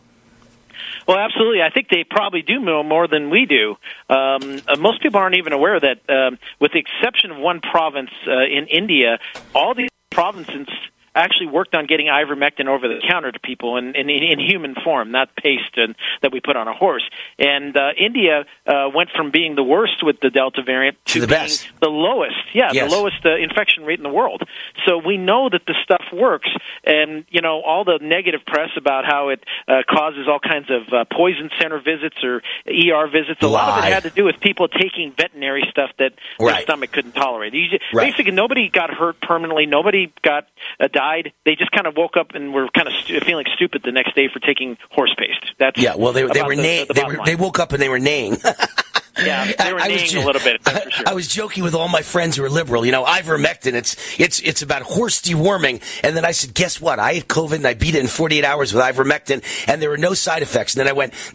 Well, 1.06 1.18
absolutely. 1.18 1.62
I 1.62 1.70
think 1.70 1.88
they 1.88 2.04
probably 2.08 2.42
do 2.42 2.60
know 2.60 2.82
more 2.82 3.08
than 3.08 3.30
we 3.30 3.46
do. 3.46 3.76
Um, 4.08 4.62
uh, 4.68 4.76
most 4.78 5.02
people 5.02 5.18
aren't 5.18 5.36
even 5.36 5.52
aware 5.52 5.80
that, 5.80 5.98
um, 6.08 6.38
with 6.60 6.72
the 6.72 6.78
exception 6.78 7.32
of 7.32 7.38
one 7.38 7.60
province 7.60 8.10
uh, 8.28 8.44
in 8.44 8.66
India, 8.68 9.18
all 9.54 9.74
these 9.74 9.88
provinces 10.10 10.68
actually 11.14 11.46
worked 11.48 11.74
on 11.74 11.86
getting 11.86 12.06
ivermectin 12.06 12.66
over 12.66 12.86
the 12.88 13.00
counter 13.08 13.32
to 13.32 13.38
people 13.40 13.76
in, 13.76 13.94
in, 13.96 14.08
in 14.10 14.38
human 14.38 14.74
form, 14.84 15.10
not 15.10 15.34
paste 15.36 15.76
and, 15.76 15.94
that 16.22 16.32
we 16.32 16.40
put 16.40 16.56
on 16.56 16.68
a 16.68 16.74
horse. 16.74 17.02
And 17.38 17.76
uh, 17.76 17.90
India 17.98 18.44
uh, 18.66 18.88
went 18.94 19.10
from 19.16 19.30
being 19.30 19.54
the 19.56 19.62
worst 19.62 20.02
with 20.02 20.20
the 20.20 20.30
Delta 20.30 20.62
variant 20.62 20.96
to, 21.06 21.12
To 21.14 21.20
the 21.20 21.26
being 21.26 21.40
best. 21.40 21.68
the 21.80 21.88
lowest. 21.88 22.36
Yeah, 22.54 22.70
Yes. 22.72 22.90
the 22.90 22.96
lowest 22.96 23.24
uh, 23.24 23.36
infection 23.36 23.84
rate 23.84 23.98
in 23.98 24.02
the 24.04 24.08
world. 24.10 24.42
So 24.86 24.98
we 24.98 25.16
know 25.16 25.48
that 25.48 25.62
the 25.66 25.74
stuff 25.82 26.04
works. 26.12 26.48
And, 26.84 27.24
you 27.30 27.40
know, 27.40 27.60
all 27.62 27.84
the 27.84 27.98
negative 28.00 28.40
press 28.46 28.70
about 28.76 29.04
how 29.04 29.28
it 29.30 29.42
uh, 29.68 29.82
causes 29.88 30.26
all 30.28 30.38
kinds 30.40 30.70
of 30.70 30.82
uh, 30.92 31.04
poison 31.12 31.50
center 31.60 31.78
visits 31.80 32.16
or 32.22 32.42
ER 32.66 33.08
visits, 33.10 33.42
a 33.42 33.46
lot 33.48 33.78
of 33.80 33.84
it 33.84 33.92
had 33.92 34.02
to 34.04 34.10
do 34.10 34.24
with 34.24 34.40
people 34.40 34.68
taking 34.68 35.12
veterinary 35.16 35.64
stuff 35.70 35.90
that 35.98 36.12
their 36.38 36.60
stomach 36.62 36.92
couldn't 36.92 37.12
tolerate. 37.12 37.52
Just, 37.52 37.82
Right. 37.92 38.10
Basically, 38.10 38.32
nobody 38.32 38.68
got 38.68 38.90
hurt 38.90 39.20
permanently. 39.20 39.66
Nobody 39.66 40.12
got 40.22 40.46
uh, 40.78 40.88
died. 41.00 41.32
They 41.46 41.54
just 41.56 41.70
kind 41.72 41.86
of 41.86 41.94
woke 41.96 42.16
up 42.20 42.28
and 42.34 42.52
were 42.52 42.68
kind 42.76 42.86
of 42.88 42.94
stu- 42.94 43.20
feeling 43.20 43.46
stupid 43.56 43.82
the 43.84 43.92
next 43.92 44.14
day 44.14 44.28
for 44.32 44.38
taking 44.40 44.76
horse 44.90 45.14
paste. 45.16 45.44
That's 45.58 45.80
Yeah, 45.80 45.94
well, 45.96 46.12
they, 46.12 46.24
they 46.26 46.42
were 46.42 46.54
the- 46.56 46.62
neighing. 46.62 46.86
the 46.88 46.94
They 46.94 47.04
were. 47.04 47.14
line. 47.14 47.26
They 47.26 47.36
woke 47.36 47.58
up 47.58 47.72
and 47.72 47.80
they 47.80 47.88
were 47.88 47.98
neighing. 47.98 48.36
Yeah, 49.24 49.52
they 49.58 49.72
were 49.72 49.80
I 49.80 49.88
was 49.88 49.96
neighing 49.96 50.10
ju- 50.10 50.20
a 50.20 50.26
little 50.26 50.42
bit. 50.42 50.62
For 50.62 50.90
sure. 50.90 51.08
I 51.08 51.14
was 51.14 51.28
joking 51.28 51.62
with 51.62 51.74
all 51.74 51.88
my 51.88 52.02
friends 52.02 52.36
who 52.36 52.44
are 52.44 52.50
liberal. 52.50 52.84
You 52.84 52.92
know, 52.92 53.04
ivermectin. 53.04 53.74
It's 53.74 53.96
it's 54.20 54.40
it's 54.40 54.62
about 54.62 54.82
horse 54.82 55.20
deworming. 55.20 55.82
And 56.04 56.16
then 56.16 56.24
I 56.24 56.32
said, 56.32 56.54
guess 56.54 56.80
what? 56.80 56.98
I 56.98 57.14
had 57.14 57.28
COVID 57.28 57.56
and 57.56 57.66
I 57.66 57.74
beat 57.74 57.94
it 57.94 58.00
in 58.00 58.06
48 58.08 58.44
hours 58.44 58.72
with 58.72 58.82
ivermectin, 58.82 59.42
and 59.68 59.80
there 59.82 59.90
were 59.90 59.98
no 59.98 60.14
side 60.14 60.42
effects. 60.42 60.74
And 60.74 60.80
then 60.80 60.88
I 60.88 60.92
went. 60.92 61.12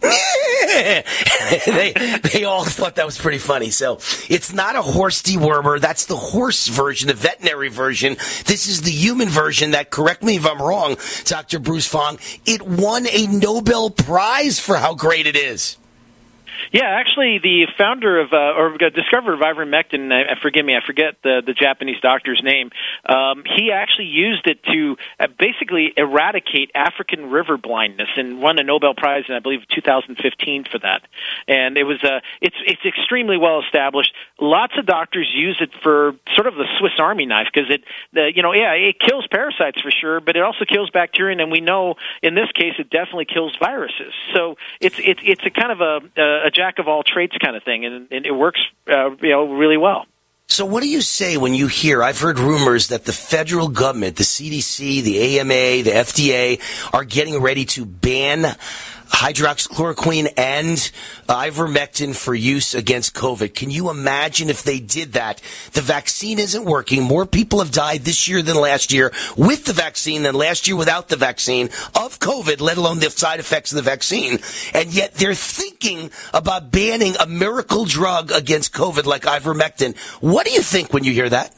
they 1.66 1.94
they 2.22 2.44
all 2.44 2.64
thought 2.64 2.96
that 2.96 3.06
was 3.06 3.18
pretty 3.18 3.38
funny. 3.38 3.70
So 3.70 3.94
it's 4.28 4.52
not 4.52 4.76
a 4.76 4.82
horse 4.82 5.22
dewormer. 5.22 5.80
That's 5.80 6.06
the 6.06 6.16
horse 6.16 6.66
version, 6.68 7.08
the 7.08 7.14
veterinary 7.14 7.68
version. 7.68 8.14
This 8.46 8.66
is 8.68 8.82
the 8.82 8.90
human 8.90 9.28
version. 9.28 9.72
That 9.72 9.90
correct 9.90 10.22
me 10.22 10.36
if 10.36 10.46
I'm 10.46 10.60
wrong, 10.60 10.96
Dr. 11.24 11.58
Bruce 11.58 11.86
Fong. 11.86 12.18
It 12.44 12.62
won 12.62 13.06
a 13.06 13.26
Nobel 13.26 13.90
Prize 13.90 14.58
for 14.60 14.76
how 14.76 14.94
great 14.94 15.26
it 15.26 15.36
is. 15.36 15.76
Yeah, 16.72 16.86
actually, 16.86 17.38
the 17.38 17.66
founder 17.78 18.20
of 18.20 18.32
uh, 18.32 18.36
or 18.36 18.74
uh, 18.74 18.90
discoverer 18.90 19.34
of 19.34 19.40
ivermectin, 19.40 20.12
I, 20.12 20.32
I 20.32 20.40
forgive 20.40 20.64
me, 20.64 20.74
I 20.76 20.84
forget 20.84 21.16
the 21.22 21.42
the 21.44 21.52
Japanese 21.52 22.00
doctor's 22.00 22.40
name. 22.42 22.70
Um, 23.04 23.44
he 23.44 23.70
actually 23.70 24.06
used 24.06 24.46
it 24.46 24.62
to 24.64 24.96
uh, 25.20 25.28
basically 25.38 25.92
eradicate 25.96 26.72
African 26.74 27.30
river 27.30 27.56
blindness 27.56 28.08
and 28.16 28.40
won 28.40 28.58
a 28.58 28.64
Nobel 28.64 28.94
Prize 28.94 29.24
in 29.28 29.34
I 29.34 29.40
believe 29.40 29.60
2015 29.74 30.64
for 30.70 30.78
that. 30.80 31.02
And 31.46 31.78
it 31.78 31.84
was 31.84 32.02
uh, 32.02 32.20
it's 32.40 32.56
it's 32.66 32.84
extremely 32.84 33.36
well 33.38 33.60
established. 33.60 34.12
Lots 34.40 34.74
of 34.78 34.86
doctors 34.86 35.30
use 35.32 35.58
it 35.60 35.70
for 35.82 36.14
sort 36.34 36.46
of 36.46 36.54
the 36.54 36.66
Swiss 36.78 36.98
Army 36.98 37.26
knife 37.26 37.48
because 37.52 37.70
it 37.70 37.84
the 38.12 38.32
you 38.34 38.42
know 38.42 38.52
yeah 38.52 38.72
it 38.72 38.98
kills 38.98 39.26
parasites 39.30 39.80
for 39.80 39.90
sure, 39.90 40.20
but 40.20 40.36
it 40.36 40.42
also 40.42 40.64
kills 40.64 40.90
bacteria, 40.90 41.36
and 41.40 41.52
we 41.52 41.60
know 41.60 41.94
in 42.22 42.34
this 42.34 42.50
case 42.52 42.74
it 42.78 42.90
definitely 42.90 43.26
kills 43.26 43.54
viruses. 43.60 44.12
So 44.34 44.56
it's 44.80 44.98
it's 44.98 45.20
it's 45.22 45.46
a 45.46 45.50
kind 45.50 45.72
of 45.72 45.80
a 45.80 46.20
a 46.20 46.50
jack 46.66 46.78
of 46.78 46.88
all 46.88 47.02
trades 47.02 47.36
kind 47.42 47.56
of 47.56 47.62
thing, 47.62 47.84
and, 47.84 48.08
and 48.10 48.26
it 48.26 48.32
works 48.32 48.60
uh, 48.88 49.10
you 49.22 49.30
know 49.30 49.52
really 49.52 49.76
well. 49.76 50.06
So, 50.48 50.64
what 50.64 50.82
do 50.82 50.88
you 50.88 51.00
say 51.00 51.36
when 51.36 51.54
you 51.54 51.66
hear? 51.66 52.02
I've 52.02 52.20
heard 52.20 52.38
rumors 52.38 52.88
that 52.88 53.04
the 53.04 53.12
federal 53.12 53.68
government, 53.68 54.16
the 54.16 54.22
CDC, 54.22 55.02
the 55.02 55.38
AMA, 55.38 55.82
the 55.82 55.90
FDA, 55.90 56.60
are 56.94 57.04
getting 57.04 57.40
ready 57.40 57.64
to 57.66 57.84
ban 57.84 58.56
hydroxychloroquine 59.08 60.32
and 60.36 60.76
ivermectin 61.28 62.14
for 62.14 62.34
use 62.34 62.74
against 62.74 63.14
COVID. 63.14 63.54
Can 63.54 63.70
you 63.70 63.90
imagine 63.90 64.50
if 64.50 64.62
they 64.62 64.80
did 64.80 65.12
that? 65.14 65.40
The 65.72 65.80
vaccine 65.80 66.38
isn't 66.38 66.64
working. 66.64 67.02
More 67.02 67.26
people 67.26 67.60
have 67.60 67.70
died 67.70 68.02
this 68.02 68.28
year 68.28 68.42
than 68.42 68.56
last 68.56 68.92
year 68.92 69.12
with 69.36 69.64
the 69.64 69.72
vaccine 69.72 70.22
than 70.22 70.34
last 70.34 70.68
year 70.68 70.76
without 70.76 71.08
the 71.08 71.16
vaccine 71.16 71.66
of 71.94 72.18
COVID, 72.18 72.60
let 72.60 72.76
alone 72.76 72.98
the 72.98 73.10
side 73.10 73.40
effects 73.40 73.72
of 73.72 73.76
the 73.76 73.82
vaccine. 73.82 74.38
And 74.74 74.92
yet 74.92 75.14
they're 75.14 75.34
thinking 75.34 76.10
about 76.34 76.70
banning 76.70 77.14
a 77.20 77.26
miracle 77.26 77.84
drug 77.84 78.30
against 78.32 78.72
COVID 78.72 79.04
like 79.04 79.22
ivermectin. 79.22 79.96
What 80.20 80.46
do 80.46 80.52
you 80.52 80.62
think 80.62 80.92
when 80.92 81.04
you 81.04 81.12
hear 81.12 81.28
that? 81.28 81.54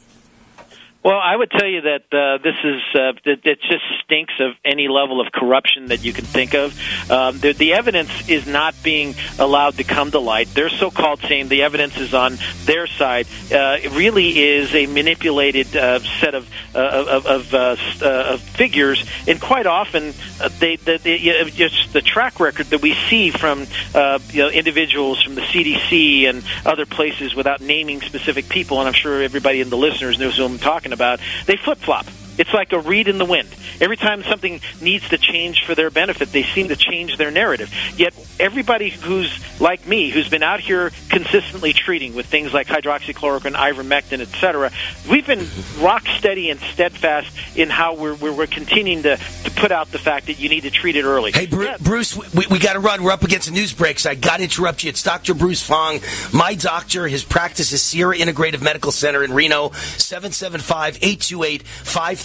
Well, 1.01 1.17
I 1.17 1.33
would 1.33 1.49
tell 1.49 1.65
you 1.65 1.81
that 1.81 2.03
uh, 2.11 2.43
this 2.43 2.55
is 2.61 2.81
uh, 2.93 3.13
it, 3.23 3.45
it 3.45 3.61
just 3.61 3.83
stinks 4.03 4.33
of 4.41 4.51
any 4.65 4.89
level 4.89 5.21
of 5.21 5.31
corruption 5.31 5.87
that 5.87 6.03
you 6.03 6.11
can 6.11 6.25
think 6.25 6.53
of. 6.53 6.77
Um, 7.09 7.39
the, 7.39 7.53
the 7.53 7.73
evidence 7.73 8.27
is 8.27 8.45
not 8.45 8.75
being 8.83 9.15
allowed 9.37 9.77
to 9.77 9.85
come 9.85 10.11
to 10.11 10.19
light. 10.19 10.49
They're 10.53 10.69
so-called 10.69 11.21
saying 11.21 11.47
the 11.47 11.61
evidence 11.61 11.97
is 11.97 12.13
on 12.13 12.37
their 12.65 12.85
side. 12.85 13.27
Uh, 13.49 13.77
it 13.81 13.91
really 13.91 14.39
is 14.39 14.75
a 14.75 14.87
manipulated 14.87 15.73
uh, 15.73 15.99
set 16.19 16.35
of 16.35 16.49
uh, 16.75 16.79
of, 16.79 17.25
of, 17.25 17.53
uh, 17.53 17.75
uh, 18.01 18.33
of 18.33 18.41
figures, 18.41 19.03
and 19.25 19.39
quite 19.39 19.65
often 19.67 20.13
uh, 20.41 20.49
they, 20.59 20.75
they, 20.75 20.97
the 20.97 22.01
track 22.03 22.39
record 22.39 22.67
that 22.67 22.81
we 22.81 22.93
see 23.09 23.31
from 23.31 23.65
uh, 23.95 24.19
you 24.31 24.43
know, 24.43 24.49
individuals 24.49 25.23
from 25.23 25.35
the 25.35 25.41
CDC 25.41 26.29
and 26.29 26.43
other 26.65 26.85
places 26.85 27.33
without 27.33 27.61
naming 27.61 28.01
specific 28.01 28.49
people, 28.49 28.79
and 28.79 28.87
I'm 28.87 28.93
sure 28.93 29.23
everybody 29.23 29.61
in 29.61 29.69
the 29.69 29.77
listeners 29.77 30.19
knows 30.19 30.37
who 30.37 30.45
I'm 30.45 30.59
talking 30.59 30.88
about. 30.93 31.19
They 31.45 31.55
flip 31.55 31.77
flop. 31.77 32.05
It's 32.39 32.53
like 32.53 32.71
a 32.71 32.79
reed 32.79 33.09
in 33.09 33.17
the 33.17 33.25
wind. 33.25 33.49
Every 33.81 33.97
time 33.97 34.23
something 34.23 34.61
needs 34.81 35.09
to 35.09 35.17
change 35.17 35.65
for 35.65 35.75
their 35.75 35.89
benefit, 35.89 36.31
they 36.31 36.43
seem 36.43 36.69
to 36.69 36.77
change 36.77 37.17
their 37.17 37.31
narrative. 37.31 37.69
Yet 37.97 38.13
everybody 38.39 38.89
who's 38.89 39.43
like 39.59 39.85
me, 39.85 40.09
who's 40.09 40.29
been 40.29 40.41
out 40.41 40.61
here 40.61 40.91
consistently 41.09 41.73
treating 41.73 42.15
with 42.15 42.27
things 42.27 42.53
like 42.53 42.67
hydroxychloroquine, 42.67 43.55
ivermectin, 43.55 44.21
etc., 44.21 44.71
we've 45.09 45.27
been 45.27 45.45
rock 45.79 46.07
steady 46.17 46.49
and 46.49 46.61
steadfast 46.61 47.57
in 47.57 47.69
how 47.69 47.95
we're, 47.95 48.15
we're, 48.15 48.33
we're 48.33 48.47
continuing 48.47 49.03
to, 49.03 49.17
to 49.17 49.51
put 49.51 49.73
out 49.73 49.91
the 49.91 49.99
fact 49.99 50.27
that 50.27 50.39
you 50.39 50.47
need 50.47 50.61
to 50.61 50.71
treat 50.71 50.95
it 50.95 51.03
early. 51.03 51.33
Hey, 51.33 51.45
Bru- 51.45 51.77
Bruce, 51.81 52.15
we, 52.33 52.45
we 52.49 52.57
got 52.57 52.73
to 52.73 52.79
run. 52.79 53.03
We're 53.03 53.11
up 53.11 53.23
against 53.23 53.49
a 53.49 53.51
news 53.51 53.73
break, 53.73 53.99
so 53.99 54.11
I 54.11 54.15
got 54.15 54.37
to 54.37 54.43
interrupt 54.43 54.85
you. 54.85 54.89
It's 54.89 55.03
Dr. 55.03 55.33
Bruce 55.33 55.61
Fong, 55.61 55.99
my 56.33 56.55
doctor. 56.55 57.05
His 57.09 57.25
practice 57.25 57.73
is 57.73 57.81
Sierra 57.81 58.15
Integrative 58.15 58.61
Medical 58.61 58.93
Center 58.93 59.25
in 59.25 59.33
Reno, 59.33 59.71
775 59.97 60.95
828 61.01 61.63